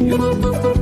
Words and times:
Então 0.00 0.75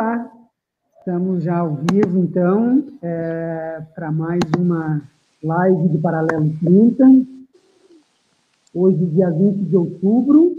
tá, 0.00 0.32
estamos 0.98 1.44
já 1.44 1.58
ao 1.58 1.74
vivo, 1.74 2.20
então, 2.20 2.82
é, 3.02 3.82
para 3.94 4.10
mais 4.10 4.40
uma 4.58 5.02
live 5.42 5.88
do 5.88 5.98
Paralelo 5.98 6.50
30. 6.58 7.04
Hoje, 8.74 9.04
dia 9.04 9.28
20 9.28 9.56
de 9.68 9.76
outubro, 9.76 10.56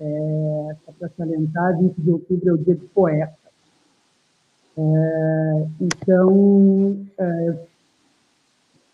é, 0.00 0.76
para 0.98 1.10
salientar, 1.18 1.78
20 1.78 1.96
de 1.98 2.10
outubro 2.12 2.48
é 2.48 2.52
o 2.54 2.56
dia 2.56 2.76
do 2.76 2.88
poeta. 2.94 3.36
É, 4.78 5.66
então, 5.82 6.96
é, 7.18 7.48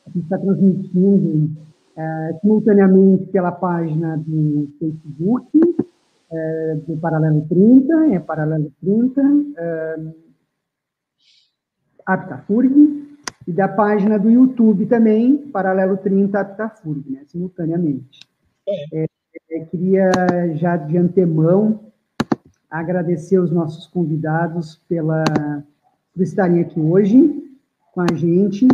a 0.06 0.10
gente 0.10 0.24
está 0.24 0.38
transmitindo 0.38 1.50
é, 1.96 2.38
simultaneamente 2.40 3.26
pela 3.26 3.52
página 3.52 4.16
do 4.16 4.68
Facebook, 4.76 5.83
é, 6.30 6.74
do 6.86 6.96
Paralelo 6.96 7.46
30, 7.48 8.14
é 8.14 8.18
Paralelo 8.18 8.72
30, 8.80 9.22
é, 9.56 9.96
Aptafurg, 12.06 13.04
e 13.46 13.52
da 13.52 13.68
página 13.68 14.18
do 14.18 14.30
YouTube 14.30 14.86
também, 14.86 15.36
Paralelo 15.36 15.96
30 15.96 16.40
Aptafurg, 16.40 17.10
né, 17.10 17.22
simultaneamente. 17.26 18.20
É. 18.66 19.04
É, 19.50 19.64
queria 19.66 20.10
já 20.54 20.76
de 20.76 20.96
antemão 20.96 21.92
agradecer 22.70 23.38
os 23.38 23.50
nossos 23.50 23.86
convidados 23.86 24.82
pela, 24.88 25.22
por 26.12 26.22
estarem 26.22 26.60
aqui 26.60 26.80
hoje 26.80 27.44
com 27.92 28.00
a 28.00 28.14
gente. 28.14 28.66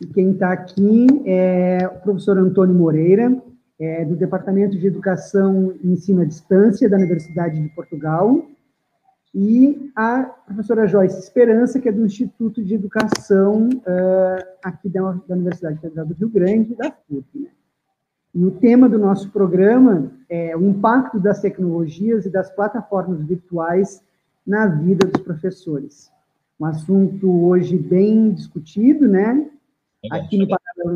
E 0.00 0.06
quem 0.06 0.32
está 0.32 0.52
aqui 0.52 1.06
é 1.24 1.86
o 1.86 2.00
professor 2.00 2.36
Antônio 2.36 2.74
Moreira, 2.74 3.42
é, 3.78 4.04
do 4.04 4.16
Departamento 4.16 4.78
de 4.78 4.86
Educação 4.86 5.74
e 5.82 5.92
Ensino 5.92 6.22
à 6.22 6.24
Distância 6.24 6.88
da 6.88 6.96
Universidade 6.96 7.60
de 7.60 7.68
Portugal, 7.70 8.46
e 9.34 9.90
a 9.96 10.22
professora 10.46 10.86
Joyce 10.86 11.18
Esperança, 11.18 11.80
que 11.80 11.88
é 11.88 11.92
do 11.92 12.06
Instituto 12.06 12.62
de 12.62 12.74
Educação 12.74 13.68
uh, 13.68 14.46
aqui 14.62 14.88
da, 14.88 15.00
da, 15.26 15.34
Universidade 15.34 15.80
Federal 15.80 16.06
do 16.06 16.14
Rio 16.14 16.28
Grande, 16.28 16.76
da 16.76 16.92
FURB. 16.92 17.26
Né? 17.34 17.50
E 18.32 18.44
o 18.44 18.52
tema 18.52 18.88
do 18.88 18.96
nosso 18.96 19.30
programa 19.30 20.12
é 20.28 20.56
o 20.56 20.62
impacto 20.62 21.18
das 21.18 21.40
tecnologias 21.40 22.26
e 22.26 22.30
das 22.30 22.48
plataformas 22.54 23.24
virtuais 23.24 24.04
na 24.46 24.66
vida 24.68 25.06
dos 25.08 25.20
professores. 25.22 26.12
Um 26.60 26.66
assunto 26.66 27.28
hoje 27.46 27.76
bem 27.76 28.30
discutido, 28.32 29.08
né? 29.08 29.50
Aqui 30.12 30.38
no 30.38 30.46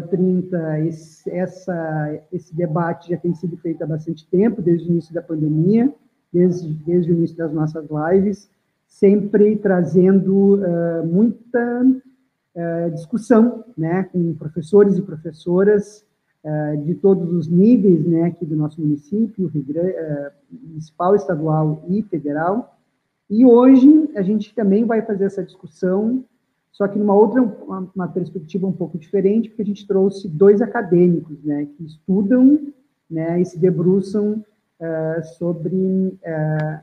30, 0.08 0.81
esse, 0.81 1.31
essa, 1.31 2.20
esse 2.33 2.55
debate 2.55 3.11
já 3.11 3.17
tem 3.17 3.34
sido 3.34 3.56
feito 3.56 3.83
há 3.83 3.86
bastante 3.86 4.27
tempo, 4.28 4.62
desde 4.62 4.89
o 4.89 4.92
início 4.92 5.14
da 5.14 5.22
pandemia, 5.22 5.92
desde, 6.33 6.69
desde 6.84 7.12
o 7.12 7.14
início 7.14 7.36
das 7.36 7.53
nossas 7.53 7.87
lives, 7.91 8.50
sempre 8.87 9.56
trazendo 9.56 10.56
uh, 10.56 11.06
muita 11.06 11.82
uh, 11.82 12.91
discussão 12.93 13.65
né, 13.77 14.04
com 14.04 14.34
professores 14.34 14.97
e 14.97 15.03
professoras 15.03 16.04
uh, 16.44 16.84
de 16.84 16.94
todos 16.94 17.32
os 17.32 17.48
níveis 17.48 18.06
né, 18.06 18.25
aqui 18.25 18.44
do 18.44 18.56
nosso 18.56 18.81
município, 18.81 19.50
municipal, 20.50 21.15
estadual 21.15 21.84
e 21.88 22.03
federal. 22.03 22.78
E 23.28 23.44
hoje 23.44 24.10
a 24.16 24.22
gente 24.22 24.54
também 24.54 24.84
vai 24.84 25.03
fazer 25.03 25.25
essa 25.25 25.43
discussão 25.43 26.25
só 26.73 26.87
que 26.87 26.99
numa 26.99 27.15
outra, 27.15 27.43
uma, 27.43 27.91
uma, 27.95 28.09
perspectiva 28.09 28.67
um 28.67 28.73
pouco 28.73 28.99
diferente, 28.99 29.49
porque 29.49 29.62
a 29.62 29.67
gente 29.67 29.87
trouxe 29.87 30.29
dois 30.29 30.62
acadêmicos, 30.62 31.43
né, 31.43 31.67
que 31.67 31.84
estudam, 31.84 32.73
né, 33.11 33.41
e 33.41 33.45
se 33.45 33.59
debruçam 33.59 34.45
uh, 34.81 35.25
sobre 35.37 35.75
uh, 35.75 36.81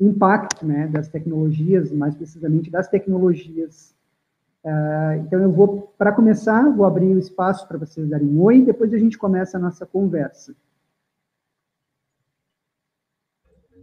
impacto, 0.00 0.64
né, 0.64 0.86
das 0.88 1.08
tecnologias, 1.08 1.92
mais 1.92 2.14
precisamente 2.14 2.70
das 2.70 2.88
tecnologias. 2.88 3.94
Uh, 4.64 5.20
então, 5.24 5.40
eu 5.40 5.52
vou, 5.52 5.94
para 5.98 6.12
começar, 6.12 6.68
vou 6.74 6.86
abrir 6.86 7.14
o 7.14 7.18
espaço 7.18 7.66
para 7.68 7.78
vocês 7.78 8.08
darem 8.08 8.28
um 8.28 8.42
oi, 8.42 8.62
depois 8.62 8.92
a 8.94 8.98
gente 8.98 9.18
começa 9.18 9.56
a 9.56 9.60
nossa 9.60 9.84
conversa. 9.84 10.54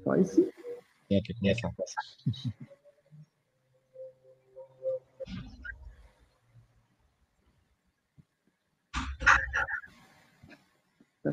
Joyce? 0.04 0.50
Quem 1.08 1.18
é 1.18 1.22
que 1.22 1.34
conhece 1.40 1.66
a 1.66 1.72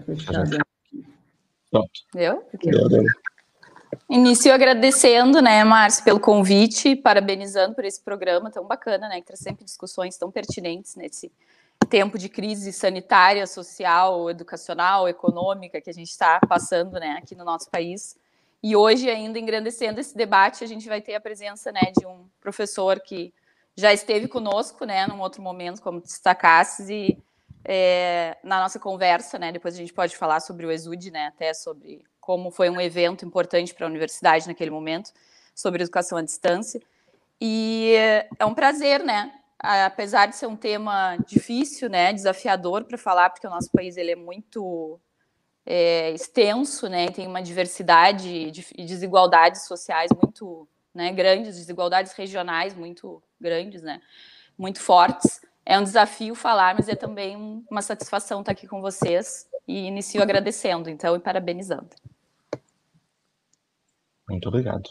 Fechado. 0.00 0.58
Pronto. 1.70 1.90
Eu? 2.14 2.44
Início 4.08 4.52
agradecendo, 4.52 5.40
né, 5.40 5.64
Márcio, 5.64 6.04
pelo 6.04 6.20
convite, 6.20 6.96
parabenizando 6.96 7.74
por 7.74 7.84
esse 7.84 8.00
programa 8.00 8.50
tão 8.50 8.66
bacana, 8.66 9.08
né, 9.08 9.20
que 9.20 9.26
traz 9.26 9.40
sempre 9.40 9.64
discussões 9.64 10.16
tão 10.16 10.30
pertinentes 10.30 10.96
nesse 10.96 11.32
tempo 11.88 12.18
de 12.18 12.28
crise 12.28 12.72
sanitária, 12.72 13.46
social, 13.46 14.30
educacional, 14.30 15.08
econômica 15.08 15.80
que 15.80 15.90
a 15.90 15.94
gente 15.94 16.10
está 16.10 16.40
passando, 16.40 16.98
né, 16.98 17.18
aqui 17.22 17.34
no 17.34 17.44
nosso 17.44 17.70
país. 17.70 18.16
E 18.62 18.76
hoje, 18.76 19.10
ainda 19.10 19.38
engrandecendo 19.38 20.00
esse 20.00 20.16
debate, 20.16 20.62
a 20.62 20.66
gente 20.66 20.88
vai 20.88 21.00
ter 21.00 21.14
a 21.14 21.20
presença, 21.20 21.72
né, 21.72 21.92
de 21.98 22.06
um 22.06 22.26
professor 22.40 23.00
que 23.00 23.32
já 23.74 23.92
esteve 23.92 24.28
conosco, 24.28 24.84
né, 24.84 25.06
num 25.06 25.20
outro 25.20 25.42
momento, 25.42 25.82
como 25.82 26.00
destacasses, 26.00 26.88
e 26.88 27.18
é, 27.64 28.36
na 28.42 28.60
nossa 28.60 28.78
conversa, 28.78 29.38
né? 29.38 29.52
Depois 29.52 29.74
a 29.74 29.78
gente 29.78 29.92
pode 29.92 30.16
falar 30.16 30.40
sobre 30.40 30.66
o 30.66 30.70
Exude, 30.70 31.10
né? 31.10 31.26
Até 31.26 31.54
sobre 31.54 32.04
como 32.20 32.50
foi 32.50 32.70
um 32.70 32.80
evento 32.80 33.24
importante 33.24 33.74
para 33.74 33.86
a 33.86 33.90
universidade 33.90 34.46
naquele 34.46 34.70
momento, 34.70 35.12
sobre 35.54 35.82
educação 35.82 36.18
à 36.18 36.22
distância. 36.22 36.80
E 37.40 37.94
é 38.38 38.44
um 38.44 38.54
prazer, 38.54 39.02
né? 39.02 39.32
Apesar 39.58 40.26
de 40.26 40.36
ser 40.36 40.46
um 40.46 40.56
tema 40.56 41.16
difícil, 41.26 41.88
né? 41.88 42.12
Desafiador 42.12 42.84
para 42.84 42.98
falar, 42.98 43.30
porque 43.30 43.46
o 43.46 43.50
nosso 43.50 43.70
país 43.70 43.96
ele 43.96 44.12
é 44.12 44.16
muito 44.16 44.98
é, 45.64 46.10
extenso, 46.10 46.88
né? 46.88 47.08
Tem 47.10 47.26
uma 47.26 47.42
diversidade 47.42 48.28
e 48.76 48.84
desigualdades 48.84 49.66
sociais 49.66 50.10
muito 50.20 50.68
né, 50.94 51.10
grandes, 51.12 51.56
desigualdades 51.56 52.12
regionais 52.12 52.74
muito 52.74 53.22
grandes, 53.40 53.82
né? 53.82 54.00
Muito 54.58 54.80
fortes 54.80 55.40
é 55.64 55.78
um 55.78 55.84
desafio 55.84 56.34
falar, 56.34 56.74
mas 56.74 56.88
é 56.88 56.94
também 56.94 57.64
uma 57.70 57.82
satisfação 57.82 58.40
estar 58.40 58.52
aqui 58.52 58.66
com 58.66 58.80
vocês 58.80 59.46
e 59.66 59.86
inicio 59.86 60.22
agradecendo, 60.22 60.90
então, 60.90 61.14
e 61.14 61.20
parabenizando. 61.20 61.90
Muito 64.28 64.48
obrigado. 64.48 64.90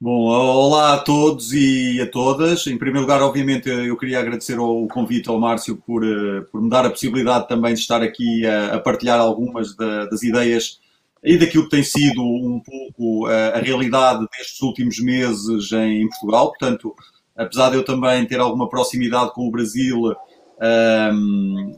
Bom, 0.00 0.24
olá 0.24 0.94
a 0.94 0.98
todos 0.98 1.52
e 1.52 2.00
a 2.00 2.10
todas. 2.10 2.66
Em 2.66 2.76
primeiro 2.76 3.02
lugar, 3.02 3.22
obviamente, 3.22 3.68
eu 3.68 3.96
queria 3.96 4.18
agradecer 4.18 4.58
o 4.58 4.88
convite 4.88 5.28
ao 5.28 5.38
Márcio 5.38 5.76
por, 5.76 6.04
eh, 6.04 6.40
por 6.50 6.60
me 6.60 6.68
dar 6.68 6.84
a 6.84 6.90
possibilidade 6.90 7.46
também 7.46 7.72
de 7.72 7.78
estar 7.78 8.02
aqui 8.02 8.44
a, 8.44 8.74
a 8.74 8.80
partilhar 8.80 9.20
algumas 9.20 9.76
da, 9.76 10.06
das 10.06 10.24
ideias 10.24 10.80
e 11.22 11.38
daquilo 11.38 11.64
que 11.64 11.70
tem 11.70 11.84
sido 11.84 12.20
um 12.20 12.58
pouco 12.58 13.26
a, 13.26 13.50
a 13.50 13.58
realidade 13.58 14.26
destes 14.36 14.60
últimos 14.60 14.98
meses 14.98 15.70
em 15.70 16.08
Portugal. 16.08 16.48
Portanto, 16.48 16.96
apesar 17.36 17.70
de 17.70 17.76
eu 17.76 17.84
também 17.84 18.26
ter 18.26 18.40
alguma 18.40 18.68
proximidade 18.68 19.32
com 19.32 19.48
o 19.48 19.50
Brasil, 19.50 20.14
um, 21.12 21.76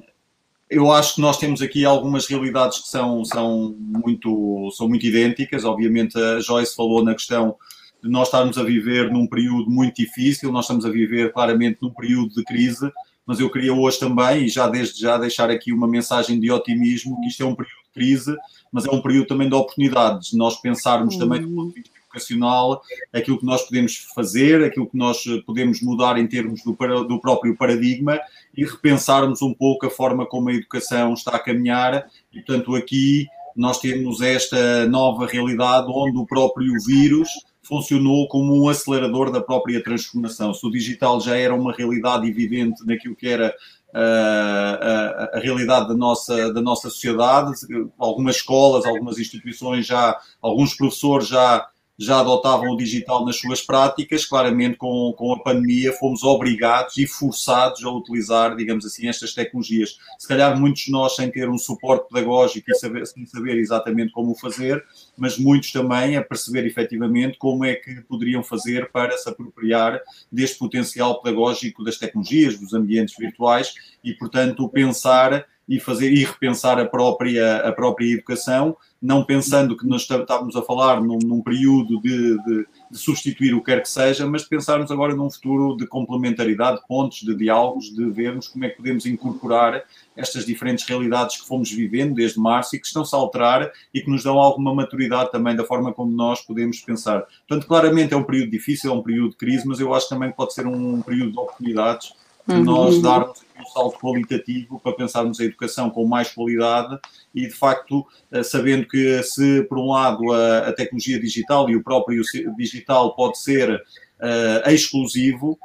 eu 0.69 0.91
acho 0.91 1.17
que 1.17 1.21
nós 1.21 1.39
temos 1.39 1.63
aqui 1.63 1.85
algumas 1.85 2.27
realidades 2.27 2.81
que 2.81 2.89
são, 2.89 3.25
são, 3.25 3.75
muito, 3.79 4.71
são 4.77 4.89
muito 4.89 5.07
idênticas. 5.07 5.65
Obviamente, 5.65 6.19
a 6.19 6.41
Joyce 6.41 6.75
falou 6.75 7.05
na 7.05 7.15
questão 7.15 7.57
de 8.03 8.11
nós 8.11 8.29
estarmos 8.29 8.59
a 8.59 8.63
viver 8.63 9.11
num 9.11 9.27
período 9.27 9.71
muito 9.71 9.97
difícil, 9.97 10.53
nós 10.53 10.65
estamos 10.65 10.85
a 10.85 10.91
viver 10.91 11.33
claramente 11.33 11.79
num 11.81 11.91
período 11.91 12.35
de 12.35 12.45
crise, 12.45 12.91
mas 13.25 13.41
eu 13.41 13.51
queria 13.51 13.73
hoje 13.73 13.99
também, 13.99 14.45
e 14.45 14.49
já 14.49 14.69
desde 14.69 15.01
já 15.01 15.17
deixar 15.17 15.49
aqui 15.49 15.73
uma 15.73 15.89
mensagem 15.89 16.39
de 16.39 16.51
otimismo, 16.51 17.19
que 17.23 17.29
isto 17.29 17.43
é 17.43 17.47
um 17.47 17.55
período 17.55 17.85
de 17.87 17.93
crise, 17.95 18.37
mas 18.71 18.85
é 18.85 18.91
um 18.91 19.01
período 19.01 19.27
também 19.29 19.49
de 19.49 19.55
oportunidades, 19.55 20.35
nós 20.35 20.61
pensarmos 20.61 21.17
também 21.17 21.41
do 21.41 21.49
ponto 21.49 21.69
de 21.69 21.81
vista 21.81 21.94
educacional, 22.15 22.83
aquilo 23.13 23.39
que 23.39 23.45
nós 23.45 23.63
podemos 23.63 23.97
fazer, 24.15 24.65
aquilo 24.65 24.89
que 24.89 24.97
nós 24.97 25.25
podemos 25.45 25.83
mudar 25.83 26.19
em 26.19 26.27
termos 26.27 26.63
do, 26.63 26.77
do 27.05 27.21
próprio 27.21 27.57
paradigma 27.57 28.21
e 28.57 28.65
repensarmos 28.65 29.43
um 29.43 29.53
pouco 29.53 29.87
a 29.87 29.91
forma 29.91 30.25
como 30.27 30.49
a 30.49 30.55
educação 30.55 31.13
está 31.15 31.33
a 31.33 31.39
caminhar. 31.39 32.09
E, 32.33 32.41
portanto, 32.41 32.75
aqui 32.75 33.27
nós 33.57 33.79
temos 33.79 34.21
esta 34.21 34.87
nova 34.87 35.27
realidade 35.27 35.87
onde 35.89 36.19
o 36.19 36.27
próprio 36.27 36.73
vírus 36.87 37.29
funcionou 37.63 38.29
como 38.29 38.63
um 38.63 38.69
acelerador 38.69 39.31
da 39.31 39.41
própria 39.41 39.83
transformação. 39.83 40.53
Se 40.53 40.67
o 40.67 40.71
digital 40.71 41.21
já 41.21 41.37
era 41.37 41.55
uma 41.55 41.73
realidade 41.73 42.29
evidente 42.29 42.85
naquilo 42.85 43.17
que 43.17 43.27
era 43.27 43.55
uh, 43.95 45.33
a, 45.33 45.37
a, 45.37 45.41
realidade 45.41 45.89
da 45.89 45.95
nossa, 45.95 46.53
da 46.53 46.61
nossa 46.61 46.91
sociedade, 46.91 47.53
algumas 47.99 48.37
escolas, 48.37 48.85
algumas 48.85 49.19
instituições 49.19 49.87
já, 49.87 50.19
alguns 50.43 50.75
professores 50.75 51.29
já 51.29 51.67
já 51.99 52.21
adotavam 52.21 52.71
o 52.71 52.77
digital 52.77 53.25
nas 53.25 53.37
suas 53.37 53.63
práticas, 53.63 54.27
claramente 54.27 54.77
com, 54.77 55.13
com 55.17 55.33
a 55.33 55.43
pandemia 55.43 55.93
fomos 55.93 56.23
obrigados 56.23 56.97
e 56.99 57.07
forçados 57.07 57.85
a 57.85 57.91
utilizar, 57.91 58.57
digamos 58.57 58.85
assim, 58.85 59.09
estas 59.09 59.33
tecnologias. 59.33 59.99
Se 60.19 60.27
calhar 60.27 60.59
muitos 60.59 60.83
de 60.83 60.91
nós 60.91 61.15
sem 61.15 61.31
ter 61.31 61.49
um 61.49 61.59
suporte 61.59 62.09
pedagógico 62.09 62.71
e 62.71 62.75
saber, 62.75 63.07
sem 63.07 63.25
saber 63.27 63.59
exatamente 63.59 64.13
como 64.13 64.35
fazer, 64.35 64.85
mas 65.17 65.39
muitos 65.39 65.71
também 65.73 66.17
a 66.17 66.23
perceber 66.23 66.67
efetivamente 66.67 67.39
como 67.39 67.65
é 67.65 67.75
que 67.75 68.01
poderiam 68.03 68.43
fazer 68.43 68.91
para 68.91 69.17
se 69.17 69.29
apropriar 69.29 70.01
deste 70.31 70.59
potencial 70.59 71.23
pedagógico 71.23 71.85
das 71.85 71.97
tecnologias, 71.97 72.59
dos 72.59 72.75
ambientes 72.75 73.15
virtuais 73.17 73.73
e, 74.03 74.13
portanto, 74.15 74.69
pensar 74.69 75.47
e 75.69 75.81
fazer 75.81 76.13
e 76.13 76.25
repensar 76.25 76.79
a 76.79 76.85
própria, 76.85 77.57
a 77.59 77.73
própria 77.73 78.13
educação, 78.13 78.77
não 79.05 79.23
pensando 79.23 79.77
que 79.77 79.87
nós 79.87 80.01
estávamos 80.01 80.57
a 80.57 80.63
falar 80.63 80.99
num, 80.99 81.19
num 81.19 81.43
período 81.43 82.01
de, 82.01 82.39
de, 82.43 82.67
de, 82.91 82.99
substituir 82.99 83.53
o 83.53 83.59
que 83.59 83.67
quer 83.67 83.83
que 83.83 83.89
seja, 83.91 84.27
mas 84.27 84.45
pensarmos 84.45 84.91
agora 84.91 85.15
num 85.15 85.31
futuro 85.31 85.77
de 85.77 85.87
complementaridade, 85.87 86.81
de 86.81 86.87
pontos, 86.89 87.21
de 87.21 87.35
diálogos, 87.35 87.95
de 87.95 88.03
vermos 88.11 88.49
como 88.49 88.65
é 88.65 88.71
que 88.71 88.79
podemos 88.79 89.05
incorporar 89.05 89.85
estas 90.17 90.47
diferentes 90.47 90.87
realidades 90.87 91.37
que 91.37 91.47
fomos 91.47 91.71
vivendo 91.71 92.15
desde 92.15 92.41
março 92.41 92.75
e 92.75 92.81
que 92.81 92.87
estão-se 92.87 93.15
a 93.15 93.19
alterar 93.19 93.71
e 93.93 94.01
que 94.01 94.09
nos 94.09 94.25
dão 94.25 94.39
alguma 94.39 94.75
maturidade 94.75 95.31
também 95.31 95.55
da 95.55 95.65
forma 95.65 95.93
como 95.93 96.11
nós 96.11 96.41
podemos 96.41 96.81
pensar. 96.81 97.27
Portanto, 97.47 97.69
claramente 97.69 98.15
é 98.15 98.17
um 98.17 98.25
período 98.25 98.51
difícil, 98.51 98.91
é 98.91 98.95
um 98.95 99.03
período 99.03 99.33
de 99.33 99.37
crise, 99.37 99.69
mas 99.69 99.81
eu 99.81 99.93
acho 99.93 100.09
também 100.09 100.31
que 100.31 100.37
pode 100.37 100.55
ser 100.55 100.67
um 100.67 101.03
período 101.03 101.33
de 101.33 101.39
oportunidades 101.39 102.15
de 102.47 102.63
nós 102.63 102.97
uhum. 102.97 103.03
darmos 103.03 103.45
um 103.59 103.65
salto 103.67 103.99
qualitativo 103.99 104.79
para 104.81 104.93
pensarmos 104.93 105.41
a 105.41 105.45
educação 105.45 105.89
com 105.89 106.07
mais 106.07 106.31
qualidade 106.31 106.99
e, 107.35 107.47
de 107.47 107.55
facto, 107.55 108.07
eh, 108.31 108.43
sabendo 108.43 108.87
que 108.87 109.23
se, 109.23 109.63
por 109.65 109.79
um 109.79 109.93
lado, 109.93 110.31
a, 110.33 110.69
a 110.69 110.73
tecnologia 110.73 111.19
digital 111.19 111.71
e 111.71 111.77
o 111.77 111.83
próprio 111.83 112.23
digital 112.57 113.15
pode 113.15 113.39
ser 113.39 113.75
uh, 113.75 114.71
exclusivo, 114.71 115.59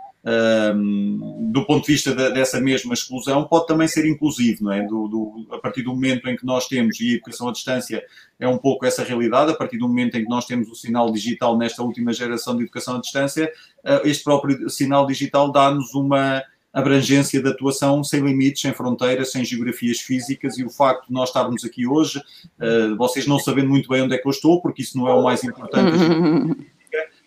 um, 0.76 1.50
do 1.52 1.66
ponto 1.66 1.86
de 1.86 1.94
vista 1.94 2.14
de, 2.14 2.32
dessa 2.32 2.60
mesma 2.60 2.94
exclusão, 2.94 3.46
pode 3.46 3.68
também 3.68 3.88
ser 3.88 4.06
inclusivo, 4.06 4.66
não 4.66 4.72
é? 4.72 4.82
Do, 4.86 5.08
do, 5.08 5.48
a 5.52 5.58
partir 5.60 5.82
do 5.82 5.92
momento 5.92 6.28
em 6.28 6.36
que 6.36 6.46
nós 6.46 6.68
temos, 6.68 7.00
e 7.00 7.12
a 7.12 7.14
educação 7.16 7.48
à 7.48 7.52
distância 7.52 8.04
é 8.40 8.48
um 8.48 8.58
pouco 8.58 8.86
essa 8.86 9.04
realidade, 9.04 9.52
a 9.52 9.56
partir 9.56 9.78
do 9.78 9.88
momento 9.88 10.16
em 10.16 10.24
que 10.24 10.30
nós 10.30 10.46
temos 10.46 10.70
o 10.70 10.76
sinal 10.76 11.12
digital 11.12 11.58
nesta 11.58 11.82
última 11.82 12.12
geração 12.12 12.56
de 12.56 12.64
educação 12.64 12.98
à 12.98 13.00
distância, 13.00 13.52
uh, 13.84 14.06
este 14.08 14.24
próprio 14.24 14.70
sinal 14.70 15.06
digital 15.08 15.52
dá-nos 15.52 15.94
uma 15.94 16.44
abrangência 16.74 17.42
de 17.42 17.50
atuação 17.50 18.04
sem 18.04 18.22
limites, 18.22 18.62
sem 18.62 18.74
fronteiras, 18.74 19.32
sem 19.32 19.44
geografias 19.44 20.00
físicas. 20.00 20.58
E 20.58 20.64
o 20.64 20.70
facto 20.70 21.08
de 21.08 21.14
nós 21.14 21.30
estarmos 21.30 21.66
aqui 21.66 21.88
hoje, 21.88 22.20
uh, 22.20 22.96
vocês 22.98 23.26
não 23.26 23.40
sabendo 23.40 23.70
muito 23.70 23.90
bem 23.90 24.04
onde 24.04 24.16
é 24.16 24.18
que 24.18 24.28
eu 24.28 24.32
estou, 24.32 24.62
porque 24.62 24.82
isso 24.82 24.98
não 24.98 25.08
é 25.08 25.14
o 25.14 25.24
mais 25.24 25.44
importante, 25.44 25.98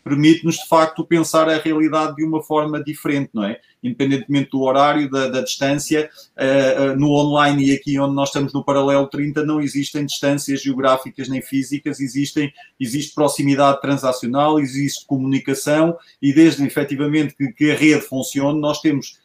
permite-nos 0.04 0.56
de 0.56 0.68
facto 0.68 1.06
pensar 1.06 1.48
a 1.48 1.58
realidade 1.58 2.16
de 2.16 2.24
uma 2.24 2.42
forma 2.42 2.82
diferente, 2.82 3.30
não 3.32 3.44
é? 3.44 3.60
Independentemente 3.82 4.50
do 4.50 4.62
horário, 4.62 5.08
da, 5.10 5.28
da 5.28 5.40
distância, 5.40 6.10
uh, 6.36 6.92
uh, 6.92 6.96
no 6.96 7.10
online 7.10 7.66
e 7.66 7.72
aqui 7.72 7.98
onde 7.98 8.14
nós 8.14 8.28
estamos 8.28 8.52
no 8.52 8.64
paralelo 8.64 9.06
30 9.06 9.44
não 9.44 9.60
existem 9.60 10.04
distâncias 10.04 10.62
geográficas 10.62 11.28
nem 11.28 11.40
físicas, 11.40 12.00
existem, 12.00 12.52
existe 12.78 13.14
proximidade 13.14 13.80
transacional, 13.80 14.58
existe 14.58 15.06
comunicação. 15.06 15.96
E 16.20 16.32
desde 16.32 16.64
efetivamente 16.64 17.34
que, 17.34 17.52
que 17.52 17.70
a 17.70 17.76
rede 17.76 18.02
funcione, 18.02 18.60
nós 18.60 18.80
temos 18.80 19.21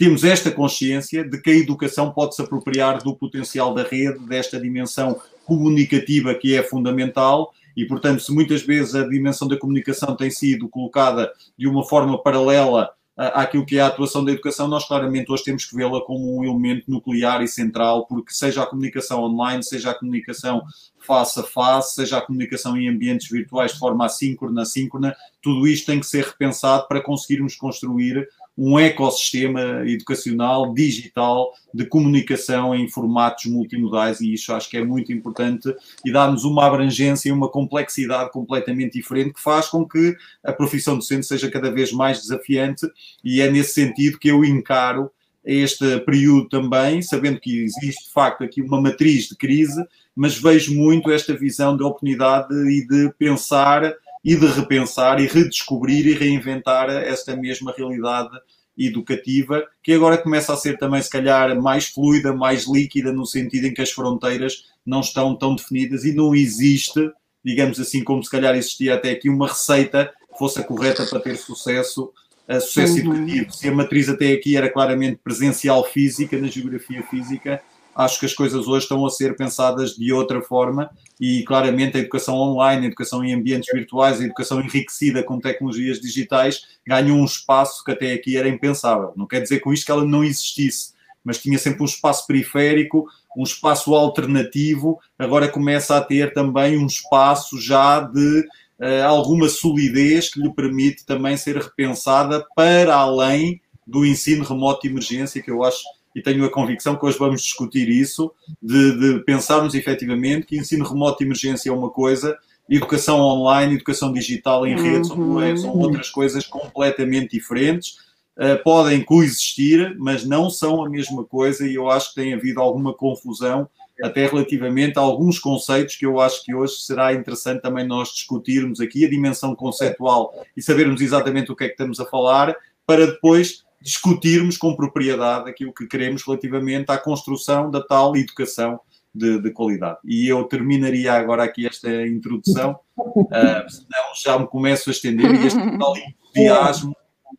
temos 0.00 0.24
esta 0.24 0.50
consciência 0.50 1.22
de 1.22 1.38
que 1.42 1.50
a 1.50 1.54
educação 1.54 2.10
pode 2.10 2.34
se 2.34 2.40
apropriar 2.40 3.02
do 3.02 3.14
potencial 3.14 3.74
da 3.74 3.82
rede, 3.82 4.18
desta 4.20 4.58
dimensão 4.58 5.20
comunicativa 5.44 6.34
que 6.34 6.56
é 6.56 6.62
fundamental. 6.62 7.52
E, 7.76 7.84
portanto, 7.84 8.22
se 8.22 8.32
muitas 8.32 8.62
vezes 8.62 8.94
a 8.94 9.06
dimensão 9.06 9.46
da 9.46 9.58
comunicação 9.58 10.16
tem 10.16 10.30
sido 10.30 10.70
colocada 10.70 11.30
de 11.54 11.68
uma 11.68 11.84
forma 11.84 12.16
paralela 12.16 12.88
àquilo 13.14 13.66
que 13.66 13.76
é 13.76 13.82
a 13.82 13.88
atuação 13.88 14.24
da 14.24 14.32
educação, 14.32 14.66
nós 14.68 14.88
claramente 14.88 15.30
hoje 15.30 15.44
temos 15.44 15.66
que 15.66 15.76
vê-la 15.76 16.00
como 16.00 16.38
um 16.38 16.44
elemento 16.44 16.90
nuclear 16.90 17.42
e 17.42 17.46
central, 17.46 18.06
porque 18.06 18.32
seja 18.32 18.62
a 18.62 18.66
comunicação 18.66 19.22
online, 19.22 19.62
seja 19.62 19.90
a 19.90 19.94
comunicação 19.94 20.62
face 20.98 21.38
a 21.38 21.42
face, 21.42 21.96
seja 21.96 22.16
a 22.16 22.22
comunicação 22.22 22.74
em 22.74 22.88
ambientes 22.88 23.28
virtuais 23.28 23.72
de 23.72 23.78
forma 23.78 24.06
assíncrona, 24.06 24.62
assíncrona, 24.62 25.14
tudo 25.42 25.68
isto 25.68 25.84
tem 25.84 26.00
que 26.00 26.06
ser 26.06 26.24
repensado 26.24 26.88
para 26.88 27.02
conseguirmos 27.02 27.54
construir 27.54 28.26
um 28.62 28.78
ecossistema 28.78 29.82
educacional, 29.86 30.74
digital, 30.74 31.50
de 31.72 31.86
comunicação 31.86 32.74
em 32.74 32.86
formatos 32.86 33.46
multimodais, 33.46 34.20
e 34.20 34.34
isso 34.34 34.52
acho 34.52 34.68
que 34.68 34.76
é 34.76 34.84
muito 34.84 35.10
importante 35.10 35.74
e 36.04 36.12
dá-nos 36.12 36.44
uma 36.44 36.66
abrangência 36.66 37.30
e 37.30 37.32
uma 37.32 37.48
complexidade 37.48 38.30
completamente 38.30 38.98
diferente 38.98 39.32
que 39.32 39.40
faz 39.40 39.68
com 39.68 39.88
que 39.88 40.14
a 40.44 40.52
profissão 40.52 40.96
docente 40.96 41.24
seja 41.24 41.50
cada 41.50 41.70
vez 41.70 41.90
mais 41.90 42.20
desafiante, 42.20 42.86
e 43.24 43.40
é 43.40 43.50
nesse 43.50 43.72
sentido 43.72 44.18
que 44.18 44.28
eu 44.28 44.44
encaro 44.44 45.10
este 45.42 45.98
período 46.00 46.46
também, 46.50 47.00
sabendo 47.00 47.40
que 47.40 47.62
existe 47.62 48.08
de 48.08 48.12
facto 48.12 48.44
aqui 48.44 48.60
uma 48.60 48.78
matriz 48.78 49.26
de 49.26 49.36
crise, 49.36 49.82
mas 50.14 50.36
vejo 50.36 50.74
muito 50.74 51.10
esta 51.10 51.34
visão 51.34 51.74
de 51.74 51.82
oportunidade 51.82 52.54
e 52.54 52.86
de 52.86 53.10
pensar 53.18 53.94
e 54.24 54.36
de 54.36 54.46
repensar 54.46 55.20
e 55.20 55.26
redescobrir 55.26 56.06
e 56.06 56.14
reinventar 56.14 56.90
esta 56.90 57.34
mesma 57.36 57.74
realidade 57.76 58.30
educativa, 58.76 59.66
que 59.82 59.92
agora 59.92 60.18
começa 60.18 60.52
a 60.52 60.56
ser 60.56 60.78
também, 60.78 61.02
se 61.02 61.10
calhar, 61.10 61.60
mais 61.60 61.86
fluida, 61.86 62.32
mais 62.32 62.66
líquida, 62.66 63.12
no 63.12 63.26
sentido 63.26 63.66
em 63.66 63.74
que 63.74 63.82
as 63.82 63.90
fronteiras 63.90 64.64
não 64.84 65.00
estão 65.00 65.36
tão 65.36 65.54
definidas 65.54 66.04
e 66.04 66.12
não 66.12 66.34
existe, 66.34 67.10
digamos 67.44 67.78
assim, 67.78 68.02
como 68.02 68.22
se 68.22 68.30
calhar 68.30 68.54
existia 68.54 68.94
até 68.94 69.10
aqui, 69.10 69.28
uma 69.28 69.48
receita 69.48 70.12
que 70.32 70.38
fosse 70.38 70.60
a 70.60 70.62
correta 70.64 71.04
para 71.06 71.20
ter 71.20 71.36
sucesso, 71.36 72.12
sucesso 72.60 72.94
uhum. 72.94 73.14
educativo. 73.14 73.52
Se 73.52 73.68
a 73.68 73.72
matriz 73.72 74.08
até 74.08 74.32
aqui 74.32 74.56
era 74.56 74.70
claramente 74.70 75.20
presencial 75.22 75.84
física, 75.84 76.38
na 76.38 76.48
geografia 76.48 77.02
física, 77.02 77.62
acho 77.94 78.20
que 78.20 78.26
as 78.26 78.34
coisas 78.34 78.66
hoje 78.66 78.84
estão 78.84 79.04
a 79.04 79.10
ser 79.10 79.36
pensadas 79.36 79.96
de 79.96 80.12
outra 80.12 80.40
forma 80.40 80.90
e 81.20 81.42
claramente 81.44 81.96
a 81.96 82.00
educação 82.00 82.36
online, 82.36 82.84
a 82.84 82.88
educação 82.88 83.24
em 83.24 83.34
ambientes 83.34 83.68
virtuais, 83.72 84.20
a 84.20 84.24
educação 84.24 84.60
enriquecida 84.60 85.22
com 85.22 85.38
tecnologias 85.38 86.00
digitais 86.00 86.62
ganhou 86.86 87.18
um 87.18 87.24
espaço 87.24 87.84
que 87.84 87.92
até 87.92 88.12
aqui 88.12 88.36
era 88.36 88.48
impensável. 88.48 89.12
Não 89.16 89.26
quer 89.26 89.40
dizer 89.40 89.60
com 89.60 89.72
isto 89.72 89.84
que 89.84 89.92
ela 89.92 90.04
não 90.04 90.24
existisse, 90.24 90.92
mas 91.24 91.38
tinha 91.38 91.58
sempre 91.58 91.82
um 91.82 91.86
espaço 91.86 92.26
periférico, 92.26 93.06
um 93.36 93.42
espaço 93.42 93.94
alternativo, 93.94 94.98
agora 95.18 95.48
começa 95.48 95.96
a 95.96 96.00
ter 96.00 96.32
também 96.32 96.78
um 96.78 96.86
espaço 96.86 97.60
já 97.60 98.00
de 98.00 98.40
uh, 98.80 99.04
alguma 99.06 99.48
solidez 99.48 100.32
que 100.32 100.40
lhe 100.40 100.52
permite 100.52 101.04
também 101.04 101.36
ser 101.36 101.56
repensada 101.56 102.44
para 102.56 102.94
além 102.94 103.60
do 103.86 104.06
ensino 104.06 104.44
remoto 104.44 104.82
de 104.82 104.88
emergência, 104.88 105.42
que 105.42 105.50
eu 105.50 105.62
acho 105.62 105.82
e 106.14 106.20
tenho 106.20 106.44
a 106.44 106.50
convicção 106.50 106.96
que 106.96 107.04
hoje 107.04 107.18
vamos 107.18 107.42
discutir 107.42 107.88
isso, 107.88 108.32
de, 108.60 108.98
de 108.98 109.24
pensarmos 109.24 109.74
efetivamente 109.74 110.46
que 110.46 110.58
ensino 110.58 110.84
remoto 110.84 111.18
de 111.18 111.24
emergência 111.24 111.70
é 111.70 111.72
uma 111.72 111.90
coisa, 111.90 112.36
educação 112.68 113.20
online, 113.20 113.74
educação 113.74 114.12
digital 114.12 114.66
em 114.66 114.80
rede 114.80 115.08
são, 115.08 115.42
é, 115.42 115.56
são 115.56 115.70
outras 115.76 116.08
coisas 116.08 116.46
completamente 116.46 117.36
diferentes. 117.36 118.08
Uh, 118.36 118.62
podem 118.62 119.04
coexistir, 119.04 119.96
mas 119.98 120.24
não 120.24 120.48
são 120.48 120.82
a 120.82 120.88
mesma 120.88 121.24
coisa, 121.24 121.66
e 121.66 121.74
eu 121.74 121.90
acho 121.90 122.10
que 122.10 122.22
tem 122.22 122.32
havido 122.32 122.60
alguma 122.60 122.94
confusão 122.94 123.68
até 124.02 124.26
relativamente 124.26 124.98
a 124.98 125.02
alguns 125.02 125.38
conceitos 125.38 125.96
que 125.96 126.06
eu 126.06 126.20
acho 126.20 126.42
que 126.42 126.54
hoje 126.54 126.76
será 126.76 127.12
interessante 127.12 127.60
também 127.60 127.86
nós 127.86 128.08
discutirmos 128.08 128.80
aqui, 128.80 129.04
a 129.04 129.10
dimensão 129.10 129.54
conceitual 129.54 130.32
e 130.56 130.62
sabermos 130.62 131.02
exatamente 131.02 131.52
o 131.52 131.56
que 131.56 131.64
é 131.64 131.66
que 131.66 131.74
estamos 131.74 132.00
a 132.00 132.06
falar, 132.06 132.56
para 132.86 133.06
depois 133.06 133.62
discutirmos 133.80 134.56
com 134.56 134.76
propriedade 134.76 135.48
aquilo 135.48 135.72
que 135.72 135.86
queremos 135.86 136.22
relativamente 136.24 136.90
à 136.90 136.98
construção 136.98 137.70
da 137.70 137.82
tal 137.82 138.16
educação 138.16 138.80
de, 139.14 139.40
de 139.40 139.50
qualidade. 139.50 139.98
E 140.04 140.28
eu 140.28 140.44
terminaria 140.44 141.12
agora 141.12 141.42
aqui 141.44 141.66
esta 141.66 141.90
introdução, 142.06 142.78
uh, 142.96 143.26
senão 143.68 144.14
já 144.22 144.38
me 144.38 144.46
começo 144.46 144.90
a 144.90 144.92
estender 144.92 145.30
e 145.34 145.46
este 145.46 145.78
tal 145.78 145.94
entusiasmo 145.96 146.96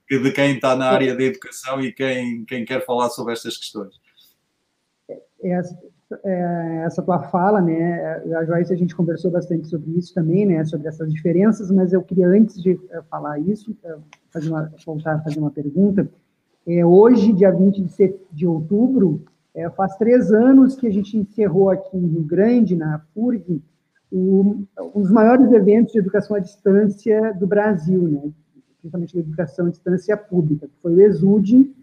de 0.10 0.32
quem 0.32 0.56
está 0.56 0.76
na 0.76 0.90
área 0.90 1.16
da 1.16 1.24
educação 1.24 1.80
e 1.80 1.94
quem, 1.94 2.44
quem 2.46 2.66
quer 2.66 2.86
falar 2.86 3.10
sobre 3.10 3.34
estas 3.34 3.58
questões. 3.58 3.94
É, 5.44 5.62
é, 6.26 6.84
essa 6.86 7.02
tua 7.02 7.20
fala, 7.30 7.62
né? 7.62 8.22
A 8.38 8.46
Joyce 8.46 8.74
a 8.74 8.76
gente 8.76 8.94
conversou 8.94 9.32
bastante 9.32 9.68
sobre 9.68 9.98
isso 9.98 10.14
também, 10.14 10.46
né? 10.46 10.66
Sobre 10.66 10.88
essas 10.88 11.12
diferenças, 11.14 11.72
mas 11.72 11.94
eu 11.94 12.02
queria 12.02 12.28
antes 12.28 12.62
de 12.62 12.80
é, 12.90 13.02
falar 13.04 13.40
isso, 13.40 13.76
é, 13.84 13.96
fazer 14.30 14.50
uma, 14.50 14.72
voltar 14.86 15.16
a 15.16 15.22
fazer 15.22 15.40
uma 15.40 15.52
pergunta. 15.52 16.10
É, 16.66 16.86
hoje, 16.86 17.34
dia 17.34 17.52
20 17.52 17.82
de, 17.82 18.16
de 18.32 18.48
outubro, 18.48 19.24
é, 19.54 19.70
faz 19.72 19.96
três 19.98 20.32
anos 20.32 20.76
que 20.76 20.88
a 20.88 20.92
gente 20.92 21.18
encerrou 21.18 21.70
aqui 21.70 21.98
em 21.98 22.08
Rio 22.08 22.24
Grande, 22.24 22.76
na 22.76 23.00
FURG, 23.14 23.62
um, 24.12 24.66
um 24.94 25.02
dos 25.02 25.12
maiores 25.12 25.52
eventos 25.52 25.94
de 25.94 26.00
educação 26.00 26.36
à 26.36 26.40
distância 26.40 27.34
do 27.34 27.48
Brasil, 27.48 28.04
né? 28.04 28.32
principalmente 28.80 29.14
de 29.14 29.20
educação 29.20 29.68
à 29.68 29.70
distância 29.70 30.18
pública, 30.18 30.68
que 30.68 30.74
foi 30.82 30.94
o 30.94 31.02
ESUD, 31.02 31.74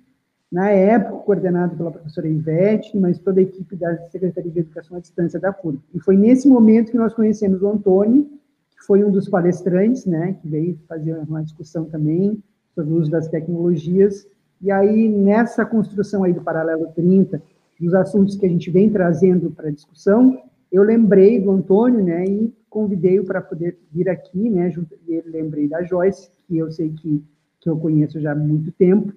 na 0.50 0.70
época 0.70 1.24
coordenado 1.24 1.76
pela 1.76 1.90
professora 1.90 2.26
Ivete, 2.26 2.96
mas 2.96 3.18
toda 3.18 3.40
a 3.40 3.42
equipe 3.42 3.76
da 3.76 3.96
Secretaria 4.06 4.50
de 4.50 4.60
Educação 4.60 4.96
à 4.96 5.00
Distância 5.00 5.38
da 5.38 5.52
FURG. 5.52 5.78
E 5.94 6.00
foi 6.00 6.16
nesse 6.16 6.48
momento 6.48 6.90
que 6.90 6.96
nós 6.96 7.12
conhecemos 7.12 7.60
o 7.62 7.68
Antônio, 7.68 8.24
que 8.70 8.84
foi 8.86 9.04
um 9.04 9.10
dos 9.10 9.28
palestrantes, 9.28 10.06
né, 10.06 10.34
que 10.40 10.48
veio 10.48 10.78
fazer 10.88 11.18
uma 11.28 11.42
discussão 11.42 11.84
também 11.84 12.42
sobre 12.74 12.94
o 12.94 12.96
uso 12.96 13.10
das 13.10 13.28
tecnologias, 13.28 14.26
e 14.60 14.70
aí, 14.70 15.08
nessa 15.08 15.64
construção 15.64 16.24
aí 16.24 16.32
do 16.32 16.40
Paralelo 16.40 16.88
30, 16.94 17.40
dos 17.80 17.94
assuntos 17.94 18.36
que 18.36 18.44
a 18.44 18.48
gente 18.48 18.70
vem 18.70 18.90
trazendo 18.90 19.50
para 19.50 19.70
discussão, 19.70 20.42
eu 20.70 20.82
lembrei 20.82 21.40
do 21.40 21.50
Antônio, 21.50 22.02
né, 22.02 22.24
e 22.24 22.52
convidei-o 22.68 23.24
para 23.24 23.40
poder 23.40 23.78
vir 23.90 24.08
aqui, 24.08 24.50
né, 24.50 24.70
junto, 24.70 24.94
e 25.06 25.22
lembrei 25.26 25.68
da 25.68 25.82
Joyce, 25.82 26.30
que 26.46 26.58
eu 26.58 26.70
sei 26.70 26.90
que, 26.90 27.24
que 27.60 27.70
eu 27.70 27.76
conheço 27.76 28.20
já 28.20 28.32
há 28.32 28.34
muito 28.34 28.72
tempo, 28.72 29.12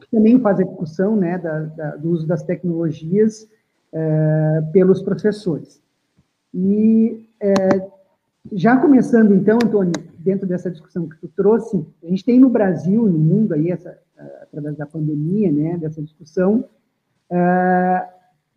que 0.00 0.10
também 0.10 0.38
faz 0.40 0.58
a 0.58 0.64
discussão, 0.64 1.14
né, 1.14 1.38
da, 1.38 1.60
da, 1.60 1.96
do 1.96 2.10
uso 2.10 2.26
das 2.26 2.42
tecnologias 2.42 3.48
é, 3.92 4.62
pelos 4.72 5.02
professores. 5.02 5.80
E 6.52 7.28
é, 7.40 7.54
já 8.52 8.76
começando, 8.76 9.34
então, 9.34 9.58
Antônio, 9.62 9.92
dentro 10.24 10.46
dessa 10.46 10.70
discussão 10.70 11.08
que 11.08 11.16
tu 11.18 11.28
trouxe, 11.28 11.86
a 12.02 12.06
gente 12.08 12.24
tem 12.24 12.40
no 12.40 12.48
Brasil, 12.48 13.06
no 13.06 13.18
mundo 13.18 13.52
aí, 13.52 13.70
essa, 13.70 13.96
através 14.42 14.76
da 14.76 14.86
pandemia, 14.86 15.52
né, 15.52 15.76
dessa 15.76 16.02
discussão, 16.02 16.64
é, 17.30 18.08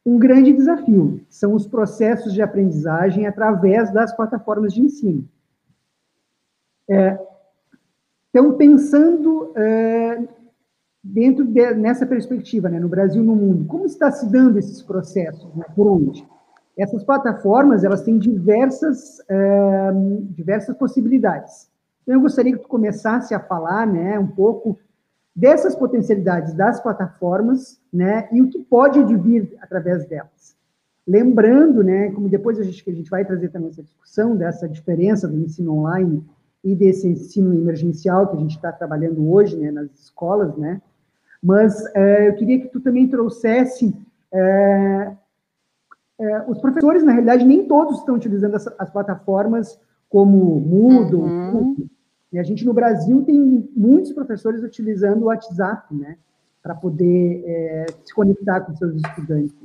um 0.06 0.18
grande 0.18 0.54
desafio 0.54 1.20
são 1.30 1.54
os 1.54 1.68
processos 1.68 2.34
de 2.34 2.42
aprendizagem 2.42 3.28
através 3.28 3.92
das 3.92 4.16
plataformas 4.16 4.74
de 4.74 4.82
ensino. 4.82 5.28
É, 6.90 7.20
então, 8.30 8.56
pensando 8.56 9.54
dentro 11.04 11.46
de, 11.46 11.74
nessa 11.74 12.06
perspectiva, 12.06 12.70
né, 12.70 12.80
no 12.80 12.88
Brasil 12.88 13.24
no 13.24 13.36
mundo, 13.36 13.66
como 13.66 13.86
está 13.86 14.12
se 14.12 14.30
dando 14.32 14.58
esses 14.58 14.82
processos, 14.82 15.54
né, 15.56 15.66
por 15.76 15.88
onde? 15.88 16.26
Essas 16.78 17.04
plataformas, 17.04 17.84
elas 17.84 18.04
têm 18.04 18.20
diversas, 18.20 19.20
é, 19.28 19.92
diversas 20.30 20.78
possibilidades. 20.78 21.70
Então, 22.04 22.16
eu 22.16 22.22
gostaria 22.22 22.54
que 22.54 22.62
tu 22.62 22.68
começasse 22.68 23.34
a 23.34 23.40
falar, 23.40 23.88
né, 23.88 24.20
um 24.20 24.28
pouco 24.28 24.78
dessas 25.36 25.76
potencialidades 25.76 26.54
das 26.54 26.80
plataformas, 26.80 27.80
né, 27.92 28.28
e 28.32 28.42
o 28.42 28.50
que 28.50 28.60
pode 28.60 29.00
advir 29.00 29.58
através 29.62 30.06
delas. 30.06 30.56
Lembrando, 31.06 31.84
né, 31.84 32.12
como 32.12 32.30
depois 32.30 32.60
a 32.60 32.64
gente, 32.64 32.88
a 32.90 32.94
gente 32.94 33.10
vai 33.10 33.26
trazer 33.26 33.50
também 33.50 33.70
essa 33.70 33.84
discussão 33.84 34.36
dessa 34.36 34.68
diferença 34.70 35.28
do 35.28 35.38
ensino 35.38 35.74
online 35.74 36.24
e 36.64 36.76
desse 36.76 37.08
ensino 37.08 37.54
emergencial 37.54 38.28
que 38.28 38.38
a 38.38 38.40
gente 38.40 38.56
está 38.56 38.72
trabalhando 38.72 39.32
hoje, 39.32 39.58
né, 39.58 39.72
nas 39.72 39.92
escolas, 39.92 40.56
né, 40.58 40.82
mas 41.42 41.86
é, 41.96 42.30
eu 42.30 42.36
queria 42.36 42.60
que 42.60 42.68
tu 42.68 42.80
também 42.80 43.08
trouxesse 43.08 43.96
é, 44.32 45.12
é, 46.20 46.46
os 46.48 46.60
professores, 46.60 47.04
na 47.04 47.12
realidade, 47.12 47.46
nem 47.46 47.68
todos 47.68 48.00
estão 48.00 48.16
utilizando 48.16 48.56
as, 48.56 48.68
as 48.80 48.90
plataformas 48.90 49.80
como 50.10 50.60
Moodle, 50.60 51.22
uhum. 51.22 51.88
E 52.32 52.38
a 52.40 52.44
gente 52.44 52.66
no 52.66 52.74
Brasil 52.74 53.24
tem 53.24 53.70
muitos 53.76 54.12
professores 54.12 54.62
utilizando 54.62 55.24
o 55.24 55.26
WhatsApp, 55.26 55.94
né, 55.96 56.18
para 56.62 56.76
poder 56.76 57.44
é, 57.46 57.86
se 58.04 58.14
conectar 58.14 58.62
com 58.62 58.76
seus 58.76 58.96
estudantes. 58.96 59.56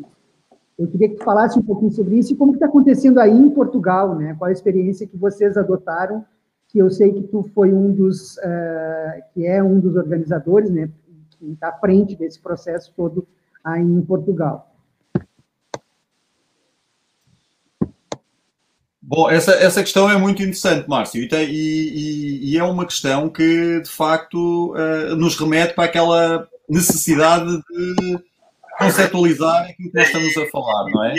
Eu 0.79 0.87
queria 0.87 1.09
que 1.09 1.17
tu 1.17 1.25
falasse 1.25 1.59
um 1.59 1.63
pouquinho 1.63 1.91
sobre 1.91 2.19
isso 2.19 2.33
e 2.33 2.37
como 2.37 2.55
está 2.55 2.67
acontecendo 2.67 3.19
aí 3.19 3.37
em 3.37 3.51
Portugal, 3.51 4.15
né? 4.17 4.35
Qual 4.39 4.49
a 4.49 4.53
experiência 4.53 5.07
que 5.07 5.17
vocês 5.17 5.57
adotaram? 5.57 6.25
Que 6.69 6.79
eu 6.79 6.91
sei 6.91 7.13
que 7.13 7.23
tu 7.25 7.43
foi 7.55 7.73
um 7.73 7.93
dos, 7.93 8.37
uh, 8.39 9.23
que 9.35 9.47
é 9.47 9.63
um 9.63 9.79
dos 9.79 9.97
organizadores, 9.97 10.71
né? 10.71 10.89
Que 11.39 11.53
está 11.53 11.69
à 11.69 11.73
frente 11.73 12.17
desse 12.17 12.41
processo 12.41 12.93
todo 12.97 13.27
aí 13.63 13.83
em 13.83 14.03
Portugal. 14.03 14.72
Bom, 19.15 19.29
essa, 19.29 19.53
essa 19.53 19.83
questão 19.83 20.09
é 20.09 20.17
muito 20.17 20.41
interessante, 20.41 20.89
Márcio, 20.89 21.23
e, 21.23 21.29
tem, 21.29 21.47
e, 21.51 22.53
e 22.53 22.57
é 22.57 22.65
uma 22.65 22.87
questão 22.87 23.29
que, 23.29 23.83
de 23.83 23.91
facto, 23.91 24.73
uh, 24.75 25.15
nos 25.15 25.37
remete 25.37 25.75
para 25.75 25.85
aquela 25.85 26.49
necessidade 26.67 27.59
de 27.59 28.19
conceptualizar 28.79 29.65
aquilo 29.65 29.91
que 29.91 29.99
nós 29.99 30.07
estamos 30.07 30.35
a 30.39 30.51
falar, 30.51 30.91
não 30.91 31.05
é? 31.05 31.15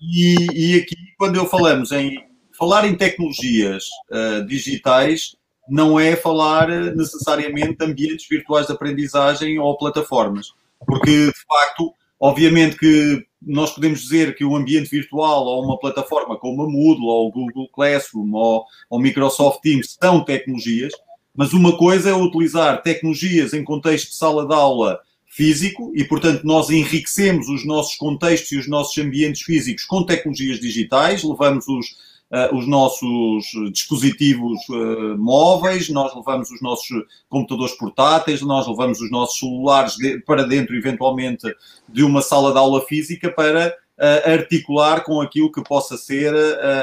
E, 0.00 0.46
e 0.54 0.80
aqui, 0.80 0.96
quando 1.18 1.36
eu 1.36 1.44
falamos 1.44 1.92
em 1.92 2.24
falar 2.58 2.86
em 2.86 2.94
tecnologias 2.94 3.84
uh, 4.10 4.42
digitais, 4.46 5.36
não 5.68 6.00
é 6.00 6.16
falar 6.16 6.68
necessariamente 6.94 7.76
de 7.76 7.84
ambientes 7.84 8.26
virtuais 8.26 8.66
de 8.66 8.72
aprendizagem 8.72 9.58
ou 9.58 9.76
plataformas, 9.76 10.54
porque, 10.86 11.26
de 11.26 11.44
facto, 11.46 11.92
obviamente 12.26 12.76
que 12.76 13.24
nós 13.40 13.70
podemos 13.70 14.00
dizer 14.00 14.34
que 14.34 14.44
o 14.44 14.56
ambiente 14.56 14.90
virtual 14.90 15.44
ou 15.44 15.64
uma 15.64 15.78
plataforma 15.78 16.36
como 16.36 16.62
a 16.62 16.68
Moodle 16.68 17.06
ou 17.06 17.28
o 17.28 17.30
Google 17.30 17.68
Classroom 17.68 18.32
ou 18.32 18.64
o 18.90 18.98
Microsoft 18.98 19.60
Teams 19.60 19.96
são 20.02 20.24
tecnologias, 20.24 20.92
mas 21.34 21.52
uma 21.52 21.76
coisa 21.76 22.10
é 22.10 22.14
utilizar 22.14 22.82
tecnologias 22.82 23.54
em 23.54 23.62
contexto 23.62 24.10
de 24.10 24.16
sala 24.16 24.46
de 24.46 24.54
aula 24.54 24.98
físico 25.26 25.92
e, 25.94 26.02
portanto, 26.02 26.42
nós 26.44 26.70
enriquecemos 26.70 27.48
os 27.48 27.64
nossos 27.64 27.94
contextos 27.94 28.50
e 28.52 28.56
os 28.56 28.66
nossos 28.66 28.96
ambientes 28.98 29.42
físicos 29.42 29.84
com 29.84 30.02
tecnologias 30.02 30.58
digitais, 30.58 31.22
levamos 31.22 31.68
os, 31.68 31.86
uh, 32.30 32.56
os 32.56 32.66
nossos 32.66 33.44
dispositivos 33.72 34.58
uh, 34.68 35.16
móveis, 35.18 35.88
nós 35.88 36.14
levamos 36.14 36.50
os 36.50 36.60
nossos 36.60 36.88
computadores 37.28 37.76
portáteis, 37.76 38.42
nós 38.42 38.66
levamos 38.66 39.00
os 39.00 39.10
nossos 39.10 39.38
celulares 39.38 39.96
de, 39.96 40.18
para 40.20 40.44
dentro, 40.44 40.74
eventualmente, 40.74 41.46
de 41.88 42.02
uma 42.02 42.22
sala 42.22 42.52
de 42.52 42.58
aula 42.58 42.82
física 42.82 43.30
para 43.30 43.68
uh, 43.68 44.30
articular 44.30 45.04
com 45.04 45.20
aquilo 45.20 45.52
que 45.52 45.62
possa 45.62 45.96
ser 45.96 46.34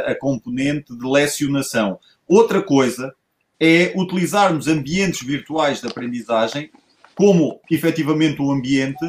a, 0.05 0.15
componente 0.15 0.95
de 0.95 1.05
lecionação. 1.05 2.00
Outra 2.27 2.62
coisa 2.62 3.13
é 3.59 3.93
utilizarmos 3.95 4.67
ambientes 4.67 5.25
virtuais 5.25 5.81
de 5.81 5.88
aprendizagem 5.88 6.69
como 7.15 7.59
efetivamente 7.69 8.41
o 8.41 8.51
ambiente 8.51 9.05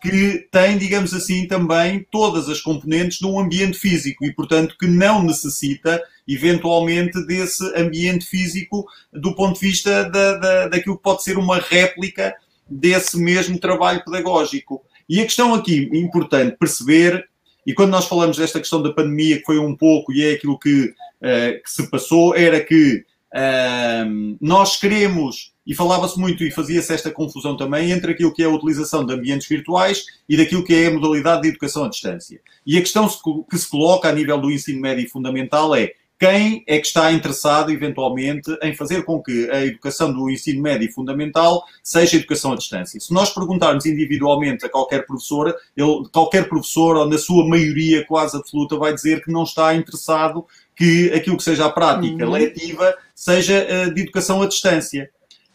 que 0.00 0.46
tem, 0.50 0.78
digamos 0.78 1.12
assim, 1.12 1.46
também 1.46 2.06
todas 2.10 2.48
as 2.48 2.60
componentes 2.60 3.18
de 3.18 3.26
um 3.26 3.38
ambiente 3.38 3.78
físico 3.78 4.24
e, 4.24 4.32
portanto, 4.32 4.76
que 4.78 4.86
não 4.86 5.22
necessita, 5.22 6.00
eventualmente, 6.26 7.20
desse 7.26 7.64
ambiente 7.76 8.24
físico 8.24 8.86
do 9.12 9.34
ponto 9.34 9.58
de 9.58 9.66
vista 9.66 10.04
da, 10.04 10.36
da, 10.36 10.68
daquilo 10.68 10.96
que 10.96 11.02
pode 11.02 11.22
ser 11.24 11.36
uma 11.36 11.58
réplica 11.58 12.34
desse 12.68 13.18
mesmo 13.18 13.58
trabalho 13.58 14.04
pedagógico. 14.04 14.84
E 15.08 15.20
a 15.20 15.24
questão 15.24 15.54
aqui, 15.54 15.88
importante 15.92 16.56
perceber, 16.56 17.26
e 17.66 17.74
quando 17.74 17.90
nós 17.90 18.06
falamos 18.06 18.36
desta 18.36 18.60
questão 18.60 18.80
da 18.80 18.92
pandemia, 18.92 19.38
que 19.38 19.44
foi 19.44 19.58
um 19.58 19.76
pouco, 19.76 20.12
e 20.12 20.24
é 20.24 20.32
aquilo 20.32 20.58
que, 20.58 20.84
uh, 20.86 21.62
que 21.62 21.70
se 21.70 21.90
passou, 21.90 22.36
era 22.36 22.60
que 22.60 23.04
uh, 23.34 24.36
nós 24.40 24.76
queremos 24.76 25.52
e 25.68 25.74
falava-se 25.74 26.18
muito 26.18 26.42
e 26.42 26.50
fazia-se 26.50 26.94
esta 26.94 27.10
confusão 27.10 27.54
também 27.54 27.92
entre 27.92 28.12
aquilo 28.12 28.32
que 28.32 28.42
é 28.42 28.46
a 28.46 28.50
utilização 28.50 29.04
de 29.04 29.12
ambientes 29.12 29.46
virtuais 29.46 30.06
e 30.26 30.34
daquilo 30.34 30.64
que 30.64 30.74
é 30.74 30.86
a 30.86 30.90
modalidade 30.90 31.42
de 31.42 31.48
educação 31.48 31.84
à 31.84 31.88
distância. 31.90 32.40
E 32.66 32.78
a 32.78 32.80
questão 32.80 33.06
que 33.48 33.58
se 33.58 33.68
coloca 33.68 34.08
a 34.08 34.12
nível 34.12 34.40
do 34.40 34.50
ensino 34.50 34.80
médio 34.80 35.04
e 35.04 35.08
fundamental 35.08 35.76
é 35.76 35.92
quem 36.18 36.64
é 36.66 36.78
que 36.78 36.86
está 36.86 37.12
interessado, 37.12 37.70
eventualmente, 37.70 38.50
em 38.62 38.74
fazer 38.74 39.04
com 39.04 39.22
que 39.22 39.48
a 39.50 39.64
educação 39.64 40.12
do 40.12 40.28
ensino 40.28 40.60
médio 40.60 40.88
e 40.88 40.92
fundamental 40.92 41.62
seja 41.80 42.16
educação 42.16 42.52
à 42.52 42.56
distância. 42.56 42.98
Se 42.98 43.12
nós 43.12 43.30
perguntarmos 43.32 43.86
individualmente 43.86 44.66
a 44.66 44.68
qualquer 44.68 45.06
professora, 45.06 45.54
ele, 45.76 46.08
qualquer 46.12 46.48
professor, 46.48 46.96
ou 46.96 47.06
na 47.06 47.18
sua 47.18 47.46
maioria 47.46 48.04
quase 48.04 48.36
absoluta, 48.36 48.76
vai 48.76 48.92
dizer 48.92 49.22
que 49.22 49.30
não 49.30 49.44
está 49.44 49.74
interessado 49.76 50.44
que 50.74 51.12
aquilo 51.12 51.36
que 51.36 51.44
seja 51.44 51.66
a 51.66 51.70
prática 51.70 52.24
uhum. 52.24 52.32
letiva 52.32 52.96
seja 53.14 53.66
uh, 53.66 53.94
de 53.94 54.00
educação 54.00 54.42
à 54.42 54.46
distância. 54.46 55.08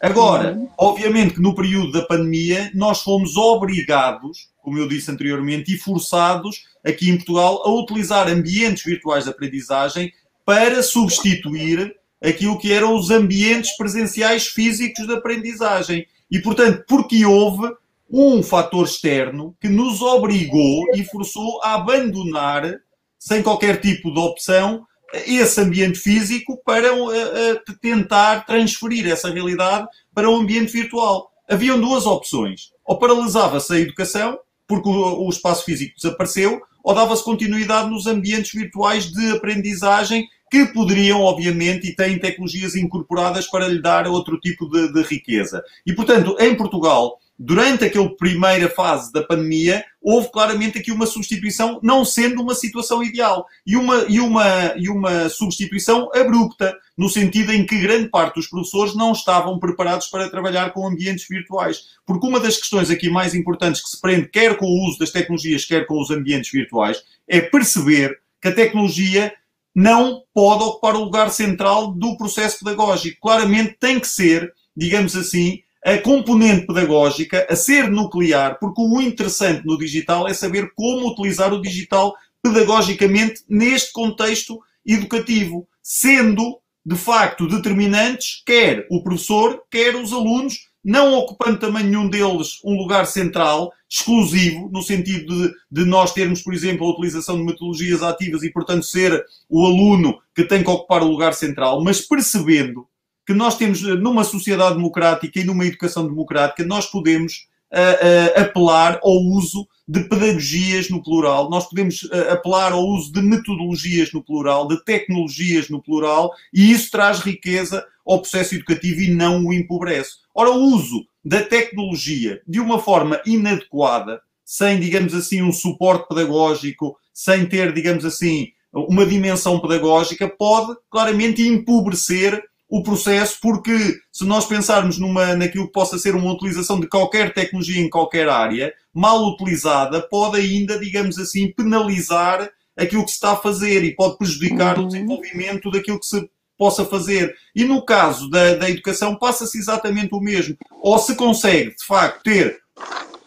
Agora, 0.03 0.51
uhum. 0.51 0.67
obviamente 0.77 1.35
que 1.35 1.41
no 1.41 1.55
período 1.55 1.93
da 1.93 2.01
pandemia 2.01 2.69
nós 2.73 3.01
fomos 3.01 3.37
obrigados, 3.37 4.49
como 4.61 4.77
eu 4.77 4.85
disse 4.85 5.09
anteriormente, 5.09 5.73
e 5.73 5.77
forçados 5.77 6.65
aqui 6.85 7.09
em 7.09 7.15
Portugal 7.15 7.63
a 7.65 7.71
utilizar 7.71 8.27
ambientes 8.27 8.83
virtuais 8.83 9.23
de 9.23 9.29
aprendizagem 9.29 10.11
para 10.45 10.83
substituir 10.83 11.95
aquilo 12.21 12.59
que 12.59 12.73
eram 12.73 12.93
os 12.97 13.11
ambientes 13.11 13.77
presenciais 13.77 14.45
físicos 14.45 15.07
de 15.07 15.13
aprendizagem. 15.13 16.05
E, 16.29 16.37
portanto, 16.41 16.83
porque 16.85 17.25
houve 17.25 17.73
um 18.11 18.43
fator 18.43 18.83
externo 18.83 19.55
que 19.61 19.69
nos 19.69 20.01
obrigou 20.01 20.83
e 20.97 21.05
forçou 21.05 21.61
a 21.63 21.75
abandonar, 21.75 22.75
sem 23.17 23.41
qualquer 23.41 23.79
tipo 23.79 24.13
de 24.13 24.19
opção, 24.19 24.85
esse 25.13 25.61
ambiente 25.61 25.99
físico 25.99 26.59
para 26.65 26.93
uh, 26.93 27.07
uh, 27.07 27.77
tentar 27.81 28.45
transferir 28.45 29.07
essa 29.07 29.29
realidade 29.29 29.87
para 30.13 30.29
um 30.29 30.37
ambiente 30.37 30.73
virtual. 30.73 31.31
Haviam 31.49 31.79
duas 31.79 32.05
opções. 32.05 32.71
Ou 32.85 32.97
paralisava-se 32.97 33.73
a 33.73 33.79
educação, 33.79 34.37
porque 34.67 34.89
o, 34.89 35.29
espaço 35.29 35.63
físico 35.65 35.95
desapareceu, 35.95 36.61
ou 36.83 36.93
dava-se 36.93 37.23
continuidade 37.23 37.89
nos 37.89 38.07
ambientes 38.07 38.51
virtuais 38.53 39.11
de 39.11 39.31
aprendizagem 39.31 40.27
que 40.51 40.65
poderiam, 40.67 41.21
obviamente, 41.21 41.87
e 41.87 41.95
têm 41.95 42.19
tecnologias 42.19 42.75
incorporadas 42.75 43.47
para 43.47 43.67
lhe 43.67 43.81
dar 43.81 44.07
outro 44.07 44.39
tipo 44.39 44.69
de, 44.69 44.91
de 44.91 45.01
riqueza. 45.01 45.63
E, 45.85 45.93
portanto, 45.93 46.35
em 46.39 46.55
Portugal, 46.55 47.17
durante 47.37 47.85
aquela 47.85 48.15
primeira 48.15 48.69
fase 48.69 49.11
da 49.11 49.23
pandemia, 49.23 49.83
houve 50.03 50.29
claramente 50.31 50.77
aqui 50.77 50.91
uma 50.91 51.05
substituição, 51.05 51.79
não 51.81 52.03
sendo 52.03 52.41
uma 52.41 52.53
situação 52.53 53.01
ideal, 53.01 53.47
e 53.65 53.77
uma, 53.77 54.05
e 54.09 54.19
uma, 54.19 54.73
e 54.75 54.89
uma 54.89 55.29
substituição 55.29 56.09
abrupta, 56.13 56.75
no 56.97 57.07
sentido 57.09 57.53
em 57.53 57.65
que 57.65 57.79
grande 57.79 58.09
parte 58.09 58.35
dos 58.35 58.47
professores 58.47 58.95
não 58.95 59.13
estavam 59.13 59.57
preparados 59.57 60.07
para 60.07 60.29
trabalhar 60.29 60.73
com 60.73 60.85
ambientes 60.85 61.25
virtuais. 61.27 61.83
Porque 62.05 62.27
uma 62.27 62.39
das 62.39 62.57
questões 62.57 62.91
aqui 62.91 63.09
mais 63.09 63.33
importantes 63.33 63.81
que 63.81 63.89
se 63.89 64.01
prende, 64.01 64.27
quer 64.27 64.57
com 64.57 64.65
o 64.65 64.87
uso 64.87 64.99
das 64.99 65.11
tecnologias, 65.11 65.65
quer 65.65 65.87
com 65.87 65.99
os 65.99 66.11
ambientes 66.11 66.51
virtuais, 66.51 67.01
é 67.27 67.39
perceber 67.39 68.19
que 68.41 68.49
a 68.49 68.53
tecnologia 68.53 69.33
não 69.73 70.21
pode 70.33 70.63
ocupar 70.63 70.95
o 70.95 71.03
lugar 71.05 71.31
central 71.31 71.93
do 71.93 72.15
processo 72.17 72.59
pedagógico. 72.59 73.19
Claramente 73.21 73.77
tem 73.79 73.99
que 73.99 74.07
ser, 74.07 74.53
digamos 74.75 75.15
assim, 75.15 75.62
a 75.85 75.97
componente 75.97 76.65
pedagógica 76.65 77.45
a 77.49 77.55
ser 77.55 77.89
nuclear, 77.89 78.57
porque 78.59 78.81
o 78.81 79.01
interessante 79.01 79.65
no 79.65 79.77
digital 79.77 80.27
é 80.27 80.33
saber 80.33 80.71
como 80.73 81.09
utilizar 81.09 81.53
o 81.53 81.61
digital 81.61 82.15
pedagogicamente 82.41 83.41
neste 83.49 83.91
contexto 83.91 84.59
educativo, 84.85 85.67
sendo 85.81 86.59
de 86.85 86.95
facto 86.95 87.47
determinantes 87.47 88.43
quer 88.45 88.85
o 88.89 89.01
professor, 89.01 89.61
quer 89.71 89.95
os 89.95 90.11
alunos, 90.11 90.67
não 90.83 91.13
ocupando 91.13 91.59
também 91.59 91.85
nenhum 91.85 92.09
deles 92.09 92.59
um 92.63 92.75
lugar 92.75 93.07
central, 93.07 93.71
exclusivo, 93.89 94.69
no 94.71 94.81
sentido 94.81 95.33
de, 95.33 95.53
de, 95.71 95.85
nós 95.85 96.11
termos, 96.11 96.41
por 96.41 96.53
exemplo, 96.53 96.85
a 96.85 96.91
utilização 96.91 97.37
de 97.37 97.43
metodologias 97.43 98.03
ativas 98.03 98.43
e, 98.43 98.51
portanto, 98.51 98.83
ser 98.83 99.23
o 99.49 99.65
aluno 99.65 100.19
que 100.35 100.43
tem 100.43 100.61
que 100.61 100.69
ocupar 100.69 101.01
o 101.01 101.07
lugar 101.07 101.33
central, 101.33 101.81
mas 101.81 102.01
percebendo 102.01 102.85
que 103.25 103.33
nós 103.33 103.57
temos 103.57 103.81
numa 103.81 104.23
sociedade 104.23 104.75
democrática 104.75 105.39
e 105.39 105.43
numa 105.43 105.65
educação 105.65 106.05
democrática, 106.05 106.63
nós 106.65 106.87
podemos 106.87 107.47
uh, 107.71 108.39
uh, 108.39 108.41
apelar 108.41 108.99
ao 109.03 109.17
uso 109.17 109.67
de 109.87 110.01
pedagogias 110.07 110.89
no 110.89 111.03
plural, 111.03 111.49
nós 111.49 111.67
podemos 111.67 112.03
uh, 112.03 112.31
apelar 112.31 112.71
ao 112.71 112.85
uso 112.85 113.11
de 113.11 113.21
metodologias 113.21 114.11
no 114.13 114.23
plural, 114.23 114.67
de 114.67 114.81
tecnologias 114.83 115.69
no 115.69 115.81
plural, 115.81 116.31
e 116.53 116.71
isso 116.71 116.91
traz 116.91 117.19
riqueza 117.19 117.85
ao 118.05 118.19
processo 118.19 118.55
educativo 118.55 119.01
e 119.01 119.11
não 119.11 119.45
o 119.45 119.53
empobrece. 119.53 120.17
Ora, 120.33 120.51
o 120.51 120.61
uso 120.75 121.05
da 121.23 121.41
tecnologia 121.41 122.41
de 122.47 122.59
uma 122.59 122.79
forma 122.79 123.21
inadequada, 123.25 124.21
sem, 124.43 124.79
digamos 124.79 125.13
assim, 125.13 125.41
um 125.41 125.53
suporte 125.53 126.07
pedagógico, 126.07 126.97
sem 127.13 127.45
ter, 127.45 127.73
digamos 127.73 128.03
assim, 128.03 128.47
uma 128.73 129.05
dimensão 129.05 129.59
pedagógica, 129.59 130.27
pode 130.27 130.75
claramente 130.89 131.47
empobrecer 131.47 132.43
o 132.73 132.81
processo, 132.81 133.37
porque 133.39 133.99
se 134.11 134.25
nós 134.25 134.47
pensarmos 134.47 134.97
numa, 134.97 135.35
naquilo 135.35 135.67
que 135.67 135.73
possa 135.73 135.95
ser 135.99 136.15
uma 136.15 136.33
utilização 136.33 136.79
de 136.79 136.87
qualquer 136.87 137.31
tecnologia 137.31 137.79
em 137.79 137.87
qualquer 137.87 138.27
área, 138.27 138.73
mal 138.91 139.23
utilizada, 139.27 140.01
pode 140.01 140.37
ainda, 140.37 140.79
digamos 140.79 141.19
assim, 141.19 141.51
penalizar 141.51 142.49
aquilo 142.75 143.03
que 143.03 143.11
se 143.11 143.17
está 143.17 143.33
a 143.33 143.37
fazer 143.37 143.83
e 143.83 143.95
pode 143.95 144.17
prejudicar 144.17 144.79
uhum. 144.79 144.85
o 144.85 144.87
desenvolvimento 144.87 145.69
daquilo 145.69 145.99
que 145.99 146.07
se 146.07 146.27
possa 146.57 146.83
fazer. 146.83 147.35
E 147.55 147.63
no 147.63 147.85
caso 147.85 148.27
da, 148.27 148.55
da 148.55 148.67
educação, 148.67 149.15
passa-se 149.17 149.59
exatamente 149.59 150.15
o 150.15 150.19
mesmo. 150.19 150.57
Ou 150.81 150.97
se 150.97 151.13
consegue, 151.13 151.75
de 151.75 151.85
facto, 151.85 152.23
ter 152.23 152.57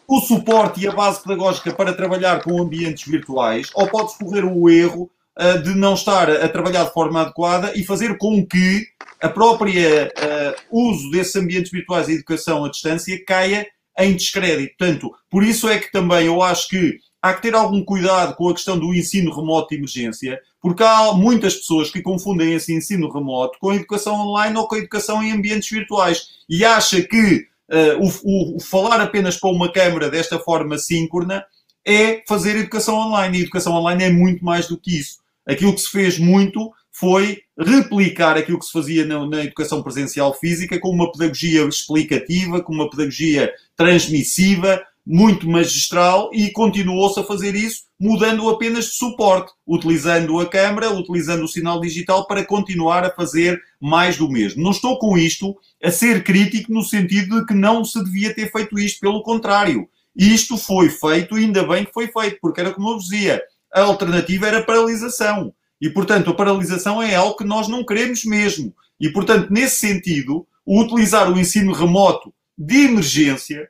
o 0.09 0.21
suporte 0.23 0.81
e 0.81 0.89
a 0.89 0.93
base 0.93 1.23
pedagógica 1.23 1.73
para 1.73 1.95
trabalhar 1.95 2.43
com 2.43 2.61
ambientes 2.61 3.07
virtuais, 3.07 3.71
ou 3.77 3.87
pode-se 3.87 4.19
correr 4.19 4.45
o 4.45 4.69
erro 4.69 5.09
uh, 5.39 5.63
de 5.63 5.75
não 5.75 5.95
estar 5.95 6.31
a 6.31 6.49
trabalhar 6.49 6.85
de 6.85 6.93
forma 6.93 7.23
adequada 7.23 7.73
e 7.75 7.85
fazer 7.85 8.19
com 8.19 8.45
que 8.45 8.87
a 9.21 9.29
própria 9.29 10.13
uh, 10.13 10.91
uso 10.91 11.11
desses 11.11 11.37
ambientes 11.37 11.71
virtuais 11.71 12.09
e 12.09 12.13
educação 12.13 12.65
à 12.65 12.71
distância 12.71 13.23
caia 13.25 13.67
em 13.99 14.15
descrédito. 14.15 14.75
Portanto, 14.79 15.11
por 15.31 15.43
isso 15.43 15.69
é 15.69 15.79
que 15.79 15.91
também 15.91 16.27
eu 16.27 16.43
acho 16.43 16.69
que 16.69 16.99
há 17.23 17.35
que 17.35 17.43
ter 17.43 17.55
algum 17.55 17.83
cuidado 17.83 18.37
com 18.37 18.49
a 18.49 18.55
questão 18.55 18.79
do 18.79 18.95
ensino 18.95 19.35
remoto 19.35 19.71
de 19.71 19.77
emergência, 19.77 20.41
porque 20.61 20.83
há 20.83 21.13
muitas 21.13 21.55
pessoas 21.55 21.91
que 21.91 22.03
confundem 22.03 22.55
esse 22.55 22.75
ensino 22.75 23.11
remoto 23.11 23.59
com 23.59 23.71
a 23.71 23.77
educação 23.77 24.15
online 24.15 24.57
ou 24.57 24.69
com 24.69 24.75
a 24.75 24.79
educação 24.79 25.23
em 25.23 25.33
ambientes 25.33 25.71
virtuais 25.71 26.29
e 26.49 26.65
acha 26.65 27.03
que 27.03 27.47
uh, 27.71 28.05
o, 28.25 28.57
o, 28.57 28.61
falar 28.61 29.01
apenas 29.01 29.37
para 29.37 29.51
uma 29.51 29.73
câmara 29.73 30.11
desta 30.11 30.39
forma 30.39 30.79
síncrona 30.79 31.45
é 31.85 32.23
fazer 32.27 32.57
educação 32.57 32.97
online. 32.97 33.39
E 33.39 33.43
educação 33.43 33.75
online 33.75 34.05
é 34.05 34.11
muito 34.11 34.45
mais 34.45 34.67
do 34.69 34.77
que 34.77 34.99
isso. 34.99 35.19
Aquilo 35.47 35.75
que 35.75 35.81
se 35.81 35.91
fez 35.91 36.19
muito 36.19 36.73
foi 36.93 37.43
replicar 37.59 38.37
aquilo 38.37 38.59
que 38.59 38.65
se 38.65 38.73
fazia 38.73 39.05
na, 39.05 39.27
na, 39.27 39.45
educação 39.45 39.83
presencial 39.83 40.33
física 40.35 40.79
com 40.79 40.91
uma 40.91 41.13
pedagogia 41.13 41.65
explicativa, 41.65 42.63
com 42.63 42.73
uma 42.73 42.89
pedagogia 42.89 43.53
transmissiva, 43.77 44.83
muito 45.07 45.49
magistral 45.49 46.31
e 46.33 46.51
continuou-se 46.51 47.21
a 47.21 47.23
fazer 47.23 47.55
isso 47.55 47.85
mudando 47.99 48.49
apenas 48.51 48.87
de 48.87 48.95
suporte, 48.95 49.53
utilizando 49.67 50.39
a 50.41 50.47
câmara, 50.47 50.91
utilizando 50.91 51.45
o 51.45 51.49
sinal 51.49 51.81
digital 51.81 52.27
para 52.27 52.45
continuar 52.45 53.05
a 53.05 53.11
fazer 53.11 53.61
mais 53.81 54.17
do 54.17 54.29
mesmo. 54.29 54.63
Não 54.63 54.73
estou 54.73 54.99
com 54.99 55.17
isto 55.17 55.57
a 55.83 55.91
ser 55.91 56.25
crítico 56.25 56.73
no 56.73 56.83
sentido 56.83 57.41
de 57.41 57.47
que 57.47 57.55
não 57.55 57.85
se 57.85 58.03
devia 58.03 58.35
ter 58.35 58.51
feito 58.51 58.79
isto, 58.79 59.01
pelo 59.01 59.23
contrário. 59.23 59.89
Isto 60.15 60.57
foi 60.57 60.91
feito, 60.91 61.37
ainda 61.37 61.63
bem 61.63 61.85
que 61.85 61.93
foi 61.93 62.09
feito, 62.09 62.39
porque 62.41 62.61
era 62.61 62.73
como 62.73 62.91
eu 62.91 62.99
dizia, 62.99 63.41
a 63.77 63.83
alternativa 63.83 64.47
era 64.47 64.65
paralisação. 64.65 65.53
E, 65.79 65.91
portanto, 65.91 66.31
a 66.31 66.35
paralisação 66.35 67.03
é 67.03 67.15
algo 67.15 67.37
que 67.37 67.45
nós 67.45 67.69
não 67.69 67.85
queremos 67.85 68.25
mesmo. 68.25 68.75
E, 68.99 69.11
portanto, 69.11 69.53
nesse 69.53 69.77
sentido, 69.77 70.47
utilizar 70.67 71.31
o 71.31 71.39
ensino 71.39 71.75
remoto 71.75 72.33
de 72.57 72.87
emergência, 72.87 73.69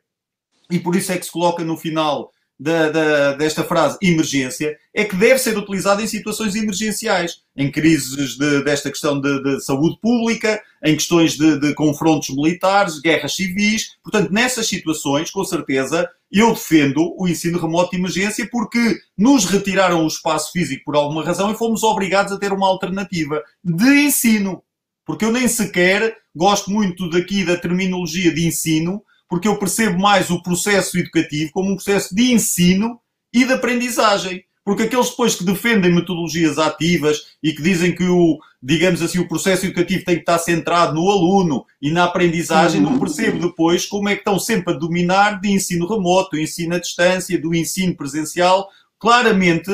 e 0.70 0.78
por 0.78 0.94
isso 0.94 1.10
é 1.10 1.18
que 1.18 1.26
se 1.26 1.32
coloca 1.32 1.64
no 1.64 1.76
final 1.76 2.30
da, 2.58 2.90
da, 2.90 3.32
desta 3.32 3.62
frase 3.62 3.98
emergência, 4.02 4.76
é 4.94 5.04
que 5.04 5.14
deve 5.14 5.38
ser 5.38 5.56
utilizado 5.58 6.00
em 6.00 6.06
situações 6.06 6.54
emergenciais, 6.54 7.42
em 7.56 7.70
crises 7.70 8.36
de, 8.36 8.64
desta 8.64 8.90
questão 8.90 9.20
de, 9.20 9.42
de, 9.42 9.60
saúde 9.60 9.98
pública, 10.00 10.60
em 10.82 10.94
questões 10.94 11.36
de, 11.36 11.60
de 11.60 11.74
confrontos 11.74 12.30
militares, 12.30 13.00
guerras 13.00 13.36
civis. 13.36 13.96
Portanto, 14.02 14.32
nessas 14.32 14.66
situações, 14.66 15.30
com 15.30 15.44
certeza, 15.44 16.08
eu 16.32 16.52
defendo 16.52 17.14
o 17.18 17.28
ensino 17.28 17.58
remoto 17.58 17.90
de 17.90 17.98
emergência 17.98 18.48
porque 18.50 18.98
nos 19.16 19.44
retiraram 19.44 20.04
o 20.04 20.08
espaço 20.08 20.50
físico 20.52 20.84
por 20.84 20.96
alguma 20.96 21.24
razão 21.24 21.52
e 21.52 21.56
fomos 21.56 21.82
obrigados 21.82 22.32
a 22.32 22.38
ter 22.38 22.52
uma 22.52 22.66
alternativa 22.66 23.42
de 23.62 24.00
ensino. 24.00 24.62
Porque 25.04 25.24
eu 25.24 25.32
nem 25.32 25.46
sequer 25.46 26.16
gosto 26.34 26.70
muito 26.70 27.08
daqui 27.08 27.44
da 27.44 27.56
terminologia 27.56 28.34
de 28.34 28.46
ensino, 28.46 29.02
porque 29.28 29.48
eu 29.48 29.58
percebo 29.58 29.98
mais 29.98 30.30
o 30.30 30.42
processo 30.42 30.98
educativo 30.98 31.50
como 31.52 31.70
um 31.70 31.76
processo 31.76 32.14
de 32.14 32.32
ensino 32.32 33.00
e 33.32 33.44
de 33.44 33.52
aprendizagem. 33.52 34.44
Porque 34.64 34.82
aqueles 34.82 35.10
depois 35.10 35.36
que 35.36 35.44
defendem 35.44 35.94
metodologias 35.94 36.58
ativas 36.58 37.36
e 37.40 37.52
que 37.52 37.62
dizem 37.62 37.94
que 37.94 38.02
o, 38.02 38.38
digamos 38.60 39.00
assim, 39.00 39.20
o 39.20 39.28
processo 39.28 39.64
educativo 39.64 40.04
tem 40.04 40.16
que 40.16 40.22
estar 40.22 40.38
centrado 40.38 40.92
no 40.92 41.08
aluno 41.08 41.64
e 41.80 41.88
na 41.92 42.02
aprendizagem, 42.02 42.80
não 42.80 42.98
percebo 42.98 43.38
depois 43.38 43.86
como 43.86 44.08
é 44.08 44.14
que 44.14 44.22
estão 44.22 44.40
sempre 44.40 44.74
a 44.74 44.76
dominar 44.76 45.40
de 45.40 45.52
ensino 45.52 45.86
remoto, 45.86 46.30
do 46.30 46.40
ensino 46.40 46.74
à 46.74 46.80
distância, 46.80 47.40
do 47.40 47.54
ensino 47.54 47.96
presencial. 47.96 48.68
Claramente, 48.98 49.70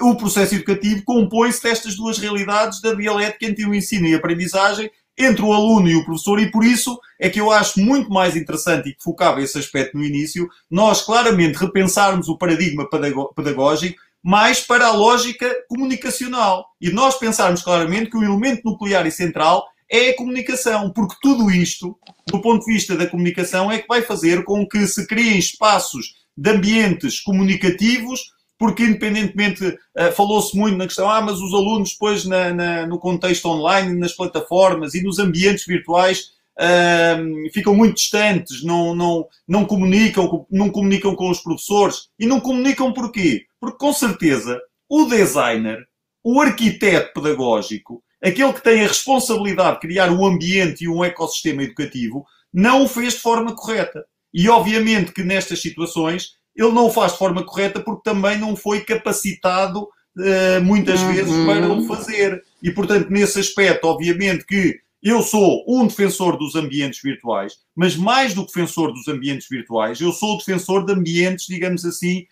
o 0.00 0.16
processo 0.16 0.54
educativo 0.54 1.02
compõe-se 1.04 1.62
destas 1.62 1.94
duas 1.94 2.16
realidades 2.16 2.80
da 2.80 2.94
dialética 2.94 3.44
entre 3.44 3.66
o 3.66 3.74
ensino 3.74 4.06
e 4.06 4.14
a 4.14 4.16
aprendizagem, 4.16 4.90
entre 5.20 5.42
o 5.42 5.52
aluno 5.52 5.88
e 5.88 5.96
o 5.96 6.04
professor, 6.04 6.40
e 6.40 6.50
por 6.50 6.64
isso 6.64 6.98
é 7.18 7.28
que 7.28 7.40
eu 7.40 7.50
acho 7.50 7.80
muito 7.80 8.10
mais 8.10 8.36
interessante 8.36 8.88
e 8.88 8.94
que 8.94 9.02
focava 9.02 9.42
esse 9.42 9.58
aspecto 9.58 9.96
no 9.96 10.04
início, 10.04 10.48
nós 10.70 11.02
claramente 11.02 11.58
repensarmos 11.58 12.28
o 12.28 12.38
paradigma 12.38 12.88
pedagógico 13.34 14.00
mais 14.22 14.60
para 14.60 14.86
a 14.86 14.92
lógica 14.92 15.50
comunicacional. 15.68 16.66
E 16.80 16.90
nós 16.90 17.18
pensarmos 17.18 17.62
claramente 17.62 18.10
que 18.10 18.16
o 18.16 18.22
elemento 18.22 18.62
nuclear 18.64 19.06
e 19.06 19.10
central 19.10 19.66
é 19.90 20.10
a 20.10 20.16
comunicação, 20.16 20.90
porque 20.90 21.16
tudo 21.20 21.50
isto, 21.50 21.98
do 22.28 22.40
ponto 22.40 22.64
de 22.64 22.72
vista 22.72 22.96
da 22.96 23.06
comunicação, 23.06 23.70
é 23.72 23.78
que 23.78 23.88
vai 23.88 24.02
fazer 24.02 24.44
com 24.44 24.66
que 24.66 24.86
se 24.86 25.06
criem 25.06 25.38
espaços 25.38 26.14
de 26.36 26.50
ambientes 26.50 27.20
comunicativos, 27.20 28.20
porque 28.60 28.84
independentemente, 28.84 29.64
uh, 29.64 30.12
falou-se 30.14 30.54
muito 30.54 30.76
na 30.76 30.84
questão, 30.84 31.10
ah, 31.10 31.22
mas 31.22 31.40
os 31.40 31.54
alunos 31.54 31.92
depois 31.92 32.26
na, 32.26 32.52
na, 32.52 32.86
no 32.86 32.98
contexto 32.98 33.48
online, 33.48 33.98
nas 33.98 34.12
plataformas 34.12 34.94
e 34.94 35.02
nos 35.02 35.18
ambientes 35.18 35.64
virtuais 35.64 36.32
uh, 36.58 37.50
ficam 37.54 37.74
muito 37.74 37.94
distantes, 37.94 38.62
não, 38.62 38.94
não, 38.94 39.26
não, 39.48 39.64
comunicam, 39.64 40.46
não 40.50 40.68
comunicam 40.68 41.16
com 41.16 41.30
os 41.30 41.40
professores. 41.40 42.10
E 42.18 42.26
não 42.26 42.38
comunicam 42.38 42.92
porquê? 42.92 43.46
Porque, 43.58 43.78
com 43.78 43.94
certeza, 43.94 44.60
o 44.86 45.06
designer, 45.06 45.88
o 46.22 46.38
arquiteto 46.38 47.14
pedagógico, 47.14 48.02
aquele 48.22 48.52
que 48.52 48.62
tem 48.62 48.84
a 48.84 48.88
responsabilidade 48.88 49.76
de 49.76 49.80
criar 49.80 50.10
um 50.10 50.26
ambiente 50.26 50.84
e 50.84 50.88
um 50.88 51.02
ecossistema 51.02 51.62
educativo, 51.62 52.26
não 52.52 52.84
o 52.84 52.88
fez 52.88 53.14
de 53.14 53.20
forma 53.20 53.56
correta. 53.56 54.04
E, 54.34 54.50
obviamente, 54.50 55.12
que 55.12 55.22
nestas 55.22 55.62
situações 55.62 56.38
ele 56.60 56.72
não 56.72 56.86
o 56.86 56.90
faz 56.90 57.12
de 57.12 57.18
forma 57.18 57.42
correta 57.42 57.80
porque 57.80 58.02
também 58.02 58.38
não 58.38 58.54
foi 58.54 58.80
capacitado 58.80 59.82
uh, 59.82 60.62
muitas 60.62 61.00
uhum. 61.00 61.12
vezes 61.12 61.46
para 61.46 61.72
o 61.72 61.86
fazer. 61.86 62.42
E, 62.62 62.70
portanto, 62.70 63.08
nesse 63.10 63.40
aspecto, 63.40 63.86
obviamente 63.86 64.44
que 64.44 64.78
eu 65.02 65.22
sou 65.22 65.64
um 65.66 65.86
defensor 65.86 66.36
dos 66.36 66.54
ambientes 66.54 67.00
virtuais, 67.02 67.54
mas 67.74 67.96
mais 67.96 68.34
do 68.34 68.44
que 68.44 68.52
defensor 68.52 68.92
dos 68.92 69.08
ambientes 69.08 69.48
virtuais, 69.48 69.98
eu 70.00 70.12
sou 70.12 70.36
defensor 70.36 70.84
de 70.84 70.92
ambientes, 70.92 71.46
digamos 71.46 71.86
assim, 71.86 72.26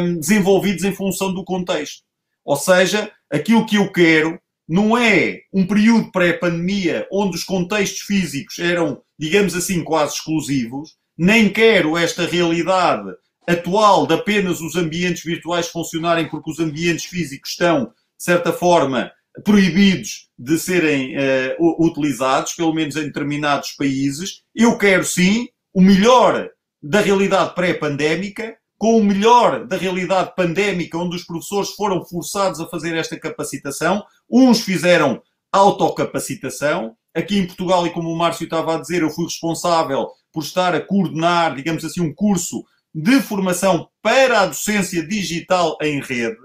um, 0.00 0.18
desenvolvidos 0.18 0.82
em 0.82 0.94
função 0.94 1.32
do 1.34 1.44
contexto. 1.44 2.02
Ou 2.42 2.56
seja, 2.56 3.10
aquilo 3.30 3.66
que 3.66 3.76
eu 3.76 3.92
quero 3.92 4.40
não 4.66 4.96
é 4.96 5.42
um 5.52 5.66
período 5.66 6.10
pré-pandemia 6.10 7.06
onde 7.12 7.36
os 7.36 7.44
contextos 7.44 8.00
físicos 8.00 8.58
eram, 8.58 9.02
digamos 9.18 9.54
assim, 9.54 9.84
quase 9.84 10.14
exclusivos, 10.14 10.96
nem 11.18 11.50
quero 11.50 11.98
esta 11.98 12.26
realidade 12.26 13.12
atual 13.46 14.06
de 14.06 14.14
apenas 14.14 14.60
os 14.60 14.76
ambientes 14.76 15.22
virtuais 15.22 15.68
funcionarem 15.68 16.28
porque 16.28 16.50
os 16.50 16.60
ambientes 16.60 17.04
físicos 17.04 17.50
estão, 17.50 17.86
de 17.86 18.24
certa 18.24 18.52
forma, 18.52 19.10
proibidos 19.42 20.28
de 20.38 20.58
serem 20.58 21.16
uh, 21.16 21.84
utilizados, 21.84 22.54
pelo 22.54 22.72
menos 22.72 22.96
em 22.96 23.04
determinados 23.04 23.72
países. 23.72 24.42
Eu 24.54 24.78
quero 24.78 25.04
sim 25.04 25.48
o 25.72 25.80
melhor 25.80 26.48
da 26.82 27.00
realidade 27.00 27.54
pré-pandémica, 27.54 28.56
com 28.78 28.98
o 28.98 29.04
melhor 29.04 29.66
da 29.66 29.76
realidade 29.76 30.34
pandémica, 30.36 30.98
onde 30.98 31.16
os 31.16 31.24
professores 31.24 31.70
foram 31.70 32.04
forçados 32.04 32.60
a 32.60 32.68
fazer 32.68 32.94
esta 32.96 33.18
capacitação. 33.18 34.04
Uns 34.30 34.60
fizeram 34.60 35.22
autocapacitação. 35.50 36.96
Aqui 37.14 37.38
em 37.38 37.46
Portugal, 37.46 37.86
e 37.86 37.90
como 37.90 38.10
o 38.10 38.18
Márcio 38.18 38.44
estava 38.44 38.74
a 38.74 38.80
dizer, 38.80 39.02
eu 39.02 39.10
fui 39.10 39.24
responsável 39.24 40.08
por 40.32 40.42
estar 40.42 40.74
a 40.74 40.80
coordenar, 40.80 41.54
digamos 41.54 41.84
assim, 41.84 42.00
um 42.00 42.12
curso 42.12 42.64
de 42.94 43.20
formação 43.20 43.88
para 44.02 44.42
a 44.42 44.46
docência 44.46 45.06
digital 45.06 45.76
em 45.82 46.00
rede 46.00 46.36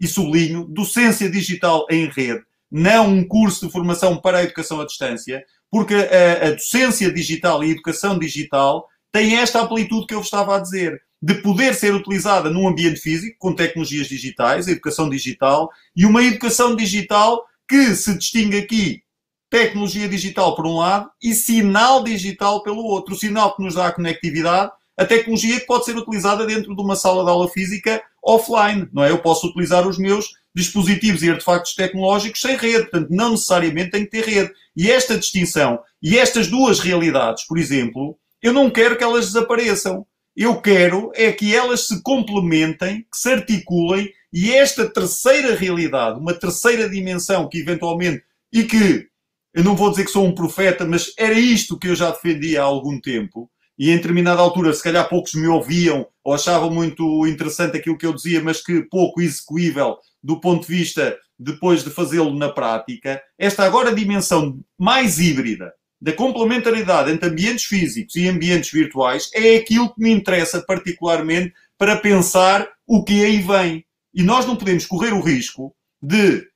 e 0.00 0.06
sublinho, 0.06 0.64
docência 0.64 1.30
digital 1.30 1.86
em 1.90 2.08
rede, 2.08 2.42
não 2.70 3.08
um 3.08 3.26
curso 3.26 3.66
de 3.66 3.72
formação 3.72 4.20
para 4.20 4.38
a 4.38 4.42
educação 4.42 4.80
à 4.80 4.84
distância, 4.84 5.44
porque 5.70 5.94
a, 5.94 6.48
a 6.48 6.50
docência 6.50 7.10
digital 7.10 7.62
e 7.62 7.68
a 7.68 7.70
educação 7.70 8.18
digital 8.18 8.86
têm 9.10 9.36
esta 9.36 9.62
amplitude 9.62 10.06
que 10.06 10.14
eu 10.14 10.18
vos 10.18 10.26
estava 10.26 10.56
a 10.56 10.60
dizer, 10.60 11.00
de 11.22 11.34
poder 11.36 11.74
ser 11.74 11.94
utilizada 11.94 12.50
num 12.50 12.68
ambiente 12.68 13.00
físico, 13.00 13.36
com 13.38 13.54
tecnologias 13.54 14.08
digitais, 14.08 14.68
a 14.68 14.72
educação 14.72 15.08
digital, 15.08 15.70
e 15.96 16.04
uma 16.04 16.22
educação 16.22 16.76
digital 16.76 17.42
que 17.66 17.94
se 17.94 18.18
distingue 18.18 18.58
aqui 18.58 19.04
tecnologia 19.48 20.08
digital 20.08 20.56
por 20.56 20.66
um 20.66 20.78
lado 20.78 21.08
e 21.22 21.32
sinal 21.32 22.02
digital 22.02 22.62
pelo 22.62 22.82
outro. 22.82 23.14
O 23.14 23.18
sinal 23.18 23.54
que 23.54 23.62
nos 23.62 23.76
dá 23.76 23.86
a 23.86 23.92
conectividade, 23.92 24.72
a 24.96 25.04
tecnologia 25.04 25.58
que 25.60 25.66
pode 25.66 25.84
ser 25.84 25.96
utilizada 25.96 26.46
dentro 26.46 26.74
de 26.74 26.82
uma 26.82 26.96
sala 26.96 27.24
de 27.24 27.30
aula 27.30 27.48
física 27.48 28.02
offline, 28.22 28.88
não 28.92 29.04
é? 29.04 29.10
Eu 29.10 29.18
posso 29.18 29.46
utilizar 29.48 29.86
os 29.86 29.98
meus 29.98 30.26
dispositivos 30.54 31.22
e 31.22 31.30
artefactos 31.30 31.74
tecnológicos 31.74 32.40
sem 32.40 32.56
rede, 32.56 32.82
portanto, 32.82 33.08
não 33.10 33.32
necessariamente 33.32 33.90
tem 33.90 34.04
que 34.04 34.10
ter 34.10 34.24
rede. 34.24 34.52
E 34.76 34.90
esta 34.90 35.18
distinção 35.18 35.80
e 36.02 36.18
estas 36.18 36.48
duas 36.48 36.80
realidades, 36.80 37.46
por 37.46 37.58
exemplo, 37.58 38.16
eu 38.42 38.52
não 38.52 38.70
quero 38.70 38.96
que 38.96 39.04
elas 39.04 39.26
desapareçam. 39.26 40.06
Eu 40.36 40.60
quero 40.60 41.10
é 41.14 41.30
que 41.32 41.54
elas 41.54 41.86
se 41.86 42.02
complementem, 42.02 43.06
que 43.10 43.16
se 43.16 43.32
articulem 43.32 44.12
e 44.32 44.52
esta 44.52 44.88
terceira 44.88 45.54
realidade, 45.54 46.18
uma 46.18 46.34
terceira 46.34 46.88
dimensão 46.88 47.48
que 47.48 47.58
eventualmente, 47.58 48.22
e 48.52 48.64
que 48.64 49.06
eu 49.54 49.62
não 49.62 49.76
vou 49.76 49.90
dizer 49.90 50.04
que 50.04 50.10
sou 50.10 50.26
um 50.26 50.34
profeta, 50.34 50.84
mas 50.84 51.12
era 51.16 51.38
isto 51.38 51.78
que 51.78 51.86
eu 51.86 51.94
já 51.94 52.10
defendia 52.10 52.60
há 52.60 52.64
algum 52.64 53.00
tempo, 53.00 53.48
e 53.78 53.90
em 53.90 53.96
determinada 53.96 54.40
altura, 54.40 54.72
se 54.72 54.82
calhar 54.82 55.08
poucos 55.08 55.34
me 55.34 55.46
ouviam 55.46 56.06
ou 56.22 56.32
achavam 56.32 56.70
muito 56.70 57.26
interessante 57.26 57.76
aquilo 57.76 57.98
que 57.98 58.06
eu 58.06 58.14
dizia, 58.14 58.42
mas 58.42 58.62
que 58.62 58.82
pouco 58.82 59.20
execuível 59.20 59.96
do 60.22 60.40
ponto 60.40 60.66
de 60.66 60.74
vista 60.74 61.18
depois 61.38 61.82
de 61.82 61.90
fazê-lo 61.90 62.32
na 62.34 62.48
prática, 62.48 63.20
esta 63.38 63.64
agora 63.64 63.94
dimensão 63.94 64.60
mais 64.78 65.18
híbrida 65.18 65.72
da 66.00 66.12
complementaridade 66.12 67.10
entre 67.10 67.28
ambientes 67.28 67.64
físicos 67.64 68.14
e 68.16 68.28
ambientes 68.28 68.70
virtuais 68.70 69.30
é 69.34 69.56
aquilo 69.56 69.92
que 69.92 70.02
me 70.02 70.10
interessa 70.10 70.62
particularmente 70.62 71.52
para 71.78 71.96
pensar 71.96 72.68
o 72.86 73.02
que 73.02 73.24
aí 73.24 73.40
vem. 73.40 73.84
E 74.12 74.22
nós 74.22 74.46
não 74.46 74.54
podemos 74.54 74.86
correr 74.86 75.12
o 75.12 75.20
risco 75.20 75.74
de, 76.00 76.46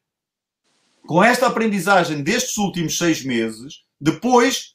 com 1.07 1.24
esta 1.24 1.46
aprendizagem 1.46 2.22
destes 2.22 2.57
últimos 2.59 2.96
seis 2.98 3.24
meses, 3.24 3.83
depois 4.00 4.74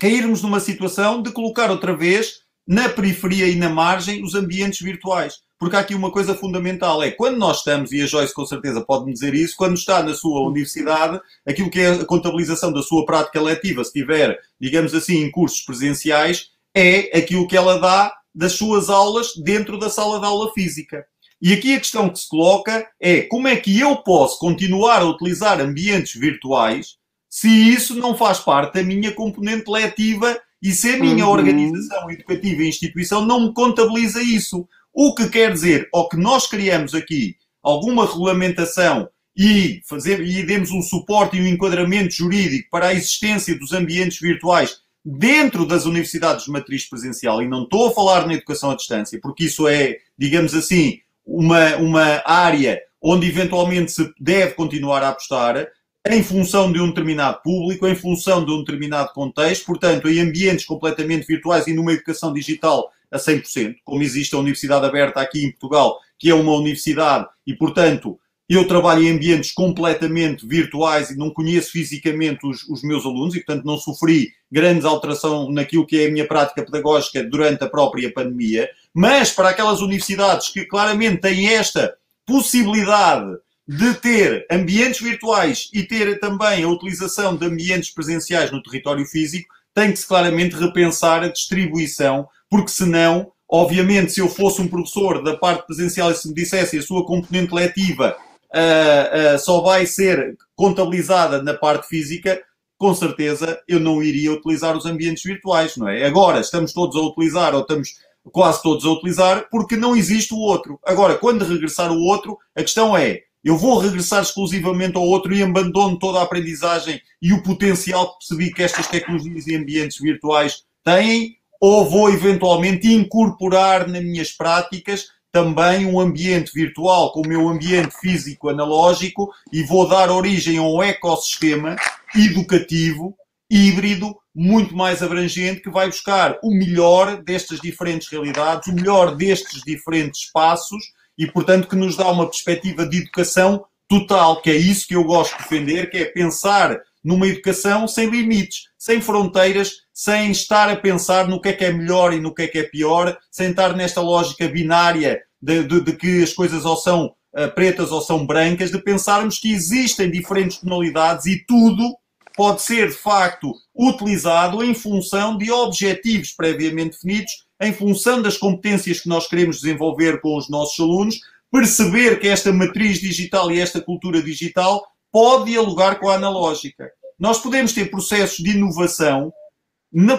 cairmos 0.00 0.42
numa 0.42 0.60
situação 0.60 1.22
de 1.22 1.32
colocar 1.32 1.70
outra 1.70 1.96
vez 1.96 2.40
na 2.66 2.88
periferia 2.88 3.46
e 3.46 3.54
na 3.54 3.68
margem 3.68 4.22
os 4.22 4.34
ambientes 4.34 4.80
virtuais. 4.80 5.34
Porque 5.58 5.76
há 5.76 5.78
aqui 5.78 5.94
uma 5.94 6.10
coisa 6.10 6.34
fundamental, 6.34 7.02
é 7.02 7.10
quando 7.10 7.38
nós 7.38 7.58
estamos, 7.58 7.90
e 7.90 8.02
a 8.02 8.06
Joyce 8.06 8.34
com 8.34 8.44
certeza 8.44 8.82
pode-me 8.82 9.12
dizer 9.12 9.34
isso, 9.34 9.56
quando 9.56 9.74
está 9.74 10.02
na 10.02 10.12
sua 10.12 10.46
universidade, 10.46 11.18
aquilo 11.46 11.70
que 11.70 11.80
é 11.80 11.92
a 11.92 12.04
contabilização 12.04 12.70
da 12.70 12.82
sua 12.82 13.06
prática 13.06 13.40
letiva, 13.40 13.82
se 13.82 13.92
tiver, 13.92 14.38
digamos 14.60 14.94
assim, 14.94 15.22
em 15.22 15.30
cursos 15.30 15.62
presenciais, 15.62 16.50
é 16.74 17.16
aquilo 17.16 17.48
que 17.48 17.56
ela 17.56 17.78
dá 17.78 18.12
das 18.34 18.52
suas 18.52 18.90
aulas 18.90 19.32
dentro 19.36 19.78
da 19.78 19.88
sala 19.88 20.20
de 20.20 20.26
aula 20.26 20.52
física. 20.52 21.06
E 21.40 21.54
aqui 21.54 21.74
a 21.74 21.78
questão 21.78 22.10
que 22.10 22.18
se 22.18 22.28
coloca 22.28 22.86
é 23.00 23.22
como 23.22 23.48
é 23.48 23.56
que 23.56 23.78
eu 23.78 23.96
posso 23.96 24.38
continuar 24.38 25.00
a 25.00 25.06
utilizar 25.06 25.60
ambientes 25.60 26.20
virtuais 26.20 26.96
se 27.36 27.50
isso 27.50 27.94
não 27.96 28.16
faz 28.16 28.38
parte 28.38 28.76
da 28.76 28.82
minha 28.82 29.12
componente 29.12 29.70
letiva 29.70 30.40
e 30.62 30.72
se 30.72 30.94
a 30.94 30.96
minha 30.96 31.26
uhum. 31.26 31.32
organização 31.32 32.10
educativa 32.10 32.62
e 32.62 32.68
instituição 32.68 33.26
não 33.26 33.48
me 33.48 33.52
contabiliza 33.52 34.22
isso. 34.22 34.66
O 34.90 35.14
que 35.14 35.28
quer 35.28 35.52
dizer, 35.52 35.86
ou 35.92 36.08
que 36.08 36.16
nós 36.16 36.46
criamos 36.46 36.94
aqui 36.94 37.36
alguma 37.62 38.06
regulamentação 38.06 39.06
e, 39.36 39.82
fazer, 39.86 40.22
e 40.22 40.46
demos 40.46 40.70
um 40.70 40.80
suporte 40.80 41.36
e 41.36 41.42
um 41.42 41.46
enquadramento 41.46 42.14
jurídico 42.14 42.70
para 42.70 42.86
a 42.86 42.94
existência 42.94 43.54
dos 43.58 43.74
ambientes 43.74 44.18
virtuais 44.18 44.78
dentro 45.04 45.66
das 45.66 45.84
universidades 45.84 46.46
de 46.46 46.50
matriz 46.50 46.88
presencial, 46.88 47.42
e 47.42 47.46
não 47.46 47.64
estou 47.64 47.88
a 47.88 47.92
falar 47.92 48.26
na 48.26 48.32
educação 48.32 48.70
à 48.70 48.74
distância, 48.74 49.20
porque 49.20 49.44
isso 49.44 49.68
é, 49.68 49.98
digamos 50.16 50.54
assim, 50.54 51.00
uma, 51.22 51.76
uma 51.76 52.22
área 52.24 52.80
onde 52.98 53.28
eventualmente 53.28 53.92
se 53.92 54.10
deve 54.18 54.54
continuar 54.54 55.02
a 55.02 55.10
apostar, 55.10 55.68
em 56.08 56.22
função 56.22 56.72
de 56.72 56.80
um 56.80 56.88
determinado 56.88 57.40
público, 57.42 57.86
em 57.86 57.94
função 57.94 58.44
de 58.44 58.52
um 58.52 58.58
determinado 58.58 59.12
contexto, 59.12 59.66
portanto, 59.66 60.08
em 60.08 60.20
ambientes 60.20 60.64
completamente 60.64 61.26
virtuais 61.26 61.66
e 61.66 61.72
numa 61.72 61.92
educação 61.92 62.32
digital 62.32 62.90
a 63.10 63.18
100%, 63.18 63.76
como 63.84 64.02
existe 64.02 64.34
a 64.34 64.38
Universidade 64.38 64.86
Aberta 64.86 65.20
aqui 65.20 65.44
em 65.44 65.50
Portugal, 65.50 65.98
que 66.18 66.30
é 66.30 66.34
uma 66.34 66.54
universidade, 66.54 67.26
e 67.46 67.54
portanto, 67.54 68.18
eu 68.48 68.66
trabalho 68.66 69.02
em 69.02 69.10
ambientes 69.10 69.50
completamente 69.50 70.46
virtuais 70.46 71.10
e 71.10 71.16
não 71.16 71.30
conheço 71.30 71.72
fisicamente 71.72 72.46
os, 72.46 72.62
os 72.68 72.82
meus 72.82 73.04
alunos 73.04 73.34
e, 73.34 73.40
portanto, 73.40 73.64
não 73.64 73.76
sofri 73.76 74.30
grandes 74.50 74.84
alteração 74.84 75.50
naquilo 75.50 75.86
que 75.86 75.98
é 75.98 76.06
a 76.06 76.12
minha 76.12 76.28
prática 76.28 76.64
pedagógica 76.64 77.24
durante 77.24 77.64
a 77.64 77.68
própria 77.68 78.12
pandemia, 78.12 78.68
mas 78.94 79.32
para 79.32 79.48
aquelas 79.48 79.80
universidades 79.80 80.48
que 80.48 80.64
claramente 80.64 81.22
têm 81.22 81.48
esta 81.48 81.96
possibilidade 82.24 83.36
de 83.66 83.94
ter 83.94 84.46
ambientes 84.50 85.00
virtuais 85.00 85.68
e 85.72 85.82
ter 85.82 86.20
também 86.20 86.62
a 86.62 86.68
utilização 86.68 87.36
de 87.36 87.46
ambientes 87.46 87.90
presenciais 87.90 88.50
no 88.52 88.62
território 88.62 89.04
físico, 89.04 89.52
tem 89.74 89.90
que 89.90 89.98
se 89.98 90.06
claramente 90.06 90.56
repensar 90.56 91.22
a 91.22 91.28
distribuição, 91.28 92.28
porque 92.48 92.70
senão, 92.70 93.32
obviamente, 93.48 94.12
se 94.12 94.20
eu 94.20 94.28
fosse 94.28 94.62
um 94.62 94.68
professor 94.68 95.22
da 95.22 95.36
parte 95.36 95.66
presencial 95.66 96.10
e 96.10 96.14
se 96.14 96.28
me 96.28 96.34
dissesse 96.34 96.78
a 96.78 96.82
sua 96.82 97.04
componente 97.04 97.52
letiva 97.52 98.16
uh, 98.54 99.34
uh, 99.34 99.38
só 99.38 99.60
vai 99.60 99.84
ser 99.84 100.36
contabilizada 100.54 101.42
na 101.42 101.52
parte 101.52 101.88
física, 101.88 102.40
com 102.78 102.94
certeza 102.94 103.60
eu 103.66 103.80
não 103.80 104.02
iria 104.02 104.32
utilizar 104.32 104.76
os 104.76 104.86
ambientes 104.86 105.22
virtuais, 105.22 105.76
não 105.76 105.88
é? 105.88 106.06
Agora 106.06 106.40
estamos 106.40 106.72
todos 106.72 106.96
a 106.96 107.00
utilizar, 107.00 107.54
ou 107.54 107.62
estamos 107.62 107.96
quase 108.32 108.62
todos 108.62 108.84
a 108.84 108.90
utilizar, 108.90 109.48
porque 109.50 109.76
não 109.76 109.96
existe 109.96 110.34
o 110.34 110.38
outro. 110.38 110.78
Agora, 110.84 111.16
quando 111.16 111.44
regressar 111.44 111.92
o 111.92 112.00
outro, 112.00 112.38
a 112.54 112.62
questão 112.62 112.96
é, 112.96 113.22
eu 113.46 113.56
vou 113.56 113.78
regressar 113.78 114.22
exclusivamente 114.22 114.96
ao 114.96 115.04
outro 115.04 115.32
e 115.32 115.40
abandono 115.40 115.96
toda 116.00 116.18
a 116.18 116.24
aprendizagem 116.24 117.00
e 117.22 117.32
o 117.32 117.44
potencial 117.44 118.08
que 118.08 118.18
percebi 118.18 118.52
que 118.52 118.60
estas 118.60 118.88
tecnologias 118.88 119.46
e 119.46 119.54
ambientes 119.54 120.00
virtuais 120.00 120.64
têm, 120.82 121.36
ou 121.60 121.88
vou 121.88 122.10
eventualmente 122.10 122.92
incorporar 122.92 123.86
nas 123.86 124.02
minhas 124.02 124.32
práticas 124.32 125.12
também 125.30 125.86
um 125.86 126.00
ambiente 126.00 126.50
virtual 126.52 127.12
com 127.12 127.20
o 127.20 127.28
meu 127.28 127.48
ambiente 127.48 127.94
físico 128.00 128.48
analógico 128.48 129.32
e 129.52 129.62
vou 129.62 129.88
dar 129.88 130.10
origem 130.10 130.58
a 130.58 130.62
um 130.62 130.82
ecossistema 130.82 131.76
educativo 132.16 133.16
híbrido 133.48 134.16
muito 134.34 134.76
mais 134.76 135.04
abrangente 135.04 135.62
que 135.62 135.70
vai 135.70 135.86
buscar 135.86 136.36
o 136.42 136.50
melhor 136.50 137.22
destas 137.22 137.60
diferentes 137.60 138.08
realidades, 138.08 138.66
o 138.66 138.74
melhor 138.74 139.14
destes 139.14 139.62
diferentes 139.62 140.22
espaços 140.22 140.95
e, 141.18 141.26
portanto, 141.26 141.68
que 141.68 141.76
nos 141.76 141.96
dá 141.96 142.10
uma 142.10 142.26
perspectiva 142.26 142.86
de 142.86 142.98
educação 142.98 143.64
total, 143.88 144.42
que 144.42 144.50
é 144.50 144.56
isso 144.56 144.86
que 144.86 144.94
eu 144.94 145.04
gosto 145.04 145.36
de 145.36 145.42
defender, 145.42 145.90
que 145.90 145.98
é 145.98 146.04
pensar 146.06 146.78
numa 147.02 147.26
educação 147.28 147.86
sem 147.86 148.10
limites, 148.10 148.64
sem 148.76 149.00
fronteiras, 149.00 149.72
sem 149.94 150.30
estar 150.30 150.68
a 150.68 150.76
pensar 150.76 151.28
no 151.28 151.40
que 151.40 151.50
é 151.50 151.52
que 151.52 151.64
é 151.64 151.72
melhor 151.72 152.12
e 152.12 152.20
no 152.20 152.34
que 152.34 152.42
é 152.42 152.48
que 152.48 152.58
é 152.58 152.64
pior, 152.64 153.16
sem 153.30 153.50
estar 153.50 153.76
nesta 153.76 154.00
lógica 154.00 154.48
binária 154.48 155.22
de, 155.40 155.62
de, 155.62 155.80
de 155.80 155.92
que 155.92 156.22
as 156.22 156.32
coisas 156.32 156.64
ou 156.64 156.76
são 156.76 157.06
uh, 157.06 157.54
pretas 157.54 157.92
ou 157.92 158.00
são 158.00 158.26
brancas, 158.26 158.72
de 158.72 158.82
pensarmos 158.82 159.38
que 159.38 159.52
existem 159.52 160.10
diferentes 160.10 160.58
tonalidades 160.58 161.26
e 161.26 161.44
tudo 161.46 161.96
pode 162.36 162.60
ser, 162.62 162.88
de 162.88 162.94
facto, 162.94 163.52
utilizado 163.74 164.62
em 164.62 164.74
função 164.74 165.38
de 165.38 165.50
objetivos 165.50 166.32
previamente 166.32 166.96
definidos, 166.96 167.45
em 167.60 167.72
função 167.72 168.20
das 168.20 168.36
competências 168.36 169.00
que 169.00 169.08
nós 169.08 169.26
queremos 169.26 169.60
desenvolver 169.60 170.20
com 170.20 170.36
os 170.36 170.48
nossos 170.48 170.78
alunos, 170.78 171.20
perceber 171.50 172.20
que 172.20 172.28
esta 172.28 172.52
matriz 172.52 172.98
digital 172.98 173.50
e 173.50 173.60
esta 173.60 173.80
cultura 173.80 174.22
digital 174.22 174.86
pode 175.10 175.50
dialogar 175.50 175.98
com 175.98 176.10
a 176.10 176.16
analógica. 176.16 176.90
Nós 177.18 177.38
podemos 177.38 177.72
ter 177.72 177.90
processos 177.90 178.38
de 178.38 178.50
inovação 178.50 179.32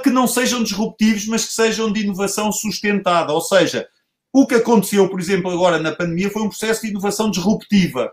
que 0.02 0.10
não 0.10 0.28
sejam 0.28 0.64
disruptivos, 0.64 1.28
mas 1.28 1.46
que 1.46 1.54
sejam 1.54 1.92
de 1.92 2.02
inovação 2.02 2.52
sustentada. 2.52 3.32
Ou 3.32 3.42
seja, 3.42 3.88
o 4.34 4.48
que 4.48 4.56
aconteceu, 4.56 5.08
por 5.08 5.20
exemplo, 5.20 5.52
agora 5.52 5.78
na 5.78 5.94
pandemia 5.94 6.32
foi 6.32 6.42
um 6.42 6.50
processo 6.50 6.82
de 6.82 6.88
inovação 6.88 7.30
disruptiva 7.30 8.12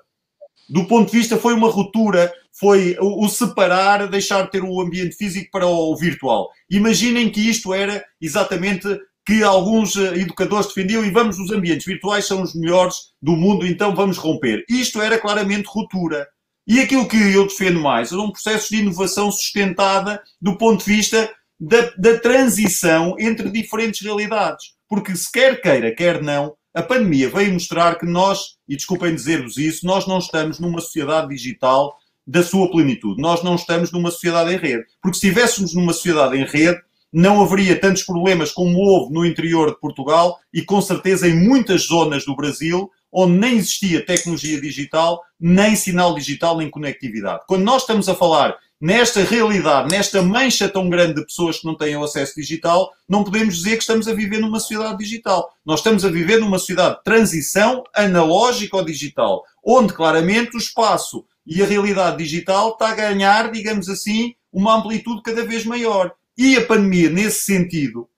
do 0.68 0.86
ponto 0.86 1.10
de 1.10 1.18
vista, 1.18 1.36
foi 1.36 1.54
uma 1.54 1.68
ruptura, 1.68 2.32
foi 2.52 2.96
o, 3.00 3.28
separar, 3.28 4.08
deixar 4.08 4.42
de 4.42 4.50
ter 4.52 4.62
o 4.62 4.80
ambiente 4.80 5.16
físico 5.16 5.50
para 5.50 5.66
o 5.66 5.94
virtual. 5.96 6.50
Imaginem 6.70 7.30
que 7.30 7.48
isto 7.48 7.74
era 7.74 8.04
exatamente 8.20 8.86
que 9.26 9.42
alguns 9.42 9.96
eh, 9.96 10.18
educadores 10.18 10.66
defendiam 10.66 11.04
e 11.04 11.10
vamos, 11.10 11.38
os 11.38 11.50
ambientes 11.50 11.86
virtuais 11.86 12.26
são 12.26 12.42
os 12.42 12.54
melhores 12.54 13.12
do 13.22 13.32
mundo, 13.32 13.66
então 13.66 13.94
vamos 13.94 14.16
romper. 14.18 14.64
Isto 14.68 15.00
era 15.00 15.18
claramente 15.18 15.66
ruptura. 15.66 16.26
E 16.66 16.80
aquilo 16.80 17.08
que 17.08 17.16
eu 17.16 17.46
defendo 17.46 17.80
mais 17.80 18.12
é 18.12 18.16
um 18.16 18.30
processo 18.30 18.70
de 18.70 18.80
inovação 18.80 19.30
sustentada 19.30 20.22
do 20.40 20.56
ponto 20.56 20.84
de 20.84 20.96
vista 20.96 21.30
da, 21.60 21.90
da 21.96 22.18
transição 22.18 23.16
entre 23.18 23.50
diferentes 23.50 24.00
realidades. 24.00 24.74
Porque 24.88 25.14
se 25.14 25.30
quer 25.30 25.60
queira, 25.60 25.94
quer 25.94 26.22
não, 26.22 26.54
a 26.74 26.82
pandemia 26.82 27.30
veio 27.30 27.52
mostrar 27.52 27.98
que 27.98 28.06
nós, 28.06 28.56
e 28.68 28.76
desculpem 28.76 29.14
dizer-vos 29.14 29.56
isso, 29.56 29.86
nós 29.86 30.06
não 30.06 30.18
estamos 30.18 30.58
numa 30.58 30.80
sociedade 30.80 31.28
digital 31.28 31.96
da 32.26 32.42
sua 32.42 32.70
plenitude. 32.70 33.20
Nós 33.20 33.42
não 33.42 33.54
estamos 33.54 33.92
numa 33.92 34.10
sociedade 34.10 34.52
em 34.52 34.58
rede. 34.58 34.84
Porque 35.00 35.18
se 35.18 35.26
estivéssemos 35.26 35.74
numa 35.74 35.92
sociedade 35.92 36.36
em 36.36 36.44
rede, 36.44 36.80
não 37.14 37.40
haveria 37.40 37.80
tantos 37.80 38.02
problemas 38.02 38.50
como 38.50 38.76
houve 38.76 39.14
no 39.14 39.24
interior 39.24 39.70
de 39.70 39.78
Portugal 39.78 40.36
e 40.52 40.62
com 40.62 40.82
certeza 40.82 41.28
em 41.28 41.48
muitas 41.48 41.86
zonas 41.86 42.24
do 42.24 42.34
Brasil, 42.34 42.90
onde 43.12 43.38
nem 43.38 43.56
existia 43.56 44.04
tecnologia 44.04 44.60
digital, 44.60 45.22
nem 45.38 45.76
sinal 45.76 46.12
digital, 46.12 46.58
nem 46.58 46.68
conectividade. 46.68 47.44
Quando 47.46 47.62
nós 47.62 47.82
estamos 47.82 48.08
a 48.08 48.16
falar 48.16 48.56
nesta 48.80 49.22
realidade, 49.22 49.88
nesta 49.88 50.20
mancha 50.22 50.68
tão 50.68 50.90
grande 50.90 51.14
de 51.14 51.24
pessoas 51.24 51.60
que 51.60 51.66
não 51.66 51.76
têm 51.76 51.94
acesso 51.94 52.34
digital, 52.34 52.90
não 53.08 53.22
podemos 53.22 53.58
dizer 53.58 53.76
que 53.76 53.82
estamos 53.82 54.08
a 54.08 54.12
viver 54.12 54.40
numa 54.40 54.58
sociedade 54.58 54.98
digital. 54.98 55.48
Nós 55.64 55.78
estamos 55.78 56.04
a 56.04 56.10
viver 56.10 56.40
numa 56.40 56.58
sociedade 56.58 56.96
de 56.96 57.04
transição 57.04 57.84
analógica 57.94 58.76
ou 58.76 58.84
digital, 58.84 59.44
onde 59.64 59.92
claramente 59.92 60.56
o 60.56 60.58
espaço 60.58 61.24
e 61.46 61.62
a 61.62 61.66
realidade 61.66 62.18
digital 62.18 62.70
está 62.70 62.88
a 62.88 62.94
ganhar, 62.94 63.52
digamos 63.52 63.88
assim, 63.88 64.34
uma 64.52 64.76
amplitude 64.76 65.22
cada 65.22 65.44
vez 65.44 65.64
maior. 65.64 66.12
E 66.36 66.56
a 66.56 66.66
pandemia, 66.66 67.10
nesse 67.10 67.42
sentido, 67.42 68.08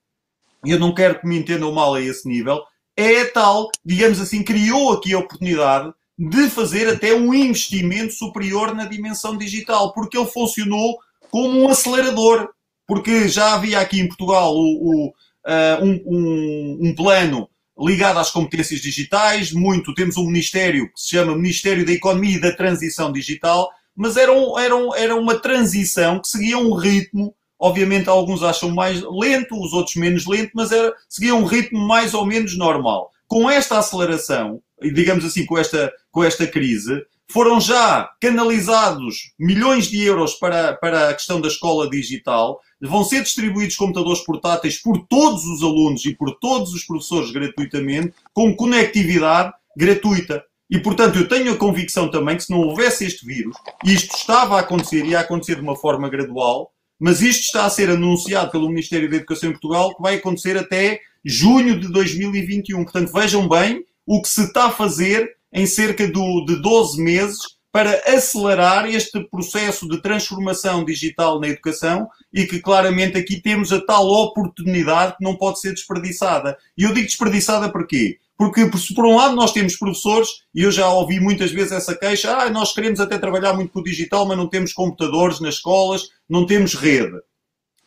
eu 0.65 0.79
não 0.79 0.93
quero 0.93 1.19
que 1.19 1.27
me 1.27 1.37
entendam 1.37 1.71
mal 1.71 1.93
a 1.93 2.01
esse 2.01 2.27
nível, 2.27 2.61
é 2.95 3.25
tal, 3.25 3.69
digamos 3.85 4.19
assim, 4.19 4.43
criou 4.43 4.93
aqui 4.93 5.13
a 5.13 5.19
oportunidade 5.19 5.93
de 6.17 6.49
fazer 6.49 6.87
até 6.87 7.13
um 7.13 7.31
investimento 7.31 8.13
superior 8.13 8.73
na 8.73 8.85
dimensão 8.85 9.37
digital, 9.37 9.93
porque 9.93 10.17
ele 10.17 10.25
funcionou 10.25 10.97
como 11.29 11.61
um 11.61 11.69
acelerador. 11.69 12.49
Porque 12.87 13.27
já 13.27 13.53
havia 13.53 13.79
aqui 13.79 13.99
em 13.99 14.07
Portugal 14.07 14.55
o, 14.55 14.59
o, 14.59 15.07
uh, 15.09 15.83
um, 15.83 16.01
um, 16.07 16.79
um, 16.87 16.95
plano 16.95 17.49
ligado 17.77 18.17
às 18.17 18.31
competências 18.31 18.79
digitais, 18.79 19.51
muito. 19.51 19.93
Temos 19.93 20.17
um 20.17 20.25
ministério 20.25 20.87
que 20.91 21.01
se 21.01 21.09
chama 21.09 21.35
Ministério 21.35 21.85
da 21.85 21.91
Economia 21.91 22.37
e 22.37 22.41
da 22.41 22.55
Transição 22.55 23.11
Digital, 23.11 23.69
mas 23.95 24.15
era, 24.15 24.31
um, 24.31 24.57
era, 24.57 24.75
era 24.95 25.15
uma 25.15 25.37
transição 25.37 26.19
que 26.19 26.29
seguia 26.29 26.57
um 26.57 26.73
ritmo. 26.73 27.35
Obviamente, 27.59 28.09
alguns 28.09 28.43
acham 28.43 28.69
mais 28.69 29.01
lento, 29.01 29.59
os 29.59 29.73
outros 29.73 29.95
menos 29.95 30.25
lento, 30.25 30.51
mas 30.53 30.71
era, 30.71 30.93
seguia 31.09 31.33
um 31.33 31.45
ritmo 31.45 31.79
mais 31.79 32.13
ou 32.13 32.25
menos 32.25 32.57
normal. 32.57 33.11
Com 33.27 33.49
esta 33.49 33.77
aceleração, 33.77 34.61
digamos 34.81 35.25
assim, 35.25 35.45
com 35.45 35.57
esta, 35.57 35.91
com 36.11 36.23
esta 36.23 36.45
crise, 36.45 37.03
foram 37.29 37.59
já 37.59 38.09
canalizados 38.21 39.33
milhões 39.37 39.87
de 39.87 40.01
euros 40.01 40.35
para, 40.35 40.73
para 40.73 41.09
a 41.09 41.13
questão 41.13 41.41
da 41.41 41.47
escola 41.47 41.89
digital, 41.89 42.61
vão 42.81 43.03
ser 43.03 43.23
distribuídos 43.23 43.75
computadores 43.75 44.21
portáteis 44.21 44.81
por 44.81 45.05
todos 45.07 45.43
os 45.45 45.61
alunos 45.61 46.05
e 46.05 46.15
por 46.15 46.37
todos 46.39 46.73
os 46.73 46.85
professores 46.85 47.31
gratuitamente, 47.31 48.13
com 48.33 48.55
conectividade 48.55 49.51
gratuita. 49.75 50.43
E, 50.69 50.79
portanto, 50.79 51.17
eu 51.17 51.27
tenho 51.27 51.53
a 51.53 51.57
convicção 51.57 52.09
também 52.09 52.35
que 52.35 52.43
se 52.43 52.51
não 52.51 52.59
houvesse 52.59 53.05
este 53.05 53.25
vírus, 53.25 53.55
isto 53.85 54.15
estava 54.15 54.57
a 54.57 54.59
acontecer 54.59 55.05
e 55.05 55.15
a 55.15 55.21
acontecer 55.21 55.55
de 55.55 55.61
uma 55.61 55.75
forma 55.75 56.09
gradual, 56.09 56.71
mas 56.99 57.21
isto 57.21 57.41
está 57.41 57.65
a 57.65 57.69
ser 57.69 57.89
anunciado 57.89 58.51
pelo 58.51 58.69
Ministério 58.69 59.09
da 59.09 59.17
Educação 59.17 59.49
em 59.49 59.53
Portugal 59.53 59.95
que 59.95 60.01
vai 60.01 60.15
acontecer 60.15 60.57
até 60.57 60.99
junho 61.23 61.79
de 61.79 61.91
2021. 61.91 62.83
Portanto, 62.83 63.11
vejam 63.13 63.47
bem 63.47 63.83
o 64.05 64.21
que 64.21 64.29
se 64.29 64.43
está 64.43 64.67
a 64.67 64.71
fazer 64.71 65.35
em 65.51 65.65
cerca 65.65 66.07
do, 66.07 66.45
de 66.45 66.61
12 66.61 67.01
meses 67.01 67.57
para 67.71 68.01
acelerar 68.07 68.87
este 68.87 69.19
processo 69.29 69.87
de 69.87 70.01
transformação 70.01 70.83
digital 70.83 71.39
na 71.39 71.49
educação 71.49 72.07
e 72.33 72.45
que 72.45 72.59
claramente 72.59 73.17
aqui 73.17 73.39
temos 73.39 73.71
a 73.71 73.79
tal 73.79 74.07
oportunidade 74.07 75.15
que 75.17 75.23
não 75.23 75.35
pode 75.35 75.59
ser 75.59 75.73
desperdiçada. 75.73 76.57
E 76.77 76.83
eu 76.83 76.93
digo 76.93 77.05
desperdiçada 77.05 77.69
porquê? 77.71 78.17
Porque, 78.37 78.69
por 78.95 79.05
um 79.05 79.15
lado 79.15 79.35
nós 79.35 79.51
temos 79.51 79.75
professores, 79.75 80.29
e 80.53 80.61
eu 80.61 80.71
já 80.71 80.87
ouvi 80.89 81.19
muitas 81.19 81.51
vezes 81.51 81.71
essa 81.71 81.95
queixa, 81.95 82.37
ah, 82.37 82.49
nós 82.49 82.71
queremos 82.73 82.99
até 82.99 83.17
trabalhar 83.17 83.53
muito 83.53 83.71
com 83.71 83.79
o 83.79 83.83
digital, 83.83 84.27
mas 84.27 84.37
não 84.37 84.47
temos 84.47 84.73
computadores 84.73 85.39
nas 85.39 85.55
escolas, 85.55 86.03
não 86.29 86.45
temos 86.45 86.75
rede. 86.75 87.19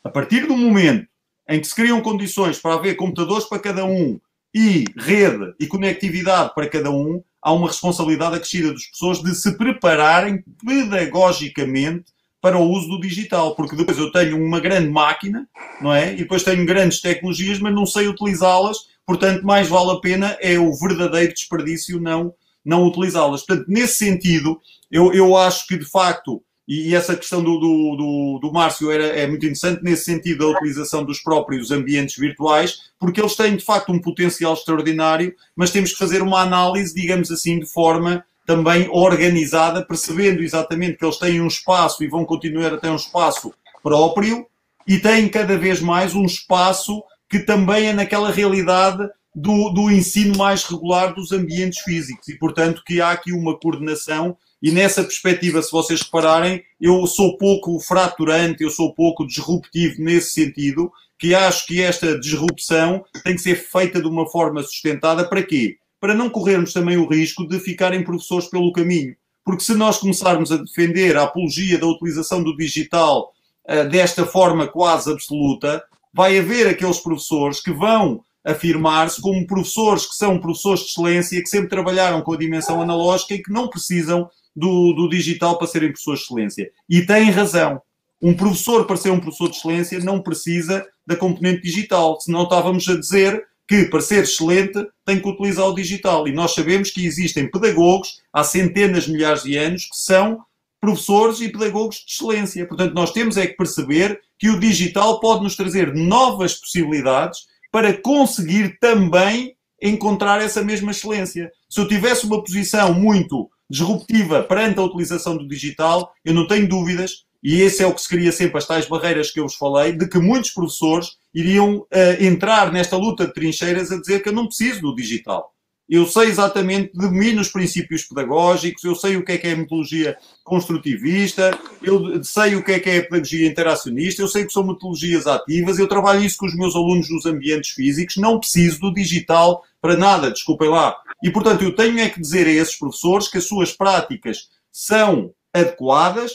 A 0.02 0.10
partir 0.10 0.46
do 0.46 0.56
momento 0.56 1.06
em 1.48 1.60
que 1.60 1.66
se 1.66 1.74
criam 1.74 2.00
condições 2.00 2.58
para 2.58 2.74
haver 2.74 2.96
computadores 2.96 3.44
para 3.44 3.58
cada 3.60 3.84
um, 3.84 4.20
e 4.54 4.84
rede 4.96 5.54
e 5.60 5.66
conectividade 5.66 6.52
para 6.54 6.68
cada 6.68 6.90
um, 6.90 7.22
há 7.40 7.52
uma 7.52 7.68
responsabilidade 7.68 8.36
acrescida 8.36 8.72
das 8.72 8.86
pessoas 8.86 9.22
de 9.22 9.34
se 9.34 9.56
prepararem 9.56 10.44
pedagogicamente 10.64 12.12
para 12.40 12.58
o 12.58 12.68
uso 12.68 12.88
do 12.88 13.00
digital, 13.00 13.54
porque 13.54 13.76
depois 13.76 13.98
eu 13.98 14.10
tenho 14.10 14.42
uma 14.42 14.60
grande 14.60 14.88
máquina, 14.88 15.46
não 15.80 15.92
é? 15.92 16.14
E 16.14 16.18
depois 16.18 16.42
tenho 16.42 16.64
grandes 16.64 17.00
tecnologias, 17.00 17.58
mas 17.58 17.74
não 17.74 17.84
sei 17.84 18.08
utilizá-las, 18.08 18.78
portanto, 19.06 19.44
mais 19.44 19.68
vale 19.68 19.92
a 19.92 20.00
pena 20.00 20.36
é 20.40 20.58
o 20.58 20.72
verdadeiro 20.72 21.32
desperdício 21.32 22.00
não, 22.00 22.34
não 22.64 22.86
utilizá-las. 22.86 23.44
Portanto, 23.44 23.66
nesse 23.68 23.96
sentido, 23.96 24.60
eu, 24.90 25.12
eu 25.12 25.36
acho 25.36 25.66
que 25.66 25.76
de 25.76 25.84
facto 25.84 26.42
e, 26.72 26.94
essa 26.94 27.16
questão 27.16 27.42
do, 27.42 27.58
do, 27.58 27.96
do, 27.96 28.38
do 28.42 28.52
Márcio 28.52 28.92
era, 28.92 29.04
é 29.04 29.26
muito 29.26 29.44
interessante 29.44 29.82
nesse 29.82 30.04
sentido 30.04 30.38
da 30.38 30.56
utilização 30.56 31.04
dos 31.04 31.20
próprios 31.20 31.72
ambientes 31.72 32.16
virtuais, 32.16 32.92
porque 32.96 33.20
eles 33.20 33.34
têm 33.34 33.56
de 33.56 33.64
facto 33.64 33.90
um 33.90 33.98
potencial 33.98 34.54
extraordinário, 34.54 35.34
mas 35.56 35.72
temos 35.72 35.90
que 35.90 35.98
fazer 35.98 36.22
uma 36.22 36.40
análise, 36.40 36.94
digamos 36.94 37.28
assim, 37.32 37.58
de 37.58 37.66
forma 37.66 38.24
também 38.46 38.88
organizada, 38.88 39.84
percebendo 39.84 40.44
exatamente 40.44 40.96
que 40.96 41.04
eles 41.04 41.16
têm 41.16 41.40
um 41.40 41.48
espaço 41.48 42.04
e 42.04 42.08
vão 42.08 42.24
continuar 42.24 42.72
a 42.72 42.78
ter 42.78 42.88
um 42.88 42.96
espaço 42.96 43.52
próprio 43.82 44.46
e 44.86 44.96
têm 44.96 45.28
cada 45.28 45.58
vez 45.58 45.80
mais 45.80 46.14
um 46.14 46.24
espaço 46.24 47.02
que 47.30 47.38
também 47.38 47.86
é 47.86 47.92
naquela 47.92 48.30
realidade 48.30 49.08
do, 49.34 49.70
do 49.70 49.90
ensino 49.90 50.36
mais 50.36 50.64
regular 50.64 51.14
dos 51.14 51.30
ambientes 51.30 51.80
físicos 51.80 52.28
e, 52.28 52.36
portanto, 52.36 52.82
que 52.84 53.00
há 53.00 53.12
aqui 53.12 53.32
uma 53.32 53.56
coordenação 53.58 54.36
e 54.62 54.70
nessa 54.70 55.02
perspectiva, 55.02 55.62
se 55.62 55.72
vocês 55.72 56.02
repararem, 56.02 56.62
eu 56.78 57.06
sou 57.06 57.38
pouco 57.38 57.80
fraturante, 57.80 58.62
eu 58.62 58.70
sou 58.70 58.94
pouco 58.94 59.26
disruptivo 59.26 60.02
nesse 60.02 60.32
sentido, 60.32 60.92
que 61.18 61.34
acho 61.34 61.66
que 61.66 61.80
esta 61.80 62.18
disrupção 62.18 63.02
tem 63.24 63.34
que 63.34 63.40
ser 63.40 63.54
feita 63.54 64.00
de 64.00 64.06
uma 64.06 64.28
forma 64.28 64.62
sustentada. 64.62 65.26
Para 65.26 65.42
quê? 65.42 65.78
Para 65.98 66.14
não 66.14 66.28
corrermos 66.28 66.74
também 66.74 66.98
o 66.98 67.06
risco 67.06 67.46
de 67.46 67.58
ficarem 67.58 68.04
professores 68.04 68.48
pelo 68.48 68.72
caminho. 68.72 69.16
Porque 69.44 69.64
se 69.64 69.74
nós 69.74 69.98
começarmos 69.98 70.52
a 70.52 70.58
defender 70.58 71.16
a 71.16 71.22
apologia 71.22 71.78
da 71.78 71.86
utilização 71.86 72.42
do 72.42 72.54
digital 72.54 73.32
uh, 73.66 73.88
desta 73.88 74.26
forma 74.26 74.68
quase 74.68 75.10
absoluta, 75.10 75.82
vai 76.12 76.38
haver 76.38 76.66
aqueles 76.66 76.98
professores 76.98 77.60
que 77.60 77.72
vão 77.72 78.22
afirmar-se 78.44 79.20
como 79.20 79.46
professores 79.46 80.06
que 80.06 80.14
são 80.14 80.38
professores 80.38 80.80
de 80.80 80.86
excelência, 80.86 81.42
que 81.42 81.48
sempre 81.48 81.68
trabalharam 81.68 82.22
com 82.22 82.32
a 82.32 82.38
dimensão 82.38 82.80
analógica 82.80 83.34
e 83.34 83.42
que 83.42 83.52
não 83.52 83.68
precisam 83.68 84.28
do, 84.56 84.92
do 84.94 85.08
digital 85.08 85.58
para 85.58 85.66
serem 85.66 85.92
pessoas 85.92 86.20
de 86.20 86.24
excelência. 86.26 86.70
E 86.88 87.02
têm 87.02 87.30
razão. 87.30 87.80
Um 88.22 88.34
professor, 88.34 88.86
para 88.86 88.96
ser 88.96 89.10
um 89.10 89.20
professor 89.20 89.50
de 89.50 89.56
excelência, 89.56 89.98
não 90.00 90.20
precisa 90.20 90.86
da 91.06 91.16
componente 91.16 91.62
digital, 91.62 92.20
senão 92.20 92.42
estávamos 92.42 92.86
a 92.88 92.98
dizer 92.98 93.46
que, 93.66 93.84
para 93.84 94.00
ser 94.00 94.24
excelente, 94.24 94.84
tem 95.04 95.20
que 95.20 95.28
utilizar 95.28 95.66
o 95.66 95.74
digital. 95.74 96.26
E 96.26 96.32
nós 96.32 96.54
sabemos 96.54 96.90
que 96.90 97.06
existem 97.06 97.50
pedagogos 97.50 98.20
há 98.32 98.42
centenas 98.42 99.04
de 99.04 99.12
milhares 99.12 99.42
de 99.44 99.56
anos 99.56 99.84
que 99.84 99.96
são 99.96 100.44
professores 100.80 101.40
e 101.40 101.48
pedagogos 101.48 102.04
de 102.04 102.12
excelência. 102.12 102.66
Portanto, 102.66 102.94
nós 102.94 103.12
temos 103.12 103.36
é 103.36 103.46
que 103.46 103.56
perceber 103.56 104.20
que 104.40 104.48
o 104.48 104.58
digital 104.58 105.20
pode 105.20 105.42
nos 105.42 105.54
trazer 105.54 105.94
novas 105.94 106.54
possibilidades 106.54 107.40
para 107.70 107.92
conseguir 107.92 108.78
também 108.80 109.54
encontrar 109.80 110.40
essa 110.40 110.64
mesma 110.64 110.92
excelência. 110.92 111.52
Se 111.68 111.78
eu 111.78 111.86
tivesse 111.86 112.24
uma 112.24 112.42
posição 112.42 112.94
muito 112.94 113.50
disruptiva 113.68 114.42
perante 114.42 114.80
a 114.80 114.82
utilização 114.82 115.36
do 115.36 115.46
digital, 115.46 116.12
eu 116.24 116.32
não 116.32 116.46
tenho 116.46 116.66
dúvidas 116.66 117.24
e 117.42 117.60
esse 117.60 117.82
é 117.82 117.86
o 117.86 117.94
que 117.94 118.00
se 118.00 118.08
cria 118.08 118.32
sempre, 118.32 118.58
as 118.58 118.66
tais 118.66 118.86
barreiras 118.86 119.30
que 119.30 119.40
eu 119.40 119.44
vos 119.44 119.54
falei, 119.54 119.92
de 119.92 120.08
que 120.08 120.18
muitos 120.18 120.50
professores 120.50 121.16
iriam 121.34 121.76
uh, 121.78 121.86
entrar 122.18 122.72
nesta 122.72 122.96
luta 122.96 123.26
de 123.26 123.32
trincheiras 123.32 123.92
a 123.92 124.00
dizer 124.00 124.22
que 124.22 124.30
eu 124.30 124.32
não 124.32 124.46
preciso 124.46 124.80
do 124.80 124.94
digital. 124.94 125.54
Eu 125.90 126.06
sei 126.06 126.28
exatamente, 126.28 126.92
domino 126.94 127.40
os 127.40 127.48
princípios 127.48 128.04
pedagógicos, 128.04 128.84
eu 128.84 128.94
sei 128.94 129.16
o 129.16 129.24
que 129.24 129.32
é 129.32 129.38
que 129.38 129.48
é 129.48 129.52
a 129.54 129.56
metodologia 129.56 130.16
construtivista, 130.44 131.50
eu 131.82 132.22
sei 132.22 132.54
o 132.54 132.62
que 132.62 132.70
é 132.70 132.78
que 132.78 132.88
é 132.88 132.98
a 132.98 133.02
pedagogia 133.02 133.48
interacionista, 133.48 134.22
eu 134.22 134.28
sei 134.28 134.44
que 134.46 134.52
são 134.52 134.64
metodologias 134.64 135.26
ativas, 135.26 135.80
eu 135.80 135.88
trabalho 135.88 136.22
isso 136.22 136.36
com 136.38 136.46
os 136.46 136.54
meus 136.54 136.76
alunos 136.76 137.10
nos 137.10 137.26
ambientes 137.26 137.70
físicos, 137.70 138.18
não 138.18 138.38
preciso 138.38 138.78
do 138.78 138.94
digital 138.94 139.64
para 139.82 139.96
nada, 139.96 140.30
desculpem 140.30 140.68
lá. 140.68 140.96
E, 141.24 141.28
portanto, 141.28 141.62
eu 141.64 141.74
tenho 141.74 141.98
é 141.98 142.08
que 142.08 142.20
dizer 142.20 142.46
a 142.46 142.50
esses 142.50 142.78
professores 142.78 143.26
que 143.26 143.38
as 143.38 143.48
suas 143.48 143.72
práticas 143.72 144.48
são 144.70 145.32
adequadas, 145.52 146.30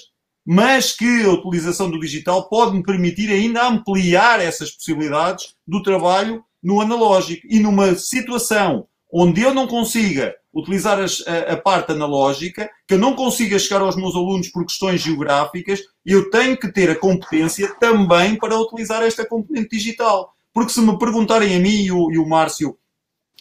mas 0.46 0.92
que 0.92 1.24
a 1.24 1.30
utilização 1.30 1.90
do 1.90 1.98
digital 1.98 2.50
pode 2.50 2.76
me 2.76 2.84
permitir 2.84 3.32
ainda 3.32 3.66
ampliar 3.66 4.42
essas 4.42 4.70
possibilidades 4.70 5.56
do 5.66 5.82
trabalho 5.82 6.44
no 6.62 6.82
analógico. 6.82 7.48
E 7.50 7.58
numa 7.58 7.96
situação 7.96 8.86
onde 9.18 9.42
eu 9.42 9.54
não 9.54 9.66
consiga 9.66 10.36
utilizar 10.54 11.00
a, 11.00 11.54
a, 11.54 11.56
parte 11.56 11.94
analógica, 11.94 12.70
que 12.86 12.96
eu 12.96 12.98
não 12.98 13.16
consiga 13.16 13.58
chegar 13.58 13.82
aos 13.82 13.96
meus 13.96 14.14
alunos 14.14 14.50
por 14.50 14.66
questões 14.66 15.02
geográficas, 15.02 15.80
eu 16.06 16.30
tenho 16.30 16.58
que 16.58 16.70
ter 16.70 16.90
a 16.90 17.00
competência 17.00 17.74
também 17.76 18.36
para 18.36 18.60
utilizar 18.60 19.04
esta 19.04 19.26
componente 19.26 19.70
digital. 19.70 20.36
Porque 20.54 20.74
se 20.74 20.82
me 20.82 21.00
perguntarem 21.00 21.56
a 21.56 21.60
mim 21.60 21.84
e 21.84 21.92
o, 21.94 22.12
e 22.12 22.18
o 22.18 22.28
Márcio, 22.28 22.78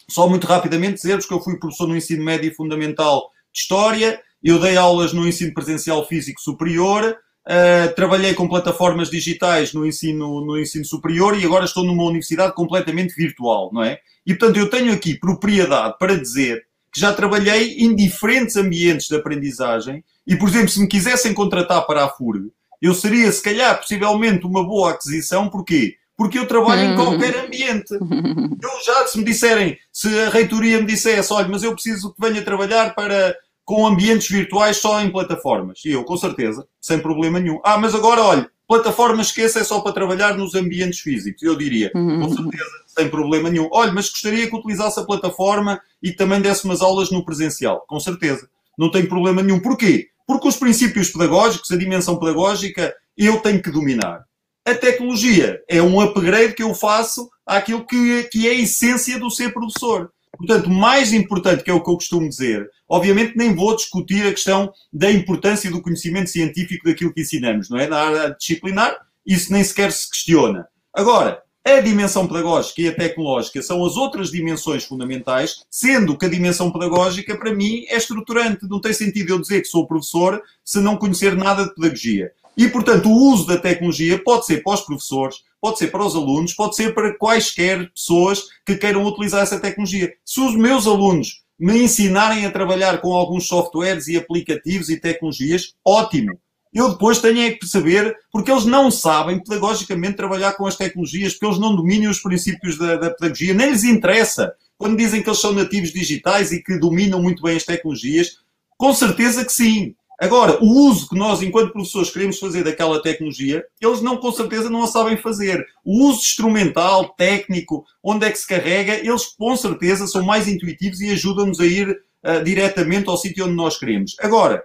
só 0.09 0.29
muito 0.29 0.47
rapidamente 0.47 0.95
dizer-vos 0.95 1.25
que 1.25 1.33
eu 1.33 1.41
fui 1.41 1.59
professor 1.59 1.89
no 1.89 1.97
ensino 1.97 2.23
médio 2.23 2.49
e 2.49 2.55
fundamental 2.55 3.29
de 3.51 3.59
História, 3.59 4.21
eu 4.41 4.57
dei 4.59 4.77
aulas 4.77 5.11
no 5.11 5.27
ensino 5.27 5.53
presencial 5.53 6.07
físico 6.07 6.39
superior, 6.39 7.17
uh, 7.47 7.95
trabalhei 7.95 8.33
com 8.33 8.47
plataformas 8.47 9.09
digitais 9.09 9.73
no 9.73 9.85
ensino, 9.85 10.45
no 10.45 10.59
ensino 10.59 10.85
superior 10.85 11.37
e 11.37 11.45
agora 11.45 11.65
estou 11.65 11.83
numa 11.83 12.03
universidade 12.03 12.53
completamente 12.53 13.15
virtual, 13.15 13.71
não 13.73 13.83
é? 13.83 13.99
E 14.25 14.33
portanto 14.33 14.57
eu 14.57 14.69
tenho 14.69 14.93
aqui 14.93 15.19
propriedade 15.19 15.95
para 15.99 16.17
dizer 16.17 16.65
que 16.91 16.99
já 16.99 17.13
trabalhei 17.13 17.77
em 17.79 17.95
diferentes 17.95 18.55
ambientes 18.55 19.07
de 19.07 19.15
aprendizagem 19.15 20.03
e, 20.25 20.35
por 20.35 20.49
exemplo, 20.49 20.69
se 20.69 20.79
me 20.79 20.87
quisessem 20.87 21.33
contratar 21.33 21.85
para 21.85 22.05
a 22.05 22.09
FURG, 22.09 22.51
eu 22.81 22.93
seria, 22.93 23.31
se 23.31 23.41
calhar, 23.41 23.77
possivelmente 23.77 24.45
uma 24.45 24.63
boa 24.63 24.91
aquisição. 24.91 25.49
Porquê? 25.49 25.95
Porque 26.17 26.39
eu 26.39 26.47
trabalho 26.47 26.83
em 26.83 26.95
qualquer 26.95 27.45
ambiente. 27.45 27.93
Eu 27.93 28.85
já, 28.85 29.05
se 29.07 29.17
me 29.17 29.25
disserem, 29.25 29.77
se 29.91 30.07
a 30.19 30.29
reitoria 30.29 30.79
me 30.79 30.85
dissesse, 30.85 31.33
olha, 31.33 31.47
mas 31.47 31.63
eu 31.63 31.73
preciso 31.73 32.13
que 32.13 32.21
venha 32.21 32.41
trabalhar 32.41 32.95
para 32.95 33.35
com 33.65 33.85
ambientes 33.85 34.29
virtuais 34.29 34.77
só 34.77 35.01
em 35.01 35.11
plataformas. 35.11 35.81
E 35.83 35.91
eu, 35.91 36.03
com 36.03 36.15
certeza, 36.15 36.65
sem 36.79 36.99
problema 36.99 37.39
nenhum. 37.39 37.59
Ah, 37.63 37.77
mas 37.77 37.95
agora, 37.95 38.21
olha, 38.21 38.49
plataformas 38.67 39.27
esqueça 39.27 39.59
é 39.59 39.63
só 39.63 39.81
para 39.81 39.91
trabalhar 39.91 40.37
nos 40.37 40.53
ambientes 40.53 40.99
físicos. 40.99 41.41
Eu 41.41 41.57
diria, 41.57 41.91
uhum. 41.95 42.21
com 42.21 42.35
certeza, 42.35 42.71
sem 42.85 43.09
problema 43.09 43.49
nenhum. 43.49 43.67
Olha, 43.71 43.91
mas 43.91 44.09
gostaria 44.09 44.47
que 44.47 44.55
utilizasse 44.55 44.99
a 44.99 45.03
plataforma 45.03 45.81
e 46.01 46.11
também 46.11 46.39
desse 46.39 46.63
umas 46.65 46.81
aulas 46.81 47.09
no 47.09 47.25
presencial. 47.25 47.83
Com 47.87 47.99
certeza. 47.99 48.47
Não 48.77 48.91
tem 48.91 49.05
problema 49.05 49.41
nenhum. 49.41 49.59
Porquê? 49.59 50.09
Porque 50.27 50.47
os 50.47 50.57
princípios 50.57 51.09
pedagógicos, 51.09 51.71
a 51.71 51.77
dimensão 51.77 52.17
pedagógica, 52.17 52.93
eu 53.17 53.39
tenho 53.39 53.61
que 53.61 53.71
dominar. 53.71 54.25
A 54.63 54.73
tecnologia 54.73 55.61
é 55.67 55.81
um 55.81 56.01
upgrade 56.01 56.53
que 56.53 56.63
eu 56.63 56.73
faço 56.73 57.29
àquilo 57.45 57.85
que, 57.85 58.23
que 58.23 58.47
é 58.47 58.51
a 58.51 58.61
essência 58.61 59.19
do 59.19 59.29
ser 59.29 59.53
professor. 59.53 60.11
Portanto, 60.37 60.69
mais 60.69 61.13
importante, 61.13 61.63
que 61.63 61.69
é 61.69 61.73
o 61.73 61.81
que 61.81 61.89
eu 61.89 61.95
costumo 61.95 62.27
dizer, 62.27 62.69
obviamente 62.87 63.35
nem 63.35 63.55
vou 63.55 63.75
discutir 63.75 64.25
a 64.25 64.31
questão 64.31 64.71
da 64.91 65.11
importância 65.11 65.69
do 65.69 65.81
conhecimento 65.81 66.29
científico 66.29 66.85
daquilo 66.87 67.13
que 67.13 67.21
ensinamos, 67.21 67.69
não 67.69 67.77
é? 67.77 67.87
Na 67.87 67.97
área 67.97 68.35
disciplinar, 68.37 68.95
isso 69.25 69.51
nem 69.51 69.63
sequer 69.63 69.91
se 69.91 70.09
questiona. 70.09 70.67
Agora, 70.93 71.41
a 71.67 71.81
dimensão 71.81 72.27
pedagógica 72.27 72.79
e 72.79 72.87
a 72.87 72.95
tecnológica 72.95 73.59
são 73.59 73.83
as 73.83 73.97
outras 73.97 74.29
dimensões 74.29 74.83
fundamentais, 74.83 75.63
sendo 75.69 76.15
que 76.15 76.27
a 76.27 76.29
dimensão 76.29 76.71
pedagógica, 76.71 77.35
para 77.35 77.53
mim, 77.53 77.85
é 77.89 77.97
estruturante. 77.97 78.67
Não 78.69 78.79
tem 78.79 78.93
sentido 78.93 79.31
eu 79.31 79.41
dizer 79.41 79.61
que 79.61 79.67
sou 79.67 79.87
professor 79.87 80.41
se 80.63 80.79
não 80.79 80.95
conhecer 80.95 81.35
nada 81.35 81.63
de 81.63 81.73
pedagogia. 81.73 82.31
E, 82.55 82.69
portanto, 82.69 83.09
o 83.09 83.31
uso 83.33 83.47
da 83.47 83.57
tecnologia 83.57 84.21
pode 84.23 84.45
ser 84.45 84.61
para 84.61 84.75
os 84.75 84.81
professores, 84.81 85.37
pode 85.59 85.79
ser 85.79 85.87
para 85.87 86.05
os 86.05 86.15
alunos, 86.15 86.53
pode 86.53 86.75
ser 86.75 86.93
para 86.93 87.17
quaisquer 87.17 87.91
pessoas 87.91 88.43
que 88.63 88.75
queiram 88.75 89.03
utilizar 89.03 89.41
essa 89.41 89.59
tecnologia. 89.59 90.13
Se 90.23 90.39
os 90.39 90.55
meus 90.55 90.85
alunos 90.85 91.43
me 91.59 91.83
ensinarem 91.83 92.45
a 92.45 92.51
trabalhar 92.51 92.99
com 92.99 93.13
alguns 93.13 93.47
softwares 93.47 94.07
e 94.07 94.17
aplicativos 94.17 94.89
e 94.89 94.99
tecnologias, 94.99 95.73
ótimo. 95.85 96.37
Eu 96.73 96.91
depois 96.91 97.19
tenho 97.19 97.39
é 97.39 97.51
que 97.51 97.65
saber, 97.65 98.13
porque 98.29 98.51
eles 98.51 98.65
não 98.65 98.91
sabem 98.91 99.41
pedagogicamente 99.41 100.17
trabalhar 100.17 100.53
com 100.53 100.67
as 100.67 100.75
tecnologias, 100.75 101.31
porque 101.31 101.45
eles 101.45 101.59
não 101.59 101.73
dominam 101.73 102.11
os 102.11 102.19
princípios 102.19 102.77
da, 102.77 102.97
da 102.97 103.09
pedagogia, 103.11 103.53
nem 103.53 103.69
lhes 103.69 103.85
interessa. 103.85 104.53
Quando 104.77 104.97
dizem 104.97 105.23
que 105.23 105.29
eles 105.29 105.39
são 105.39 105.53
nativos 105.53 105.93
digitais 105.93 106.51
e 106.51 106.61
que 106.61 106.77
dominam 106.77 107.21
muito 107.21 107.41
bem 107.41 107.55
as 107.55 107.63
tecnologias, 107.63 108.39
com 108.77 108.93
certeza 108.93 109.45
que 109.45 109.53
sim. 109.53 109.95
Agora, 110.19 110.63
o 110.63 110.87
uso 110.87 111.09
que 111.09 111.17
nós, 111.17 111.41
enquanto 111.41 111.73
professores, 111.73 112.09
queremos 112.09 112.39
fazer 112.39 112.63
daquela 112.63 113.01
tecnologia, 113.01 113.65
eles 113.81 114.01
não, 114.01 114.17
com 114.17 114.31
certeza, 114.31 114.69
não 114.69 114.83
a 114.83 114.87
sabem 114.87 115.17
fazer. 115.17 115.65
O 115.83 116.07
uso 116.07 116.19
instrumental, 116.19 117.09
técnico, 117.09 117.85
onde 118.01 118.25
é 118.25 118.31
que 118.31 118.39
se 118.39 118.47
carrega, 118.47 118.93
eles, 118.93 119.25
com 119.25 119.55
certeza, 119.57 120.07
são 120.07 120.23
mais 120.23 120.47
intuitivos 120.47 121.01
e 121.01 121.11
ajudam-nos 121.11 121.59
a 121.59 121.65
ir 121.65 121.89
uh, 121.89 122.43
diretamente 122.43 123.09
ao 123.09 123.17
sítio 123.17 123.45
onde 123.45 123.55
nós 123.55 123.77
queremos. 123.77 124.15
Agora, 124.19 124.63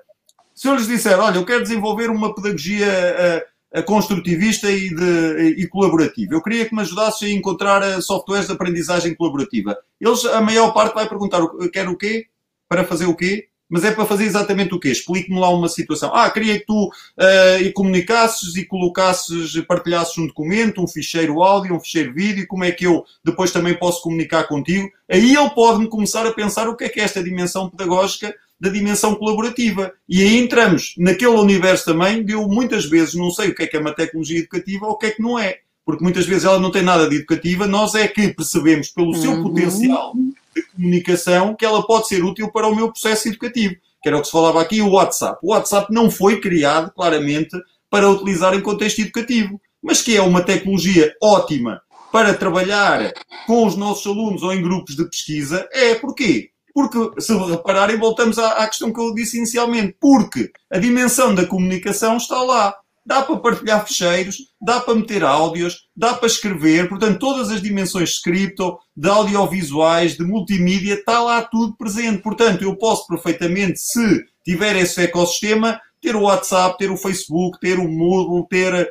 se 0.54 0.68
eu 0.68 0.74
lhes 0.74 0.86
disser, 0.86 1.18
olha, 1.18 1.36
eu 1.36 1.44
quero 1.44 1.62
desenvolver 1.62 2.10
uma 2.10 2.34
pedagogia 2.34 2.86
uh, 3.74 3.82
construtivista 3.84 4.70
e, 4.70 4.94
de, 4.94 5.54
e 5.58 5.66
colaborativa, 5.68 6.34
eu 6.34 6.42
queria 6.42 6.66
que 6.66 6.74
me 6.74 6.82
ajudasses 6.82 7.22
a 7.22 7.32
encontrar 7.32 8.02
softwares 8.02 8.46
de 8.46 8.52
aprendizagem 8.52 9.14
colaborativa. 9.14 9.76
Eles, 10.00 10.24
a 10.26 10.40
maior 10.40 10.72
parte, 10.72 10.94
vai 10.94 11.08
perguntar, 11.08 11.40
quer 11.72 11.88
o 11.88 11.96
quê? 11.96 12.26
Para 12.68 12.84
fazer 12.84 13.06
o 13.06 13.16
quê? 13.16 13.49
Mas 13.70 13.84
é 13.84 13.92
para 13.92 14.04
fazer 14.04 14.24
exatamente 14.24 14.74
o 14.74 14.80
quê? 14.80 14.88
Explique-me 14.88 15.38
lá 15.38 15.48
uma 15.48 15.68
situação. 15.68 16.10
Ah, 16.12 16.28
queria 16.28 16.58
que 16.58 16.66
tu 16.66 16.86
uh, 16.88 17.62
e 17.62 17.72
comunicasses 17.72 18.56
e 18.56 18.64
colocasses, 18.64 19.56
partilhasses 19.66 20.18
um 20.18 20.26
documento, 20.26 20.82
um 20.82 20.88
ficheiro 20.88 21.40
áudio, 21.40 21.76
um 21.76 21.80
ficheiro 21.80 22.12
vídeo, 22.12 22.46
como 22.48 22.64
é 22.64 22.72
que 22.72 22.84
eu 22.84 23.04
depois 23.24 23.52
também 23.52 23.74
posso 23.74 24.02
comunicar 24.02 24.44
contigo? 24.48 24.90
Aí 25.08 25.36
ele 25.36 25.50
pode-me 25.50 25.88
começar 25.88 26.26
a 26.26 26.32
pensar 26.32 26.68
o 26.68 26.76
que 26.76 26.84
é 26.84 26.88
que 26.88 27.00
é 27.00 27.04
esta 27.04 27.22
dimensão 27.22 27.70
pedagógica 27.70 28.34
da 28.60 28.68
dimensão 28.68 29.14
colaborativa. 29.14 29.92
E 30.08 30.20
aí 30.20 30.36
entramos 30.36 30.94
naquele 30.98 31.30
universo 31.30 31.86
também 31.86 32.24
de 32.24 32.32
eu 32.32 32.46
muitas 32.46 32.84
vezes 32.84 33.14
não 33.14 33.30
sei 33.30 33.48
o 33.48 33.54
que 33.54 33.62
é 33.62 33.66
que 33.66 33.76
é 33.76 33.80
uma 33.80 33.94
tecnologia 33.94 34.40
educativa 34.40 34.86
ou 34.86 34.92
o 34.92 34.98
que 34.98 35.06
é 35.06 35.10
que 35.12 35.22
não 35.22 35.38
é. 35.38 35.60
Porque 35.84 36.04
muitas 36.04 36.26
vezes 36.26 36.44
ela 36.44 36.60
não 36.60 36.70
tem 36.70 36.82
nada 36.82 37.08
de 37.08 37.16
educativa, 37.16 37.66
nós 37.66 37.94
é 37.94 38.06
que 38.06 38.28
percebemos 38.34 38.90
pelo 38.90 39.14
seu 39.14 39.32
uhum. 39.32 39.42
potencial 39.42 40.14
de 40.54 40.62
comunicação 40.62 41.54
que 41.54 41.64
ela 41.64 41.86
pode 41.86 42.08
ser 42.08 42.24
útil 42.24 42.50
para 42.50 42.66
o 42.66 42.74
meu 42.74 42.90
processo 42.90 43.28
educativo. 43.28 43.74
Que 44.02 44.08
era 44.08 44.16
o 44.16 44.20
que 44.20 44.26
se 44.26 44.32
falava 44.32 44.60
aqui, 44.60 44.80
o 44.80 44.92
WhatsApp. 44.92 45.38
O 45.42 45.52
WhatsApp 45.52 45.92
não 45.92 46.10
foi 46.10 46.40
criado, 46.40 46.90
claramente, 46.92 47.56
para 47.90 48.08
utilizar 48.08 48.54
em 48.54 48.60
contexto 48.60 49.00
educativo, 49.00 49.60
mas 49.82 50.00
que 50.00 50.16
é 50.16 50.22
uma 50.22 50.42
tecnologia 50.42 51.14
ótima 51.22 51.82
para 52.12 52.34
trabalhar 52.34 53.12
com 53.46 53.66
os 53.66 53.76
nossos 53.76 54.06
alunos 54.06 54.42
ou 54.42 54.52
em 54.52 54.62
grupos 54.62 54.96
de 54.96 55.04
pesquisa. 55.04 55.68
É 55.72 55.94
porquê? 55.94 56.50
Porque, 56.72 57.20
se 57.20 57.34
repararem, 57.34 57.98
voltamos 57.98 58.38
à, 58.38 58.52
à 58.52 58.68
questão 58.68 58.92
que 58.92 59.00
eu 59.00 59.14
disse 59.14 59.36
inicialmente. 59.36 59.96
Porque 60.00 60.50
a 60.70 60.78
dimensão 60.78 61.34
da 61.34 61.44
comunicação 61.44 62.16
está 62.16 62.40
lá 62.42 62.74
dá 63.04 63.22
para 63.22 63.36
partilhar 63.36 63.86
ficheiros, 63.86 64.36
dá 64.60 64.80
para 64.80 64.94
meter 64.94 65.24
áudios, 65.24 65.88
dá 65.96 66.14
para 66.14 66.26
escrever, 66.26 66.88
portanto, 66.88 67.18
todas 67.18 67.50
as 67.50 67.62
dimensões 67.62 68.10
de 68.10 68.14
scripto, 68.16 68.78
de 68.96 69.08
audiovisuais, 69.08 70.16
de 70.16 70.24
multimídia, 70.24 70.94
está 70.94 71.20
lá 71.22 71.42
tudo 71.42 71.76
presente. 71.76 72.22
Portanto, 72.22 72.62
eu 72.62 72.76
posso 72.76 73.06
perfeitamente, 73.06 73.80
se 73.80 74.24
tiver 74.44 74.76
esse 74.76 75.02
ecossistema, 75.02 75.80
ter 76.00 76.16
o 76.16 76.22
WhatsApp, 76.22 76.78
ter 76.78 76.90
o 76.90 76.96
Facebook, 76.96 77.58
ter 77.60 77.78
o 77.78 77.88
Moodle, 77.88 78.46
ter 78.48 78.90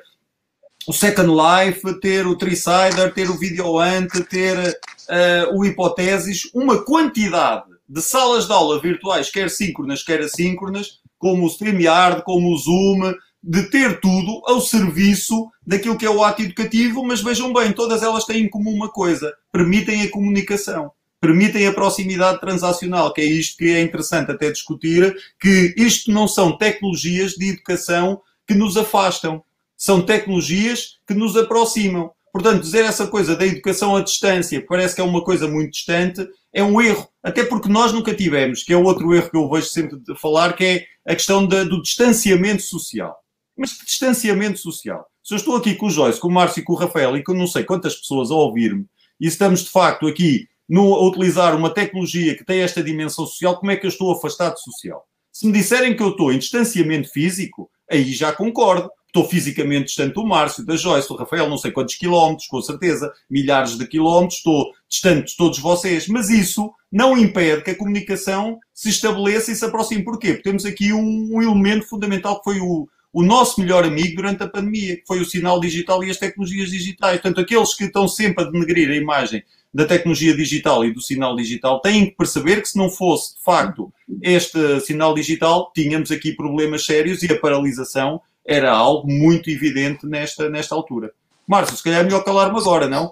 o 0.88 0.94
Second 0.94 1.30
Life, 1.30 2.00
ter 2.00 2.26
o 2.26 2.36
Tricider, 2.36 3.14
ter 3.14 3.30
o 3.30 3.38
VideoAnt, 3.38 4.10
ter 4.30 4.58
uh, 4.58 5.58
o 5.58 5.66
Hipoteses, 5.66 6.50
uma 6.54 6.84
quantidade 6.84 7.66
de 7.88 8.02
salas 8.02 8.46
de 8.46 8.54
aula 8.54 8.80
virtuais, 8.80 9.32
quer 9.32 9.50
síncronas, 9.50 10.04
quer 10.04 10.22
assíncronas, 10.22 11.00
como 11.18 11.46
o 11.46 11.50
StreamYard, 11.50 12.24
como 12.24 12.54
o 12.54 12.58
Zoom, 12.58 13.14
de 13.42 13.64
ter 13.70 14.00
tudo 14.00 14.42
ao 14.46 14.60
serviço 14.60 15.50
daquilo 15.66 15.98
que 15.98 16.06
é 16.06 16.10
o 16.10 16.24
ato 16.24 16.42
educativo, 16.42 17.04
mas 17.04 17.22
vejam 17.22 17.54
bem, 17.54 17.72
todas 17.72 18.04
elas 18.04 18.26
têm 18.26 18.44
em 18.44 18.50
comum 18.50 18.74
uma 18.74 18.90
coisa: 18.90 19.34
permitem 19.52 20.02
a 20.02 20.12
comunicação, 20.12 20.92
permitem 21.22 21.68
a 21.68 21.74
proximidade 21.74 22.40
transacional, 22.40 23.14
que 23.14 23.22
é 23.22 23.26
isto 23.26 23.58
que 23.58 23.70
é 23.70 23.82
interessante 23.82 24.32
até 24.32 24.52
discutir, 24.52 25.16
que 25.40 25.74
isto 25.78 26.12
não 26.12 26.28
são 26.28 26.58
tecnologias 26.58 27.34
de 27.34 27.50
educação 27.50 28.22
que 28.48 28.54
nos 28.54 28.76
afastam, 28.78 29.44
são 29.78 30.02
tecnologias 30.02 30.98
que 31.08 31.14
nos 31.14 31.38
aproximam. 31.38 32.12
Portanto, 32.32 32.62
dizer 32.62 32.86
essa 32.86 33.08
coisa 33.08 33.36
da 33.36 33.46
educação 33.46 33.96
à 33.96 34.02
distância, 34.02 34.62
que 34.62 34.68
parece 34.68 34.96
que 34.96 35.02
é 35.02 35.04
uma 35.04 35.24
coisa 35.24 35.48
muito 35.48 35.72
distante, 35.72 36.28
é 36.54 36.64
um 36.64 36.80
erro. 36.80 37.08
Até 37.24 37.44
porque 37.44 37.70
nós 37.70 37.92
nunca 37.92 38.14
tivemos, 38.14 38.64
que 38.64 38.74
é 38.74 38.78
outro 38.78 39.14
erro 39.14 39.30
que 39.30 39.38
eu 39.38 39.50
vejo 39.50 39.68
sempre 39.68 39.98
de 39.98 40.16
falar, 40.16 40.54
que 40.54 40.64
é 40.64 40.86
a 41.12 41.16
questão 41.16 41.46
da, 41.46 41.64
do 41.64 41.82
distanciamento 41.82 42.62
social. 42.62 43.18
Mas 43.60 43.74
que 43.74 43.86
distanciamento 43.86 44.58
social? 44.58 45.06
Se 45.22 45.34
eu 45.34 45.38
estou 45.38 45.58
aqui 45.58 45.76
com 45.76 45.88
o 45.88 45.90
Joyce, 45.90 46.20
com 46.20 46.30
o 46.30 46.32
Márcio 46.32 46.62
e 46.62 46.64
com 46.64 46.74
o 46.74 46.78
Rafael 46.78 47.18
e 47.18 47.24
com 47.24 47.34
não 47.34 47.46
sei 47.46 47.66
quantas 47.66 47.94
pessoas 47.96 48.32
a 48.32 48.36
ouvir-me, 48.36 48.86
e 49.20 49.28
estamos 49.28 49.66
de 49.66 49.70
facto 49.70 50.08
aqui 50.08 50.48
no, 50.68 50.94
a 50.96 51.06
utilizar 51.06 51.56
uma 51.56 51.70
tecnologia 51.70 52.38
que 52.38 52.46
tem 52.46 52.62
esta 52.62 52.82
dimensão 52.82 53.26
social, 53.26 53.60
como 53.60 53.72
é 53.72 53.76
que 53.76 53.86
eu 53.86 53.90
estou 53.90 54.14
afastado 54.14 54.58
social? 54.58 55.04
Se 55.32 55.46
me 55.46 55.52
disserem 55.52 55.94
que 55.94 56.02
eu 56.02 56.12
estou 56.12 56.32
em 56.32 56.40
distanciamento 56.40 57.12
físico, 57.12 57.70
aí 57.92 58.14
já 58.14 58.32
concordo 58.32 58.90
estou 59.10 59.28
fisicamente 59.28 59.86
distante 59.86 60.14
do 60.14 60.26
Márcio, 60.26 60.66
da 60.66 60.76
Joyce, 60.76 61.08
do 61.08 61.16
Rafael, 61.16 61.50
não 61.50 61.58
sei 61.58 61.72
quantos 61.72 61.96
quilómetros, 61.96 62.48
com 62.48 62.62
certeza, 62.62 63.12
milhares 63.30 63.78
de 63.78 63.88
quilómetros, 63.88 64.38
estou 64.38 64.72
distante 64.88 65.32
de 65.32 65.38
todos 65.38 65.60
vocês, 65.60 66.08
mas 66.08 66.30
isso 66.30 66.72
não 66.92 67.18
impede 67.18 67.64
que 67.64 67.72
a 67.72 67.76
comunicação 67.76 68.60
se 68.74 68.90
estabeleça 68.90 69.52
e 69.52 69.56
se 69.56 69.66
aproxime. 69.66 70.04
Porquê? 70.04 70.34
Porque 70.34 70.44
temos 70.44 70.66
aqui 70.66 70.94
um, 70.94 71.30
um 71.32 71.42
elemento 71.42 71.88
fundamental 71.88 72.38
que 72.38 72.44
foi 72.44 72.60
o, 72.60 72.88
o 73.12 73.24
nosso 73.24 73.60
melhor 73.60 73.84
amigo 73.84 74.16
durante 74.16 74.44
a 74.44 74.48
pandemia, 74.48 74.98
que 74.98 75.04
foi 75.08 75.20
o 75.20 75.26
sinal 75.26 75.60
digital 75.60 76.04
e 76.04 76.10
as 76.10 76.18
tecnologias 76.18 76.70
digitais. 76.70 77.20
Portanto, 77.20 77.42
aqueles 77.42 77.74
que 77.74 77.86
estão 77.86 78.08
sempre 78.08 78.44
a 78.44 78.50
denegrir 78.50 78.90
a 78.90 78.96
imagem 78.96 79.44
da 79.74 79.86
tecnologia 79.86 80.36
digital 80.36 80.84
e 80.84 80.94
do 80.94 81.02
sinal 81.02 81.36
digital 81.36 81.80
têm 81.82 82.08
que 82.08 82.16
perceber 82.16 82.62
que 82.62 82.70
se 82.70 82.78
não 82.78 82.90
fosse, 82.90 83.36
de 83.36 83.44
facto, 83.44 83.92
este 84.22 84.80
sinal 84.82 85.14
digital, 85.14 85.72
tínhamos 85.74 86.12
aqui 86.12 86.34
problemas 86.34 86.86
sérios 86.86 87.22
e 87.24 87.32
a 87.32 87.40
paralisação 87.40 88.22
era 88.46 88.72
algo 88.72 89.08
muito 89.08 89.50
evidente 89.50 90.08
nesta, 90.08 90.50
nesta 90.50 90.74
altura. 90.74 91.12
Márcio, 91.48 91.78
se 91.78 91.84
calhar 91.84 92.02
é 92.02 92.04
melhor 92.04 92.24
calar-me 92.24 92.60
agora, 92.60 92.88
não? 92.88 93.12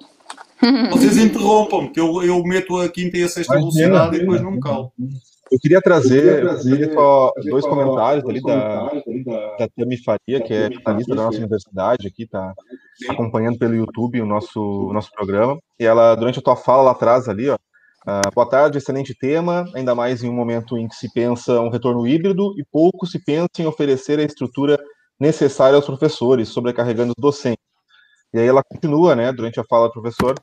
Vocês 0.90 1.18
interrompam-me, 1.18 1.90
que 1.90 2.00
eu, 2.00 2.24
eu 2.24 2.42
meto 2.44 2.78
a 2.80 2.90
quinta 2.90 3.18
e 3.18 3.24
a 3.24 3.30
sexta 3.30 3.54
velocidade 3.54 4.16
e 4.16 4.20
depois 4.20 4.42
não 4.42 4.52
me 4.52 4.60
calo. 4.60 4.92
Eu 5.52 5.60
queria 5.60 5.82
trazer, 5.82 6.44
eu 6.44 6.60
queria 6.60 6.94
só 6.94 7.32
dois 7.50 7.66
comentários 7.66 8.26
ali 8.26 8.42
da, 8.42 8.90
da 9.58 9.68
Tami 9.76 9.98
Faria, 10.04 10.42
que 10.42 10.54
é 10.54 10.70
finalista 10.70 11.16
da 11.16 11.24
nossa 11.24 11.38
universidade 11.38 12.08
aqui, 12.08 12.24
está 12.24 12.54
acompanhando 13.10 13.58
pelo 13.58 13.76
YouTube 13.76 14.22
o 14.22 14.26
nosso, 14.26 14.60
o 14.60 14.94
nosso 14.94 15.12
programa. 15.12 15.58
E 15.80 15.86
ela, 15.86 16.16
durante 16.16 16.40
a 16.40 16.42
tua 16.42 16.56
fala 16.56 16.84
lá 16.84 16.92
atrás 16.92 17.30
ali, 17.30 17.50
ó, 17.50 17.56
uh, 17.56 18.34
boa 18.34 18.50
tarde, 18.50 18.78
excelente 18.78 19.16
tema, 19.16 19.66
ainda 19.74 19.96
mais 19.96 20.24
em 20.24 20.30
um 20.30 20.34
momento 20.34 20.78
em 20.78 20.88
que 20.88 20.96
se 20.96 21.12
pensa 21.14 21.60
um 21.62 21.70
retorno 21.70 22.06
híbrido 22.06 22.54
e 22.60 22.66
pouco 22.70 23.06
se 23.06 23.24
pensa 23.24 23.48
em 23.60 23.66
oferecer 23.66 24.20
a 24.20 24.24
estrutura 24.24 24.78
necessária 25.20 25.76
aos 25.76 25.86
professores, 25.86 26.50
sobrecarregando 26.50 27.14
os 27.18 27.22
docentes. 27.22 27.64
E 28.34 28.40
aí 28.40 28.48
ela 28.48 28.64
continua, 28.64 29.16
né, 29.16 29.32
durante 29.32 29.60
a 29.60 29.64
fala 29.64 29.88
do 29.88 29.94
professor, 29.94 30.36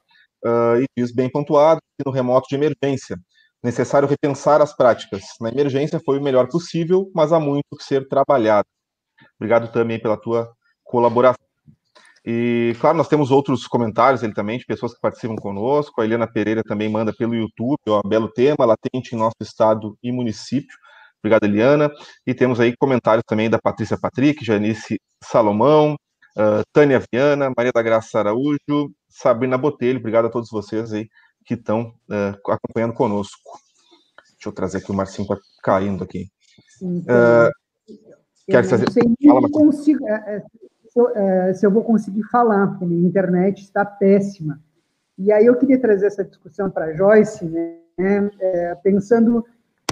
uh, 0.45 0.81
e 0.81 0.87
diz 0.97 1.13
bem 1.13 1.31
pontuado 1.31 1.81
no 2.05 2.11
remoto 2.11 2.49
de 2.49 2.55
emergência, 2.55 3.17
necessário 3.65 4.07
repensar 4.07 4.61
as 4.61 4.77
práticas. 4.77 5.23
Na 5.41 5.49
emergência 5.49 5.99
foi 6.05 6.19
o 6.19 6.23
melhor 6.23 6.47
possível, 6.49 7.11
mas 7.15 7.33
há 7.33 7.41
muito 7.41 7.65
que 7.79 7.83
ser 7.83 8.07
trabalhado. 8.07 8.69
Obrigado 9.37 9.73
também 9.73 9.99
pela 9.99 10.21
tua 10.21 10.53
colaboração. 10.85 11.43
E, 12.27 12.77
claro, 12.79 12.97
nós 12.97 13.09
temos 13.09 13.31
outros 13.31 13.67
comentários 13.67 14.23
ele 14.23 14.35
também, 14.35 14.59
de 14.59 14.67
pessoas 14.67 14.95
que 14.95 15.01
participam 15.01 15.37
conosco. 15.37 16.01
A 16.01 16.05
Eliana 16.05 16.31
Pereira 16.31 16.63
também 16.63 16.91
manda 16.91 17.13
pelo 17.13 17.35
YouTube, 17.35 17.79
ó, 17.89 18.03
belo 18.07 18.31
tema, 18.31 18.67
latente 18.67 19.15
em 19.15 19.19
nosso 19.19 19.37
estado 19.41 19.97
e 20.03 20.13
município. 20.13 20.77
Obrigado, 21.21 21.45
Eliana. 21.45 21.91
E 22.27 22.35
temos 22.35 22.61
aí 22.61 22.75
comentários 22.77 23.25
também 23.27 23.49
da 23.49 23.59
Patrícia 23.59 23.99
Patrick, 23.99 24.45
Janice 24.45 25.01
Salomão, 25.23 25.95
uh, 26.37 26.63
Tânia 26.71 27.03
Viana, 27.11 27.51
Maria 27.57 27.73
da 27.73 27.83
Graça 27.83 28.19
Araújo, 28.19 28.91
Sabrina 29.09 29.57
Botelho. 29.57 29.99
Obrigado 29.99 30.27
a 30.27 30.31
todos 30.31 30.51
vocês 30.51 30.93
aí 30.93 31.09
que 31.45 31.55
estão 31.55 31.95
uh, 32.09 32.53
acompanhando 32.53 32.95
conosco. 32.95 33.59
Deixa 34.33 34.49
eu 34.49 34.53
trazer 34.53 34.79
aqui 34.79 34.91
o 34.91 34.95
Marcinho 34.95 35.27
para 35.27 35.39
caindo 35.63 36.05
aqui. 36.05 36.29
Então, 36.83 37.15
uh, 37.15 37.51
quer 38.47 38.65
fazer? 38.65 38.87
Fala, 39.27 39.51
consigo, 39.51 40.07
é, 40.07 40.37
é, 40.37 40.43
se, 40.89 41.01
eu, 41.01 41.09
é, 41.17 41.55
se 41.55 41.67
eu 41.67 41.71
vou 41.71 41.83
conseguir 41.83 42.23
falar, 42.25 42.69
porque 42.69 42.85
a 42.85 42.89
minha 42.89 43.07
internet 43.07 43.63
está 43.63 43.85
péssima. 43.85 44.61
E 45.19 45.33
aí 45.33 45.47
eu 45.47 45.57
queria 45.57 45.81
trazer 45.81 46.07
essa 46.07 46.25
discussão 46.25 46.71
para 46.71 46.87
a 46.87 46.93
Joyce, 46.93 47.45
né, 47.45 47.79
é, 48.41 48.75
pensando 48.77 49.45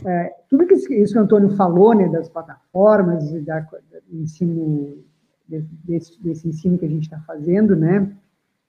é, 0.04 0.34
tudo 0.48 0.66
que 0.66 0.74
isso, 0.74 0.88
que 0.88 1.18
o 1.18 1.22
Antônio 1.22 1.50
falou, 1.56 1.94
né, 1.94 2.08
das 2.08 2.28
plataformas 2.28 3.32
e 3.32 3.40
da, 3.40 3.60
do 3.60 4.20
ensino, 4.20 5.04
desse, 5.48 6.20
desse, 6.22 6.48
ensino 6.48 6.76
que 6.76 6.84
a 6.84 6.88
gente 6.88 7.04
está 7.04 7.20
fazendo, 7.20 7.76
né, 7.76 8.12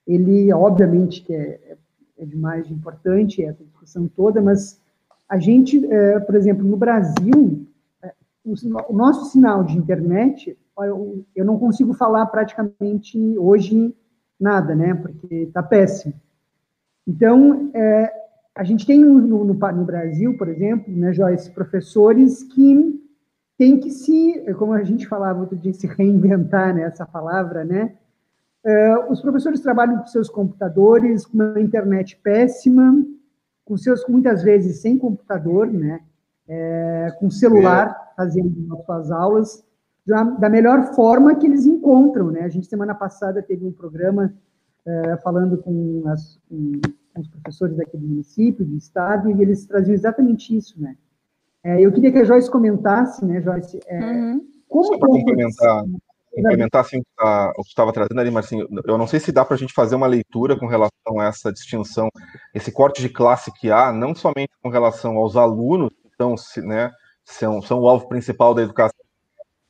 ele, 0.05 0.53
obviamente, 0.53 1.23
que 1.23 1.33
é, 1.33 1.77
é 2.17 2.25
demais 2.25 2.67
de 2.67 2.73
importante 2.73 3.43
essa 3.43 3.63
discussão 3.63 4.07
toda, 4.07 4.41
mas 4.41 4.79
a 5.27 5.37
gente, 5.37 5.85
é, 5.85 6.19
por 6.19 6.35
exemplo, 6.35 6.63
no 6.63 6.77
Brasil, 6.77 7.65
é, 8.01 8.13
o, 8.45 8.53
o, 8.89 8.95
nosso 8.95 9.31
sinal 9.31 9.63
de 9.63 9.77
internet, 9.77 10.57
eu, 10.77 11.25
eu 11.35 11.45
não 11.45 11.57
consigo 11.57 11.93
falar 11.93 12.25
praticamente 12.27 13.17
hoje 13.37 13.95
nada, 14.39 14.75
né, 14.75 14.93
porque 14.93 15.35
está 15.35 15.63
péssimo. 15.63 16.13
Então, 17.07 17.71
é, 17.73 18.13
a 18.55 18.63
gente 18.63 18.85
tem 18.85 18.99
no, 18.99 19.19
no, 19.19 19.43
no, 19.45 19.85
Brasil, 19.85 20.37
por 20.37 20.47
exemplo, 20.47 20.93
né, 20.93 21.11
Joyce, 21.13 21.51
professores 21.51 22.43
que 22.43 23.01
têm 23.57 23.79
que 23.79 23.89
se, 23.89 24.43
como 24.57 24.73
a 24.73 24.83
gente 24.83 25.07
falava 25.07 25.39
outro 25.39 25.57
dia, 25.57 25.73
se 25.73 25.87
reinventar, 25.87 26.73
né, 26.75 26.83
essa 26.83 27.05
palavra, 27.05 27.63
né? 27.63 27.95
Uh, 28.65 29.11
os 29.11 29.21
professores 29.21 29.59
trabalham 29.59 29.99
com 29.99 30.07
seus 30.07 30.29
computadores, 30.29 31.25
com 31.25 31.37
uma 31.37 31.59
internet 31.59 32.19
péssima, 32.23 33.05
com 33.65 33.75
seus, 33.77 34.05
muitas 34.07 34.41
vezes, 34.41 34.81
sem 34.81 34.97
computador, 34.97 35.67
né? 35.67 35.99
É, 36.47 37.15
com 37.19 37.29
celular, 37.29 38.09
é. 38.11 38.15
fazendo 38.15 38.73
as 38.73 38.85
suas 38.85 39.11
aulas, 39.11 39.63
da, 40.05 40.23
da 40.23 40.49
melhor 40.49 40.93
forma 40.93 41.35
que 41.35 41.47
eles 41.47 41.65
encontram, 41.65 42.31
né? 42.31 42.41
A 42.41 42.49
gente, 42.49 42.67
semana 42.67 42.93
passada, 42.93 43.41
teve 43.41 43.65
um 43.65 43.71
programa 43.71 44.33
uh, 44.85 45.21
falando 45.21 45.57
com 45.57 46.03
as... 46.07 46.39
Com, 46.49 46.81
com 47.13 47.21
os 47.21 47.27
professores 47.27 47.77
daqui 47.77 47.95
do 47.95 48.07
município, 48.07 48.65
do 48.65 48.75
estado, 48.75 49.29
e 49.29 49.39
eles 49.39 49.67
traziam 49.67 49.93
exatamente 49.93 50.57
isso, 50.57 50.81
né? 50.81 50.95
É, 51.63 51.79
eu 51.79 51.91
queria 51.91 52.11
que 52.11 52.17
a 52.17 52.23
Joyce 52.23 52.49
comentasse, 52.49 53.23
né, 53.23 53.39
Joyce, 53.39 53.79
é, 53.85 53.99
uhum. 53.99 54.41
como... 54.67 54.83
Só 54.85 54.97
para 54.97 55.09
complementar, 55.09 55.85
complementar 56.35 56.81
assim, 56.81 56.99
o 56.99 57.63
que 57.63 57.69
estava 57.69 57.93
trazendo 57.93 58.19
ali, 58.19 58.35
assim, 58.37 58.65
eu 58.85 58.97
não 58.97 59.07
sei 59.07 59.19
se 59.19 59.31
dá 59.31 59.45
para 59.45 59.55
a 59.55 59.57
gente 59.57 59.73
fazer 59.73 59.95
uma 59.95 60.07
leitura 60.07 60.57
com 60.57 60.67
relação 60.67 61.19
a 61.19 61.25
essa 61.25 61.51
distinção, 61.51 62.09
esse 62.53 62.71
corte 62.71 63.01
de 63.01 63.09
classe 63.09 63.51
que 63.53 63.71
há, 63.71 63.91
não 63.91 64.15
somente 64.15 64.51
com 64.61 64.69
relação 64.69 65.17
aos 65.17 65.35
alunos, 65.35 65.89
que 66.01 66.07
estão, 66.09 66.35
né, 66.63 66.91
são, 67.23 67.61
são 67.61 67.79
o 67.79 67.87
alvo 67.87 68.07
principal 68.07 68.53
da 68.53 68.63
educação 68.63 68.99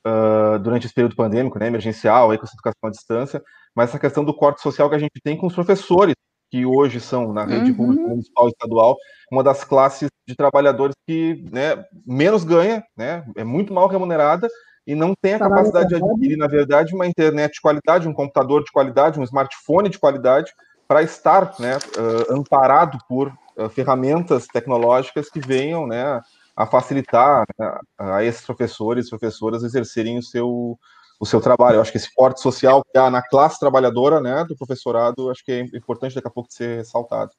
uh, 0.08 0.60
durante 0.60 0.86
esse 0.86 0.96
período 0.96 1.16
pandêmico, 1.16 1.60
né, 1.60 1.68
emergencial, 1.68 2.32
aí 2.32 2.38
com 2.38 2.46
essa 2.46 2.56
educação 2.56 2.88
à 2.88 2.90
distância, 2.90 3.42
mas 3.76 3.90
essa 3.90 4.00
questão 4.00 4.24
do 4.24 4.36
corte 4.36 4.62
social 4.62 4.90
que 4.90 4.96
a 4.96 5.00
gente 5.00 5.20
tem 5.24 5.38
com 5.38 5.48
os 5.48 5.56
professores, 5.56 6.16
que 6.50 6.66
hoje 6.66 7.00
são 7.00 7.34
na 7.34 7.46
rede 7.46 7.72
uhum. 7.72 7.78
pública 7.78 8.08
municipal 8.08 8.48
e 8.48 8.52
estadual, 8.52 8.96
uma 9.32 9.44
das 9.44 9.64
classes 9.64 10.08
de 10.28 10.36
trabalhadores 10.36 10.96
que 11.08 11.44
né, 11.52 11.84
menos 12.06 12.44
ganha, 12.44 12.84
né, 12.96 13.26
é 13.36 13.44
muito 13.44 13.74
mal 13.74 13.88
remunerada 13.88 14.48
e 14.86 14.96
não 14.96 15.14
tem 15.20 15.36
a 15.36 15.40
capacidade 15.40 15.90
de 15.90 15.96
adquirir, 15.96 16.38
na 16.38 16.48
verdade, 16.48 16.94
uma 16.94 17.08
internet 17.08 17.54
de 17.54 17.62
qualidade, 17.62 18.08
um 18.08 18.14
computador 18.14 18.64
de 18.64 18.72
qualidade, 18.72 19.20
um 19.20 19.24
smartphone 19.24 19.90
de 19.90 19.98
qualidade 19.98 20.52
para 20.88 21.02
estar 21.02 21.54
né, 21.60 21.78
uh, 21.78 22.34
amparado 22.34 22.98
por 23.08 23.34
uh, 23.58 23.70
ferramentas 23.70 24.46
tecnológicas 24.48 25.30
que 25.30 25.40
venham 25.40 25.88
né, 25.88 26.22
a 26.56 26.66
facilitar 26.66 27.46
né, 27.58 27.80
a 27.98 28.24
esses 28.24 28.46
professores 28.46 29.08
e 29.08 29.10
professoras 29.10 29.64
exercerem 29.64 30.18
o 30.18 30.24
seu, 30.24 30.78
o 31.20 31.26
seu 31.26 31.40
trabalho. 31.40 31.78
Eu 31.78 31.82
acho 31.82 31.92
que 31.92 31.98
esse 31.98 32.14
corte 32.14 32.42
social 32.42 32.84
que 32.84 32.98
há 32.98 33.10
na 33.10 33.22
classe 33.22 33.60
trabalhadora, 33.60 34.20
né, 34.20 34.44
do 34.44 34.56
professorado, 34.56 35.32
acho 35.32 35.44
que 35.46 35.52
é 35.52 35.60
importante 35.78 36.14
daqui 36.14 36.28
a 36.28 36.32
pouco 36.32 36.52
ser 36.52 36.78
ressaltado. 36.78 37.32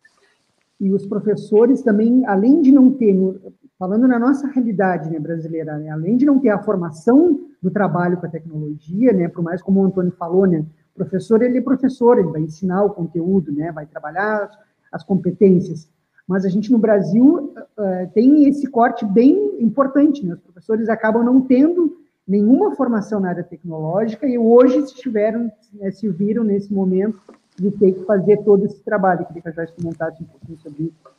E 0.81 0.93
os 0.93 1.07
professores 1.07 1.83
também, 1.83 2.27
além 2.27 2.61
de 2.61 2.72
não 2.72 2.91
ter, 2.91 3.16
falando 3.79 4.09
na 4.09 4.18
nossa 4.18 4.47
realidade 4.49 5.11
né, 5.11 5.18
brasileira, 5.18 5.79
né, 5.79 5.91
além 5.91 6.16
de 6.16 6.27
não 6.27 6.39
ter 6.39 6.51
a 6.51 6.62
formação 6.62 7.41
do 7.62 7.70
trabalho 7.70 8.16
com 8.16 8.27
a 8.27 8.31
tecnologia, 8.31 9.12
né, 9.12 9.29
por 9.29 9.43
mais 9.43 9.62
como 9.62 9.81
o 9.81 9.85
Antônio 9.85 10.12
falou, 10.12 10.47
né, 10.47 10.64
o 10.95 10.99
professor 10.99 11.43
ele 11.43 11.59
é 11.59 11.61
professor, 11.61 12.18
ele 12.18 12.31
vai 12.31 12.41
ensinar 12.41 12.85
o 12.85 12.91
conteúdo, 12.91 13.53
né, 13.53 13.72
vai 13.72 13.87
trabalhar 13.87 14.51
as 14.93 15.03
competências. 15.03 15.89
Mas 16.27 16.45
a 16.45 16.49
gente 16.49 16.72
no 16.72 16.79
Brasil 16.79 17.53
uh, 17.57 18.11
tem 18.14 18.49
esse 18.49 18.66
corte 18.66 19.05
bem 19.05 19.62
importante, 19.62 20.25
né, 20.25 20.35
os 20.35 20.41
professores 20.41 20.89
acabam 20.89 21.25
não 21.25 21.41
tendo 21.41 21.97
nenhuma 22.27 22.75
formação 22.75 23.20
na 23.20 23.29
área 23.29 23.45
tecnológica 23.45 24.27
e 24.27 24.39
hoje 24.39 24.87
se 24.87 24.95
tiveram, 24.95 25.51
né, 25.75 25.91
se 25.91 26.09
viram 26.09 26.43
nesse 26.43 26.72
momento 26.72 27.20
de 27.57 27.71
ter 27.71 27.93
que 27.93 28.05
fazer 28.05 28.43
todo 28.45 28.65
esse 28.67 28.81
trabalho. 28.81 29.23
Eu 29.23 29.27
queria 29.27 29.43
que 29.43 29.49
a 29.49 29.53
Joyce 29.53 29.73
comentasse 29.73 30.23
um 30.23 30.27
pouquinho 30.27 30.61
sobre 30.61 30.83
isso. 30.85 31.15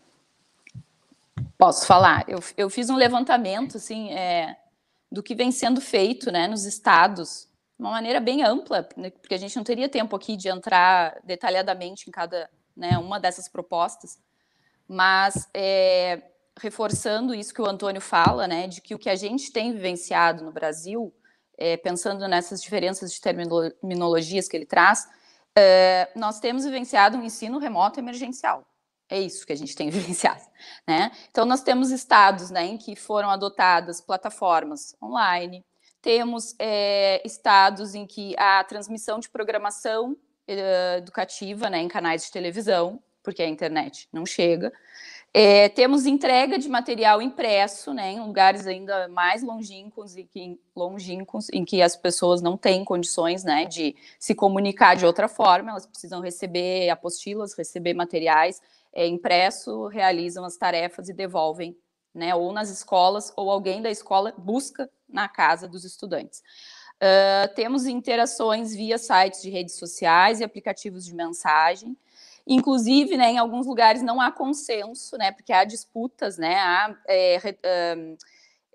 Posso 1.58 1.86
falar. 1.86 2.26
Eu, 2.28 2.40
eu 2.58 2.70
fiz 2.70 2.90
um 2.90 2.96
levantamento, 2.96 3.78
assim, 3.78 4.12
é, 4.12 4.58
do 5.12 5.24
que 5.24 5.34
vem 5.34 5.52
sendo 5.52 5.80
feito, 5.80 6.32
né, 6.32 6.48
nos 6.48 6.66
estados, 6.66 7.48
de 7.78 7.84
uma 7.84 7.92
maneira 7.92 8.20
bem 8.20 8.44
ampla, 8.44 8.88
né, 8.98 9.10
porque 9.10 9.34
a 9.34 9.38
gente 9.38 9.56
não 9.56 9.64
teria 9.64 9.88
tempo 9.88 10.16
aqui 10.16 10.36
de 10.36 10.50
entrar 10.50 11.18
detalhadamente 11.24 12.10
em 12.10 12.12
cada, 12.12 12.50
né, 12.76 12.98
uma 12.98 13.20
dessas 13.20 13.48
propostas, 13.48 14.20
mas 14.88 15.48
é, 15.54 16.22
reforçando 16.60 17.34
isso 17.34 17.54
que 17.54 17.62
o 17.62 17.68
Antônio 17.68 18.02
fala, 18.02 18.48
né, 18.48 18.68
de 18.68 18.82
que 18.82 18.94
o 18.94 19.00
que 19.00 19.10
a 19.10 19.16
gente 19.16 19.52
tem 19.52 19.72
vivenciado 19.72 20.44
no 20.44 20.52
Brasil, 20.52 21.14
é, 21.58 21.78
pensando 21.78 22.28
nessas 22.28 22.62
diferenças 22.62 23.14
de 23.14 23.22
terminologias 23.22 24.48
que 24.48 24.58
ele 24.58 24.66
traz, 24.66 25.08
é, 25.58 26.10
nós 26.16 26.40
temos 26.40 26.66
vivenciado 26.66 27.18
um 27.18 27.24
ensino 27.24 27.58
remoto 27.58 28.00
emergencial. 28.00 28.64
É 29.10 29.20
isso 29.20 29.46
que 29.46 29.54
a 29.54 29.56
gente 29.56 29.76
tem 29.76 29.90
vivenciado, 29.92 30.44
né? 30.88 31.12
Então 31.30 31.46
nós 31.46 31.62
temos 31.62 31.92
estados, 31.92 32.50
né, 32.50 32.66
em 32.66 32.78
que 32.78 32.96
foram 32.96 33.30
adotadas 33.30 34.02
plataformas 34.02 34.96
online, 35.02 35.64
temos 36.02 36.56
é, 36.60 37.22
estados 37.26 37.96
em 37.96 38.06
que 38.06 38.36
a 38.38 38.64
transmissão 38.64 39.20
de 39.20 39.30
programação 39.30 40.16
é, 40.48 40.98
educativa, 40.98 41.70
né, 41.70 41.80
em 41.80 41.88
canais 41.88 42.26
de 42.26 42.32
televisão, 42.32 43.02
porque 43.24 43.42
a 43.42 43.48
internet 43.48 44.08
não 44.14 44.26
chega. 44.26 44.72
É, 45.38 45.68
temos 45.68 46.06
entrega 46.06 46.58
de 46.58 46.70
material 46.70 47.22
impresso, 47.22 47.94
né, 47.94 48.14
em 48.14 48.22
lugares 48.22 48.66
ainda 48.66 49.10
mais 49.10 49.44
longínquos 49.44 50.16
e 50.16 50.24
que, 50.24 50.58
longínquos, 50.74 51.50
em 51.52 51.66
que 51.66 51.82
as 51.82 51.94
pessoas 51.94 52.42
não 52.42 52.56
têm 52.56 52.86
condições, 52.86 53.44
né, 53.44 53.66
de 53.66 53.98
se 54.18 54.34
comunicar 54.34 54.96
de 54.96 55.06
outra 55.06 55.28
forma, 55.28 55.72
elas 55.72 55.86
precisam 55.86 56.22
receber 56.22 56.90
apostilas, 56.90 57.54
receber 57.54 57.94
materiais 57.94 58.62
é, 58.94 59.06
impresso, 59.06 59.88
realizam 59.88 60.46
as 60.46 60.56
tarefas 60.56 61.10
e 61.10 61.14
devolvem, 61.14 61.78
né, 62.14 62.34
ou 62.34 62.54
nas 62.54 62.70
escolas, 62.70 63.34
ou 63.36 63.52
alguém 63.52 63.82
da 63.82 63.92
escola 63.92 64.34
busca 64.38 64.90
na 65.06 65.28
casa 65.28 65.68
dos 65.68 65.84
estudantes. 65.84 66.42
Uh, 66.96 67.54
temos 67.56 67.86
interações 67.86 68.74
via 68.74 68.98
sites 68.98 69.42
de 69.42 69.50
redes 69.50 69.76
sociais 69.76 70.40
e 70.40 70.46
aplicativos 70.46 71.04
de 71.04 71.14
mensagem. 71.14 71.98
Inclusive, 72.48 73.18
né, 73.18 73.32
em 73.32 73.38
alguns 73.38 73.66
lugares 73.66 74.04
não 74.04 74.22
há 74.22 74.32
consenso, 74.32 75.18
né, 75.18 75.32
porque 75.32 75.52
há 75.52 75.64
disputas, 75.64 76.38
né, 76.38 76.56
há 76.56 76.96
é, 77.08 77.40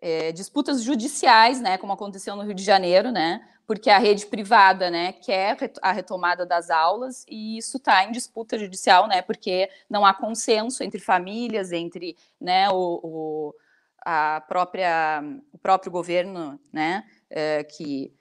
é, 0.00 0.32
disputas 0.32 0.82
judiciais, 0.82 1.60
né, 1.60 1.78
como 1.78 1.92
aconteceu 1.92 2.34
no 2.34 2.42
Rio 2.42 2.54
de 2.54 2.64
Janeiro, 2.64 3.12
né, 3.12 3.40
porque 3.66 3.88
a 3.88 3.98
rede 3.98 4.26
privada, 4.26 4.90
né, 4.90 5.12
quer 5.12 5.56
a 5.80 5.92
retomada 5.92 6.44
das 6.44 6.70
aulas 6.70 7.24
e 7.28 7.58
isso 7.58 7.76
está 7.76 8.04
em 8.04 8.10
disputa 8.10 8.58
judicial, 8.58 9.06
né, 9.06 9.22
porque 9.22 9.70
não 9.88 10.04
há 10.04 10.12
consenso 10.12 10.82
entre 10.82 10.98
famílias, 10.98 11.70
entre, 11.70 12.16
né, 12.40 12.68
o, 12.70 13.00
o 13.02 13.54
a 14.04 14.42
própria, 14.48 15.22
o 15.52 15.58
próprio 15.58 15.92
governo, 15.92 16.58
né, 16.72 17.04
é, 17.28 17.62
que 17.62 18.12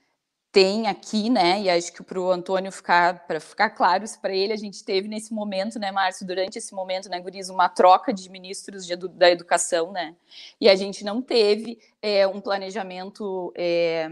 tem 0.51 0.87
aqui, 0.87 1.29
né, 1.29 1.61
e 1.61 1.69
acho 1.69 1.93
que 1.93 2.01
para 2.01 2.19
o 2.19 2.31
Antônio 2.31 2.71
ficar, 2.71 3.27
para 3.27 3.39
ficar 3.39 3.69
claro 3.69 4.03
isso 4.03 4.19
para 4.19 4.33
ele, 4.33 4.51
a 4.51 4.57
gente 4.57 4.83
teve 4.83 5.07
nesse 5.07 5.31
momento, 5.31 5.77
né, 5.77 5.91
Márcio, 5.91 6.25
durante 6.25 6.57
esse 6.57 6.73
momento, 6.73 7.07
né, 7.07 7.19
Guriz, 7.19 7.49
uma 7.49 7.69
troca 7.69 8.11
de 8.11 8.29
ministros 8.29 8.85
de, 8.85 8.95
da 8.95 9.29
educação, 9.29 9.91
né, 9.91 10.15
e 10.59 10.67
a 10.67 10.75
gente 10.75 11.03
não 11.03 11.21
teve 11.21 11.79
é, 12.01 12.25
um 12.25 12.41
planejamento 12.41 13.53
é, 13.55 14.09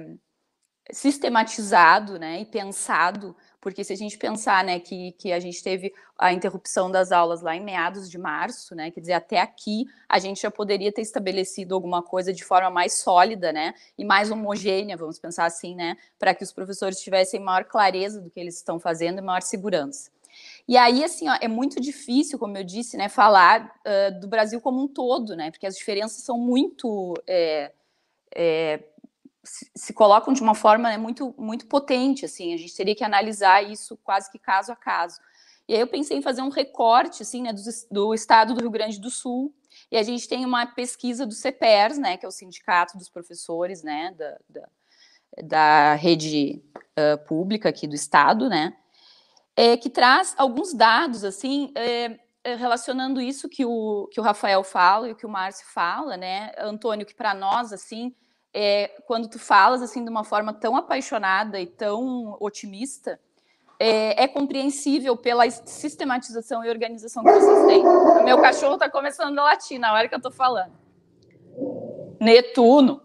sistematizado 0.92 2.20
né, 2.20 2.42
e 2.42 2.46
pensado, 2.46 3.36
porque 3.68 3.84
se 3.84 3.92
a 3.92 3.98
gente 3.98 4.18
pensar 4.18 4.64
né, 4.64 4.80
que, 4.80 5.12
que 5.18 5.34
a 5.34 5.42
gente 5.42 5.62
teve 5.62 5.94
a 6.18 6.32
interrupção 6.32 6.90
das 6.90 7.12
aulas 7.12 7.42
lá 7.42 7.54
em 7.54 7.62
meados 7.62 8.10
de 8.10 8.18
março, 8.18 8.74
né, 8.74 8.90
quer 8.92 9.02
dizer, 9.02 9.12
até 9.12 9.42
aqui 9.42 9.86
a 10.08 10.20
gente 10.20 10.42
já 10.42 10.50
poderia 10.50 10.90
ter 10.90 11.02
estabelecido 11.02 11.76
alguma 11.76 12.02
coisa 12.02 12.32
de 12.32 12.46
forma 12.46 12.70
mais 12.70 12.94
sólida 12.94 13.52
né, 13.52 13.74
e 13.98 14.06
mais 14.06 14.32
homogênea, 14.32 14.96
vamos 14.96 15.20
pensar 15.20 15.44
assim, 15.44 15.76
né, 15.76 15.98
para 16.18 16.34
que 16.34 16.46
os 16.46 16.54
professores 16.54 17.02
tivessem 17.02 17.42
maior 17.42 17.66
clareza 17.66 18.22
do 18.22 18.30
que 18.30 18.40
eles 18.40 18.56
estão 18.56 18.80
fazendo 18.80 19.20
e 19.20 19.22
maior 19.22 19.42
segurança. 19.42 20.12
E 20.66 20.78
aí, 20.78 21.04
assim, 21.04 21.28
ó, 21.28 21.38
é 21.42 21.50
muito 21.50 21.82
difícil, 21.82 22.40
como 22.40 22.58
eu 22.58 22.64
disse, 22.64 22.96
né, 22.96 23.10
falar 23.10 23.76
uh, 23.86 24.18
do 24.18 24.30
Brasil 24.30 24.62
como 24.62 24.82
um 24.82 24.88
todo, 24.88 25.36
né, 25.36 25.52
porque 25.52 25.68
as 25.68 25.76
diferenças 25.76 26.24
são 26.24 26.38
muito 26.38 27.16
é, 27.28 27.74
é, 28.34 28.80
se, 29.76 29.94
colocam 29.94 30.34
de 30.34 30.42
uma 30.42 30.56
forma 30.56 30.90
né, 30.90 30.98
muito, 30.98 31.34
muito 31.38 31.68
potente, 31.68 32.26
assim, 32.26 32.54
a 32.54 32.58
gente 32.58 32.76
teria 32.76 32.96
que 32.96 33.04
analisar 33.04 33.64
isso 33.64 33.98
quase 34.04 34.32
que 34.32 34.40
caso 34.40 34.72
a 34.72 34.76
caso. 34.76 35.20
E 35.68 35.74
aí 35.74 35.80
eu 35.80 35.88
pensei 35.88 36.18
em 36.18 36.22
fazer 36.22 36.42
um 36.42 36.50
recorte, 36.50 37.24
assim, 37.24 37.42
né, 37.42 37.54
do, 37.54 37.62
do 37.92 38.14
estado 38.14 38.54
do 38.54 38.62
Rio 38.62 38.72
Grande 38.72 39.00
do 39.00 39.10
Sul, 39.10 39.54
e 39.92 39.98
a 39.98 40.04
gente 40.04 40.28
tem 40.28 40.46
uma 40.46 40.66
pesquisa 40.66 41.26
do 41.26 41.34
CEPERS, 41.34 41.98
né, 41.98 42.18
que 42.18 42.26
é 42.26 42.30
o 42.30 42.32
Sindicato 42.32 42.98
dos 42.98 43.10
Professores, 43.10 43.84
né, 43.84 44.14
da, 44.18 44.38
da, 44.50 44.70
da 45.44 45.94
rede 45.96 46.64
uh, 46.98 47.18
pública 47.26 47.70
aqui 47.70 47.88
do 47.88 47.96
estado, 47.96 48.50
né, 48.50 48.76
é, 49.56 49.76
que 49.76 49.90
traz 49.90 50.36
alguns 50.38 50.74
dados, 50.74 51.24
assim, 51.24 51.72
é, 51.76 52.20
relacionando 52.56 53.20
isso 53.20 53.50
que 53.50 53.66
o, 53.66 54.08
que 54.12 54.20
o 54.20 54.24
Rafael 54.24 54.64
fala 54.64 55.10
e 55.10 55.12
o 55.12 55.16
que 55.16 55.26
o 55.26 55.30
Márcio 55.30 55.66
fala, 55.68 56.16
né, 56.16 56.52
Antônio, 56.58 57.06
que 57.06 57.16
para 57.16 57.34
nós, 57.34 57.74
assim, 57.74 58.16
é, 58.60 58.88
quando 59.06 59.28
tu 59.28 59.38
falas 59.38 59.84
assim 59.84 60.04
de 60.04 60.10
uma 60.10 60.24
forma 60.24 60.52
tão 60.52 60.76
apaixonada 60.76 61.62
e 61.62 61.68
tão 61.68 62.36
otimista, 62.40 63.20
é, 63.80 64.24
é, 64.24 64.28
compreensível 64.28 65.16
pela 65.16 65.48
sistematização 65.48 66.66
e 66.66 66.70
organização 66.70 67.24
que 67.24 67.32
vocês 67.32 67.68
têm. 67.68 67.86
O 67.86 68.24
meu 68.24 68.42
cachorro 68.42 68.74
está 68.74 68.90
começando 68.90 69.38
a 69.38 69.44
latir 69.44 69.80
na 69.80 69.94
hora 69.94 70.10
que 70.10 70.16
eu 70.16 70.18
estou 70.18 70.32
falando. 70.32 70.74
Netuno. 72.20 73.04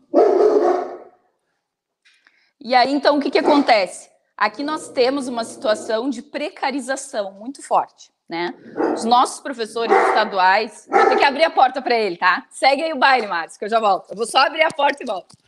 E 2.58 2.74
aí, 2.74 2.90
então, 2.90 3.18
o 3.18 3.20
que, 3.20 3.30
que 3.30 3.38
acontece? 3.38 4.10
Aqui 4.34 4.64
nós 4.64 4.88
temos 4.88 5.28
uma 5.28 5.44
situação 5.44 6.08
de 6.08 6.22
precarização 6.22 7.30
muito 7.32 7.62
forte. 7.62 8.10
Né? 8.26 8.54
Os 8.94 9.04
nossos 9.04 9.40
professores 9.40 9.94
estaduais, 10.08 10.88
vou 10.90 11.10
ter 11.10 11.18
que 11.18 11.24
abrir 11.24 11.44
a 11.44 11.50
porta 11.50 11.82
para 11.82 11.94
ele, 11.94 12.16
tá? 12.16 12.46
Segue 12.48 12.84
aí 12.84 12.92
o 12.94 12.98
baile, 12.98 13.26
Márcio, 13.26 13.58
que 13.58 13.66
eu 13.66 13.68
já 13.68 13.78
volto. 13.78 14.12
Eu 14.12 14.16
vou 14.16 14.24
só 14.24 14.38
abrir 14.38 14.62
a 14.62 14.70
porta 14.70 15.02
e 15.02 15.06
volto. 15.06 15.41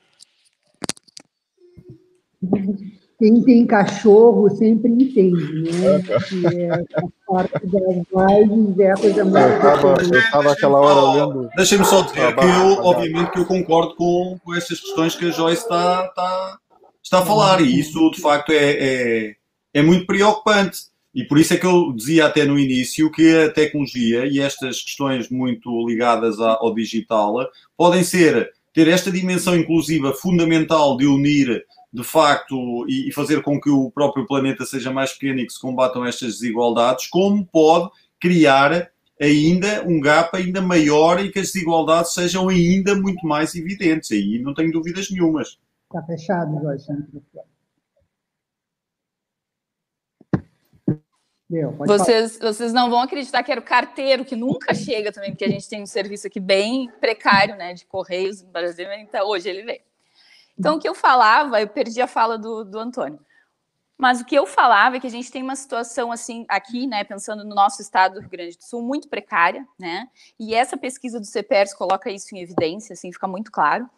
Quem 3.19 3.43
tem 3.43 3.65
cachorro 3.65 4.51
sempre 4.51 4.91
entende, 4.91 5.71
né? 5.73 6.03
Que 6.29 6.47
é 6.47 6.71
a 6.71 6.79
parte 7.27 7.67
das 7.67 7.83
lives 7.95 8.79
é 8.79 8.91
a 8.91 8.97
coisa 8.97 9.25
mais. 9.25 10.11
Eu 10.11 10.19
estava 10.19 10.53
aquela 10.53 10.81
hora 10.81 11.01
olhando. 11.01 11.49
Deixa-me 11.57 11.85
só 11.85 12.03
dizer 12.03 12.35
que 12.35 12.45
eu, 12.45 12.85
obviamente, 12.85 13.31
que 13.31 13.39
eu 13.39 13.47
concordo 13.47 13.95
com, 13.95 14.39
com 14.45 14.55
essas 14.55 14.81
questões 14.81 15.15
que 15.15 15.27
a 15.27 15.31
Joyce 15.31 15.63
está, 15.63 16.07
está, 16.07 16.59
está 17.03 17.19
a 17.21 17.27
falar, 17.27 17.61
e 17.61 17.79
isso 17.79 18.11
de 18.11 18.21
facto 18.21 18.51
é, 18.51 18.57
é, 18.57 19.37
é 19.73 19.83
muito 19.83 20.07
preocupante. 20.07 20.93
E 21.15 21.23
por 21.23 21.39
isso 21.39 21.55
é 21.55 21.57
que 21.57 21.67
eu 21.67 21.93
dizia 21.93 22.27
até 22.27 22.45
no 22.45 22.59
início 22.59 23.11
que 23.13 23.37
a 23.37 23.51
tecnologia 23.51 24.27
e 24.27 24.41
estas 24.41 24.83
questões 24.83 25.31
muito 25.31 25.71
ligadas 25.87 26.41
ao 26.41 26.75
digital 26.75 27.37
podem 27.77 28.03
ser, 28.03 28.51
ter 28.73 28.89
esta 28.89 29.13
dimensão 29.13 29.55
inclusiva 29.55 30.13
fundamental 30.13 30.97
de 30.97 31.07
unir 31.07 31.65
de 31.95 32.03
facto 32.03 32.85
e 32.89 33.13
fazer 33.13 33.41
com 33.41 33.61
que 33.61 33.71
o 33.71 33.89
próprio 33.89 34.27
planeta 34.27 34.65
seja 34.65 34.91
mais 34.91 35.13
pequeno 35.13 35.39
e 35.39 35.47
que 35.47 35.53
se 35.53 35.61
combatam 35.61 36.05
estas 36.05 36.41
desigualdades, 36.41 37.07
como 37.07 37.47
pode 37.47 37.89
criar 38.21 38.91
ainda 39.21 39.85
um 39.87 40.01
gap 40.01 40.37
ainda 40.37 40.61
maior 40.61 41.25
e 41.25 41.31
que 41.31 41.39
as 41.39 41.53
desigualdades 41.53 42.13
sejam 42.13 42.49
ainda 42.49 42.97
muito 42.97 43.25
mais 43.25 43.55
evidentes. 43.55 44.11
Aí 44.11 44.41
não 44.43 44.53
tenho 44.53 44.73
dúvidas 44.73 45.09
nenhumas. 45.09 45.57
Está 45.85 46.03
fechado, 46.03 46.61
Jorge. 46.61 46.85
Vocês, 51.87 52.37
vocês 52.41 52.73
não 52.73 52.91
vão 52.91 53.03
acreditar 53.03 53.45
que 53.45 53.53
era 53.53 53.61
o 53.61 53.65
carteiro 53.65 54.25
que 54.25 54.35
nunca 54.35 54.75
chega 54.75 55.13
também, 55.13 55.31
porque 55.31 55.45
a 55.45 55.49
gente 55.49 55.69
tem 55.69 55.81
um 55.81 55.87
serviço 55.87 56.27
aqui 56.27 56.41
bem 56.41 56.91
precário, 57.01 57.55
né, 57.55 57.73
de 57.73 57.87
correios 57.87 58.43
no 58.43 58.51
Brasil, 58.51 58.93
então 58.95 59.29
hoje 59.29 59.49
ele 59.49 59.63
veio. 59.63 59.94
Então, 60.59 60.77
o 60.77 60.81
que 60.81 60.89
eu 60.89 60.95
falava, 60.95 61.61
eu 61.61 61.69
perdi 61.69 62.01
a 62.01 62.07
fala 62.07 62.39
do, 62.39 62.65
do 62.65 62.79
Antônio. 62.79 63.19
Mas 63.97 64.21
o 64.21 64.25
que 64.25 64.35
eu 64.35 64.45
falava 64.45 64.97
é 64.97 65.01
que 65.01 65.07
a 65.07 65.11
gente 65.11 65.31
tem 65.31 65.43
uma 65.43 65.55
situação 65.55 66.11
assim 66.11 66.45
aqui, 66.49 66.87
né, 66.87 67.05
pensando 67.05 67.45
no 67.45 67.55
nosso 67.55 67.81
estado 67.81 68.15
do 68.15 68.21
Rio 68.21 68.31
Grande 68.31 68.57
do 68.57 68.65
Sul, 68.65 68.83
muito 68.83 69.09
precária, 69.09 69.67
né? 69.79 70.09
E 70.39 70.55
essa 70.55 70.77
pesquisa 70.77 71.21
do 71.21 71.27
CPERS 71.27 71.73
coloca 71.75 72.11
isso 72.11 72.35
em 72.35 72.41
evidência, 72.41 72.93
assim, 72.93 73.13
fica 73.13 73.29
muito 73.29 73.53
claro. 73.53 73.89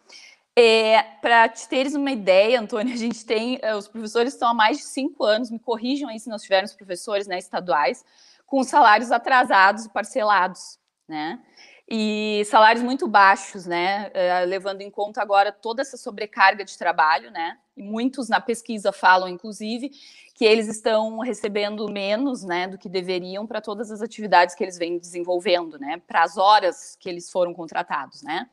É, 0.55 1.03
Para 1.21 1.49
te 1.49 1.69
teres 1.69 1.95
uma 1.95 2.11
ideia, 2.11 2.61
Antônio, 2.61 2.93
a 2.93 2.97
gente 2.97 3.25
tem, 3.25 3.59
eh, 3.63 3.75
os 3.75 3.89
professores 3.89 4.35
estão 4.35 4.49
há 4.49 4.55
mais 4.55 4.79
de 4.79 4.85
cinco 4.85 5.25
anos, 5.25 5.51
me 5.51 5.59
corrijam 5.59 6.09
aí 6.09 6.21
se 6.21 6.29
nós 6.29 6.43
tivermos 6.43 6.75
professores 6.75 7.27
né, 7.27 7.39
estaduais, 7.39 8.05
com 8.47 8.63
salários 8.63 9.11
atrasados 9.11 9.87
e 9.87 9.91
parcelados, 9.91 10.79
né? 11.09 11.41
E 11.89 12.43
salários 12.47 12.83
muito 12.83 13.07
baixos, 13.07 13.65
né? 13.65 14.11
Uh, 14.11 14.47
levando 14.47 14.81
em 14.81 14.91
conta 14.91 15.23
agora 15.23 15.53
toda 15.53 15.83
essa 15.83 15.97
sobrecarga 15.97 16.65
de 16.65 16.77
trabalho, 16.77 17.31
né? 17.31 17.59
E 17.77 17.83
muitos 17.83 18.29
na 18.29 18.41
pesquisa 18.41 18.91
falam, 18.91 19.29
inclusive, 19.29 19.91
que 20.35 20.45
eles 20.45 20.67
estão 20.67 21.19
recebendo 21.21 21.89
menos, 21.89 22.43
né, 22.43 22.67
do 22.67 22.77
que 22.77 22.89
deveriam 22.89 23.47
para 23.47 23.61
todas 23.61 23.91
as 23.91 24.03
atividades 24.03 24.55
que 24.55 24.63
eles 24.63 24.77
vêm 24.77 24.99
desenvolvendo, 24.99 25.79
né? 25.79 26.03
Para 26.07 26.25
as 26.25 26.37
horas 26.37 26.97
que 26.99 27.09
eles 27.09 27.31
foram 27.31 27.55
contratados, 27.55 28.23
né? 28.23 28.49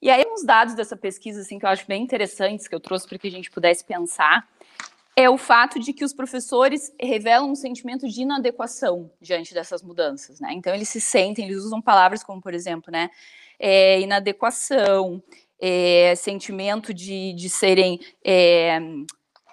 E 0.00 0.10
aí, 0.10 0.24
uns 0.26 0.44
dados 0.44 0.74
dessa 0.74 0.96
pesquisa, 0.96 1.42
assim, 1.42 1.60
que 1.60 1.64
eu 1.64 1.70
acho 1.70 1.86
bem 1.86 2.02
interessantes, 2.02 2.66
que 2.66 2.74
eu 2.74 2.80
trouxe 2.80 3.06
para 3.06 3.18
que 3.18 3.28
a 3.28 3.30
gente 3.30 3.50
pudesse 3.50 3.84
pensar, 3.84 4.48
é 5.14 5.28
o 5.28 5.36
fato 5.36 5.78
de 5.78 5.92
que 5.92 6.04
os 6.04 6.14
professores 6.14 6.92
revelam 6.98 7.50
um 7.50 7.54
sentimento 7.54 8.08
de 8.08 8.22
inadequação 8.22 9.10
diante 9.20 9.52
dessas 9.52 9.82
mudanças, 9.82 10.40
né? 10.40 10.52
Então 10.52 10.74
eles 10.74 10.88
se 10.88 11.00
sentem, 11.00 11.44
eles 11.44 11.58
usam 11.58 11.82
palavras 11.82 12.24
como, 12.24 12.40
por 12.40 12.54
exemplo, 12.54 12.90
né, 12.90 13.10
é, 13.58 14.00
inadequação, 14.00 15.22
é, 15.60 16.14
sentimento 16.16 16.94
de, 16.94 17.34
de 17.34 17.48
serem 17.50 18.00
é, 18.24 18.80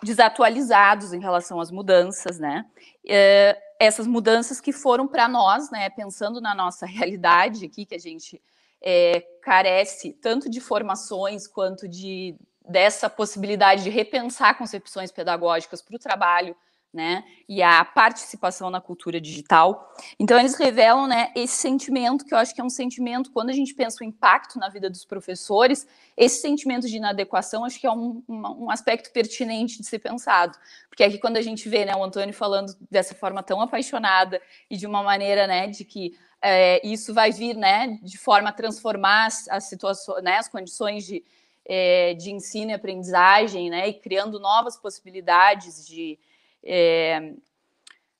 desatualizados 0.02 1.14
em 1.14 1.20
relação 1.20 1.60
às 1.60 1.70
mudanças, 1.72 2.40
né? 2.40 2.66
É, 3.08 3.58
essas 3.80 4.08
mudanças 4.08 4.60
que 4.60 4.72
foram 4.72 5.08
para 5.08 5.28
nós, 5.28 5.70
né? 5.72 5.90
Pensando 5.90 6.40
na 6.40 6.56
nossa 6.56 6.86
realidade 6.88 7.66
aqui, 7.66 7.86
que 7.86 7.96
a 7.96 8.00
gente 8.00 8.42
é, 8.82 9.22
carece 9.42 10.14
tanto 10.14 10.50
de 10.50 10.62
formações 10.62 11.48
quanto 11.48 11.88
de 11.88 12.36
dessa 12.70 13.10
possibilidade 13.10 13.84
de 13.84 13.90
repensar 13.90 14.58
concepções 14.58 15.12
pedagógicas 15.12 15.82
para 15.82 15.96
o 15.96 16.00
trabalho, 16.00 16.56
né, 16.92 17.24
e 17.48 17.62
a 17.62 17.86
participação 17.86 18.72
na 18.72 18.82
cultura 18.82 19.22
digital. 19.22 19.94
Então 20.20 20.40
eles 20.40 20.56
revelam, 20.56 21.06
né, 21.06 21.32
esse 21.36 21.56
sentimento 21.56 22.26
que 22.26 22.34
eu 22.34 22.38
acho 22.38 22.54
que 22.54 22.60
é 22.60 22.64
um 22.64 22.70
sentimento 22.70 23.32
quando 23.32 23.52
a 23.52 23.54
gente 23.54 23.76
pensa 23.76 23.98
o 24.02 24.04
impacto 24.04 24.58
na 24.58 24.70
vida 24.70 24.90
dos 24.90 25.06
professores, 25.06 25.88
esse 26.18 26.42
sentimento 26.42 26.88
de 26.88 26.98
inadequação 26.98 27.64
acho 27.64 27.80
que 27.80 27.86
é 27.86 27.92
um, 27.92 28.24
um, 28.28 28.72
aspecto 28.72 29.12
pertinente 29.12 29.80
de 29.80 29.86
ser 29.86 30.00
pensado, 30.00 30.58
porque 30.90 31.04
aqui 31.04 31.20
quando 31.20 31.38
a 31.38 31.44
gente 31.44 31.70
vê, 31.70 31.86
né, 31.86 31.96
o 31.96 32.04
Antônio 32.04 32.34
falando 32.34 32.76
dessa 32.90 33.14
forma 33.14 33.44
tão 33.44 33.62
apaixonada 33.62 34.42
e 34.68 34.76
de 34.76 34.88
uma 34.88 35.04
maneira, 35.04 35.46
né, 35.46 35.68
de 35.68 35.86
que 35.86 36.18
é, 36.42 36.86
isso 36.88 37.14
vai 37.14 37.32
vir, 37.32 37.56
né, 37.56 38.00
de 38.02 38.18
forma 38.18 38.50
a 38.50 38.54
transformar 38.54 39.28
as 39.28 39.66
situações, 39.66 40.24
né, 40.24 40.38
as 40.38 40.48
condições 40.48 41.06
de 41.06 41.24
é, 41.72 42.16
de 42.16 42.32
ensino 42.32 42.72
e 42.72 42.74
aprendizagem, 42.74 43.70
né, 43.70 43.88
e 43.88 43.94
criando 43.94 44.40
novas 44.40 44.76
possibilidades 44.76 45.86
de 45.86 46.18
é, 46.64 47.36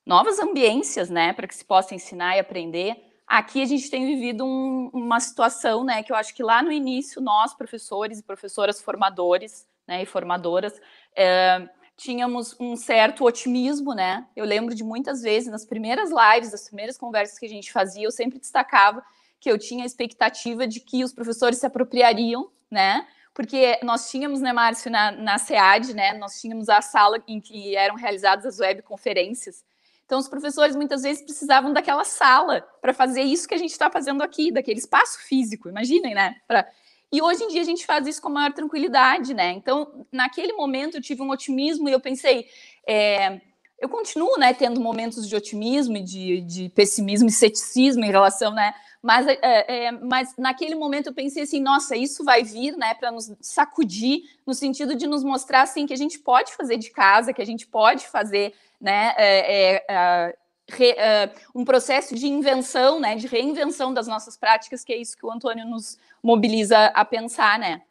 novas 0.06 0.38
ambiências, 0.38 1.10
né, 1.10 1.32
para 1.32 1.48
que 1.48 1.56
se 1.56 1.64
possa 1.64 1.92
ensinar 1.92 2.36
e 2.36 2.38
aprender. 2.38 2.96
Aqui 3.26 3.60
a 3.60 3.66
gente 3.66 3.90
tem 3.90 4.06
vivido 4.06 4.44
um, 4.44 4.88
uma 4.94 5.18
situação, 5.18 5.82
né, 5.82 6.00
que 6.04 6.12
eu 6.12 6.16
acho 6.16 6.32
que 6.32 6.44
lá 6.44 6.62
no 6.62 6.70
início 6.70 7.20
nós, 7.20 7.52
professores 7.52 8.20
e 8.20 8.22
professoras 8.22 8.80
formadores, 8.80 9.66
né, 9.84 10.02
e 10.02 10.06
formadoras, 10.06 10.80
é, 11.16 11.68
tínhamos 11.96 12.54
um 12.60 12.76
certo 12.76 13.24
otimismo, 13.24 13.92
né? 13.94 14.26
Eu 14.34 14.46
lembro 14.46 14.74
de 14.74 14.82
muitas 14.82 15.20
vezes 15.20 15.50
nas 15.50 15.66
primeiras 15.66 16.10
lives, 16.10 16.52
nas 16.52 16.66
primeiras 16.66 16.96
conversas 16.96 17.38
que 17.38 17.46
a 17.46 17.48
gente 17.48 17.70
fazia, 17.70 18.04
eu 18.04 18.10
sempre 18.10 18.38
destacava 18.38 19.04
que 19.38 19.50
eu 19.50 19.58
tinha 19.58 19.82
a 19.82 19.86
expectativa 19.86 20.66
de 20.66 20.80
que 20.80 21.04
os 21.04 21.12
professores 21.12 21.58
se 21.58 21.66
apropriariam, 21.66 22.50
né, 22.70 23.06
porque 23.34 23.78
nós 23.82 24.10
tínhamos, 24.10 24.40
né, 24.40 24.52
Márcio, 24.52 24.90
na, 24.90 25.12
na 25.12 25.38
SEAD, 25.38 25.94
né, 25.94 26.14
nós 26.14 26.40
tínhamos 26.40 26.68
a 26.68 26.80
sala 26.82 27.22
em 27.26 27.40
que 27.40 27.76
eram 27.76 27.94
realizadas 27.94 28.44
as 28.44 28.58
webconferências. 28.58 29.64
Então, 30.04 30.18
os 30.18 30.28
professores 30.28 30.74
muitas 30.74 31.02
vezes 31.02 31.22
precisavam 31.22 31.72
daquela 31.72 32.04
sala 32.04 32.66
para 32.82 32.92
fazer 32.92 33.22
isso 33.22 33.46
que 33.46 33.54
a 33.54 33.58
gente 33.58 33.70
está 33.70 33.88
fazendo 33.88 34.22
aqui, 34.22 34.50
daquele 34.50 34.80
espaço 34.80 35.20
físico, 35.20 35.68
imaginem, 35.68 36.14
né? 36.14 36.34
Pra... 36.48 36.66
E 37.12 37.22
hoje 37.22 37.44
em 37.44 37.48
dia 37.48 37.60
a 37.60 37.64
gente 37.64 37.86
faz 37.86 38.06
isso 38.06 38.20
com 38.20 38.28
maior 38.28 38.52
tranquilidade, 38.52 39.32
né? 39.34 39.52
Então, 39.52 40.06
naquele 40.10 40.52
momento 40.52 40.96
eu 40.96 41.00
tive 41.00 41.22
um 41.22 41.30
otimismo 41.30 41.88
e 41.88 41.92
eu 41.92 42.00
pensei, 42.00 42.46
é, 42.86 43.40
eu 43.80 43.88
continuo, 43.88 44.36
né, 44.36 44.52
tendo 44.52 44.80
momentos 44.80 45.28
de 45.28 45.34
otimismo 45.34 45.96
e 45.96 46.02
de, 46.02 46.40
de 46.42 46.68
pessimismo 46.70 47.28
e 47.28 47.32
ceticismo 47.32 48.04
em 48.04 48.10
relação, 48.10 48.52
né, 48.52 48.74
mas, 49.02 49.26
é, 49.26 49.38
é, 49.42 49.92
mas 49.92 50.34
naquele 50.36 50.74
momento 50.74 51.08
eu 51.08 51.14
pensei 51.14 51.44
assim, 51.44 51.60
nossa, 51.60 51.96
isso 51.96 52.22
vai 52.22 52.42
vir, 52.42 52.76
né, 52.76 52.94
para 52.94 53.10
nos 53.10 53.32
sacudir, 53.40 54.22
no 54.46 54.52
sentido 54.52 54.94
de 54.94 55.06
nos 55.06 55.24
mostrar, 55.24 55.62
assim, 55.62 55.86
que 55.86 55.94
a 55.94 55.96
gente 55.96 56.18
pode 56.18 56.54
fazer 56.54 56.76
de 56.76 56.90
casa, 56.90 57.32
que 57.32 57.40
a 57.40 57.46
gente 57.46 57.66
pode 57.66 58.06
fazer, 58.06 58.54
né, 58.80 59.14
é, 59.16 59.74
é, 59.74 59.84
é 59.88 60.36
re, 60.68 60.90
é, 60.90 61.30
um 61.54 61.64
processo 61.64 62.14
de 62.14 62.26
invenção, 62.26 63.00
né, 63.00 63.16
de 63.16 63.26
reinvenção 63.26 63.92
das 63.92 64.06
nossas 64.06 64.36
práticas, 64.36 64.84
que 64.84 64.92
é 64.92 64.96
isso 64.96 65.16
que 65.16 65.24
o 65.24 65.30
Antônio 65.30 65.66
nos 65.66 65.98
mobiliza 66.22 66.86
a 66.86 67.04
pensar, 67.04 67.58
né. 67.58 67.82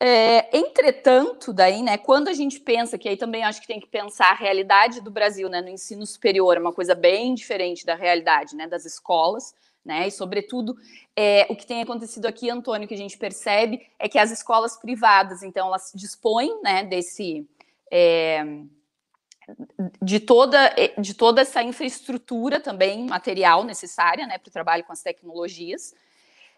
É, 0.00 0.58
entretanto, 0.58 1.52
daí, 1.52 1.80
né, 1.80 1.96
quando 1.96 2.26
a 2.26 2.32
gente 2.32 2.58
pensa, 2.58 2.98
que 2.98 3.08
aí 3.08 3.16
também 3.16 3.44
acho 3.44 3.60
que 3.60 3.68
tem 3.68 3.78
que 3.78 3.86
pensar 3.86 4.32
a 4.32 4.34
realidade 4.34 5.00
do 5.00 5.10
Brasil, 5.10 5.48
né, 5.48 5.60
no 5.62 5.68
ensino 5.68 6.04
superior, 6.04 6.56
é 6.56 6.60
uma 6.60 6.72
coisa 6.72 6.94
bem 6.94 7.34
diferente 7.34 7.86
da 7.86 7.94
realidade, 7.94 8.56
né, 8.56 8.66
das 8.66 8.84
escolas, 8.84 9.54
né? 9.84 10.08
E, 10.08 10.10
sobretudo, 10.10 10.76
é, 11.14 11.46
o 11.50 11.56
que 11.56 11.66
tem 11.66 11.82
acontecido 11.82 12.26
aqui, 12.26 12.48
Antônio, 12.48 12.88
que 12.88 12.94
a 12.94 12.98
gente 12.98 13.18
percebe 13.18 13.86
é 13.98 14.08
que 14.08 14.18
as 14.18 14.30
escolas 14.30 14.76
privadas, 14.76 15.42
então, 15.42 15.66
elas 15.66 15.92
dispõem 15.94 16.60
né, 16.62 16.84
desse. 16.84 17.46
É, 17.90 18.44
de 20.00 20.20
toda, 20.20 20.74
de 20.98 21.12
toda 21.12 21.42
essa 21.42 21.62
infraestrutura 21.62 22.60
também 22.60 23.06
material 23.06 23.62
necessária 23.62 24.26
né, 24.26 24.38
para 24.38 24.48
o 24.48 24.52
trabalho 24.52 24.84
com 24.84 24.92
as 24.92 25.02
tecnologias 25.02 25.94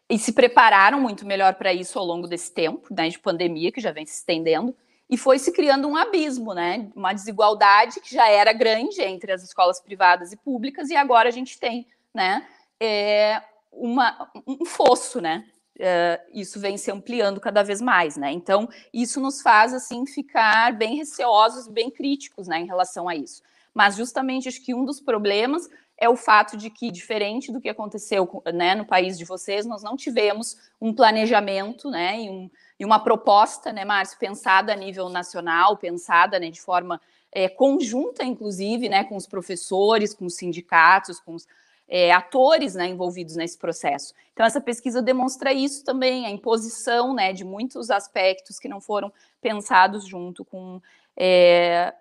e 0.09 0.19
se 0.19 0.33
prepararam 0.33 1.01
muito 1.01 1.27
melhor 1.27 1.55
para 1.55 1.75
isso 1.75 1.99
ao 1.99 2.05
longo 2.05 2.29
desse 2.29 2.53
tempo 2.53 2.95
né, 2.95 3.09
de 3.09 3.19
pandemia 3.19 3.73
que 3.73 3.81
já 3.81 3.91
vem 3.91 4.07
se 4.07 4.19
estendendo 4.19 4.75
e 5.11 5.17
foi 5.17 5.39
se 5.39 5.53
criando 5.53 5.89
um 5.89 5.97
abismo, 5.97 6.55
né, 6.55 6.89
uma 6.95 7.13
desigualdade 7.13 8.01
que 8.01 8.15
já 8.15 8.29
era 8.29 8.53
grande 8.53 9.03
entre 9.03 9.33
as 9.33 9.43
escolas 9.43 9.81
privadas 9.81 10.33
e 10.33 10.37
públicas 10.37 10.89
e 10.89 10.97
agora 10.97 11.29
a 11.29 11.33
gente 11.33 11.59
tem, 11.59 11.87
né, 12.15 12.47
é 12.81 13.43
uma, 13.73 14.31
um 14.47 14.65
fosso, 14.65 15.21
né? 15.21 15.45
É, 15.79 16.23
isso 16.33 16.59
vem 16.59 16.79
se 16.79 16.91
ampliando 16.91 17.41
cada 17.41 17.63
vez 17.63 17.81
mais, 17.81 18.17
né? 18.17 18.33
Então, 18.33 18.69
isso 18.93 19.21
nos 19.21 19.43
faz, 19.43 19.75
assim, 19.75 20.07
ficar 20.07 20.73
bem 20.73 20.97
receosos, 20.97 21.69
bem 21.69 21.91
críticos, 21.91 22.49
né, 22.49 22.61
em 22.61 22.67
relação 22.67 23.09
a 23.09 23.15
isso. 23.15 23.43
Mas, 23.75 23.97
justamente, 23.97 24.49
acho 24.49 24.65
que 24.65 24.75
um 24.75 24.87
dos 24.87 25.01
problemas 25.01 25.69
é 25.99 26.09
o 26.09 26.17
fato 26.17 26.57
de 26.57 26.71
que, 26.71 26.91
diferente 26.91 27.53
do 27.53 27.61
que 27.61 27.69
aconteceu 27.69 28.43
né, 28.55 28.75
no 28.75 28.87
país 28.87 29.19
de 29.19 29.25
vocês, 29.25 29.67
nós 29.67 29.83
não 29.83 29.97
tivemos 29.97 30.57
um 30.81 30.95
planejamento 30.95 31.91
né, 31.91 32.21
e, 32.23 32.31
um, 32.31 32.51
e 32.79 32.85
uma 32.85 32.99
proposta, 32.99 33.73
né, 33.73 33.85
Márcio, 33.85 34.19
pensada 34.19 34.73
a 34.73 34.77
nível 34.77 35.09
nacional, 35.09 35.77
pensada 35.77 36.39
né, 36.39 36.51
de 36.51 36.61
forma 36.61 37.01
é, 37.33 37.49
conjunta, 37.49 38.25
inclusive, 38.25 38.89
né, 38.89 39.05
com 39.05 39.17
os 39.17 39.27
professores, 39.27 40.15
com 40.15 40.27
os 40.27 40.37
sindicatos, 40.37 41.21
com 41.21 41.35
os 41.35 41.47
é, 41.89 42.13
atores 42.13 42.75
né, 42.75 42.89
envolvidos 42.89 43.37
nesse 43.37 43.57
processo. 43.57 44.13
Então, 44.33 44.45
essa 44.45 44.61
pesquisa 44.61 45.01
demonstra 45.01 45.53
isso 45.53 45.85
também, 45.85 46.27
a 46.27 46.31
imposição 46.31 47.15
né, 47.15 47.33
de 47.33 47.45
muitos 47.45 47.91
aspectos 47.91 48.59
que 48.59 48.69
não 48.69 48.81
foram 48.81 49.13
pensados 49.41 50.07
junto 50.07 50.45
com 50.45 50.81
é, 51.17 51.95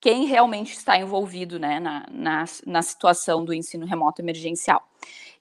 quem 0.00 0.26
realmente 0.26 0.72
está 0.72 0.96
envolvido 0.96 1.58
né, 1.58 1.78
na, 1.78 2.06
na, 2.10 2.44
na, 2.66 2.82
situação 2.82 3.44
do 3.44 3.52
ensino 3.52 3.86
remoto 3.86 4.22
emergencial. 4.22 4.88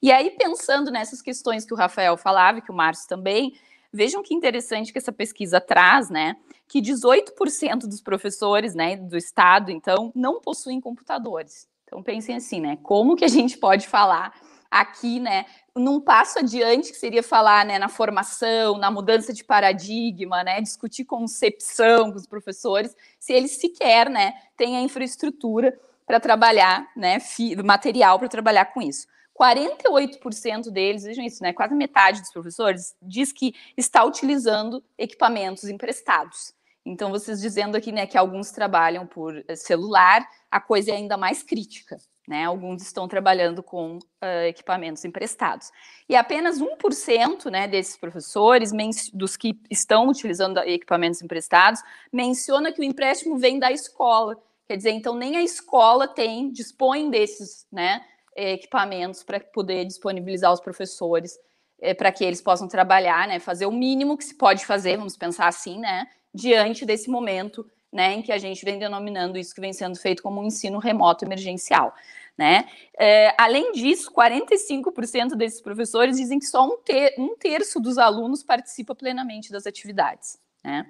E 0.01 0.11
aí, 0.11 0.31
pensando 0.31 0.91
nessas 0.91 1.21
questões 1.21 1.65
que 1.65 1.73
o 1.73 1.77
Rafael 1.77 2.17
falava, 2.17 2.59
e 2.59 2.61
que 2.61 2.71
o 2.71 2.75
Márcio 2.75 3.07
também, 3.07 3.57
vejam 3.91 4.21
que 4.21 4.33
interessante 4.33 4.91
que 4.91 4.97
essa 4.97 5.11
pesquisa 5.11 5.59
traz, 5.59 6.09
né? 6.09 6.35
Que 6.67 6.81
18% 6.81 7.79
dos 7.88 8.01
professores 8.01 8.75
né, 8.75 8.95
do 8.95 9.17
Estado, 9.17 9.71
então, 9.71 10.11
não 10.13 10.39
possuem 10.39 10.79
computadores. 10.79 11.67
Então 11.88 12.03
pensem 12.03 12.35
assim, 12.35 12.59
né? 12.59 12.77
Como 12.83 13.15
que 13.15 13.23
a 13.23 13.29
gente 13.29 13.57
pode 13.57 13.88
falar 13.88 14.33
aqui, 14.69 15.17
né, 15.17 15.45
num 15.73 16.01
passo 16.01 16.39
adiante 16.39 16.91
que 16.91 16.97
seria 16.97 17.23
falar, 17.23 17.65
né, 17.65 17.79
na 17.79 17.88
formação, 17.88 18.77
na 18.77 18.91
mudança 18.91 19.33
de 19.33 19.41
paradigma, 19.41 20.43
né, 20.43 20.59
discutir 20.59 21.05
concepção 21.05 22.11
com 22.11 22.17
os 22.17 22.27
professores, 22.27 22.93
se 23.17 23.31
eles 23.31 23.51
sequer, 23.51 24.09
né, 24.09 24.33
têm 24.57 24.75
a 24.75 24.81
infraestrutura 24.81 25.79
para 26.05 26.19
trabalhar, 26.19 26.85
né, 26.97 27.17
material 27.63 28.19
para 28.19 28.27
trabalhar 28.27 28.65
com 28.65 28.81
isso. 28.81 29.07
48% 29.33 30.69
deles, 30.69 31.03
vejam 31.03 31.23
isso, 31.23 31.41
né, 31.41 31.53
quase 31.53 31.73
metade 31.73 32.19
dos 32.19 32.31
professores 32.31 32.93
diz 33.01 33.31
que 33.31 33.53
está 33.77 34.03
utilizando 34.03 34.83
equipamentos 34.97 35.63
emprestados. 35.65 36.57
Então, 36.89 37.11
vocês 37.11 37.41
dizendo 37.41 37.75
aqui 37.75 37.91
né, 37.91 38.07
que 38.07 38.17
alguns 38.17 38.51
trabalham 38.51 39.05
por 39.05 39.43
eh, 39.45 39.55
celular, 39.57 40.25
a 40.49 40.61
coisa 40.61 40.91
é 40.91 40.95
ainda 40.95 41.17
mais 41.17 41.43
crítica. 41.43 41.97
Né? 42.25 42.45
Alguns 42.45 42.81
estão 42.81 43.07
trabalhando 43.07 43.61
com 43.61 43.97
uh, 43.97 44.45
equipamentos 44.47 45.03
emprestados. 45.03 45.69
E 46.07 46.15
apenas 46.15 46.59
1% 46.59 47.51
né, 47.51 47.67
desses 47.67 47.97
professores, 47.97 48.71
dos 49.13 49.35
que 49.35 49.59
estão 49.69 50.07
utilizando 50.07 50.59
equipamentos 50.59 51.21
emprestados, 51.21 51.81
menciona 52.11 52.71
que 52.71 52.81
o 52.81 52.83
empréstimo 52.83 53.38
vem 53.38 53.59
da 53.59 53.71
escola. 53.71 54.38
Quer 54.65 54.77
dizer, 54.77 54.91
então 54.91 55.15
nem 55.15 55.38
a 55.38 55.43
escola 55.43 56.07
tem, 56.07 56.51
dispõe 56.51 57.09
desses 57.09 57.65
né, 57.71 58.01
equipamentos 58.35 59.23
para 59.23 59.39
poder 59.39 59.85
disponibilizar 59.85 60.49
aos 60.49 60.59
professores 60.59 61.38
é, 61.79 61.93
para 61.93 62.11
que 62.11 62.23
eles 62.23 62.41
possam 62.41 62.67
trabalhar, 62.67 63.27
né, 63.27 63.39
fazer 63.39 63.65
o 63.65 63.71
mínimo 63.71 64.17
que 64.17 64.25
se 64.25 64.35
pode 64.35 64.65
fazer, 64.65 64.97
vamos 64.97 65.15
pensar 65.15 65.47
assim, 65.47 65.79
né, 65.79 66.07
diante 66.38 66.85
desse 66.85 67.09
momento, 67.09 67.69
né, 67.91 68.13
em 68.13 68.21
que 68.21 68.31
a 68.31 68.38
gente 68.38 68.63
vem 68.63 68.77
denominando 68.77 69.38
isso 69.38 69.55
que 69.55 69.61
vem 69.61 69.73
sendo 69.73 69.97
feito 69.97 70.21
como 70.21 70.39
um 70.39 70.45
ensino 70.45 70.77
remoto 70.77 71.25
emergencial, 71.25 71.93
né. 72.38 72.69
É, 72.97 73.33
além 73.38 73.71
disso, 73.71 74.11
45% 74.13 75.35
desses 75.35 75.59
professores 75.61 76.17
dizem 76.17 76.38
que 76.38 76.45
só 76.45 76.65
um, 76.65 76.77
ter, 76.77 77.15
um 77.17 77.35
terço 77.35 77.79
dos 77.79 77.97
alunos 77.97 78.43
participa 78.43 78.93
plenamente 78.93 79.51
das 79.51 79.65
atividades, 79.65 80.39
né. 80.63 80.85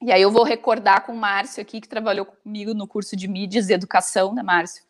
E 0.00 0.12
aí 0.12 0.22
eu 0.22 0.30
vou 0.30 0.44
recordar 0.44 1.04
com 1.04 1.12
o 1.12 1.16
Márcio 1.16 1.60
aqui, 1.60 1.80
que 1.80 1.88
trabalhou 1.88 2.24
comigo 2.24 2.72
no 2.72 2.86
curso 2.86 3.16
de 3.16 3.26
mídias 3.26 3.68
e 3.68 3.72
educação, 3.72 4.32
né, 4.32 4.44
Márcio? 4.44 4.84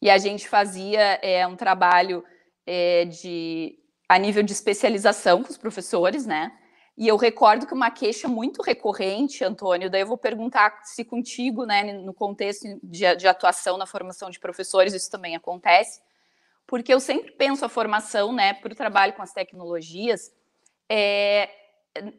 E 0.00 0.08
a 0.08 0.16
gente 0.16 0.48
fazia 0.48 1.18
é, 1.22 1.46
um 1.46 1.56
trabalho 1.56 2.24
é, 2.66 3.04
de 3.04 3.78
a 4.08 4.18
nível 4.18 4.42
de 4.42 4.52
especialização 4.52 5.42
com 5.42 5.50
os 5.50 5.58
professores, 5.58 6.24
né? 6.24 6.52
E 6.96 7.06
eu 7.06 7.16
recordo 7.16 7.66
que 7.66 7.74
uma 7.74 7.90
queixa 7.90 8.26
muito 8.26 8.62
recorrente, 8.62 9.44
Antônio, 9.44 9.90
daí 9.90 10.00
eu 10.00 10.06
vou 10.06 10.16
perguntar 10.16 10.80
se 10.84 11.04
contigo, 11.04 11.66
né, 11.66 11.92
no 11.92 12.14
contexto 12.14 12.66
de, 12.82 13.14
de 13.16 13.28
atuação 13.28 13.76
na 13.76 13.84
formação 13.84 14.30
de 14.30 14.40
professores, 14.40 14.94
isso 14.94 15.10
também 15.10 15.36
acontece, 15.36 16.00
porque 16.66 16.92
eu 16.92 16.98
sempre 16.98 17.32
penso 17.32 17.64
a 17.64 17.68
formação, 17.68 18.32
né, 18.32 18.54
para 18.54 18.72
o 18.72 18.76
trabalho 18.76 19.12
com 19.12 19.20
as 19.20 19.32
tecnologias, 19.32 20.32
é, 20.88 21.50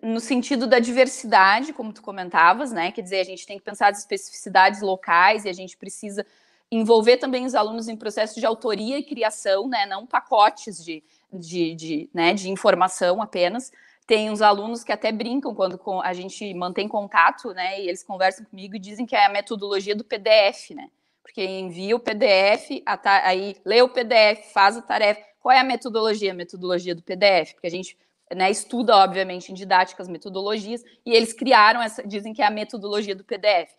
no 0.01 0.19
sentido 0.19 0.67
da 0.67 0.78
diversidade, 0.78 1.73
como 1.73 1.91
tu 1.91 2.03
comentavas, 2.03 2.71
né, 2.71 2.91
quer 2.91 3.01
dizer, 3.01 3.19
a 3.21 3.25
gente 3.25 3.47
tem 3.47 3.57
que 3.57 3.65
pensar 3.65 3.91
as 3.91 3.97
especificidades 3.97 4.82
locais 4.82 5.45
e 5.45 5.49
a 5.49 5.53
gente 5.53 5.75
precisa 5.75 6.23
envolver 6.69 7.17
também 7.17 7.45
os 7.45 7.55
alunos 7.55 7.88
em 7.88 7.95
processo 7.95 8.39
de 8.39 8.45
autoria 8.45 8.99
e 8.99 9.03
criação, 9.03 9.67
né, 9.67 9.88
não 9.88 10.05
pacotes 10.05 10.84
de, 10.86 11.03
de, 11.34 11.73
de, 11.73 12.09
né, 12.13 12.36
de 12.36 12.49
informação 12.51 13.23
apenas. 13.23 13.71
Tem 14.08 14.32
uns 14.32 14.41
alunos 14.41 14.86
que 14.86 14.91
até 14.91 15.12
brincam 15.12 15.53
quando 15.53 15.80
a 16.01 16.14
gente 16.14 16.53
mantém 16.53 16.88
contato, 16.88 17.53
né, 17.53 17.82
e 17.82 17.89
eles 17.89 18.03
conversam 18.03 18.45
comigo 18.45 18.76
e 18.76 18.80
dizem 18.80 19.05
que 19.05 19.16
é 19.16 19.26
a 19.26 19.30
metodologia 19.30 19.93
do 19.93 20.03
PDF, 20.03 20.72
né, 20.72 20.89
porque 21.22 21.43
envia 21.43 21.93
o 21.93 21.99
PDF, 21.99 22.82
aí 23.03 23.58
lê 23.66 23.82
o 23.82 23.89
PDF, 23.89 24.51
faz 24.53 24.78
a 24.78 24.82
tarefa. 24.82 25.22
Qual 25.41 25.53
é 25.53 25.60
a 25.60 25.64
metodologia? 25.64 26.32
A 26.32 26.36
metodologia 26.36 26.95
do 26.95 27.03
PDF, 27.03 27.53
porque 27.53 27.68
a 27.68 27.72
gente 27.72 27.97
né, 28.34 28.49
estuda, 28.49 28.95
obviamente, 28.95 29.51
em 29.51 29.55
didáticas 29.55 30.08
metodologias, 30.08 30.84
e 31.05 31.14
eles 31.14 31.34
criaram 31.34 31.82
essa, 31.82 32.01
dizem 32.08 32.34
que 32.34 32.41
é 32.41 32.45
a 32.45 32.51
metodologia 32.51 33.16
do 33.16 33.24
PDF. 33.24 33.72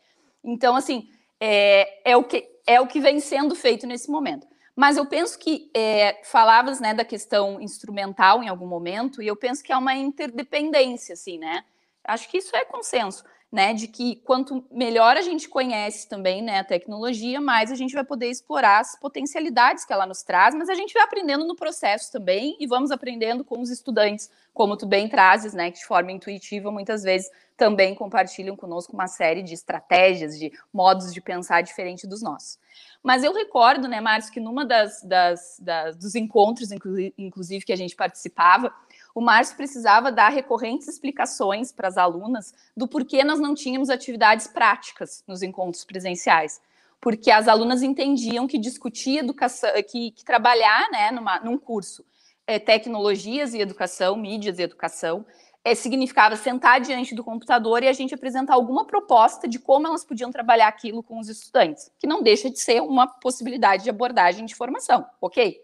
Então, 0.44 0.76
assim, 0.76 1.08
é, 1.40 2.10
é, 2.12 2.16
o, 2.16 2.24
que, 2.24 2.48
é 2.66 2.80
o 2.80 2.86
que 2.86 3.00
vem 3.00 3.18
sendo 3.18 3.54
feito 3.54 3.86
nesse 3.86 4.10
momento. 4.10 4.46
Mas 4.78 4.96
eu 4.96 5.04
penso 5.04 5.36
que 5.40 5.68
é, 5.74 6.20
falavas 6.22 6.78
né, 6.78 6.94
da 6.94 7.04
questão 7.04 7.60
instrumental 7.60 8.44
em 8.44 8.48
algum 8.48 8.68
momento, 8.68 9.20
e 9.20 9.26
eu 9.26 9.34
penso 9.34 9.60
que 9.60 9.72
é 9.72 9.76
uma 9.76 9.92
interdependência, 9.92 11.14
assim, 11.14 11.36
né? 11.36 11.64
Acho 12.04 12.28
que 12.28 12.38
isso 12.38 12.54
é 12.54 12.64
consenso, 12.64 13.24
né? 13.50 13.74
De 13.74 13.88
que 13.88 14.22
quanto 14.24 14.64
melhor 14.70 15.16
a 15.16 15.20
gente 15.20 15.48
conhece 15.48 16.08
também 16.08 16.42
né, 16.42 16.60
a 16.60 16.64
tecnologia, 16.64 17.40
mais 17.40 17.72
a 17.72 17.74
gente 17.74 17.92
vai 17.92 18.04
poder 18.04 18.30
explorar 18.30 18.78
as 18.78 18.96
potencialidades 19.00 19.84
que 19.84 19.92
ela 19.92 20.06
nos 20.06 20.22
traz, 20.22 20.54
mas 20.54 20.68
a 20.68 20.76
gente 20.76 20.94
vai 20.94 21.02
aprendendo 21.02 21.44
no 21.44 21.56
processo 21.56 22.12
também 22.12 22.56
e 22.60 22.64
vamos 22.64 22.92
aprendendo 22.92 23.42
com 23.44 23.60
os 23.60 23.70
estudantes, 23.70 24.30
como 24.54 24.76
tu 24.76 24.86
bem 24.86 25.08
trazes, 25.08 25.54
né? 25.54 25.72
Que 25.72 25.78
de 25.78 25.86
forma 25.86 26.12
intuitiva 26.12 26.70
muitas 26.70 27.02
vezes 27.02 27.28
também 27.56 27.96
compartilham 27.96 28.54
conosco 28.54 28.92
uma 28.92 29.08
série 29.08 29.42
de 29.42 29.54
estratégias, 29.54 30.38
de 30.38 30.52
modos 30.72 31.12
de 31.12 31.20
pensar 31.20 31.62
diferente 31.62 32.06
dos 32.06 32.22
nossos. 32.22 32.60
Mas 33.02 33.22
eu 33.22 33.32
recordo, 33.32 33.86
né, 33.86 34.00
Márcio, 34.00 34.32
que 34.32 34.40
numa 34.40 34.64
das, 34.64 35.02
das, 35.02 35.58
das 35.60 35.96
dos 35.96 36.14
encontros, 36.14 36.70
inclusive, 37.16 37.64
que 37.64 37.72
a 37.72 37.76
gente 37.76 37.94
participava, 37.94 38.72
o 39.14 39.20
Márcio 39.20 39.56
precisava 39.56 40.12
dar 40.12 40.28
recorrentes 40.28 40.88
explicações 40.88 41.72
para 41.72 41.88
as 41.88 41.96
alunas 41.96 42.54
do 42.76 42.86
porquê 42.86 43.24
nós 43.24 43.40
não 43.40 43.54
tínhamos 43.54 43.88
atividades 43.88 44.46
práticas 44.46 45.22
nos 45.26 45.42
encontros 45.42 45.84
presenciais. 45.84 46.60
Porque 47.00 47.30
as 47.30 47.46
alunas 47.46 47.82
entendiam 47.82 48.46
que 48.46 48.58
discutir 48.58 49.18
educação, 49.18 49.70
que, 49.88 50.10
que 50.10 50.24
trabalhar 50.24 50.90
né, 50.90 51.10
numa, 51.12 51.38
num 51.40 51.56
curso 51.56 52.04
é, 52.46 52.58
tecnologias 52.58 53.54
e 53.54 53.60
educação, 53.60 54.16
mídias 54.16 54.58
e 54.58 54.62
educação, 54.62 55.24
é, 55.70 55.74
significava 55.74 56.34
sentar 56.36 56.80
diante 56.80 57.14
do 57.14 57.22
computador 57.22 57.82
e 57.82 57.88
a 57.88 57.92
gente 57.92 58.14
apresentar 58.14 58.54
alguma 58.54 58.86
proposta 58.86 59.46
de 59.46 59.58
como 59.58 59.86
elas 59.86 60.04
podiam 60.04 60.30
trabalhar 60.30 60.68
aquilo 60.68 61.02
com 61.02 61.18
os 61.18 61.28
estudantes, 61.28 61.90
que 61.98 62.06
não 62.06 62.22
deixa 62.22 62.48
de 62.50 62.58
ser 62.58 62.80
uma 62.80 63.06
possibilidade 63.06 63.84
de 63.84 63.90
abordagem 63.90 64.46
de 64.46 64.54
formação, 64.54 65.04
ok? 65.20 65.60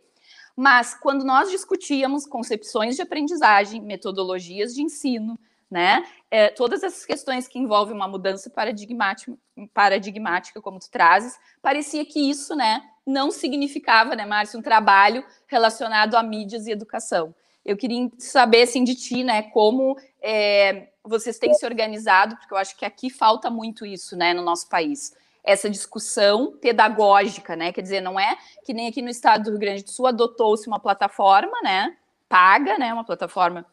Mas 0.56 0.94
quando 0.94 1.24
nós 1.24 1.50
discutíamos 1.50 2.26
concepções 2.26 2.96
de 2.96 3.02
aprendizagem, 3.02 3.80
metodologias 3.80 4.74
de 4.74 4.82
ensino, 4.82 5.38
né, 5.70 6.04
é, 6.30 6.50
todas 6.50 6.82
essas 6.82 7.04
questões 7.04 7.48
que 7.48 7.58
envolvem 7.58 7.96
uma 7.96 8.06
mudança 8.06 8.48
paradigmática, 8.50 9.36
paradigmática, 9.72 10.60
como 10.60 10.78
tu 10.78 10.88
trazes, 10.90 11.36
parecia 11.60 12.04
que 12.04 12.30
isso, 12.30 12.54
né, 12.54 12.82
não 13.06 13.30
significava, 13.30 14.14
né, 14.14 14.24
Márcio, 14.24 14.60
um 14.60 14.62
trabalho 14.62 15.24
relacionado 15.46 16.14
a 16.14 16.22
mídias 16.22 16.66
e 16.66 16.70
educação. 16.70 17.34
Eu 17.64 17.76
queria 17.76 18.10
saber, 18.18 18.62
assim, 18.62 18.84
de 18.84 18.94
ti, 18.94 19.24
né, 19.24 19.42
como 19.42 19.96
é, 20.20 20.88
vocês 21.02 21.38
têm 21.38 21.54
se 21.54 21.64
organizado, 21.64 22.36
porque 22.36 22.52
eu 22.52 22.58
acho 22.58 22.76
que 22.76 22.84
aqui 22.84 23.08
falta 23.10 23.50
muito 23.50 23.86
isso, 23.86 24.16
né, 24.16 24.34
no 24.34 24.42
nosso 24.42 24.68
país. 24.68 25.14
Essa 25.42 25.68
discussão 25.68 26.56
pedagógica, 26.60 27.56
né, 27.56 27.72
quer 27.72 27.82
dizer, 27.82 28.00
não 28.00 28.18
é 28.18 28.36
que 28.64 28.74
nem 28.74 28.88
aqui 28.88 29.00
no 29.00 29.08
estado 29.08 29.44
do 29.44 29.50
Rio 29.50 29.60
Grande 29.60 29.84
do 29.84 29.90
Sul 29.90 30.06
adotou-se 30.06 30.66
uma 30.66 30.78
plataforma, 30.78 31.60
né, 31.62 31.96
paga, 32.28 32.78
né, 32.78 32.92
uma 32.92 33.04
plataforma 33.04 33.64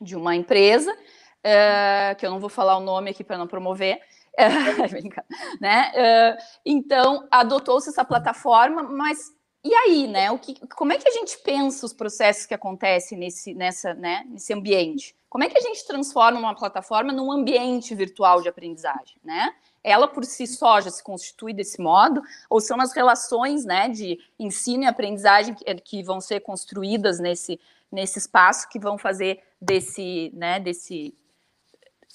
de 0.00 0.16
uma 0.16 0.34
empresa, 0.34 0.92
uh, 0.92 2.16
que 2.16 2.24
eu 2.24 2.30
não 2.30 2.40
vou 2.40 2.48
falar 2.48 2.76
o 2.76 2.80
nome 2.80 3.10
aqui 3.10 3.22
para 3.22 3.38
não 3.38 3.46
promover, 3.46 4.00
né? 5.60 5.92
Uh, 5.94 6.42
então, 6.64 7.26
adotou-se 7.30 7.90
essa 7.90 8.04
plataforma, 8.04 8.82
mas 8.82 9.32
e 9.62 9.74
aí, 9.74 10.06
né? 10.06 10.30
O 10.30 10.38
que, 10.38 10.54
como 10.68 10.92
é 10.92 10.98
que 10.98 11.08
a 11.08 11.12
gente 11.12 11.38
pensa 11.38 11.84
os 11.84 11.92
processos 11.92 12.46
que 12.46 12.54
acontecem 12.54 13.18
nesse, 13.18 13.52
nessa, 13.54 13.92
né, 13.94 14.24
nesse 14.28 14.52
ambiente? 14.54 15.14
Como 15.28 15.44
é 15.44 15.48
que 15.48 15.58
a 15.58 15.60
gente 15.60 15.86
transforma 15.86 16.40
uma 16.40 16.54
plataforma 16.54 17.12
num 17.12 17.30
ambiente 17.30 17.94
virtual 17.94 18.40
de 18.40 18.48
aprendizagem, 18.48 19.16
né? 19.22 19.54
Ela 19.84 20.08
por 20.08 20.24
si 20.24 20.46
só 20.46 20.80
já 20.80 20.90
se 20.90 21.02
constitui 21.02 21.52
desse 21.52 21.80
modo, 21.80 22.22
ou 22.48 22.60
são 22.60 22.80
as 22.80 22.92
relações, 22.92 23.64
né, 23.64 23.88
de 23.88 24.18
ensino 24.38 24.84
e 24.84 24.86
aprendizagem 24.86 25.54
que, 25.54 25.74
que 25.76 26.02
vão 26.02 26.20
ser 26.20 26.40
construídas 26.40 27.18
nesse, 27.18 27.60
nesse 27.92 28.18
espaço 28.18 28.68
que 28.68 28.78
vão 28.78 28.98
fazer 28.98 29.42
desse, 29.60 30.30
né, 30.34 30.58
desse, 30.58 31.14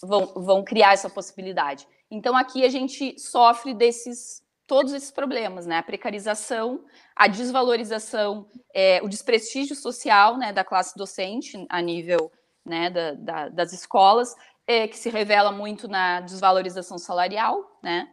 vão, 0.02 0.26
vão 0.36 0.64
criar 0.64 0.94
essa 0.94 1.10
possibilidade. 1.10 1.88
Então 2.10 2.36
aqui 2.36 2.64
a 2.66 2.70
gente 2.70 3.20
sofre 3.20 3.74
desses 3.74 4.44
todos 4.68 4.94
esses 4.94 5.12
problemas, 5.12 5.66
né? 5.66 5.78
A 5.78 5.84
precarização, 5.84 6.84
a 7.16 7.28
desvalorização, 7.28 8.46
é, 8.74 9.00
o 9.02 9.08
desprestígio 9.08 9.76
social 9.76 10.38
né, 10.38 10.52
da 10.52 10.64
classe 10.64 10.98
docente 10.98 11.66
a 11.70 11.82
nível 11.82 12.32
né, 12.66 12.90
da, 12.90 13.14
da, 13.14 13.50
das 13.50 13.74
escolas, 13.74 14.36
é, 14.68 14.88
que 14.88 14.98
se 14.98 15.10
revela 15.10 15.52
muito 15.52 15.88
na 15.88 16.22
desvalorização 16.22 16.98
salarial, 16.98 17.80
né? 17.82 18.10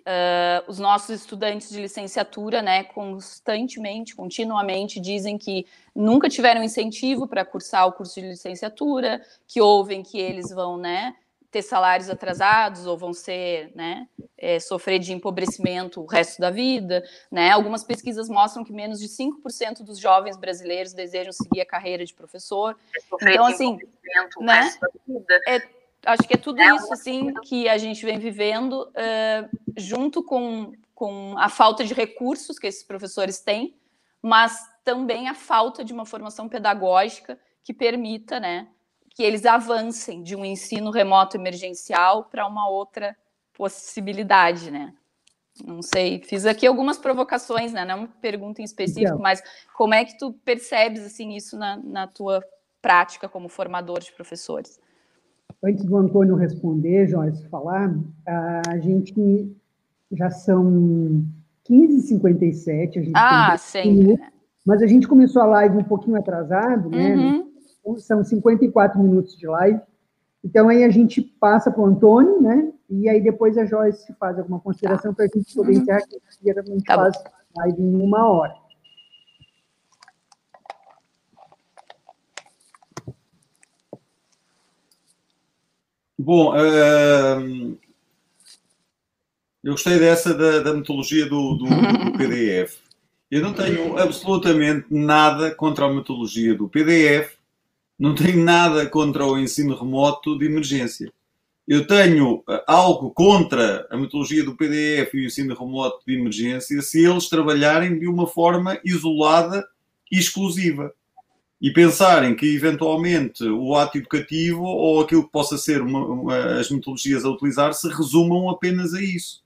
Uh, 0.00 0.68
os 0.68 0.80
nossos 0.80 1.10
estudantes 1.10 1.70
de 1.70 1.80
licenciatura, 1.80 2.60
né, 2.60 2.82
constantemente, 2.82 4.16
continuamente 4.16 4.98
dizem 4.98 5.38
que 5.38 5.64
nunca 5.94 6.28
tiveram 6.28 6.60
incentivo 6.60 7.28
para 7.28 7.44
cursar 7.44 7.86
o 7.86 7.92
curso 7.92 8.20
de 8.20 8.26
licenciatura, 8.26 9.22
que 9.46 9.60
ouvem 9.60 10.02
que 10.02 10.18
eles 10.18 10.50
vão, 10.50 10.76
né, 10.76 11.14
ter 11.52 11.60
salários 11.60 12.08
atrasados 12.08 12.86
ou 12.86 12.96
vão 12.96 13.12
ser, 13.12 13.70
né, 13.74 14.08
é, 14.38 14.58
sofrer 14.58 14.98
de 14.98 15.12
empobrecimento 15.12 16.00
o 16.00 16.06
resto 16.06 16.40
da 16.40 16.50
vida, 16.50 17.04
né? 17.30 17.50
Algumas 17.50 17.84
pesquisas 17.84 18.26
mostram 18.26 18.64
que 18.64 18.72
menos 18.72 18.98
de 18.98 19.06
5% 19.06 19.84
dos 19.84 19.98
jovens 19.98 20.38
brasileiros 20.38 20.94
desejam 20.94 21.30
seguir 21.30 21.60
a 21.60 21.66
carreira 21.66 22.06
de 22.06 22.14
professor. 22.14 22.74
Então, 23.20 23.44
assim, 23.44 23.78
né, 24.40 24.70
é, 25.46 25.60
acho 26.06 26.26
que 26.26 26.34
é 26.34 26.38
tudo 26.38 26.58
é, 26.58 26.74
isso, 26.74 26.90
assim, 26.90 27.34
que 27.44 27.68
a 27.68 27.76
gente 27.76 28.02
vem 28.02 28.18
vivendo 28.18 28.88
uh, 28.88 29.72
junto 29.76 30.24
com, 30.24 30.72
com 30.94 31.36
a 31.36 31.50
falta 31.50 31.84
de 31.84 31.92
recursos 31.92 32.58
que 32.58 32.66
esses 32.66 32.82
professores 32.82 33.40
têm, 33.40 33.76
mas 34.22 34.58
também 34.82 35.28
a 35.28 35.34
falta 35.34 35.84
de 35.84 35.92
uma 35.92 36.06
formação 36.06 36.48
pedagógica 36.48 37.38
que 37.62 37.74
permita, 37.74 38.40
né, 38.40 38.68
que 39.14 39.22
eles 39.22 39.44
avancem 39.44 40.22
de 40.22 40.34
um 40.34 40.44
ensino 40.44 40.90
remoto 40.90 41.36
emergencial 41.36 42.24
para 42.24 42.46
uma 42.46 42.68
outra 42.68 43.16
possibilidade, 43.56 44.70
né? 44.70 44.92
Não 45.64 45.82
sei, 45.82 46.20
fiz 46.20 46.46
aqui 46.46 46.66
algumas 46.66 46.96
provocações, 46.96 47.72
né? 47.72 47.84
Não 47.84 47.92
é 47.92 47.98
uma 47.98 48.08
pergunta 48.20 48.62
em 48.62 48.64
específico, 48.64 49.18
mas 49.18 49.42
como 49.76 49.92
é 49.92 50.04
que 50.04 50.18
tu 50.18 50.32
percebes 50.44 51.04
assim 51.04 51.36
isso 51.36 51.58
na, 51.58 51.76
na 51.76 52.06
tua 52.06 52.42
prática 52.80 53.28
como 53.28 53.48
formador 53.48 54.00
de 54.00 54.12
professores? 54.12 54.80
Antes 55.62 55.84
do 55.84 55.96
Antônio 55.96 56.34
responder, 56.34 57.06
Joyce, 57.06 57.46
falar, 57.48 57.94
a 58.66 58.78
gente 58.78 59.54
já 60.10 60.30
são 60.30 61.22
15h57, 61.68 62.98
a 62.98 63.02
gente 63.02 63.12
ah, 63.14 63.56
sim. 63.58 64.18
mas 64.66 64.82
a 64.82 64.86
gente 64.86 65.06
começou 65.06 65.42
a 65.42 65.46
live 65.46 65.76
um 65.76 65.84
pouquinho 65.84 66.16
atrasado, 66.16 66.88
né? 66.88 67.14
Uhum 67.14 67.51
são 67.98 68.22
54 68.22 69.00
minutos 69.00 69.36
de 69.36 69.46
live. 69.46 69.80
Então, 70.44 70.68
aí 70.68 70.82
a 70.82 70.90
gente 70.90 71.20
passa 71.20 71.70
para 71.70 71.80
o 71.80 71.86
Antônio, 71.86 72.40
né? 72.40 72.72
E 72.90 73.08
aí 73.08 73.22
depois 73.22 73.56
a 73.56 73.64
Joyce 73.64 74.12
faz 74.18 74.38
alguma 74.38 74.60
consideração 74.60 75.12
tá. 75.12 75.16
para 75.16 75.24
a 75.24 75.28
gente 75.38 75.54
poder 75.54 75.72
encerrar, 75.72 76.02
que 76.02 76.16
a 76.50 76.62
gente 76.62 76.84
tá 76.84 76.94
faz 76.96 77.16
live 77.56 77.82
em 77.82 77.94
uma 77.94 78.28
hora. 78.28 78.54
Bom, 86.18 86.54
uh, 86.54 87.78
eu 89.64 89.72
gostei 89.72 89.98
dessa 89.98 90.34
da, 90.34 90.60
da 90.60 90.72
metodologia 90.72 91.26
do, 91.26 91.54
do, 91.54 91.64
do, 91.64 92.12
PDF. 92.18 92.78
Eu 93.30 93.42
não 93.42 93.52
tenho 93.52 93.96
absolutamente 93.96 94.86
nada 94.90 95.52
contra 95.54 95.86
a 95.86 95.92
metodologia 95.92 96.54
do 96.54 96.68
PDF, 96.68 97.34
não 98.02 98.16
tenho 98.16 98.42
nada 98.42 98.84
contra 98.84 99.24
o 99.24 99.38
ensino 99.38 99.76
remoto 99.76 100.36
de 100.36 100.46
emergência. 100.46 101.12
Eu 101.68 101.86
tenho 101.86 102.42
eh, 102.50 102.64
algo 102.66 103.12
contra 103.12 103.86
a 103.88 103.96
metodologia 103.96 104.42
do 104.42 104.56
PDF 104.56 105.14
e 105.14 105.18
o 105.18 105.26
ensino 105.26 105.54
remoto 105.54 106.00
de 106.04 106.18
emergência 106.18 106.82
se 106.82 107.04
eles 107.04 107.28
trabalharem 107.28 107.96
de 107.96 108.08
uma 108.08 108.26
forma 108.26 108.76
isolada 108.84 109.64
e 110.10 110.18
exclusiva 110.18 110.92
e 111.60 111.72
pensarem 111.72 112.34
que 112.34 112.56
eventualmente 112.56 113.44
o 113.44 113.76
ato 113.76 113.98
educativo 113.98 114.64
ou 114.64 115.00
aquilo 115.00 115.22
que 115.22 115.30
possa 115.30 115.56
ser 115.56 115.80
uma, 115.80 116.04
uma, 116.04 116.58
as 116.58 116.68
metodologias 116.72 117.24
a 117.24 117.30
utilizar 117.30 117.72
se 117.72 117.86
resumam 117.86 118.50
apenas 118.50 118.94
a 118.94 119.00
isso. 119.00 119.44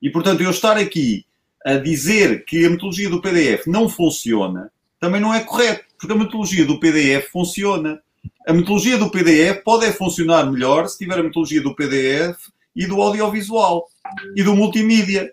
E 0.00 0.08
portanto, 0.08 0.42
eu 0.42 0.48
estar 0.48 0.78
aqui 0.78 1.26
a 1.66 1.74
dizer 1.74 2.46
que 2.46 2.64
a 2.64 2.70
metodologia 2.70 3.10
do 3.10 3.20
PDF 3.20 3.66
não 3.66 3.90
funciona 3.90 4.72
também 5.00 5.20
não 5.20 5.34
é 5.34 5.40
correto, 5.40 5.84
porque 5.98 6.12
a 6.12 6.16
metodologia 6.16 6.64
do 6.64 6.78
PDF 6.78 7.30
funciona. 7.32 8.00
A 8.46 8.52
metodologia 8.52 8.98
do 8.98 9.10
PDF 9.10 9.64
pode 9.64 9.90
funcionar 9.92 10.50
melhor 10.50 10.86
se 10.88 10.98
tiver 10.98 11.18
a 11.18 11.22
metodologia 11.22 11.62
do 11.62 11.74
PDF 11.74 12.38
e 12.76 12.86
do 12.86 13.00
audiovisual 13.00 13.88
e 14.36 14.42
do 14.42 14.54
multimídia 14.54 15.32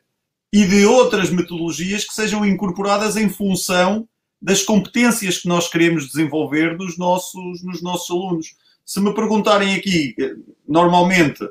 e 0.54 0.66
de 0.66 0.86
outras 0.86 1.30
metodologias 1.30 2.06
que 2.06 2.14
sejam 2.14 2.46
incorporadas 2.46 3.18
em 3.18 3.30
função 3.30 4.08
das 4.42 4.64
competências 4.64 5.40
que 5.40 5.48
nós 5.48 5.70
queremos 5.70 6.08
desenvolver 6.08 6.78
nos 6.78 6.98
nossos, 6.98 7.64
nos 7.64 7.82
nossos 7.82 8.10
alunos. 8.10 8.56
Se 8.86 9.02
me 9.02 9.14
perguntarem 9.14 9.76
aqui, 9.76 10.16
normalmente, 10.66 11.44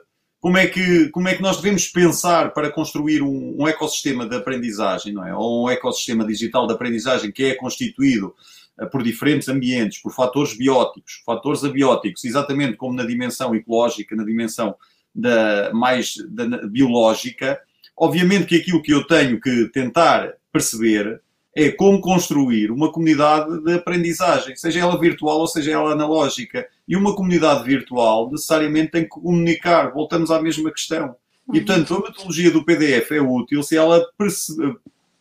como 0.47 0.59
é 0.59 0.67
que, 0.69 1.09
como 1.09 1.27
é 1.27 1.35
que 1.35 1.43
nós 1.43 1.57
devemos 1.57 1.89
pensar 1.89 2.55
para 2.55 2.71
construir 2.71 3.21
um, 3.21 3.57
um 3.61 3.67
ecossistema 3.67 4.29
de 4.29 4.37
aprendizagem, 4.37 5.13
não 5.13 5.27
é? 5.27 5.35
Ou 5.35 5.65
um 5.65 5.69
ecossistema 5.69 6.25
digital 6.25 6.69
de 6.69 6.73
aprendizagem 6.73 7.33
que 7.33 7.47
é 7.47 7.55
constituído 7.57 8.33
uh, 8.81 8.89
por 8.89 9.03
diferentes 9.03 9.49
ambientes, 9.49 10.01
por 10.01 10.13
fatores 10.13 10.57
bióticos, 10.57 11.21
fatores 11.27 11.65
abióticos, 11.65 12.25
exatamente 12.25 12.77
como 12.77 12.95
na 12.95 13.05
dimensão 13.05 13.57
ecológica, 13.57 14.15
na 14.15 14.23
dimensão 14.23 14.77
da, 15.13 15.73
mais 15.75 16.15
da, 16.29 16.47
biológica, 16.69 17.61
obviamente 17.97 18.47
que 18.47 18.55
aquilo 18.55 18.81
que 18.81 18.95
eu 18.95 19.05
tenho 19.05 19.41
que 19.41 19.69
tentar 19.71 20.33
perceber 20.53 21.21
é 21.59 21.71
como 21.71 22.03
construir 22.03 22.71
uma 22.71 22.93
comunidade 22.93 23.63
de 23.63 23.73
aprendizagem, 23.73 24.55
seja 24.57 24.81
ela 24.81 25.01
virtual 25.01 25.39
ou 25.39 25.47
seja 25.47 25.73
ela 25.73 25.93
analógica. 25.93 26.69
E 26.87 26.95
uma 26.95 27.17
comunidade 27.17 27.65
virtual 27.65 28.31
necessariamente 28.31 28.91
tem 28.91 29.05
que 29.05 29.09
comunicar. 29.09 29.91
Voltamos 29.91 30.31
à 30.31 30.41
mesma 30.41 30.71
questão. 30.71 31.17
E, 31.55 31.63
portanto, 31.63 31.95
a 31.95 32.01
metodologia 32.01 32.51
do 32.51 32.63
PDF 32.63 33.11
é 33.13 33.21
útil 33.23 33.63
se 33.63 33.75
ela 33.75 34.07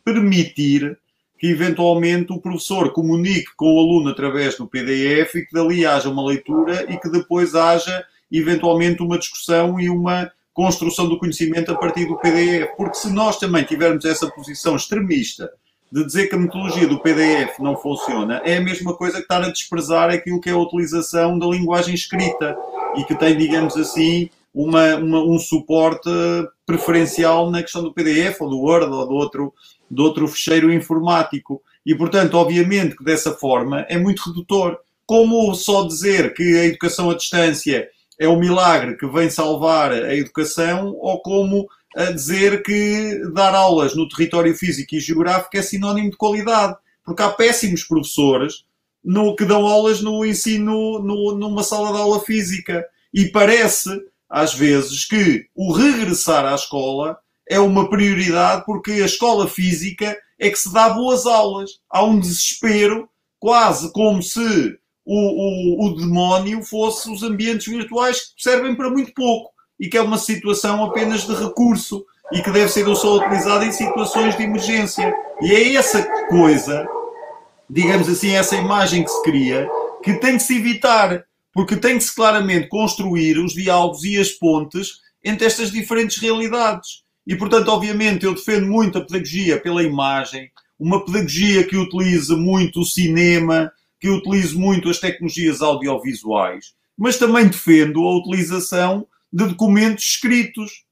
permitir 0.03 0.97
que, 1.39 1.47
eventualmente, 1.47 2.33
o 2.33 2.41
professor 2.41 2.91
comunique 2.91 3.55
com 3.55 3.73
o 3.73 3.79
aluno 3.79 4.09
através 4.09 4.57
do 4.57 4.67
PDF 4.67 5.35
e 5.35 5.45
que 5.45 5.53
dali 5.53 5.85
haja 5.85 6.09
uma 6.09 6.25
leitura 6.25 6.85
e 6.91 6.97
que 6.97 7.09
depois 7.09 7.55
haja, 7.55 8.05
eventualmente, 8.29 9.01
uma 9.01 9.17
discussão 9.17 9.79
e 9.79 9.89
uma 9.89 10.29
construção 10.53 11.07
do 11.07 11.17
conhecimento 11.17 11.71
a 11.71 11.75
partir 11.75 12.05
do 12.05 12.17
PDF. 12.17 12.75
Porque 12.75 12.97
se 12.97 13.09
nós 13.13 13.39
também 13.39 13.63
tivermos 13.63 14.03
essa 14.03 14.29
posição 14.29 14.75
extremista 14.75 15.49
de 15.95 16.05
dizer 16.05 16.27
que 16.27 16.35
a 16.35 16.37
metodologia 16.37 16.85
do 16.89 16.99
PDF 16.99 17.57
não 17.59 17.77
funciona 17.77 18.41
é 18.43 18.57
a 18.57 18.61
mesma 18.61 18.93
coisa 18.93 19.15
que 19.15 19.21
estar 19.21 19.41
a 19.41 19.47
desprezar 19.49 20.09
aquilo 20.09 20.41
que 20.41 20.49
é 20.49 20.51
a 20.51 20.57
utilização 20.57 21.39
da 21.39 21.47
linguagem 21.47 21.95
escrita 21.95 22.53
e 22.97 23.05
que 23.05 23.15
tem, 23.15 23.37
digamos 23.37 23.77
assim, 23.77 24.29
uma, 24.53 24.97
uma, 24.97 25.23
um 25.23 25.39
suporte 25.39 26.09
preferencial 26.65 27.49
na 27.49 27.61
questão 27.61 27.81
do 27.81 27.93
PDF 27.93 28.41
ou 28.41 28.49
do 28.49 28.59
Word 28.59 28.93
ou 28.93 29.07
do 29.07 29.13
outro, 29.13 29.53
do 29.89 30.03
outro 30.03 30.27
fecheiro 30.27 30.69
informático. 30.69 31.63
E, 31.85 31.95
portanto, 31.95 32.33
obviamente 32.33 32.97
que 32.97 33.03
dessa 33.05 33.31
forma 33.31 33.85
é 33.87 33.97
muito 33.97 34.21
redutor. 34.27 34.77
Como 35.05 35.55
só 35.55 35.87
dizer 35.87 36.33
que 36.33 36.59
a 36.59 36.65
educação 36.65 37.09
à 37.09 37.15
distância 37.15 37.87
é 38.19 38.27
o 38.27 38.37
milagre 38.37 38.97
que 38.97 39.07
vem 39.07 39.29
salvar 39.29 39.93
a 39.93 40.13
educação 40.13 40.93
ou 40.99 41.21
como 41.21 41.69
a 41.95 42.11
dizer 42.11 42.61
que 42.61 43.21
dar 43.33 43.55
aulas 43.55 43.95
no 43.95 44.07
território 44.09 44.53
físico 44.53 44.95
e 44.95 44.99
geográfico 44.99 45.57
é 45.57 45.61
sinónimo 45.61 46.11
de 46.11 46.17
qualidade, 46.17 46.75
porque 47.05 47.21
há 47.21 47.29
péssimos 47.29 47.85
professores 47.85 48.65
no, 49.01 49.33
que 49.35 49.45
dão 49.45 49.65
aulas 49.65 50.01
no 50.01 50.25
ensino 50.25 50.99
no, 50.99 51.35
numa 51.35 51.63
sala 51.63 51.93
de 51.93 51.97
aula 51.97 52.19
física 52.19 52.85
e 53.13 53.29
parece 53.29 53.89
às 54.29 54.53
vezes 54.53 55.05
que 55.05 55.47
o 55.55 55.71
regressar 55.71 56.45
à 56.45 56.53
escola 56.53 57.17
é 57.47 57.59
uma 57.59 57.89
prioridade 57.89 58.65
porque 58.65 58.91
a 58.91 59.05
escola 59.05 59.47
física 59.47 60.17
é 60.37 60.49
que 60.49 60.59
se 60.59 60.73
dá 60.73 60.89
boas 60.89 61.25
aulas. 61.25 61.79
Há 61.89 62.03
um 62.03 62.19
desespero, 62.19 63.07
quase 63.39 63.93
como 63.93 64.21
se 64.21 64.77
o, 65.05 65.85
o, 65.85 65.85
o 65.85 65.95
demónio 65.95 66.61
fosse 66.63 67.09
os 67.09 67.23
ambientes 67.23 67.67
virtuais 67.67 68.33
que 68.33 68.43
servem 68.43 68.75
para 68.75 68.89
muito 68.89 69.13
pouco 69.13 69.54
e 69.79 69.87
que 69.87 69.97
é 69.97 70.01
uma 70.01 70.17
situação 70.17 70.83
apenas 70.83 71.25
de 71.25 71.33
recurso 71.33 72.05
e 72.31 72.41
que 72.41 72.51
deve 72.51 72.69
ser 72.71 72.85
só 72.95 73.17
utilizada 73.17 73.65
em 73.65 73.71
situações 73.71 74.35
de 74.35 74.43
emergência. 74.43 75.13
E 75.41 75.51
é 75.53 75.75
essa 75.75 76.03
coisa, 76.27 76.87
digamos 77.69 78.09
assim, 78.09 78.31
essa 78.31 78.55
imagem 78.55 79.03
que 79.03 79.11
se 79.11 79.23
cria, 79.23 79.69
que 80.03 80.13
tem 80.15 80.37
que 80.37 80.43
se 80.43 80.57
evitar, 80.57 81.23
porque 81.53 81.75
tem 81.75 81.97
que 81.97 82.03
se 82.03 82.15
claramente 82.15 82.67
construir 82.67 83.37
os 83.37 83.53
diálogos 83.53 84.03
e 84.03 84.17
as 84.17 84.29
pontes 84.31 84.99
entre 85.23 85.45
estas 85.45 85.71
diferentes 85.71 86.17
realidades. 86.17 87.03
E, 87.25 87.35
portanto, 87.35 87.69
obviamente, 87.69 88.25
eu 88.25 88.35
defendo 88.35 88.67
muito 88.67 88.97
a 88.97 89.01
pedagogia 89.01 89.59
pela 89.59 89.81
imagem, 89.81 90.51
uma 90.79 91.03
pedagogia 91.03 91.63
que 91.63 91.77
utilize 91.77 92.33
muito 92.35 92.81
o 92.81 92.85
cinema, 92.85 93.71
que 93.99 94.09
utilize 94.09 94.55
muito 94.55 94.89
as 94.89 94.99
tecnologias 94.99 95.61
audiovisuais, 95.61 96.73
mas 96.97 97.17
também 97.17 97.47
defendo 97.47 98.01
a 98.01 98.17
utilização 98.17 99.07
de 99.31 99.45
documentos 99.47 100.03
escritos 100.03 100.85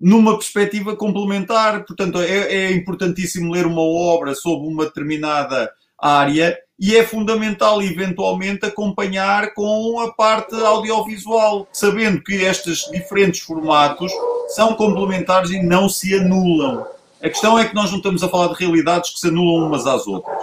numa 0.00 0.38
perspectiva 0.38 0.96
complementar. 0.96 1.84
Portanto, 1.84 2.20
é, 2.20 2.52
é, 2.52 2.72
importantíssimo 2.72 3.52
ler 3.52 3.66
uma 3.66 3.82
obra 3.82 4.34
sobre 4.34 4.68
uma 4.68 4.86
determinada 4.86 5.70
área 5.98 6.58
e 6.78 6.96
é 6.96 7.04
fundamental, 7.04 7.82
eventualmente, 7.82 8.64
acompanhar 8.64 9.52
com 9.52 10.00
a 10.00 10.14
parte 10.14 10.54
audiovisual, 10.54 11.68
sabendo 11.70 12.22
que 12.22 12.36
estes 12.36 12.90
diferentes 12.90 13.40
formatos 13.40 14.10
são 14.48 14.74
complementares 14.74 15.50
e 15.50 15.62
não 15.62 15.90
se 15.90 16.14
anulam. 16.14 16.86
A 17.22 17.28
questão 17.28 17.58
é 17.58 17.68
que 17.68 17.74
nós 17.74 17.90
não 17.90 17.98
estamos 17.98 18.22
a 18.22 18.28
falar 18.30 18.48
de 18.48 18.54
realidades 18.54 19.10
que 19.10 19.20
se 19.20 19.28
anulam 19.28 19.66
umas 19.66 19.86
às 19.86 20.06
outras. 20.06 20.34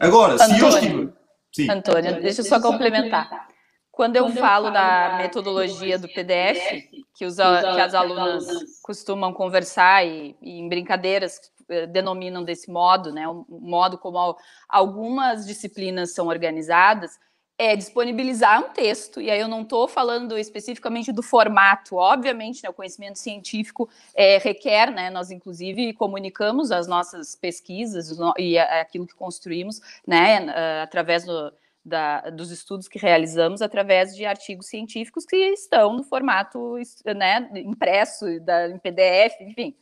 Agora, 0.00 0.34
Antônio, 0.34 0.56
se 0.56 0.60
eu 0.60 0.68
estiver... 0.68 1.08
Sim. 1.54 1.70
Antônio, 1.70 2.20
deixa 2.20 2.40
eu 2.40 2.44
só 2.44 2.60
complementar. 2.60 3.46
Quando 3.94 4.16
eu, 4.16 4.24
Quando 4.24 4.38
falo, 4.38 4.68
eu 4.68 4.72
falo 4.72 4.74
da 4.74 5.16
metodologia 5.18 5.98
do 5.98 6.08
PDF, 6.08 6.88
que, 7.14 7.24
os, 7.24 7.36
que 7.36 7.80
as 7.80 7.94
alunas 7.94 8.44
costumam 8.82 9.32
conversar 9.32 10.04
e, 10.04 10.36
e, 10.42 10.58
em 10.58 10.68
brincadeiras 10.68 11.40
eh, 11.68 11.86
denominam 11.86 12.42
desse 12.42 12.70
modo, 12.70 13.12
né, 13.12 13.26
o 13.28 13.46
modo 13.48 13.96
como 13.96 14.36
algumas 14.68 15.46
disciplinas 15.46 16.12
são 16.12 16.26
organizadas, 16.26 17.18
é 17.56 17.76
disponibilizar 17.76 18.60
um 18.60 18.70
texto, 18.70 19.20
e 19.20 19.30
aí 19.30 19.38
eu 19.38 19.46
não 19.46 19.62
estou 19.62 19.86
falando 19.86 20.36
especificamente 20.36 21.12
do 21.12 21.22
formato, 21.22 21.94
obviamente, 21.94 22.64
né, 22.64 22.70
o 22.70 22.74
conhecimento 22.74 23.20
científico 23.20 23.88
é, 24.12 24.38
requer, 24.38 24.90
né, 24.90 25.08
nós 25.08 25.30
inclusive 25.30 25.92
comunicamos 25.92 26.72
as 26.72 26.88
nossas 26.88 27.36
pesquisas 27.36 28.18
e 28.36 28.58
aquilo 28.58 29.06
que 29.06 29.14
construímos, 29.14 29.80
né, 30.04 30.48
através 30.82 31.24
do, 31.24 31.52
da, 31.84 32.30
dos 32.30 32.50
estudos 32.50 32.88
que 32.88 32.98
realizamos 32.98 33.60
através 33.60 34.16
de 34.16 34.24
artigos 34.24 34.66
científicos 34.66 35.26
que 35.26 35.36
estão 35.36 35.92
no 35.92 36.02
formato 36.02 36.76
né, 37.16 37.50
impresso, 37.56 38.40
da, 38.40 38.68
em 38.68 38.78
PDF, 38.78 39.40
enfim. 39.40 39.76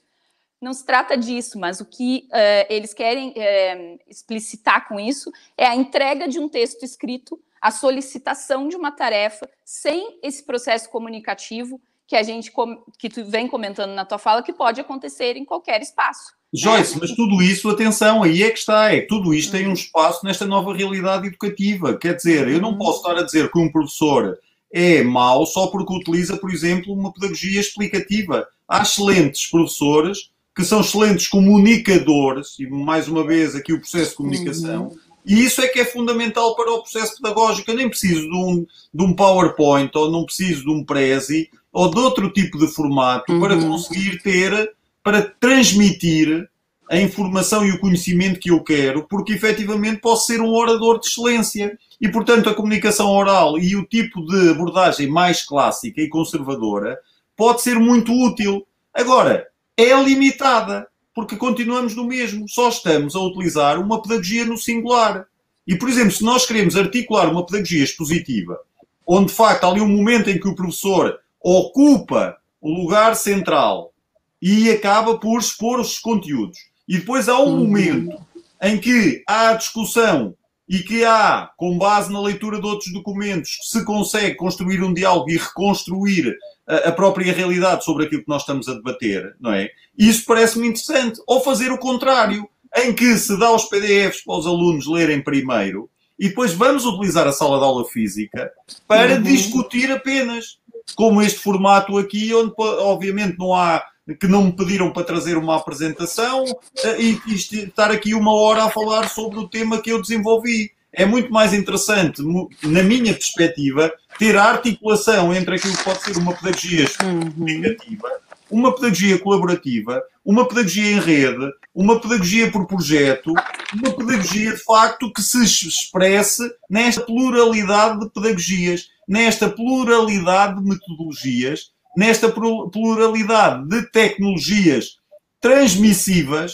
Não 0.61 0.73
se 0.73 0.85
trata 0.85 1.17
disso, 1.17 1.59
mas 1.59 1.81
o 1.81 1.85
que 1.85 2.29
uh, 2.31 2.67
eles 2.69 2.95
querem 2.95 3.31
uh, 3.31 3.99
explicitar 4.07 4.87
com 4.87 4.99
isso 4.99 5.31
é 5.57 5.67
a 5.67 5.75
entrega 5.75 6.29
de 6.29 6.39
um 6.39 6.49
texto 6.49 6.85
escrito, 6.85 7.41
a 7.61 7.71
solicitação 7.71 8.69
de 8.69 8.77
uma 8.77 8.93
tarefa, 8.93 9.49
sem 9.65 10.19
esse 10.23 10.45
processo 10.45 10.89
comunicativo 10.89 11.81
que 12.13 12.17
a 12.17 12.23
gente 12.23 12.53
que 12.99 13.09
tu 13.09 13.25
vem 13.25 13.49
comentando 13.49 13.95
na 13.95 14.05
tua 14.05 14.19
fala 14.19 14.43
que 14.43 14.53
pode 14.53 14.79
acontecer 14.79 15.35
em 15.35 15.47
qualquer 15.47 15.81
espaço. 15.81 16.35
Joyce, 16.53 16.99
mas 17.01 17.13
tudo 17.13 17.43
isso, 17.43 17.71
atenção, 17.71 18.23
aí 18.23 18.43
é 18.43 18.51
que 18.51 18.59
está, 18.59 18.93
é 18.93 19.01
que 19.01 19.07
tudo 19.07 19.33
isto 19.33 19.51
tem 19.51 19.67
um 19.67 19.73
espaço 19.73 20.23
nesta 20.23 20.45
nova 20.45 20.75
realidade 20.75 21.29
educativa. 21.29 21.97
Quer 21.97 22.15
dizer, 22.15 22.49
eu 22.49 22.61
não 22.61 22.77
posso 22.77 22.99
estar 22.99 23.19
a 23.19 23.23
dizer 23.23 23.51
que 23.51 23.59
um 23.59 23.73
professor 23.73 24.39
é 24.71 25.03
mau 25.03 25.47
só 25.47 25.69
porque 25.69 25.95
utiliza, 25.95 26.37
por 26.37 26.51
exemplo, 26.51 26.93
uma 26.93 27.11
pedagogia 27.15 27.59
explicativa. 27.59 28.47
Há 28.69 28.83
excelentes 28.83 29.47
professores 29.47 30.31
que 30.55 30.65
são 30.65 30.83
excelentes 30.83 31.29
comunicadores, 31.29 32.59
e 32.59 32.67
mais 32.67 33.09
uma 33.09 33.27
vez 33.27 33.55
aqui 33.55 33.73
o 33.73 33.81
processo 33.81 34.11
de 34.11 34.17
comunicação. 34.17 34.95
E 35.25 35.45
isso 35.45 35.61
é 35.61 35.69
que 35.69 35.81
é 35.81 35.85
fundamental 35.85 36.57
para 36.57 36.73
o 36.73 36.81
processo 36.81 37.17
pedagógico. 37.17 37.71
Eu 37.71 37.77
nem 37.77 37.89
preciso 37.89 38.23
de 38.23 38.37
um, 38.37 38.67
de 38.93 39.05
um 39.05 39.15
PowerPoint, 39.15 39.91
ou 39.95 40.11
não 40.11 40.25
preciso 40.25 40.65
de 40.65 40.71
um 40.71 40.85
Prezi, 40.85 41.49
ou 41.73 41.91
de 41.91 41.99
outro 41.99 42.31
tipo 42.31 42.59
de 42.59 42.67
formato 42.67 43.33
uhum. 43.33 43.41
para 43.41 43.57
conseguir 43.57 44.21
ter 44.23 44.73
para 45.03 45.23
transmitir 45.23 46.49
a 46.89 47.01
informação 47.01 47.65
e 47.67 47.73
o 47.73 47.81
conhecimento 47.81 48.39
que 48.39 48.51
eu 48.51 48.63
quero, 48.63 49.07
porque 49.09 49.33
efetivamente 49.33 50.01
posso 50.01 50.27
ser 50.27 50.41
um 50.41 50.53
orador 50.53 51.01
de 51.01 51.07
excelência. 51.07 51.79
E, 52.01 52.09
portanto, 52.09 52.51
a 52.51 52.55
comunicação 52.55 53.09
oral 53.09 53.59
e 53.59 53.75
o 53.75 53.85
tipo 53.85 54.25
de 54.27 54.51
abordagem 54.51 55.09
mais 55.09 55.43
clássica 55.43 56.01
e 56.01 56.09
conservadora 56.09 56.99
pode 57.37 57.63
ser 57.63 57.79
muito 57.79 58.13
útil. 58.13 58.67
Agora, 58.93 59.47
é 59.77 59.95
limitada, 60.03 60.87
porque 61.15 61.37
continuamos 61.37 61.95
no 61.95 62.05
mesmo, 62.05 62.49
só 62.49 62.69
estamos 62.69 63.15
a 63.15 63.21
utilizar 63.21 63.81
uma 63.81 64.01
pedagogia 64.01 64.45
no 64.45 64.57
singular. 64.57 65.27
E, 65.67 65.77
por 65.77 65.89
exemplo, 65.89 66.11
se 66.11 66.25
nós 66.25 66.47
queremos 66.47 66.77
articular 66.77 67.31
uma 67.31 67.45
pedagogia 67.45 67.85
expositiva, 67.85 68.59
onde 69.07 69.27
de 69.27 69.35
facto 69.35 69.65
há 69.65 69.69
ali 69.69 69.81
um 69.81 69.89
momento 69.89 70.31
em 70.31 70.39
que 70.39 70.49
o 70.49 70.55
professor 70.55 71.19
ocupa 71.41 72.37
o 72.61 72.73
lugar 72.73 73.17
central 73.17 73.93
e 74.41 74.71
acaba 74.71 75.19
por 75.19 75.39
expor 75.39 75.81
os 75.81 75.99
conteúdos. 75.99 76.59
E 76.89 76.99
depois 76.99 77.29
há 77.29 77.39
um 77.39 77.53
uhum. 77.53 77.67
momento 77.67 78.19
em 78.61 78.79
que 78.79 79.23
há 79.29 79.51
a 79.51 79.55
discussão 79.55 80.35
e 80.69 80.79
que 80.79 81.05
há, 81.05 81.51
com 81.57 81.77
base 81.77 82.13
na 82.13 82.21
leitura 82.21 82.61
de 82.61 82.67
outros 82.67 82.93
documentos, 82.93 83.59
se 83.63 83.85
consegue 83.85 84.37
construir 84.37 84.83
um 84.83 84.95
diálogo 84.95 85.31
e 85.31 85.37
reconstruir 85.37 86.37
a, 86.73 86.89
a 86.89 86.93
própria 86.93 87.33
realidade 87.33 87.85
sobre 87.85 88.07
aquilo 88.07 88.23
que 88.23 88.29
nós 88.29 88.43
estamos 88.43 88.69
a 88.69 88.75
debater, 88.75 89.35
não 89.41 89.53
é? 89.53 89.71
Isso 89.97 90.25
parece-me 90.25 90.69
interessante. 90.69 91.21
Ou 91.27 91.43
fazer 91.43 91.71
o 91.71 91.79
contrário, 91.79 92.49
em 92.77 92.93
que 92.93 93.17
se 93.17 93.39
dá 93.39 93.53
os 93.53 93.65
PDFs 93.65 94.25
para 94.25 94.37
os 94.37 94.47
alunos 94.47 94.87
lerem 94.87 95.23
primeiro 95.23 95.91
e 96.19 96.29
depois 96.29 96.53
vamos 96.53 96.85
utilizar 96.85 97.27
a 97.27 97.33
sala 97.33 97.59
de 97.59 97.65
aula 97.65 97.85
física 97.85 98.51
para 98.87 99.17
uhum. 99.17 99.23
discutir 99.23 99.91
apenas, 99.91 100.59
como 100.95 101.21
este 101.21 101.41
formato 101.41 101.99
aqui, 101.99 102.33
onde 102.35 102.53
obviamente 102.59 103.39
não 103.39 103.55
há 103.55 103.85
que 104.19 104.27
não 104.27 104.47
me 104.47 104.53
pediram 104.53 104.93
para 104.93 105.05
trazer 105.05 105.37
uma 105.37 105.57
apresentação 105.57 106.45
eh, 106.85 107.01
e, 107.01 107.21
e 107.29 107.35
estar 107.35 107.91
aqui 107.91 108.15
uma 108.15 108.35
hora 108.35 108.65
a 108.65 108.71
falar 108.71 109.09
sobre 109.09 109.39
o 109.39 109.49
tema 109.49 109.81
que 109.81 109.93
eu 109.93 110.03
desenvolvi. 110.03 110.73
É 110.93 111.07
muito 111.07 111.33
mais 111.33 111.55
interessante, 111.55 112.21
na 112.63 112.83
minha 112.83 113.15
perspectiva, 113.15 113.93
ter 114.19 114.37
a 114.37 114.45
articulação 114.45 115.35
entre 115.35 115.57
aquilo 115.57 115.77
que 115.77 115.85
pode 115.85 116.03
ser 116.03 116.17
uma 116.17 116.35
pedagogia 116.35 116.85
explicativa, 116.85 118.09
uma 118.51 118.75
pedagogia 118.75 119.19
colaborativa, 119.19 120.03
uma 120.25 120.47
pedagogia 120.47 120.93
em 120.93 121.01
rede, 121.01 121.51
uma 121.75 122.01
pedagogia 122.01 122.51
por 122.51 122.67
projeto, 122.67 123.33
uma 123.75 123.93
pedagogia 123.93 124.53
de 124.53 124.63
facto 124.63 125.13
que 125.13 125.23
se 125.23 125.43
expresse 125.43 126.43
nesta 126.69 127.01
pluralidade 127.01 128.01
de 128.01 128.11
pedagogias, 128.11 128.89
nesta 129.09 129.49
pluralidade 129.49 130.61
de 130.61 130.69
metodologias 130.69 131.73
nesta 131.97 132.29
pluralidade 132.31 133.69
de 133.69 133.83
tecnologias 133.91 134.97
transmissivas, 135.41 136.53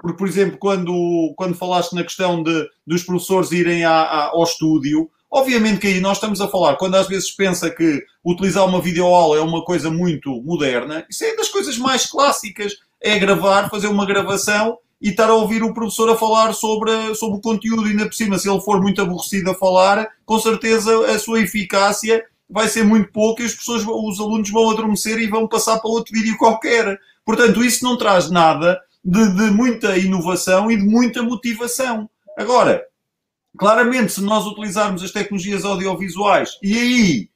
porque, 0.00 0.16
por 0.16 0.26
exemplo, 0.26 0.58
quando, 0.58 1.32
quando 1.36 1.54
falaste 1.54 1.94
na 1.94 2.02
questão 2.02 2.42
de, 2.42 2.68
dos 2.86 3.04
professores 3.04 3.52
irem 3.52 3.84
à, 3.84 3.92
à, 3.92 4.24
ao 4.28 4.42
estúdio, 4.42 5.10
obviamente 5.32 5.80
que 5.80 5.86
aí 5.86 6.00
nós 6.00 6.18
estamos 6.18 6.42
a 6.42 6.48
falar, 6.48 6.76
quando 6.76 6.94
às 6.94 7.08
vezes 7.08 7.30
pensa 7.30 7.70
que 7.70 8.04
utilizar 8.22 8.66
uma 8.66 8.82
videoaula 8.82 9.38
é 9.38 9.40
uma 9.40 9.64
coisa 9.64 9.90
muito 9.90 10.42
moderna, 10.42 11.06
isso 11.08 11.24
é 11.24 11.34
das 11.34 11.48
coisas 11.48 11.78
mais 11.78 12.04
clássicas, 12.04 12.74
é 13.00 13.18
gravar, 13.18 13.70
fazer 13.70 13.86
uma 13.86 14.04
gravação 14.04 14.78
e 15.00 15.08
estar 15.08 15.30
a 15.30 15.34
ouvir 15.34 15.62
o 15.62 15.72
professor 15.72 16.10
a 16.10 16.16
falar 16.16 16.52
sobre, 16.52 17.14
sobre 17.14 17.38
o 17.38 17.40
conteúdo, 17.40 17.88
e 17.88 17.90
ainda 17.90 18.04
por 18.04 18.14
cima, 18.14 18.38
se 18.38 18.48
ele 18.48 18.60
for 18.60 18.80
muito 18.80 19.00
aborrecido 19.00 19.50
a 19.50 19.54
falar, 19.54 20.06
com 20.24 20.38
certeza 20.38 21.10
a 21.10 21.18
sua 21.18 21.40
eficácia 21.40 22.22
vai 22.48 22.68
ser 22.68 22.84
muito 22.84 23.10
pouco 23.10 23.40
e 23.40 23.46
as 23.46 23.54
pessoas, 23.54 23.82
os 23.84 24.20
alunos 24.20 24.50
vão 24.50 24.70
adormecer 24.70 25.18
e 25.18 25.26
vão 25.26 25.48
passar 25.48 25.80
para 25.80 25.90
outro 25.90 26.12
vídeo 26.12 26.36
qualquer. 26.36 27.00
Portanto, 27.24 27.64
isso 27.64 27.82
não 27.82 27.96
traz 27.96 28.30
nada 28.30 28.78
de, 29.02 29.34
de 29.34 29.50
muita 29.50 29.96
inovação 29.96 30.70
e 30.70 30.76
de 30.76 30.84
muita 30.84 31.22
motivação. 31.22 32.08
Agora, 32.36 32.84
claramente, 33.56 34.12
se 34.12 34.20
nós 34.20 34.46
utilizarmos 34.46 35.02
as 35.02 35.10
tecnologias 35.10 35.64
audiovisuais, 35.64 36.58
e 36.62 36.78
aí 36.78 37.30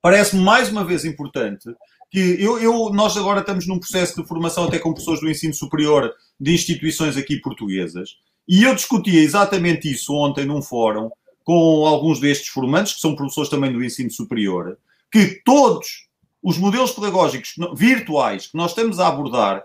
parece-me 0.00 0.42
mais 0.42 0.68
uma 0.68 0.84
vez 0.84 1.04
importante 1.04 1.68
que 2.10 2.36
eu, 2.38 2.58
eu, 2.58 2.90
nós 2.90 3.16
agora 3.16 3.40
estamos 3.40 3.66
num 3.66 3.78
processo 3.78 4.20
de 4.20 4.28
formação 4.28 4.64
até 4.64 4.78
com 4.78 4.92
pessoas 4.92 5.20
do 5.20 5.30
ensino 5.30 5.54
superior 5.54 6.12
de 6.38 6.52
instituições 6.52 7.16
aqui 7.16 7.40
portuguesas, 7.40 8.16
e 8.46 8.64
eu 8.64 8.74
discutia 8.74 9.20
exatamente 9.20 9.90
isso 9.90 10.12
ontem 10.14 10.44
num 10.44 10.60
fórum 10.60 11.10
com 11.44 11.86
alguns 11.86 12.20
destes 12.20 12.48
formantes, 12.48 12.94
que 12.94 13.00
são 13.00 13.16
professores 13.16 13.48
também 13.48 13.72
do 13.72 13.82
ensino 13.82 14.10
superior, 14.10 14.78
que 15.10 15.40
todos 15.44 16.06
os 16.42 16.58
modelos 16.58 16.92
pedagógicos 16.92 17.54
virtuais 17.74 18.48
que 18.48 18.56
nós 18.56 18.72
estamos 18.72 18.98
a 18.98 19.08
abordar 19.08 19.64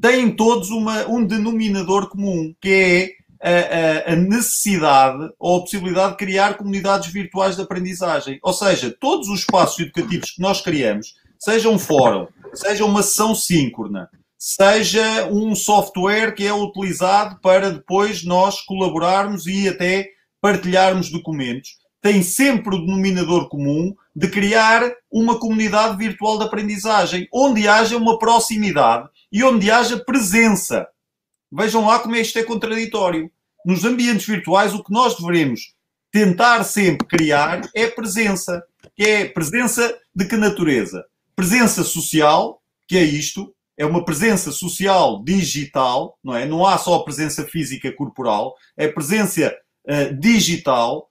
têm 0.00 0.34
todos 0.34 0.70
uma, 0.70 1.06
um 1.06 1.24
denominador 1.24 2.08
comum, 2.08 2.54
que 2.60 2.68
é 2.68 3.17
a, 3.42 4.12
a, 4.12 4.16
necessidade 4.16 5.30
ou 5.38 5.58
a 5.58 5.60
possibilidade 5.60 6.12
de 6.12 6.18
criar 6.18 6.56
comunidades 6.56 7.12
virtuais 7.12 7.56
de 7.56 7.62
aprendizagem. 7.62 8.38
Ou 8.42 8.52
seja, 8.52 8.94
todos 9.00 9.28
os 9.28 9.40
espaços 9.40 9.78
educativos 9.80 10.32
que 10.32 10.42
nós 10.42 10.60
criamos, 10.60 11.14
seja 11.38 11.68
um 11.68 11.78
fórum, 11.78 12.26
seja 12.54 12.84
uma 12.84 13.02
sessão 13.02 13.34
síncrona, 13.34 14.08
seja 14.36 15.26
um 15.30 15.54
software 15.54 16.32
que 16.32 16.46
é 16.46 16.52
utilizado 16.52 17.40
para 17.40 17.70
depois 17.70 18.24
nós 18.24 18.60
colaborarmos 18.60 19.46
e 19.46 19.68
até 19.68 20.08
partilharmos 20.40 21.10
documentos, 21.10 21.76
tem 22.00 22.22
sempre 22.22 22.76
o 22.76 22.78
denominador 22.78 23.48
comum 23.48 23.94
de 24.14 24.28
criar 24.28 24.82
uma 25.10 25.38
comunidade 25.38 25.96
virtual 25.96 26.38
de 26.38 26.44
aprendizagem, 26.44 27.28
onde 27.32 27.66
haja 27.66 27.96
uma 27.96 28.18
proximidade 28.18 29.08
e 29.32 29.42
onde 29.42 29.70
haja 29.70 29.98
presença. 29.98 30.86
Vejam 31.50 31.86
lá 31.86 31.98
como 31.98 32.16
isto 32.16 32.38
é 32.38 32.42
contraditório. 32.42 33.30
Nos 33.64 33.84
ambientes 33.84 34.26
virtuais, 34.26 34.74
o 34.74 34.82
que 34.82 34.92
nós 34.92 35.16
devemos 35.16 35.74
tentar 36.10 36.64
sempre 36.64 37.06
criar 37.06 37.60
é 37.74 37.86
presença. 37.86 38.62
Que 38.94 39.04
é 39.04 39.24
presença 39.24 39.96
de 40.14 40.24
que 40.26 40.36
natureza? 40.36 41.04
Presença 41.34 41.84
social, 41.84 42.60
que 42.86 42.96
é 42.96 43.02
isto, 43.02 43.54
é 43.78 43.86
uma 43.86 44.04
presença 44.04 44.50
social 44.50 45.22
digital, 45.22 46.18
não 46.22 46.34
é? 46.34 46.44
Não 46.44 46.66
há 46.66 46.76
só 46.76 46.98
presença 46.98 47.44
física 47.44 47.92
corporal, 47.92 48.56
é 48.76 48.88
presença 48.88 49.56
uh, 49.86 50.14
digital, 50.18 51.08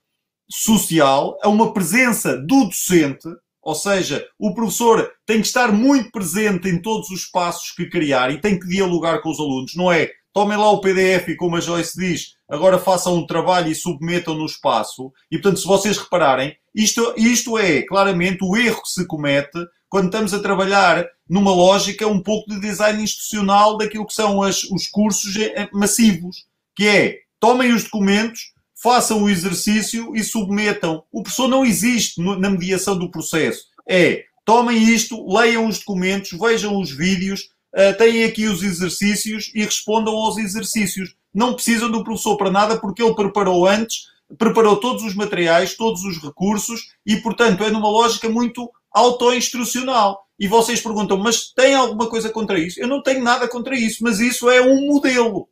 social, 0.50 1.38
a 1.42 1.48
uma 1.48 1.72
presença 1.72 2.36
do 2.36 2.64
docente, 2.66 3.28
ou 3.62 3.74
seja, 3.74 4.26
o 4.38 4.54
professor 4.54 5.10
tem 5.26 5.40
que 5.40 5.46
estar 5.46 5.72
muito 5.72 6.10
presente 6.10 6.68
em 6.68 6.80
todos 6.80 7.10
os 7.10 7.20
espaços 7.20 7.70
que 7.72 7.88
criar 7.88 8.30
e 8.30 8.40
tem 8.40 8.58
que 8.58 8.68
dialogar 8.68 9.20
com 9.20 9.30
os 9.30 9.40
alunos, 9.40 9.74
não 9.74 9.90
é? 9.90 10.10
Tomem 10.32 10.56
lá 10.56 10.70
o 10.70 10.80
PDF 10.80 11.28
e, 11.28 11.36
como 11.36 11.56
a 11.56 11.60
Joyce 11.60 11.98
diz, 11.98 12.34
agora 12.48 12.78
façam 12.78 13.16
um 13.16 13.26
trabalho 13.26 13.70
e 13.70 13.74
submetam 13.74 14.34
no 14.34 14.46
espaço. 14.46 15.12
E, 15.30 15.38
portanto, 15.38 15.60
se 15.60 15.66
vocês 15.66 15.96
repararem, 15.96 16.56
isto, 16.74 17.14
isto 17.16 17.58
é 17.58 17.82
claramente 17.82 18.38
o 18.42 18.56
erro 18.56 18.82
que 18.82 18.90
se 18.90 19.06
comete 19.06 19.58
quando 19.88 20.06
estamos 20.06 20.34
a 20.34 20.40
trabalhar 20.40 21.06
numa 21.28 21.52
lógica 21.52 22.06
um 22.06 22.22
pouco 22.22 22.50
de 22.50 22.60
design 22.60 23.02
institucional 23.02 23.76
daquilo 23.76 24.06
que 24.06 24.14
são 24.14 24.42
as, 24.42 24.62
os 24.64 24.86
cursos 24.86 25.34
eh, 25.36 25.68
massivos, 25.72 26.46
que 26.76 26.86
é 26.86 27.18
tomem 27.40 27.72
os 27.72 27.84
documentos, 27.84 28.52
façam 28.80 29.22
o 29.22 29.30
exercício 29.30 30.14
e 30.14 30.22
submetam. 30.22 31.02
O 31.10 31.22
professor 31.22 31.48
não 31.48 31.64
existe 31.64 32.20
na 32.20 32.50
mediação 32.50 32.96
do 32.96 33.10
processo. 33.10 33.66
É, 33.88 34.24
tomem 34.44 34.82
isto, 34.82 35.26
leiam 35.28 35.66
os 35.66 35.78
documentos, 35.78 36.30
vejam 36.38 36.78
os 36.80 36.90
vídeos, 36.90 37.50
uh, 37.74 37.96
têm 37.96 38.24
aqui 38.24 38.46
os 38.46 38.62
exercícios 38.62 39.50
e 39.54 39.64
respondam 39.64 40.14
aos 40.14 40.36
exercícios. 40.38 41.14
Não 41.34 41.54
precisam 41.54 41.90
do 41.90 42.04
professor 42.04 42.36
para 42.36 42.50
nada 42.50 42.78
porque 42.78 43.02
ele 43.02 43.14
preparou 43.14 43.66
antes, 43.66 44.06
preparou 44.36 44.76
todos 44.76 45.02
os 45.04 45.14
materiais, 45.14 45.74
todos 45.74 46.02
os 46.04 46.22
recursos 46.22 46.92
e, 47.06 47.16
portanto, 47.16 47.64
é 47.64 47.70
numa 47.70 47.88
lógica 47.88 48.28
muito 48.28 48.70
auto-instrucional. 48.92 50.26
E 50.38 50.46
vocês 50.46 50.80
perguntam, 50.80 51.16
mas 51.16 51.52
tem 51.52 51.74
alguma 51.74 52.08
coisa 52.08 52.30
contra 52.30 52.58
isso? 52.58 52.80
Eu 52.80 52.86
não 52.86 53.02
tenho 53.02 53.22
nada 53.22 53.48
contra 53.48 53.76
isso, 53.76 54.02
mas 54.02 54.20
isso 54.20 54.48
é 54.48 54.60
um 54.60 54.86
modelo. 54.86 55.48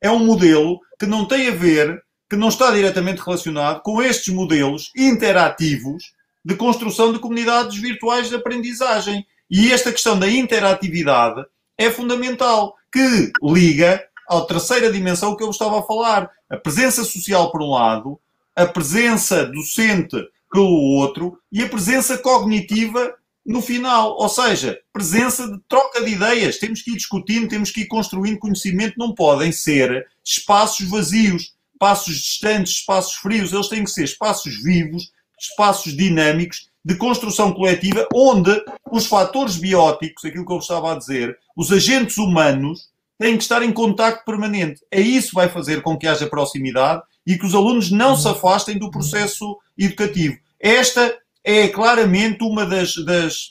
É 0.00 0.10
um 0.10 0.24
modelo 0.24 0.78
que 0.98 1.06
não 1.06 1.26
tem 1.26 1.48
a 1.48 1.54
ver 1.54 2.02
que 2.28 2.36
não 2.36 2.48
está 2.48 2.70
diretamente 2.70 3.20
relacionado 3.20 3.82
com 3.82 4.00
estes 4.00 4.32
modelos 4.32 4.92
interativos 4.96 6.12
de 6.44 6.54
construção 6.54 7.12
de 7.12 7.18
comunidades 7.18 7.76
virtuais 7.76 8.28
de 8.28 8.36
aprendizagem. 8.36 9.26
E 9.50 9.72
esta 9.72 9.90
questão 9.90 10.16
da 10.16 10.30
interatividade 10.30 11.44
é 11.76 11.90
fundamental, 11.90 12.76
que 12.92 13.32
liga 13.42 14.02
à 14.28 14.40
terceira 14.42 14.92
dimensão 14.92 15.34
que 15.36 15.42
eu 15.42 15.50
estava 15.50 15.80
a 15.80 15.82
falar. 15.82 16.30
A 16.48 16.56
presença 16.56 17.02
social, 17.02 17.50
por 17.50 17.60
um 17.60 17.70
lado, 17.70 18.20
a 18.54 18.64
presença 18.66 19.44
docente 19.46 20.16
pelo 20.52 20.66
outro 20.66 21.38
e 21.50 21.62
a 21.62 21.68
presença 21.68 22.16
cognitiva 22.18 23.14
no 23.44 23.60
final. 23.60 24.16
Ou 24.18 24.28
seja, 24.28 24.78
presença 24.92 25.48
de 25.48 25.58
troca 25.68 26.04
de 26.04 26.12
ideias. 26.12 26.58
Temos 26.58 26.82
que 26.82 26.92
ir 26.92 26.96
discutindo, 26.96 27.48
temos 27.48 27.70
que 27.70 27.80
ir 27.80 27.86
construindo 27.86 28.38
conhecimento. 28.38 28.94
Não 28.98 29.14
podem 29.14 29.50
ser 29.50 30.06
espaços 30.24 30.88
vazios, 30.88 31.54
espaços 31.72 32.14
distantes, 32.14 32.74
espaços 32.74 33.14
frios. 33.14 33.52
Eles 33.52 33.68
têm 33.68 33.82
que 33.82 33.90
ser 33.90 34.04
espaços 34.04 34.62
vivos, 34.62 35.10
espaços 35.40 35.96
dinâmicos 35.96 36.69
de 36.84 36.94
construção 36.96 37.52
coletiva, 37.52 38.06
onde 38.14 38.50
os 38.90 39.06
fatores 39.06 39.56
bióticos, 39.56 40.24
aquilo 40.24 40.46
que 40.46 40.52
eu 40.52 40.58
estava 40.58 40.92
a 40.92 40.98
dizer, 40.98 41.38
os 41.56 41.70
agentes 41.70 42.16
humanos, 42.16 42.88
têm 43.18 43.36
que 43.36 43.42
estar 43.42 43.62
em 43.62 43.70
contacto 43.70 44.24
permanente. 44.24 44.80
É 44.90 45.00
isso 45.00 45.28
que 45.28 45.34
vai 45.34 45.48
fazer 45.48 45.82
com 45.82 45.98
que 45.98 46.06
haja 46.06 46.26
proximidade 46.26 47.02
e 47.26 47.36
que 47.36 47.44
os 47.44 47.54
alunos 47.54 47.90
não 47.90 48.16
se 48.16 48.26
afastem 48.26 48.78
do 48.78 48.90
processo 48.90 49.58
educativo. 49.76 50.38
Esta 50.58 51.18
é 51.44 51.68
claramente 51.68 52.42
uma 52.42 52.64
das, 52.64 52.94
das, 53.04 53.50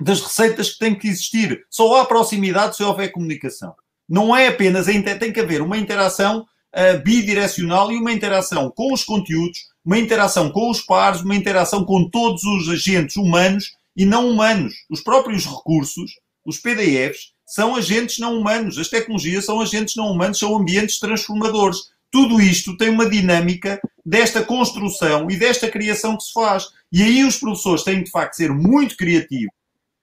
das 0.00 0.20
receitas 0.22 0.70
que 0.70 0.78
tem 0.78 0.94
que 0.94 1.08
existir. 1.08 1.64
Só 1.68 2.00
há 2.00 2.06
proximidade 2.06 2.76
se 2.76 2.82
houver 2.82 3.12
comunicação. 3.12 3.74
Não 4.08 4.34
é 4.34 4.48
apenas, 4.48 4.86
tem 4.86 5.32
que 5.32 5.40
haver 5.40 5.60
uma 5.60 5.76
interação 5.76 6.46
uh, 6.74 7.02
bidirecional 7.02 7.92
e 7.92 7.96
uma 7.96 8.12
interação 8.12 8.70
com 8.70 8.94
os 8.94 9.04
conteúdos, 9.04 9.58
uma 9.86 9.96
interação 9.96 10.50
com 10.50 10.68
os 10.68 10.80
pares, 10.80 11.20
uma 11.20 11.36
interação 11.36 11.84
com 11.84 12.10
todos 12.10 12.42
os 12.42 12.68
agentes 12.68 13.14
humanos 13.14 13.76
e 13.96 14.04
não 14.04 14.28
humanos. 14.28 14.74
Os 14.90 15.00
próprios 15.00 15.46
recursos, 15.46 16.10
os 16.44 16.58
PDFs, 16.58 17.32
são 17.46 17.76
agentes 17.76 18.18
não 18.18 18.36
humanos. 18.36 18.76
As 18.76 18.88
tecnologias 18.88 19.44
são 19.44 19.60
agentes 19.60 19.94
não 19.94 20.10
humanos, 20.10 20.40
são 20.40 20.56
ambientes 20.56 20.98
transformadores. 20.98 21.78
Tudo 22.10 22.40
isto 22.40 22.76
tem 22.76 22.88
uma 22.88 23.08
dinâmica 23.08 23.80
desta 24.04 24.42
construção 24.42 25.30
e 25.30 25.36
desta 25.36 25.70
criação 25.70 26.16
que 26.16 26.24
se 26.24 26.32
faz. 26.32 26.66
E 26.92 27.02
aí 27.02 27.24
os 27.24 27.36
professores 27.36 27.84
têm 27.84 28.02
de 28.02 28.10
facto 28.10 28.34
ser 28.34 28.52
muito 28.52 28.96
criativos 28.96 29.54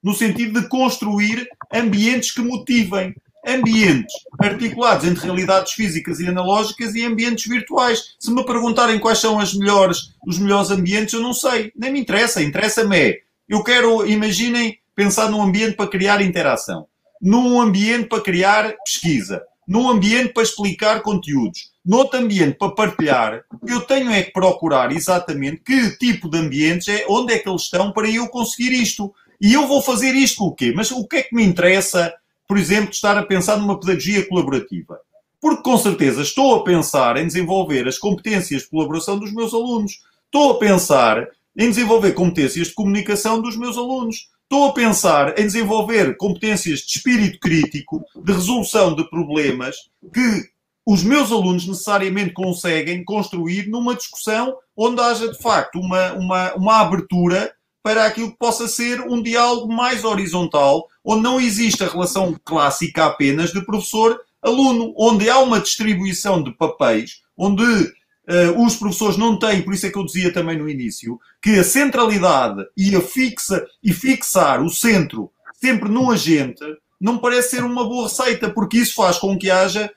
no 0.02 0.14
sentido 0.14 0.62
de 0.62 0.68
construir 0.68 1.48
ambientes 1.74 2.32
que 2.32 2.42
motivem. 2.42 3.14
Ambientes 3.46 4.14
articulados 4.40 5.06
entre 5.06 5.26
realidades 5.26 5.74
físicas 5.74 6.20
e 6.20 6.28
analógicas 6.28 6.96
e 6.96 7.04
ambientes 7.04 7.46
virtuais. 7.46 8.16
Se 8.20 8.32
me 8.32 8.46
perguntarem 8.46 9.00
quais 9.00 9.20
são 9.20 9.40
as 9.40 9.54
melhores, 9.54 10.14
os 10.26 10.40
melhores 10.40 10.72
ambientes, 10.72 11.14
eu 11.14 11.22
não 11.22 11.34
sei. 11.34 11.72
Nem 11.76 11.92
me 11.92 12.00
interessa. 12.00 12.42
Interessa-me 12.42 12.98
é. 12.98 13.20
Eu 13.48 13.64
quero, 13.64 14.08
imaginem, 14.08 14.78
pensar 14.96 15.30
num 15.30 15.42
ambiente 15.42 15.76
para 15.76 15.90
criar 15.90 16.22
interação, 16.22 16.88
num 17.22 17.60
ambiente 17.60 18.08
para 18.08 18.22
criar 18.22 18.74
pesquisa, 18.86 19.42
num 19.68 19.90
ambiente 19.90 20.34
para 20.34 20.44
explicar 20.44 21.02
conteúdos, 21.02 21.72
noutro 21.86 22.20
ambiente 22.20 22.58
para 22.58 22.72
partilhar, 22.72 23.44
eu 23.68 23.82
tenho 23.82 24.12
é 24.12 24.24
que 24.24 24.32
procurar 24.32 24.92
exatamente 24.92 25.62
que 25.66 25.98
tipo 25.98 26.30
de 26.30 26.38
ambientes 26.38 26.88
é, 26.88 27.06
onde 27.10 27.34
é 27.34 27.40
que 27.40 27.50
eles 27.50 27.64
estão 27.64 27.92
para 27.92 28.10
eu 28.10 28.28
conseguir 28.28 28.74
isto. 28.74 29.14
E 29.42 29.54
eu 29.54 29.68
vou 29.68 29.82
fazer 29.82 30.14
isto 30.16 30.38
com 30.38 30.46
o 30.46 30.56
quê? 30.56 30.72
Mas 30.76 30.92
o 30.92 31.06
que 31.06 31.18
é 31.18 31.24
que 31.24 31.36
me 31.36 31.44
interessa, 31.44 32.14
por 32.48 32.58
exemplo, 32.58 32.92
estar 32.92 33.18
a 33.18 33.24
pensar 33.24 33.58
numa 33.58 33.80
pedagogia 33.80 34.28
colaborativa? 34.28 35.00
Porque 35.40 35.64
com 35.64 35.78
certeza 35.78 36.22
estou 36.22 36.56
a 36.56 36.64
pensar 36.64 37.18
em 37.18 37.28
desenvolver 37.28 37.88
as 37.88 37.98
competências 37.98 38.64
de 38.64 38.70
colaboração 38.70 39.20
dos 39.20 39.34
meus 39.34 39.54
alunos. 39.54 40.00
Estou 40.26 40.52
a 40.52 40.60
pensar 40.60 41.28
em 41.58 41.70
desenvolver 41.70 42.14
competências 42.14 42.68
de 42.68 42.74
comunicação 42.74 43.42
dos 43.42 43.58
meus 43.58 43.78
alunos. 43.78 44.30
Estou 44.44 44.70
a 44.70 44.74
pensar 44.74 45.38
em 45.38 45.46
desenvolver 45.46 46.16
competências 46.18 46.80
de 46.80 46.98
espírito 46.98 47.40
crítico, 47.40 48.04
de 48.16 48.34
resolução 48.34 48.96
de 48.96 49.10
problemas 49.10 49.76
que 50.14 50.54
os 50.86 51.04
meus 51.04 51.32
alunos 51.32 51.66
necessariamente 51.66 52.34
conseguem 52.34 53.04
construir 53.04 53.68
numa 53.70 53.96
discussão 53.96 54.56
onde 54.76 55.02
haja 55.02 55.32
de 55.32 55.38
facto 55.42 55.80
uma, 55.80 56.14
uma, 56.14 56.54
uma 56.56 56.82
abertura 56.82 57.54
para 57.82 58.06
aquilo 58.06 58.32
que 58.32 58.38
possa 58.38 58.68
ser 58.68 59.02
um 59.02 59.22
diálogo 59.22 59.72
mais 59.72 60.04
horizontal, 60.04 60.88
onde 61.04 61.24
não 61.24 61.40
existe 61.40 61.84
a 61.84 61.88
relação 61.88 62.36
clássica 62.46 63.06
apenas 63.06 63.52
de 63.52 63.64
professor-aluno, 63.66 64.94
onde 64.98 65.30
há 65.30 65.40
uma 65.40 65.60
distribuição 65.60 66.42
de 66.42 66.52
papéis, 66.52 67.22
onde 67.38 67.64
uh, 67.64 68.66
os 68.66 68.76
professores 68.76 69.18
não 69.18 69.38
têm, 69.38 69.62
por 69.62 69.74
isso 69.74 69.86
é 69.86 69.90
que 69.90 69.98
eu 69.98 70.06
dizia 70.06 70.32
também 70.32 70.58
no 70.58 70.70
início, 70.70 71.20
que 71.42 71.60
a 71.60 71.64
centralidade 71.64 72.64
e 72.78 72.96
a 72.96 73.02
fixa 73.02 73.66
e 73.84 73.92
fixar 73.92 74.64
o 74.64 74.70
centro 74.70 75.32
sempre 75.62 75.90
num 75.90 76.10
agente 76.10 76.64
não 77.00 77.18
parece 77.18 77.52
ser 77.52 77.64
uma 77.64 77.84
boa 77.84 78.08
receita, 78.08 78.50
porque 78.50 78.78
isso 78.78 78.96
faz 78.96 79.18
com 79.18 79.38
que 79.38 79.52
haja 79.52 79.92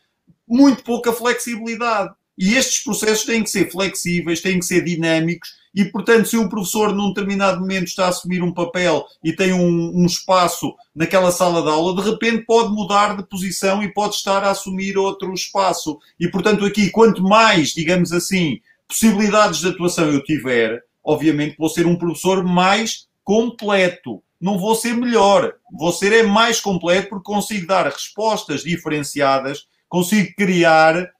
muito 0.46 0.82
pouca 0.82 1.12
flexibilidade. 1.12 2.12
E 2.36 2.54
estes 2.54 2.82
processos 2.82 3.24
têm 3.24 3.42
que 3.42 3.50
ser 3.50 3.70
flexíveis, 3.70 4.40
têm 4.40 4.58
que 4.58 4.64
ser 4.64 4.82
dinâmicos, 4.82 5.50
e, 5.76 5.84
portanto, 5.84 6.26
se 6.26 6.38
o 6.38 6.48
professor 6.48 6.94
num 6.94 7.08
determinado 7.08 7.60
momento 7.60 7.88
está 7.88 8.06
a 8.06 8.08
assumir 8.08 8.42
um 8.42 8.52
papel 8.52 9.04
e 9.22 9.30
tem 9.34 9.52
um, 9.52 9.92
um, 9.94 10.06
espaço 10.06 10.74
naquela 10.94 11.30
sala 11.30 11.60
de 11.60 11.68
aula, 11.68 12.02
de 12.02 12.08
repente 12.08 12.46
pode 12.46 12.72
mudar 12.72 13.14
de 13.14 13.22
posição 13.22 13.82
e 13.82 13.92
pode 13.92 14.14
estar 14.14 14.42
a 14.42 14.52
assumir 14.52 14.96
outro 14.96 15.32
espaço. 15.34 15.98
E, 16.18 16.28
portanto, 16.28 16.64
aqui, 16.64 16.90
quanto 16.90 17.22
mais, 17.22 17.74
digamos 17.74 18.10
assim, 18.10 18.58
possibilidades 18.88 19.60
de 19.60 19.68
atuação 19.68 20.10
eu 20.10 20.24
tiver, 20.24 20.82
obviamente 21.04 21.56
vou 21.58 21.68
ser 21.68 21.86
um 21.86 21.96
professor 21.96 22.42
mais 22.42 23.06
completo. 23.22 24.22
Não 24.40 24.58
vou 24.58 24.74
ser 24.74 24.94
melhor, 24.94 25.52
vou 25.70 25.92
ser 25.92 26.12
é 26.12 26.22
mais 26.22 26.60
completo 26.60 27.10
porque 27.10 27.24
consigo 27.24 27.66
dar 27.66 27.86
respostas 27.86 28.62
diferenciadas 28.62 29.66
consigo 29.88 30.34
criar 30.36 31.10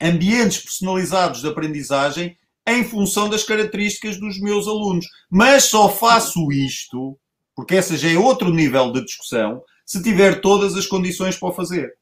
ambientes 0.00 0.58
personalizados 0.58 1.40
de 1.40 1.48
aprendizagem 1.48 2.36
em 2.66 2.84
função 2.84 3.28
das 3.28 3.44
características 3.44 4.18
dos 4.18 4.40
meus 4.40 4.66
alunos. 4.66 5.06
Mas 5.30 5.64
só 5.64 5.88
faço 5.88 6.50
isto, 6.50 7.18
porque 7.54 7.76
essa 7.76 7.96
já 7.96 8.10
é 8.10 8.18
outro 8.18 8.50
nível 8.50 8.92
de 8.92 9.04
discussão, 9.04 9.62
se 9.84 10.02
tiver 10.02 10.40
todas 10.40 10.74
as 10.76 10.86
condições 10.86 11.36
para 11.36 11.48
o 11.48 11.52
fazer. 11.52 11.92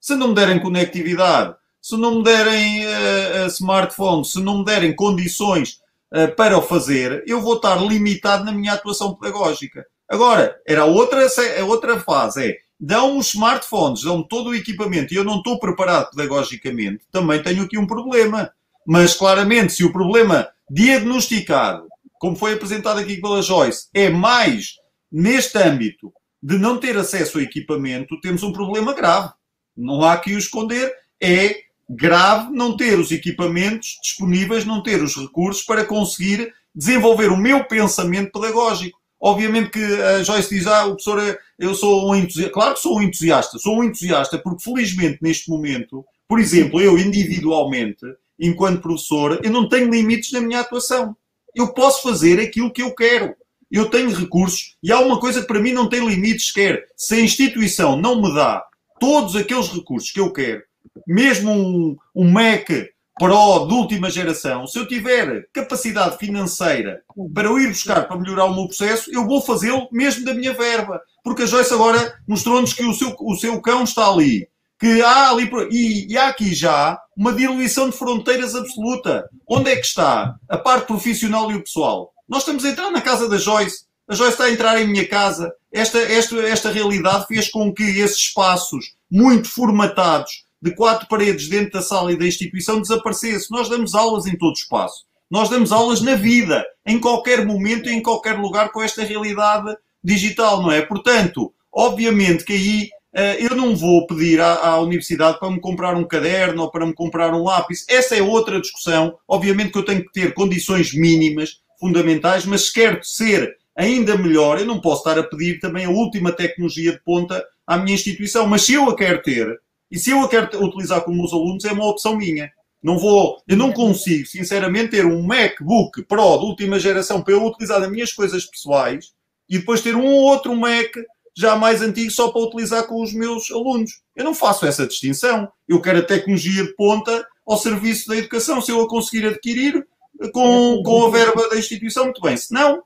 Se 0.00 0.16
não 0.16 0.28
me 0.28 0.34
derem 0.34 0.58
conectividade, 0.58 1.54
se 1.80 1.96
não 1.96 2.16
me 2.16 2.24
derem 2.24 2.84
uh, 2.86 3.46
smartphone, 3.46 4.24
se 4.24 4.40
não 4.40 4.58
me 4.58 4.64
derem 4.64 4.94
condições 4.94 5.78
uh, 6.12 6.34
para 6.34 6.58
o 6.58 6.62
fazer, 6.62 7.22
eu 7.26 7.40
vou 7.40 7.56
estar 7.56 7.76
limitado 7.76 8.44
na 8.44 8.52
minha 8.52 8.74
atuação 8.74 9.14
pedagógica. 9.14 9.86
Agora, 10.08 10.60
era 10.66 10.84
outra, 10.84 11.26
outra 11.66 12.00
fase, 12.00 12.50
é 12.50 12.58
dão 12.80 13.18
os 13.18 13.28
smartphones, 13.34 14.02
dão 14.02 14.22
todo 14.22 14.50
o 14.50 14.54
equipamento 14.54 15.12
e 15.12 15.16
eu 15.16 15.24
não 15.24 15.36
estou 15.36 15.60
preparado 15.60 16.10
pedagogicamente, 16.10 17.04
também 17.12 17.42
tenho 17.42 17.62
aqui 17.62 17.78
um 17.78 17.86
problema. 17.86 18.50
Mas 18.92 19.14
claramente, 19.14 19.72
se 19.72 19.84
o 19.84 19.92
problema 19.92 20.48
diagnosticado, 20.68 21.86
como 22.18 22.34
foi 22.34 22.54
apresentado 22.54 22.98
aqui 22.98 23.20
pela 23.20 23.40
Joyce, 23.40 23.86
é 23.94 24.10
mais 24.10 24.72
neste 25.12 25.56
âmbito 25.58 26.12
de 26.42 26.58
não 26.58 26.76
ter 26.76 26.96
acesso 26.96 27.38
ao 27.38 27.44
equipamento, 27.44 28.20
temos 28.20 28.42
um 28.42 28.50
problema 28.50 28.92
grave. 28.92 29.32
Não 29.76 30.02
há 30.02 30.18
que 30.18 30.34
o 30.34 30.38
esconder. 30.38 30.92
É 31.22 31.54
grave 31.88 32.50
não 32.50 32.76
ter 32.76 32.98
os 32.98 33.12
equipamentos 33.12 33.96
disponíveis, 34.02 34.64
não 34.64 34.82
ter 34.82 35.00
os 35.00 35.14
recursos 35.14 35.62
para 35.62 35.84
conseguir 35.84 36.52
desenvolver 36.74 37.30
o 37.30 37.36
meu 37.36 37.62
pensamento 37.62 38.32
pedagógico. 38.32 38.98
Obviamente 39.20 39.70
que 39.70 39.84
a 40.02 40.24
Joyce 40.24 40.50
diz, 40.50 40.66
ah, 40.66 40.86
o 40.86 40.96
professor, 40.96 41.38
eu 41.56 41.76
sou 41.76 42.10
um 42.10 42.16
entusiasta. 42.16 42.52
Claro 42.52 42.74
que 42.74 42.80
sou 42.80 42.98
um 42.98 43.02
entusiasta. 43.04 43.56
Sou 43.60 43.78
um 43.78 43.84
entusiasta 43.84 44.36
porque, 44.36 44.64
felizmente, 44.64 45.18
neste 45.22 45.48
momento, 45.48 46.04
por 46.26 46.40
exemplo, 46.40 46.80
eu 46.80 46.98
individualmente, 46.98 48.04
enquanto 48.40 48.80
professor, 48.80 49.38
eu 49.44 49.50
não 49.50 49.68
tenho 49.68 49.90
limites 49.90 50.32
na 50.32 50.40
minha 50.40 50.60
atuação. 50.60 51.14
Eu 51.54 51.72
posso 51.74 52.02
fazer 52.02 52.40
aquilo 52.40 52.72
que 52.72 52.82
eu 52.82 52.94
quero. 52.94 53.34
Eu 53.70 53.88
tenho 53.88 54.10
recursos 54.10 54.76
e 54.82 54.90
há 54.90 54.98
uma 54.98 55.20
coisa 55.20 55.42
que 55.42 55.46
para 55.46 55.60
mim 55.60 55.72
não 55.72 55.88
tem 55.88 56.04
limites 56.04 56.50
quer. 56.50 56.86
Se 56.96 57.14
a 57.14 57.20
instituição 57.20 57.96
não 57.96 58.20
me 58.20 58.34
dá 58.34 58.64
todos 58.98 59.36
aqueles 59.36 59.68
recursos 59.68 60.10
que 60.10 60.18
eu 60.18 60.32
quero, 60.32 60.62
mesmo 61.06 61.52
um, 61.52 61.96
um 62.14 62.32
MEC 62.32 62.90
Pro 63.20 63.66
de 63.66 63.74
última 63.74 64.08
geração, 64.08 64.66
se 64.66 64.78
eu 64.78 64.88
tiver 64.88 65.46
capacidade 65.52 66.16
financeira 66.16 67.02
para 67.34 67.48
eu 67.48 67.58
ir 67.58 67.68
buscar 67.68 68.08
para 68.08 68.18
melhorar 68.18 68.46
o 68.46 68.54
meu 68.54 68.64
processo, 68.64 69.10
eu 69.12 69.26
vou 69.26 69.42
fazê-lo 69.42 69.86
mesmo 69.92 70.24
da 70.24 70.32
minha 70.32 70.54
verba. 70.54 71.02
Porque 71.22 71.42
a 71.42 71.46
Joyce 71.46 71.74
agora 71.74 72.18
mostrou-nos 72.26 72.72
que 72.72 72.82
o 72.82 72.94
seu, 72.94 73.14
o 73.20 73.36
seu 73.36 73.60
cão 73.60 73.84
está 73.84 74.08
ali. 74.08 74.48
Que 74.80 75.02
há 75.02 75.30
ali. 75.30 75.50
E, 75.70 76.12
e 76.12 76.18
há 76.18 76.28
aqui 76.28 76.54
já 76.54 76.98
uma 77.16 77.32
diluição 77.32 77.90
de 77.90 77.96
fronteiras 77.96 78.54
absoluta. 78.54 79.28
Onde 79.46 79.70
é 79.70 79.76
que 79.76 79.86
está 79.86 80.34
a 80.48 80.58
parte 80.58 80.86
profissional 80.86 81.52
e 81.52 81.56
o 81.56 81.62
pessoal? 81.62 82.12
Nós 82.28 82.40
estamos 82.40 82.64
a 82.64 82.70
entrar 82.70 82.90
na 82.90 83.00
casa 83.00 83.28
da 83.28 83.36
Joyce. 83.36 83.84
A 84.08 84.14
Joyce 84.14 84.32
está 84.32 84.44
a 84.44 84.50
entrar 84.50 84.80
em 84.80 84.88
minha 84.88 85.06
casa. 85.06 85.52
Esta, 85.70 85.98
esta, 85.98 86.36
esta 86.40 86.70
realidade 86.70 87.26
fez 87.26 87.50
com 87.50 87.72
que 87.72 87.82
esses 87.82 88.16
espaços 88.16 88.94
muito 89.10 89.48
formatados 89.48 90.44
de 90.62 90.74
quatro 90.74 91.08
paredes 91.08 91.48
dentro 91.48 91.72
da 91.72 91.82
sala 91.82 92.12
e 92.12 92.16
da 92.16 92.26
instituição 92.26 92.80
desaparecesse. 92.80 93.50
Nós 93.50 93.68
damos 93.68 93.94
aulas 93.94 94.26
em 94.26 94.36
todo 94.36 94.54
espaço. 94.54 95.04
Nós 95.30 95.48
damos 95.48 95.70
aulas 95.70 96.00
na 96.00 96.16
vida, 96.16 96.64
em 96.84 96.98
qualquer 96.98 97.46
momento 97.46 97.88
e 97.88 97.92
em 97.92 98.02
qualquer 98.02 98.36
lugar 98.38 98.72
com 98.72 98.82
esta 98.82 99.04
realidade 99.04 99.76
digital, 100.02 100.60
não 100.60 100.72
é? 100.72 100.82
Portanto, 100.82 101.52
obviamente 101.72 102.44
que 102.44 102.52
aí 102.52 102.88
eu 103.12 103.56
não 103.56 103.74
vou 103.74 104.06
pedir 104.06 104.40
à, 104.40 104.54
à, 104.54 104.80
universidade 104.80 105.38
para 105.38 105.50
me 105.50 105.60
comprar 105.60 105.96
um 105.96 106.04
caderno 106.04 106.62
ou 106.62 106.70
para 106.70 106.86
me 106.86 106.94
comprar 106.94 107.34
um 107.34 107.42
lápis. 107.42 107.84
Essa 107.88 108.16
é 108.16 108.22
outra 108.22 108.60
discussão. 108.60 109.18
Obviamente 109.26 109.72
que 109.72 109.78
eu 109.78 109.84
tenho 109.84 110.04
que 110.04 110.12
ter 110.12 110.32
condições 110.34 110.94
mínimas, 110.94 111.60
fundamentais, 111.78 112.44
mas 112.44 112.66
se 112.66 112.72
quero 112.72 113.02
ser 113.02 113.56
ainda 113.76 114.16
melhor, 114.16 114.58
eu 114.58 114.66
não 114.66 114.80
posso 114.80 115.00
estar 115.00 115.18
a 115.18 115.24
pedir 115.24 115.58
também 115.58 115.86
a 115.86 115.90
última 115.90 116.30
tecnologia 116.32 116.92
de 116.92 117.00
ponta 117.02 117.44
à 117.66 117.78
minha 117.78 117.94
instituição. 117.94 118.46
Mas 118.46 118.62
se 118.62 118.74
eu 118.74 118.88
a 118.88 118.96
quero 118.96 119.22
ter, 119.22 119.58
e 119.90 119.98
se 119.98 120.10
eu 120.10 120.20
a 120.20 120.28
quero 120.28 120.64
utilizar 120.64 121.00
com 121.02 121.12
meus 121.12 121.32
alunos, 121.32 121.64
é 121.64 121.72
uma 121.72 121.88
opção 121.88 122.16
minha. 122.16 122.50
Não 122.82 122.98
vou, 122.98 123.42
eu 123.46 123.56
não 123.56 123.72
consigo, 123.72 124.26
sinceramente, 124.26 124.92
ter 124.92 125.04
um 125.04 125.22
MacBook 125.22 126.02
Pro 126.04 126.38
de 126.38 126.44
última 126.44 126.78
geração 126.78 127.20
para 127.22 127.34
eu 127.34 127.44
utilizar 127.44 127.80
nas 127.80 127.90
minhas 127.90 128.12
coisas 128.12 128.46
pessoais 128.46 129.12
e 129.48 129.58
depois 129.58 129.82
ter 129.82 129.96
um 129.96 130.06
outro 130.06 130.54
Mac 130.54 130.94
já 131.36 131.56
mais 131.56 131.82
antigo 131.82 132.10
só 132.10 132.30
para 132.30 132.42
utilizar 132.42 132.86
com 132.86 133.02
os 133.02 133.12
meus 133.12 133.50
alunos. 133.50 134.02
Eu 134.14 134.24
não 134.24 134.34
faço 134.34 134.66
essa 134.66 134.86
distinção. 134.86 135.50
Eu 135.68 135.80
quero 135.80 135.98
a 135.98 136.02
tecnologia 136.02 136.64
de 136.64 136.74
ponta 136.74 137.26
ao 137.46 137.56
serviço 137.56 138.08
da 138.08 138.16
educação. 138.16 138.60
Se 138.60 138.70
eu 138.70 138.80
a 138.80 138.88
conseguir 138.88 139.26
adquirir 139.26 139.86
com, 140.32 140.82
com 140.84 141.06
a 141.06 141.10
verba 141.10 141.48
da 141.48 141.58
instituição, 141.58 142.04
muito 142.04 142.20
bem. 142.20 142.36
Se 142.36 142.52
não, 142.52 142.82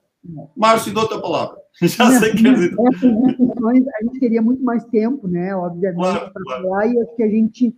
Márcio, 0.56 0.92
dou-te 0.92 1.14
a 1.14 1.20
palavra. 1.20 1.56
Já 1.82 2.18
sei 2.18 2.32
que 2.32 2.42
quer 2.42 2.54
dizer. 2.54 2.74
a 2.78 4.04
gente 4.04 4.20
teria 4.20 4.40
muito 4.40 4.62
mais 4.62 4.84
tempo, 4.84 5.26
né? 5.26 5.54
Obviamente, 5.54 6.00
claro, 6.00 6.32
para 6.32 6.42
claro. 6.42 6.62
falar, 6.62 6.86
e 6.86 7.00
acho 7.00 7.16
que 7.16 7.22
a 7.22 7.28
gente 7.28 7.76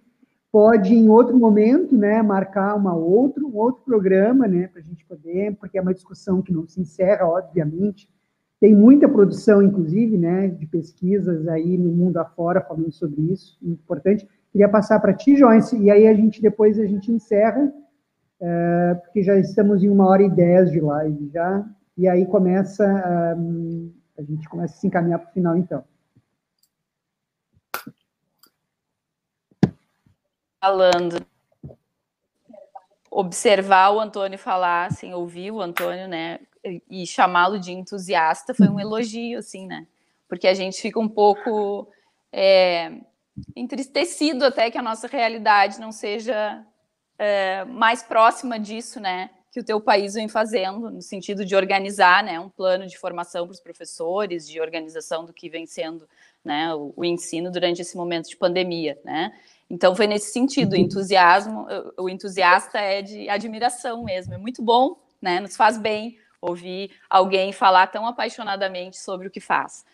pode, 0.52 0.94
em 0.94 1.08
outro 1.08 1.36
momento, 1.36 1.96
né, 1.96 2.22
marcar 2.22 2.74
uma 2.76 2.94
outro, 2.94 3.46
um 3.46 3.56
outro 3.56 3.82
programa, 3.84 4.46
né, 4.46 4.68
para 4.68 4.80
a 4.80 4.84
gente 4.84 5.04
poder, 5.04 5.54
porque 5.56 5.76
é 5.76 5.82
uma 5.82 5.92
discussão 5.92 6.40
que 6.40 6.52
não 6.52 6.66
se 6.66 6.80
encerra, 6.80 7.26
obviamente. 7.26 8.08
Tem 8.60 8.74
muita 8.74 9.08
produção, 9.08 9.62
inclusive, 9.62 10.16
né, 10.16 10.48
de 10.48 10.66
pesquisas 10.66 11.46
aí 11.48 11.76
no 11.76 11.90
mundo 11.90 12.16
afora 12.16 12.60
falando 12.60 12.90
sobre 12.90 13.20
isso, 13.32 13.58
muito 13.60 13.80
importante. 13.80 14.26
Queria 14.50 14.68
passar 14.68 14.98
para 15.00 15.12
ti, 15.12 15.36
Joyce, 15.36 15.76
e 15.76 15.90
aí 15.90 16.06
a 16.06 16.14
gente 16.14 16.40
depois 16.40 16.78
a 16.78 16.86
gente 16.86 17.12
encerra, 17.12 17.70
é, 18.40 18.94
porque 19.02 19.22
já 19.22 19.38
estamos 19.38 19.82
em 19.82 19.88
uma 19.88 20.06
hora 20.06 20.22
e 20.22 20.30
dez 20.30 20.70
de 20.70 20.80
live 20.80 21.30
já, 21.32 21.66
e 21.98 22.08
aí 22.08 22.24
começa, 22.26 22.84
um, 23.36 23.92
a 24.18 24.22
gente 24.22 24.48
começa 24.48 24.74
a 24.74 24.78
se 24.78 24.86
encaminhar 24.86 25.18
para 25.18 25.28
o 25.28 25.32
final, 25.32 25.56
então. 25.56 25.84
falando, 30.66 31.24
observar 33.08 33.90
o 33.90 34.00
Antônio 34.00 34.36
falar, 34.36 34.86
assim, 34.86 35.14
ouvir 35.14 35.52
o 35.52 35.60
Antônio, 35.60 36.08
né, 36.08 36.40
e 36.88 37.06
chamá-lo 37.06 37.58
de 37.58 37.72
entusiasta 37.72 38.54
foi 38.54 38.68
um 38.68 38.80
elogio, 38.80 39.38
assim, 39.38 39.66
né, 39.66 39.86
porque 40.28 40.48
a 40.48 40.54
gente 40.54 40.80
fica 40.80 40.98
um 40.98 41.08
pouco 41.08 41.88
é, 42.32 42.92
entristecido 43.54 44.44
até 44.44 44.70
que 44.70 44.78
a 44.78 44.82
nossa 44.82 45.06
realidade 45.06 45.80
não 45.80 45.92
seja 45.92 46.64
é, 47.18 47.64
mais 47.64 48.02
próxima 48.02 48.58
disso, 48.58 49.00
né, 49.00 49.30
que 49.52 49.60
o 49.60 49.64
teu 49.64 49.80
país 49.80 50.14
vem 50.14 50.28
fazendo, 50.28 50.90
no 50.90 51.00
sentido 51.00 51.44
de 51.44 51.56
organizar, 51.56 52.22
né, 52.22 52.38
um 52.38 52.48
plano 52.48 52.86
de 52.86 52.98
formação 52.98 53.46
para 53.46 53.52
os 53.52 53.60
professores, 53.60 54.48
de 54.48 54.60
organização 54.60 55.24
do 55.24 55.32
que 55.32 55.48
vem 55.48 55.66
sendo, 55.66 56.08
né, 56.44 56.74
o, 56.74 56.92
o 56.96 57.04
ensino 57.04 57.50
durante 57.50 57.80
esse 57.80 57.96
momento 57.96 58.28
de 58.28 58.36
pandemia, 58.36 58.98
né, 59.04 59.32
então 59.68 59.94
foi 59.96 60.06
nesse 60.06 60.32
sentido, 60.32 60.72
o 60.72 60.76
uhum. 60.76 60.82
entusiasmo, 60.82 61.66
o 61.98 62.08
entusiasta 62.08 62.78
é 62.78 63.02
de 63.02 63.28
admiração 63.28 64.04
mesmo, 64.04 64.34
é 64.34 64.38
muito 64.38 64.62
bom, 64.62 64.96
né? 65.20 65.40
Nos 65.40 65.56
faz 65.56 65.76
bem 65.78 66.16
ouvir 66.40 66.90
alguém 67.08 67.52
falar 67.52 67.86
tão 67.88 68.06
apaixonadamente 68.06 68.98
sobre 68.98 69.28
o 69.28 69.30
que 69.30 69.40
faz. 69.40 69.84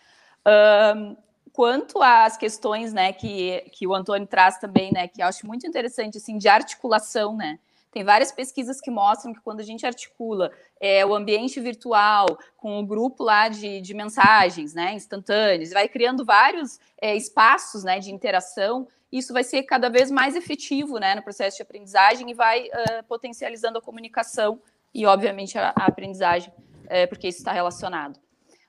Um, 0.97 1.17
quanto 1.53 2.03
às 2.03 2.37
questões, 2.37 2.93
né, 2.93 3.13
que, 3.13 3.61
que 3.73 3.87
o 3.87 3.95
Antônio 3.95 4.27
traz 4.27 4.59
também, 4.59 4.93
né, 4.93 5.07
que 5.09 5.23
eu 5.23 5.27
acho 5.27 5.47
muito 5.47 5.67
interessante, 5.67 6.19
assim, 6.19 6.39
de 6.39 6.49
articulação, 6.49 7.37
né, 7.37 7.59
tem 7.93 8.03
várias 8.03 8.33
pesquisas 8.33 8.81
que 8.81 8.91
mostram 8.91 9.35
que 9.35 9.41
quando 9.41 9.61
a 9.61 9.65
gente 9.65 9.85
articula 9.85 10.51
é, 10.81 11.05
o 11.05 11.15
ambiente 11.15 11.61
virtual 11.61 12.27
com 12.57 12.81
o 12.81 12.87
grupo 12.87 13.23
lá 13.23 13.49
de, 13.49 13.83
de 13.83 13.93
mensagens, 13.93 14.73
né, 14.73 14.95
instantâneas, 14.95 15.71
vai 15.71 15.87
criando 15.89 16.25
vários 16.25 16.81
é, 17.01 17.15
espaços, 17.15 17.85
né, 17.85 17.99
de 17.99 18.11
interação, 18.11 18.89
isso 19.13 19.35
vai 19.35 19.45
ser 19.45 19.65
cada 19.65 19.91
vez 19.91 20.11
mais 20.11 20.35
efetivo 20.35 20.99
né, 20.99 21.15
no 21.15 21.23
processo 21.23 21.59
de 21.59 21.63
aprendizagem 21.63 22.31
e 22.31 22.35
vai 22.35 22.69
uh, 22.69 23.05
potencializando 23.07 23.77
a 23.77 23.83
comunicação 23.83 24.59
e, 24.95 25.07
obviamente, 25.07 25.59
a, 25.59 25.73
a 25.77 25.87
aprendizagem, 25.87 26.53
é, 26.87 27.07
porque 27.07 27.29
isso 27.29 27.39
está 27.39 27.53
relacionado. 27.53 28.19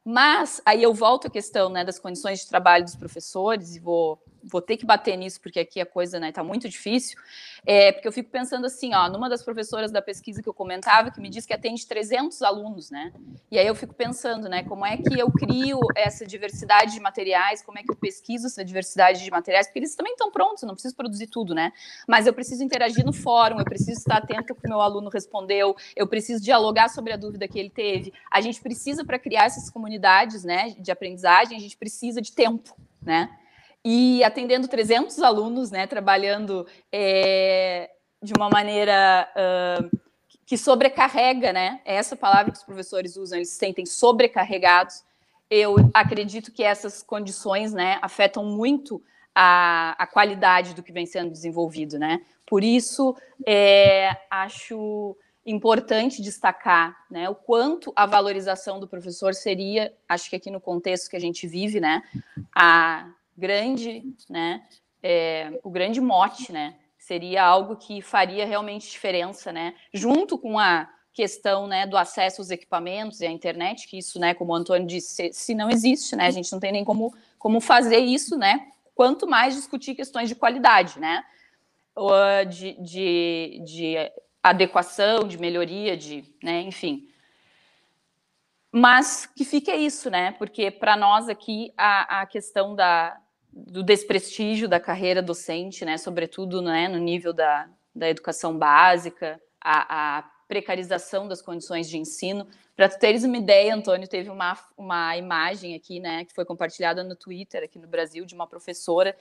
Mas 0.05 0.61
aí 0.65 0.83
eu 0.83 0.93
volto 0.93 1.27
à 1.27 1.29
questão 1.29 1.69
né, 1.69 1.85
das 1.85 1.97
condições 1.97 2.39
de 2.39 2.47
trabalho 2.47 2.83
dos 2.83 2.95
professores 2.95 3.75
e 3.75 3.79
vou 3.79 4.21
vou 4.44 4.61
ter 4.61 4.78
que 4.78 4.86
bater 4.86 5.15
nisso, 5.18 5.40
porque 5.41 5.60
aqui 5.60 5.80
a 5.80 5.86
coisa 5.86 6.20
né, 6.20 6.32
tá 6.32 6.44
muito 6.44 6.68
difícil, 6.68 7.18
é, 7.65 7.91
porque 7.91 8.07
eu 8.07 8.11
fico 8.11 8.30
pensando 8.30 8.65
assim, 8.65 8.94
ó, 8.94 9.10
numa 9.10 9.30
das 9.30 9.44
professoras 9.44 9.91
da 9.91 10.02
pesquisa 10.02 10.41
que 10.41 10.49
eu 10.49 10.53
comentava, 10.53 11.10
que 11.11 11.22
me 11.22 11.30
disse 11.30 11.48
que 11.48 11.53
atende 11.53 11.88
300 11.88 12.41
alunos, 12.41 12.91
né? 12.91 13.14
E 13.49 13.57
aí 13.57 13.65
eu 13.65 13.76
fico 13.76 13.94
pensando, 13.94 14.49
né, 14.49 14.64
como 14.64 14.86
é 14.86 14.98
que 14.98 15.18
eu 15.18 15.32
crio 15.32 15.80
essa 15.95 16.26
diversidade 16.26 16.94
de 16.94 16.99
materiais, 16.99 17.61
como 17.61 17.80
é 17.80 17.84
que 17.84 17.91
eu 17.91 17.95
pesquiso 17.95 18.48
essa 18.48 18.65
diversidade 18.65 19.24
de 19.24 19.32
materiais, 19.32 19.68
porque 19.68 19.80
eles 19.80 19.95
também 19.95 20.14
estão 20.14 20.32
prontos, 20.32 20.64
não 20.64 20.74
preciso 20.74 20.95
produzir 20.95 21.28
tudo, 21.28 21.56
né? 21.56 21.72
Mas 22.07 22.28
eu 22.28 22.34
preciso 22.34 22.64
interagir 22.64 23.06
no 23.06 23.14
fórum, 23.14 23.60
eu 23.60 23.65
preciso 23.65 23.99
estar 23.99 24.18
atento 24.18 24.52
ao 24.52 24.60
que 24.60 24.68
o 24.68 24.70
meu 24.70 24.82
aluno 24.82 25.10
respondeu, 25.10 25.76
eu 25.95 26.07
preciso 26.07 26.44
dialogar 26.44 26.90
sobre 26.90 27.14
a 27.14 27.18
dúvida 27.18 27.48
que 27.48 27.57
ele 27.57 27.70
teve. 27.70 28.14
A 28.30 28.41
gente 28.41 28.61
precisa, 28.61 29.06
para 29.06 29.18
criar 29.18 29.45
essas 29.45 29.70
comunidades, 29.70 30.44
né, 30.44 30.76
de 30.80 30.91
aprendizagem, 30.91 31.57
a 31.57 31.61
gente 31.61 31.78
precisa 31.78 32.22
de 32.22 32.32
tempo, 32.32 32.76
né? 33.02 33.30
E 33.85 34.23
atendendo 34.23 34.68
300 34.68 35.19
alunos, 35.19 35.69
né, 35.69 35.85
trabalhando 35.85 36.65
é, 36.91 37.89
de 38.22 38.34
uma 38.34 38.49
maneira 38.49 39.27
uh, 39.35 39.99
que 40.45 40.57
sobrecarrega, 40.57 41.51
né, 41.51 41.81
é 41.84 41.95
essa 41.95 42.15
palavra 42.15 42.51
que 42.51 42.57
os 42.57 42.64
professores 42.64 43.18
usam, 43.18 43.38
eles 43.38 43.49
se 43.49 43.57
sentem 43.57 43.85
sobrecarregados. 43.85 45.03
Eu 45.49 45.76
acredito 45.93 46.51
que 46.51 46.64
essas 46.64 47.03
condições, 47.03 47.73
né, 47.73 47.99
afetam 48.01 48.45
muito 48.45 49.03
a, 49.35 49.95
a 49.97 50.07
qualidade 50.07 50.73
do 50.73 50.81
que 50.81 50.93
vem 50.93 51.05
sendo 51.05 51.31
desenvolvido, 51.31 51.99
né. 51.99 52.22
Por 52.45 52.64
isso, 52.64 53.15
é, 53.45 54.15
acho 54.30 55.18
importante 55.45 56.22
destacar, 56.22 56.95
né, 57.11 57.30
o 57.30 57.35
quanto 57.35 57.91
a 57.97 58.05
valorização 58.05 58.80
do 58.80 58.88
professor 58.88 59.34
seria, 59.34 59.93
acho 60.07 60.30
que 60.30 60.38
aqui 60.38 60.49
no 60.49 60.61
contexto 60.61 61.10
que 61.10 61.18
a 61.18 61.19
gente 61.19 61.45
vive, 61.45 61.81
né, 61.81 62.01
a 62.55 63.11
grande, 63.38 64.03
né, 64.30 64.64
é, 65.01 65.60
o 65.64 65.69
grande 65.69 65.99
mote, 65.99 66.51
né, 66.51 66.76
seria 66.97 67.43
algo 67.43 67.76
que 67.76 68.01
faria 68.01 68.45
realmente 68.45 68.89
diferença, 68.89 69.51
né, 69.51 69.76
junto 69.93 70.38
com 70.38 70.57
a 70.57 70.89
questão, 71.14 71.68
né, 71.68 71.85
do 71.85 71.97
acesso 71.97 72.41
aos 72.41 72.49
equipamentos 72.49 73.22
e 73.22 73.26
à 73.27 73.30
internet, 73.30 73.88
que 73.88 73.97
isso, 73.97 74.19
né, 74.19 74.34
como 74.34 74.51
o 74.51 74.55
Antônio 74.55 74.88
disse, 74.88 75.14
se, 75.14 75.34
se 75.34 75.55
não 75.55 75.69
existe, 75.69 76.15
né, 76.15 76.27
a 76.27 76.31
gente 76.31 76.51
não 76.51 76.60
tem 76.60 76.72
nem 76.72 76.84
como, 76.84 77.14
como 77.38 77.60
fazer 77.60 77.99
isso, 77.99 78.38
né, 78.38 78.68
quanto 78.95 79.27
mais 79.27 79.55
discutir 79.55 79.95
questões 79.95 80.30
de 80.30 80.35
qualidade, 80.35 80.99
né, 80.99 81.23
de, 82.49 82.73
de, 82.81 83.61
de 83.64 83.95
adequação, 84.41 85.27
de 85.27 85.38
melhoria, 85.38 85.95
de, 85.95 86.23
né, 86.41 86.61
enfim, 86.61 87.07
mas 88.76 89.27
que 89.27 89.45
fique 89.45 89.72
isso, 89.72 90.10
né? 90.10 90.31
Porque 90.31 90.72
para 90.72 90.97
nós 90.97 91.30
aqui 91.30 91.72
a, 91.77 92.22
a 92.22 92.26
questão 92.26 92.76
da, 92.76 93.15
do 93.55 93.84
desprestígio 93.84 94.67
da 94.67 94.80
carreira 94.80 95.21
docente, 95.21 95.85
né, 95.85 95.97
sobretudo 95.97 96.61
né, 96.61 96.88
no 96.88 96.97
nível 96.97 97.31
da, 97.31 97.69
da 97.95 98.09
educação 98.09 98.57
básica, 98.57 99.39
a, 99.61 100.17
a 100.17 100.23
precarização 100.47 101.27
das 101.27 101.41
condições 101.41 101.88
de 101.88 101.97
ensino. 101.97 102.47
Para 102.75 102.89
tu 102.89 102.97
teres 102.97 103.23
uma 103.23 103.38
ideia, 103.38 103.75
Antônio, 103.75 104.07
teve 104.07 104.30
uma, 104.30 104.57
uma 104.75 105.15
imagem 105.15 105.75
aqui, 105.75 105.99
né, 105.99 106.25
que 106.25 106.34
foi 106.34 106.45
compartilhada 106.45 107.03
no 107.03 107.15
Twitter 107.15 107.63
aqui 107.63 107.77
no 107.77 107.88
Brasil 107.88 108.25
de 108.25 108.34
uma 108.34 108.47
professora 108.47 109.15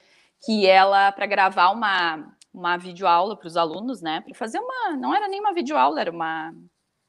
que 0.44 0.66
ela 0.66 1.12
para 1.12 1.26
gravar 1.26 1.70
uma 1.70 2.34
uma 2.54 2.76
videoaula 2.76 3.34
para 3.34 3.46
os 3.46 3.56
alunos, 3.56 4.02
né, 4.02 4.20
para 4.20 4.34
fazer 4.34 4.58
uma, 4.58 4.94
não 4.94 5.14
era 5.14 5.26
nem 5.26 5.40
uma 5.40 5.54
videoaula, 5.54 6.00
era 6.00 6.10
uma 6.10 6.54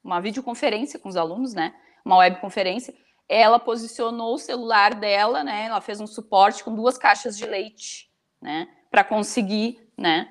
uma 0.03 0.19
videoconferência 0.19 0.99
com 0.99 1.09
os 1.09 1.17
alunos, 1.17 1.53
né, 1.53 1.73
uma 2.05 2.17
webconferência 2.17 2.93
ela 3.27 3.59
posicionou 3.59 4.35
o 4.35 4.39
celular 4.39 4.93
dela, 4.95 5.43
né? 5.43 5.65
Ela 5.65 5.81
fez 5.81 5.99
um 5.99 6.07
suporte 6.07 6.63
com 6.63 6.75
duas 6.75 6.97
caixas 6.97 7.37
de 7.37 7.45
leite, 7.45 8.09
né? 8.41 8.67
Para 8.91 9.03
conseguir, 9.03 9.79
né? 9.97 10.29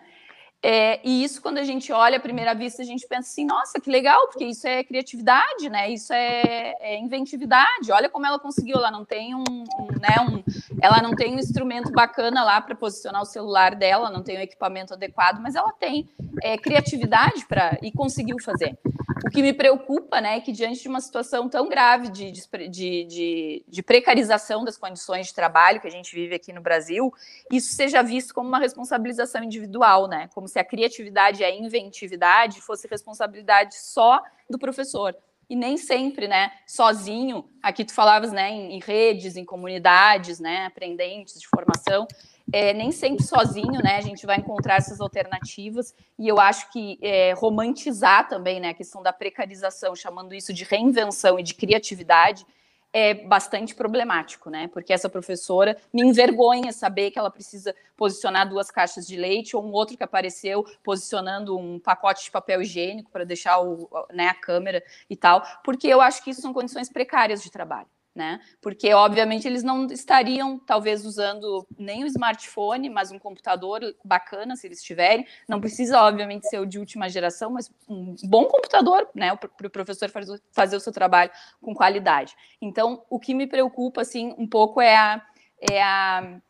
É, 0.65 1.01
e 1.03 1.25
isso, 1.25 1.43
quando 1.43 1.59
a 1.59 1.65
gente 1.65 1.93
olha 1.93 2.19
à 2.19 2.21
primeira 2.21 2.55
vista, 2.55 2.83
a 2.83 2.85
gente 2.85 3.05
pensa 3.09 3.29
assim, 3.29 3.45
nossa, 3.45 3.81
que 3.81 3.91
legal, 3.91 4.29
porque 4.29 4.45
isso 4.45 4.65
é 4.65 4.85
criatividade, 4.85 5.69
né? 5.69 5.91
Isso 5.91 6.13
é, 6.13 6.77
é 6.81 6.99
inventividade. 7.01 7.91
Olha 7.91 8.09
como 8.09 8.25
ela 8.25 8.39
conseguiu, 8.39 8.77
ela 8.77 8.91
não 8.91 9.05
tem 9.05 9.35
um, 9.35 9.43
um 9.43 9.87
né, 10.01 10.15
um, 10.21 10.41
ela 10.81 11.03
não 11.03 11.17
tem 11.17 11.35
um 11.35 11.39
instrumento 11.39 11.91
bacana 11.91 12.45
lá 12.45 12.61
para 12.61 12.77
posicionar 12.77 13.23
o 13.23 13.27
celular 13.27 13.75
dela, 13.75 14.09
não 14.09 14.23
tem 14.23 14.39
um 14.39 14.41
equipamento 14.41 14.95
adequado, 14.95 15.41
mas 15.41 15.57
ela 15.57 15.73
tem 15.73 16.09
é, 16.41 16.57
criatividade 16.57 17.45
para 17.47 17.77
e 17.83 17.91
conseguiu 17.91 18.37
fazer. 18.41 18.79
O 19.25 19.31
que 19.31 19.43
me 19.43 19.53
preocupa, 19.53 20.21
né, 20.21 20.37
é 20.37 20.41
que 20.41 20.53
diante 20.53 20.81
de 20.83 20.89
uma 20.89 21.01
situação 21.01 21.49
tão 21.49 21.69
grave 21.69 22.09
de, 22.09 22.31
de, 22.31 22.69
de, 22.69 23.65
de, 23.67 23.83
precarização 23.83 24.65
das 24.65 24.77
condições 24.77 25.29
de 25.29 25.35
trabalho 25.35 25.81
que 25.81 25.87
a 25.87 25.91
gente 25.91 26.15
vive 26.15 26.35
aqui 26.35 26.53
no 26.53 26.61
Brasil, 26.61 27.13
isso 27.51 27.75
seja 27.75 28.03
visto 28.03 28.35
como 28.35 28.49
uma 28.49 28.59
responsabilização 28.59 29.43
individual, 29.43 30.09
né? 30.09 30.29
Como 30.35 30.49
se 30.49 30.59
a 30.59 30.65
criatividade 30.65 31.43
e 31.43 31.45
a 31.45 31.51
inventividade 31.51 32.61
fosse 32.61 32.89
responsabilidade 32.89 33.77
só 33.77 34.23
do 34.49 34.59
professor. 34.59 35.17
E 35.51 35.57
nem 35.57 35.77
sempre, 35.77 36.27
né, 36.27 36.51
sozinho, 36.67 37.45
aqui 37.63 37.85
tu 37.85 37.93
falavas, 37.93 38.33
né, 38.33 38.51
em, 38.51 38.81
redes, 38.81 39.37
em 39.37 39.45
comunidades, 39.45 40.41
né, 40.41 40.65
aprendentes 40.65 41.39
de 41.39 41.47
formação, 41.47 42.07
é, 42.53 42.73
nem 42.73 42.91
sempre 42.91 43.25
sozinho, 43.25 43.81
né? 43.83 43.97
A 43.97 44.01
gente 44.01 44.25
vai 44.25 44.37
encontrar 44.37 44.77
essas 44.77 45.01
alternativas 45.01 45.95
e 46.19 46.27
eu 46.29 46.41
acho 46.41 46.71
que 46.73 46.99
é, 47.03 47.33
romantizar 47.33 48.29
também, 48.29 48.61
né, 48.61 48.71
a 48.71 48.75
questão 48.75 49.03
da 49.03 49.13
precarização, 49.13 49.95
chamando 49.95 50.35
isso 50.35 50.53
de 50.53 50.65
reinvenção 50.65 51.39
e 51.39 51.43
de 51.43 51.55
criatividade, 51.55 52.47
é 52.93 53.15
bastante 53.15 53.75
problemático, 53.75 54.51
né? 54.51 54.69
Porque 54.69 54.93
essa 54.93 55.09
professora 55.09 55.79
me 55.93 56.03
envergonha 56.03 56.73
saber 56.73 57.11
que 57.11 57.19
ela 57.19 57.31
precisa 57.31 57.75
posicionar 57.97 58.49
duas 58.49 58.71
caixas 58.71 59.07
de 59.07 59.17
leite 59.17 59.57
ou 59.57 59.65
um 59.65 59.73
outro 59.73 59.97
que 59.97 60.05
apareceu 60.05 60.65
posicionando 60.85 61.57
um 61.57 61.79
pacote 61.79 62.25
de 62.25 62.31
papel 62.31 62.61
higiênico 62.61 63.11
para 63.11 63.25
deixar 63.25 63.61
o, 63.61 63.89
né, 64.13 64.29
a 64.29 64.35
câmera 64.35 64.83
e 65.09 65.17
tal, 65.17 65.43
porque 65.65 65.89
eu 65.89 66.01
acho 66.03 66.23
que 66.23 66.31
isso 66.31 66.43
são 66.43 66.53
condições 66.53 66.91
precárias 66.91 67.43
de 67.43 67.51
trabalho 67.51 67.89
né? 68.15 68.41
Porque, 68.61 68.93
obviamente, 68.93 69.47
eles 69.47 69.63
não 69.63 69.87
estariam, 69.87 70.59
talvez, 70.59 71.05
usando 71.05 71.67
nem 71.79 72.05
o 72.05 72.07
smartphone, 72.07 72.91
mas 72.91 73.11
um 73.11 73.19
computador 73.19 73.81
bacana, 74.05 74.55
se 74.57 74.67
eles 74.67 74.83
tiverem. 74.83 75.27
Não 75.49 75.61
precisa, 75.61 76.01
obviamente, 76.03 76.49
ser 76.49 76.59
o 76.59 76.67
de 76.67 76.79
última 76.79 77.09
geração, 77.09 77.51
mas 77.51 77.71
um 77.89 78.15
bom 78.25 78.45
computador, 78.45 79.09
né? 79.15 79.35
Para 79.37 79.67
o 79.67 79.71
professor 79.71 80.11
fazer 80.53 80.77
o 80.77 80.81
seu 80.81 80.93
trabalho 80.93 81.31
com 81.61 81.75
qualidade. 81.75 82.35
Então, 82.61 83.05
o 83.09 83.19
que 83.19 83.35
me 83.35 83.47
preocupa, 83.47 84.03
assim, 84.03 84.35
um 84.37 84.47
pouco 84.47 84.81
é 84.81 84.95
a, 84.95 85.23
é 85.71 85.83
a 85.83 86.41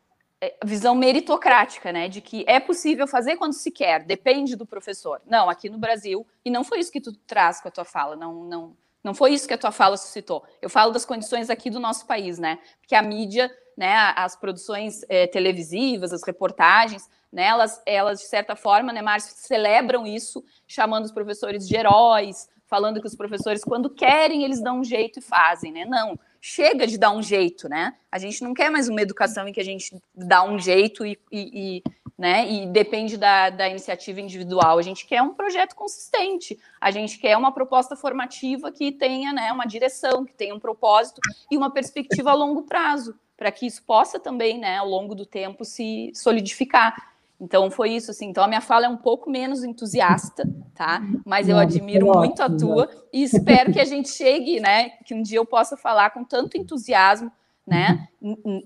é 0.45 0.57
visão 0.65 0.93
meritocrática, 0.93 1.93
né, 1.93 2.09
de 2.09 2.21
que 2.21 2.45
é 2.49 2.59
possível 2.59 3.07
fazer 3.07 3.37
quando 3.37 3.53
se 3.53 3.71
quer, 3.71 4.03
depende 4.05 4.57
do 4.57 4.67
professor. 4.67 5.23
Não, 5.25 5.49
aqui 5.49 5.71
no 5.71 5.79
Brasil, 5.79 6.27
e 6.45 6.51
não 6.51 6.65
foi 6.65 6.81
isso 6.81 6.91
que 6.91 7.01
tu 7.01 7.13
traz 7.13 7.61
com 7.61 7.69
a 7.69 7.71
tua 7.71 7.85
fala, 7.85 8.17
não, 8.17 8.43
não, 8.43 8.77
não 9.03 9.15
foi 9.15 9.33
isso 9.33 9.49
que 9.49 9.55
a 9.55 9.59
tua 9.59 9.73
fala 9.73 9.97
suscitou. 9.97 10.45
Eu 10.61 10.71
falo 10.71 10.93
das 10.93 11.05
condições 11.05 11.51
aqui 11.51 11.71
do 11.71 11.81
nosso 11.81 12.07
país, 12.07 12.39
né? 12.39 12.59
Porque 12.81 12.95
a 12.95 13.03
mídia, 13.03 13.51
né, 13.77 14.13
as 14.17 14.37
produções 14.37 15.03
é, 15.09 15.27
televisivas, 15.27 16.13
as 16.13 16.23
reportagens, 16.23 17.09
né, 17.33 17.45
elas, 17.45 17.83
elas, 17.87 18.21
de 18.21 18.27
certa 18.27 18.55
forma, 18.55 18.93
né, 18.93 19.01
Márcio, 19.01 19.35
celebram 19.37 20.07
isso, 20.07 20.45
chamando 20.67 21.07
os 21.07 21.13
professores 21.13 21.67
de 21.67 21.75
heróis, 21.75 22.49
falando 22.67 23.01
que 23.01 23.07
os 23.07 23.17
professores, 23.17 23.65
quando 23.65 23.91
querem, 23.91 24.45
eles 24.45 24.63
dão 24.63 24.81
um 24.81 24.85
jeito 24.85 25.19
e 25.19 25.23
fazem, 25.23 25.73
né? 25.73 25.85
Não, 25.85 26.19
chega 26.41 26.87
de 26.87 26.97
dar 26.97 27.11
um 27.11 27.23
jeito, 27.23 27.69
né? 27.69 27.95
A 28.11 28.19
gente 28.19 28.43
não 28.43 28.55
quer 28.55 28.71
mais 28.71 28.89
uma 28.89 29.03
educação 29.03 29.47
em 29.47 29.53
que 29.53 29.61
a 29.61 29.65
gente 29.65 29.95
dá 30.15 30.43
um 30.43 30.59
jeito 30.59 31.05
e, 31.05 31.19
e, 31.31 31.77
e 31.79 31.83
né? 32.23 32.49
E 32.49 32.67
depende 32.69 33.17
da, 33.17 33.51
da 33.51 33.69
iniciativa 33.69 34.21
individual. 34.21 34.79
A 34.79 34.83
gente 34.83 35.05
quer 35.05 35.21
um 35.21 35.35
projeto 35.35 35.75
consistente, 35.75 36.57
a 36.81 36.89
gente 36.89 37.19
quer 37.19 37.37
uma 37.37 37.51
proposta 37.51 37.97
formativa 37.97 38.71
que 38.71 38.93
tenha 38.93 39.33
né, 39.33 39.51
uma 39.51 39.67
direção, 39.67 40.25
que 40.25 40.33
tenha 40.33 40.55
um 40.55 40.61
propósito 40.61 41.21
e 41.51 41.57
uma 41.57 41.69
perspectiva 41.69 42.31
a 42.31 42.35
longo 42.35 42.63
prazo, 42.63 43.17
para 43.37 43.51
que 43.51 43.67
isso 43.67 43.83
possa 43.83 44.21
também, 44.21 44.57
né, 44.57 44.77
ao 44.77 44.89
longo 44.89 45.17
do 45.17 45.27
tempo, 45.27 45.65
se 45.65 46.13
solidificar. 46.15 46.95
Então 47.41 47.69
foi 47.73 47.91
isso, 47.91 48.13
assim. 48.13 48.29
Então 48.29 48.45
a 48.45 48.47
minha 48.47 48.61
fala 48.61 48.87
é 48.87 48.89
um 48.89 48.97
pouco 48.97 49.29
menos 49.29 49.65
entusiasta, 49.65 50.49
tá? 50.77 51.03
Mas 51.27 51.49
eu 51.49 51.59
admiro 51.59 52.07
muito 52.07 52.41
a 52.41 52.49
tua 52.49 52.89
e 53.13 53.25
espero 53.25 53.73
que 53.73 53.81
a 53.81 53.85
gente 53.85 54.09
chegue, 54.09 54.61
né? 54.61 54.91
Que 55.05 55.13
um 55.13 55.23
dia 55.23 55.39
eu 55.39 55.45
possa 55.45 55.77
falar 55.77 56.11
com 56.11 56.23
tanto 56.23 56.57
entusiasmo, 56.57 57.33
né? 57.67 58.07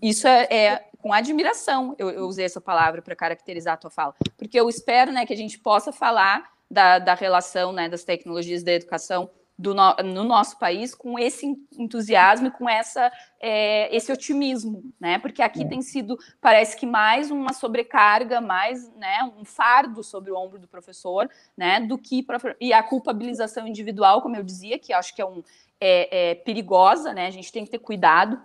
Isso 0.02 0.28
é, 0.28 0.46
é 0.50 0.84
com 1.06 1.12
admiração, 1.12 1.94
eu, 2.00 2.10
eu 2.10 2.26
usei 2.26 2.44
essa 2.44 2.60
palavra 2.60 3.00
para 3.00 3.14
caracterizar 3.14 3.74
a 3.74 3.76
tua 3.76 3.90
fala, 3.90 4.12
porque 4.36 4.58
eu 4.58 4.68
espero 4.68 5.12
né, 5.12 5.24
que 5.24 5.32
a 5.32 5.36
gente 5.36 5.56
possa 5.56 5.92
falar 5.92 6.50
da, 6.68 6.98
da 6.98 7.14
relação 7.14 7.72
né, 7.72 7.88
das 7.88 8.02
tecnologias 8.02 8.64
da 8.64 8.72
educação 8.72 9.30
do 9.56 9.72
no, 9.72 9.94
no, 9.98 10.24
nosso 10.24 10.58
país 10.58 10.96
com 10.96 11.16
esse 11.16 11.46
entusiasmo 11.78 12.48
e 12.48 12.50
com 12.50 12.68
essa, 12.68 13.12
é, 13.38 13.94
esse 13.94 14.10
otimismo, 14.12 14.82
né? 15.00 15.18
Porque 15.18 15.40
aqui 15.40 15.62
é. 15.62 15.66
tem 15.66 15.80
sido, 15.80 16.18
parece 16.40 16.76
que 16.76 16.84
mais 16.84 17.30
uma 17.30 17.52
sobrecarga, 17.52 18.40
mais 18.40 18.92
né, 18.96 19.32
um 19.38 19.44
fardo 19.44 20.02
sobre 20.02 20.30
o 20.32 20.36
ombro 20.36 20.58
do 20.58 20.68
professor, 20.68 21.30
né? 21.56 21.80
Do 21.80 21.96
que 21.96 22.26
e 22.60 22.72
a 22.72 22.82
culpabilização 22.82 23.66
individual, 23.66 24.20
como 24.20 24.36
eu 24.36 24.42
dizia, 24.42 24.78
que 24.78 24.92
acho 24.92 25.14
que 25.14 25.22
é, 25.22 25.26
um, 25.26 25.42
é, 25.80 26.32
é 26.32 26.34
perigosa, 26.34 27.14
né? 27.14 27.28
A 27.28 27.30
gente 27.30 27.50
tem 27.50 27.64
que 27.64 27.70
ter 27.70 27.78
cuidado 27.78 28.38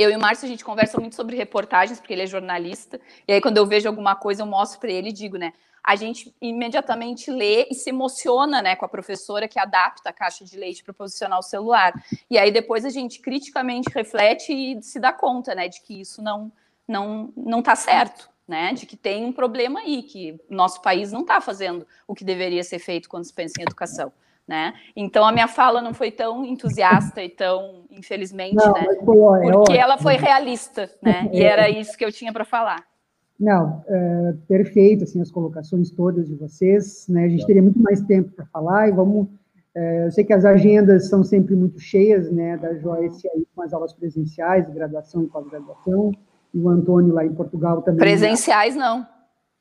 eu 0.00 0.10
e 0.10 0.16
o 0.16 0.18
Márcio, 0.18 0.46
a 0.46 0.48
gente 0.48 0.64
conversa 0.64 0.98
muito 0.98 1.14
sobre 1.14 1.36
reportagens, 1.36 2.00
porque 2.00 2.14
ele 2.14 2.22
é 2.22 2.26
jornalista, 2.26 2.98
e 3.28 3.34
aí 3.34 3.40
quando 3.40 3.58
eu 3.58 3.66
vejo 3.66 3.86
alguma 3.86 4.16
coisa, 4.16 4.40
eu 4.40 4.46
mostro 4.46 4.80
para 4.80 4.90
ele 4.90 5.10
e 5.10 5.12
digo, 5.12 5.36
né, 5.36 5.52
a 5.84 5.94
gente 5.94 6.34
imediatamente 6.40 7.30
lê 7.30 7.66
e 7.70 7.74
se 7.74 7.90
emociona, 7.90 8.62
né, 8.62 8.76
com 8.76 8.86
a 8.86 8.88
professora 8.88 9.46
que 9.46 9.58
adapta 9.58 10.08
a 10.08 10.12
caixa 10.12 10.42
de 10.42 10.56
leite 10.56 10.82
para 10.82 10.94
posicionar 10.94 11.38
o 11.38 11.42
celular. 11.42 11.92
E 12.30 12.38
aí 12.38 12.50
depois 12.50 12.86
a 12.86 12.88
gente 12.88 13.20
criticamente 13.20 13.90
reflete 13.94 14.52
e 14.52 14.82
se 14.82 14.98
dá 14.98 15.12
conta, 15.12 15.54
né, 15.54 15.68
de 15.68 15.82
que 15.82 16.00
isso 16.00 16.22
não 16.22 16.50
não 16.88 17.32
não 17.36 17.60
está 17.60 17.76
certo, 17.76 18.30
né, 18.48 18.72
de 18.72 18.86
que 18.86 18.96
tem 18.96 19.26
um 19.26 19.32
problema 19.32 19.80
aí, 19.80 20.02
que 20.02 20.40
nosso 20.48 20.80
país 20.80 21.12
não 21.12 21.20
está 21.20 21.42
fazendo 21.42 21.86
o 22.08 22.14
que 22.14 22.24
deveria 22.24 22.64
ser 22.64 22.78
feito 22.78 23.06
quando 23.06 23.24
se 23.24 23.34
pensa 23.34 23.60
em 23.60 23.64
educação 23.64 24.10
né? 24.50 24.74
Então 24.96 25.24
a 25.24 25.30
minha 25.30 25.46
fala 25.46 25.80
não 25.80 25.94
foi 25.94 26.10
tão 26.10 26.44
entusiasta 26.44 27.22
e 27.22 27.28
tão, 27.28 27.84
infelizmente, 27.88 28.56
não, 28.56 28.72
né? 28.72 28.84
Foi, 29.04 29.46
é 29.46 29.52
Porque 29.52 29.72
ela 29.74 29.96
foi 29.96 30.16
realista, 30.16 30.90
né? 31.00 31.30
E 31.32 31.40
era 31.40 31.70
isso 31.70 31.96
que 31.96 32.04
eu 32.04 32.10
tinha 32.10 32.32
para 32.32 32.44
falar. 32.44 32.84
Não, 33.38 33.84
é, 33.86 34.34
perfeito, 34.48 35.04
assim, 35.04 35.20
as 35.20 35.30
colocações 35.30 35.92
todas 35.92 36.26
de 36.26 36.34
vocês, 36.34 37.06
né? 37.08 37.26
A 37.26 37.28
gente 37.28 37.46
teria 37.46 37.62
muito 37.62 37.80
mais 37.80 38.00
tempo 38.00 38.32
para 38.32 38.44
falar 38.46 38.88
e 38.88 38.90
vamos. 38.90 39.28
É, 39.72 40.06
eu 40.06 40.10
sei 40.10 40.24
que 40.24 40.32
as 40.32 40.44
agendas 40.44 41.08
são 41.08 41.22
sempre 41.22 41.54
muito 41.54 41.78
cheias, 41.78 42.28
né? 42.28 42.56
Da 42.56 42.74
Joyce 42.74 43.28
aí 43.32 43.46
com 43.54 43.62
as 43.62 43.72
aulas 43.72 43.92
presenciais, 43.92 44.68
graduação 44.68 45.22
e 45.22 45.26
pós-graduação, 45.28 46.10
e 46.52 46.58
o 46.58 46.68
Antônio 46.68 47.14
lá 47.14 47.24
em 47.24 47.32
Portugal 47.32 47.82
também. 47.82 48.00
Presenciais 48.00 48.74
não. 48.74 49.06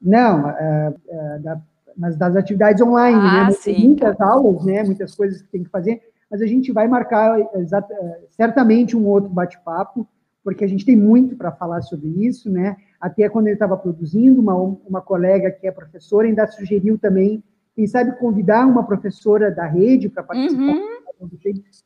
Não, 0.01 0.49
é, 0.49 0.93
é, 1.07 1.39
da 1.39 1.61
mas 1.99 2.15
das 2.15 2.33
atividades 2.37 2.81
online, 2.81 3.19
ah, 3.19 3.47
né? 3.47 3.51
Sim. 3.51 3.87
Muitas 3.87 4.19
aulas, 4.21 4.63
né? 4.63 4.83
Muitas 4.83 5.13
coisas 5.13 5.41
que 5.41 5.49
tem 5.49 5.63
que 5.63 5.69
fazer, 5.69 6.01
mas 6.31 6.41
a 6.41 6.47
gente 6.47 6.71
vai 6.71 6.87
marcar 6.87 7.37
exata, 7.55 7.93
certamente 8.29 8.95
um 8.95 9.05
outro 9.05 9.29
bate-papo, 9.29 10.07
porque 10.41 10.63
a 10.63 10.67
gente 10.67 10.85
tem 10.85 10.95
muito 10.95 11.35
para 11.35 11.51
falar 11.51 11.81
sobre 11.81 12.07
isso, 12.25 12.49
né? 12.49 12.77
Até 13.01 13.27
quando 13.27 13.47
ele 13.47 13.55
estava 13.55 13.75
produzindo, 13.75 14.39
uma, 14.39 14.55
uma 14.55 15.01
colega 15.01 15.51
que 15.51 15.67
é 15.67 15.71
professora 15.71 16.25
ainda 16.25 16.47
sugeriu 16.47 16.97
também, 16.97 17.43
quem 17.75 17.85
sabe 17.85 18.17
convidar 18.17 18.65
uma 18.65 18.83
professora 18.85 19.51
da 19.51 19.65
rede 19.65 20.07
para 20.07 20.23
participar. 20.23 20.61
Uhum. 20.61 21.29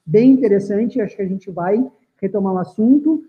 Bem 0.05 0.31
interessante, 0.31 1.01
acho 1.01 1.15
que 1.15 1.21
a 1.23 1.27
gente 1.27 1.49
vai 1.49 1.83
retomar 2.21 2.53
o 2.53 2.59
assunto. 2.59 3.23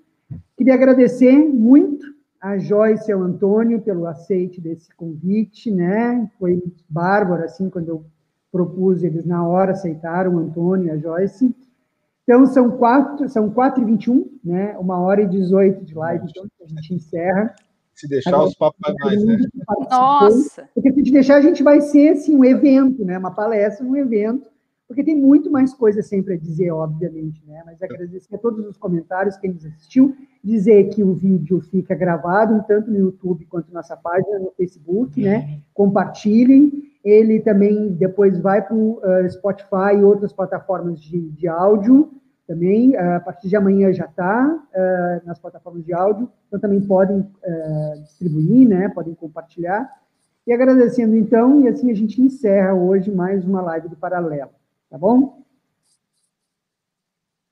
Queria 0.57 0.75
agradecer 0.75 1.33
muito 1.33 2.07
a 2.45 2.59
Joyce 2.59 3.11
e 3.11 3.13
ao 3.13 3.23
Antônio 3.23 3.81
pelo 3.81 4.07
aceite 4.07 4.61
desse 4.61 4.95
convite, 4.95 5.71
né? 5.71 6.31
Foi 6.39 6.63
bárbaro, 6.87 7.43
assim, 7.43 7.71
quando 7.71 7.89
eu 7.89 8.05
propus, 8.53 9.03
eles 9.03 9.25
na 9.25 9.49
hora 9.49 9.73
aceitaram, 9.73 10.35
o 10.35 10.39
Antônio 10.41 10.89
e 10.89 10.91
a 10.91 10.99
Joyce. 10.99 11.57
Então, 12.23 12.45
são 12.45 12.73
quatro, 12.73 13.31
são 13.31 13.51
quatro 13.51 13.81
e 13.83 13.87
vinte 13.87 14.05
e 14.05 14.11
um, 14.11 14.31
né? 14.45 14.77
Uma 14.79 15.01
hora 15.01 15.23
e 15.23 15.27
dezoito 15.27 15.87
de 15.87 15.95
live, 15.95 16.27
então 16.29 16.45
a 16.63 16.69
gente 16.69 16.95
encerra. 16.95 17.55
Se 17.95 18.07
deixar, 18.07 18.45
os 18.45 18.55
papos 18.55 18.79
mais, 19.01 19.25
né? 19.25 19.39
Nossa! 19.91 20.69
Porque 20.75 20.93
se 20.93 21.11
deixar, 21.11 21.37
a 21.37 21.41
gente 21.41 21.63
vai 21.63 21.81
ser, 21.81 22.11
assim, 22.11 22.37
um 22.37 22.45
evento, 22.45 23.07
né? 23.07 23.17
Uma 23.17 23.31
palestra, 23.31 23.87
um 23.87 23.97
evento, 23.97 24.51
porque 24.87 25.03
tem 25.03 25.17
muito 25.17 25.51
mais 25.51 25.73
coisa 25.73 26.03
sempre 26.03 26.35
a 26.35 26.37
dizer, 26.37 26.71
obviamente, 26.71 27.43
né? 27.47 27.63
Mas 27.65 27.83
agradecer 27.83 28.35
a 28.35 28.39
todos 28.39 28.67
os 28.67 28.77
comentários, 28.77 29.37
quem 29.39 29.53
nos 29.53 29.65
assistiu, 29.65 30.15
dizer 30.43 30.91
que 30.91 31.03
o 31.03 31.15
vídeo 31.15 31.61
fica 31.61 31.95
gravado 31.95 32.63
tanto 32.69 32.91
no 32.91 32.99
YouTube 32.99 33.47
quanto 33.47 33.69
na 33.69 33.81
nossa 33.81 33.97
página 33.97 34.39
no 34.39 34.53
Facebook, 34.53 35.23
né? 35.23 35.61
Compartilhem. 35.73 36.71
Ele 37.03 37.41
também 37.41 37.93
depois 37.93 38.39
vai 38.39 38.63
para 38.63 38.75
o 38.75 38.99
uh, 38.99 39.31
Spotify 39.31 39.97
e 39.99 40.05
outras 40.05 40.33
plataformas 40.33 41.01
de, 41.01 41.31
de 41.31 41.49
áudio 41.49 42.11
também. 42.47 42.91
Uh, 42.91 43.17
a 43.17 43.21
partir 43.21 43.49
de 43.49 43.57
amanhã 43.57 43.91
já 43.91 44.05
está 44.05 44.47
uh, 44.47 45.27
nas 45.27 45.39
plataformas 45.39 45.85
de 45.85 45.95
áudio, 45.95 46.31
então 46.47 46.61
também 46.61 46.81
podem 46.83 47.27
distribuir, 48.03 48.69
né? 48.69 48.91
Podem 48.91 49.15
compartilhar. 49.15 49.91
E 50.47 50.53
agradecendo 50.53 51.17
então, 51.17 51.63
e 51.63 51.69
assim 51.69 51.91
a 51.91 51.95
gente 51.95 52.21
encerra 52.21 52.75
hoje 52.75 53.11
mais 53.11 53.47
uma 53.47 53.63
live 53.63 53.89
do 53.89 53.97
Paralelo. 53.97 54.51
Tá 54.91 54.99
bom? 54.99 55.44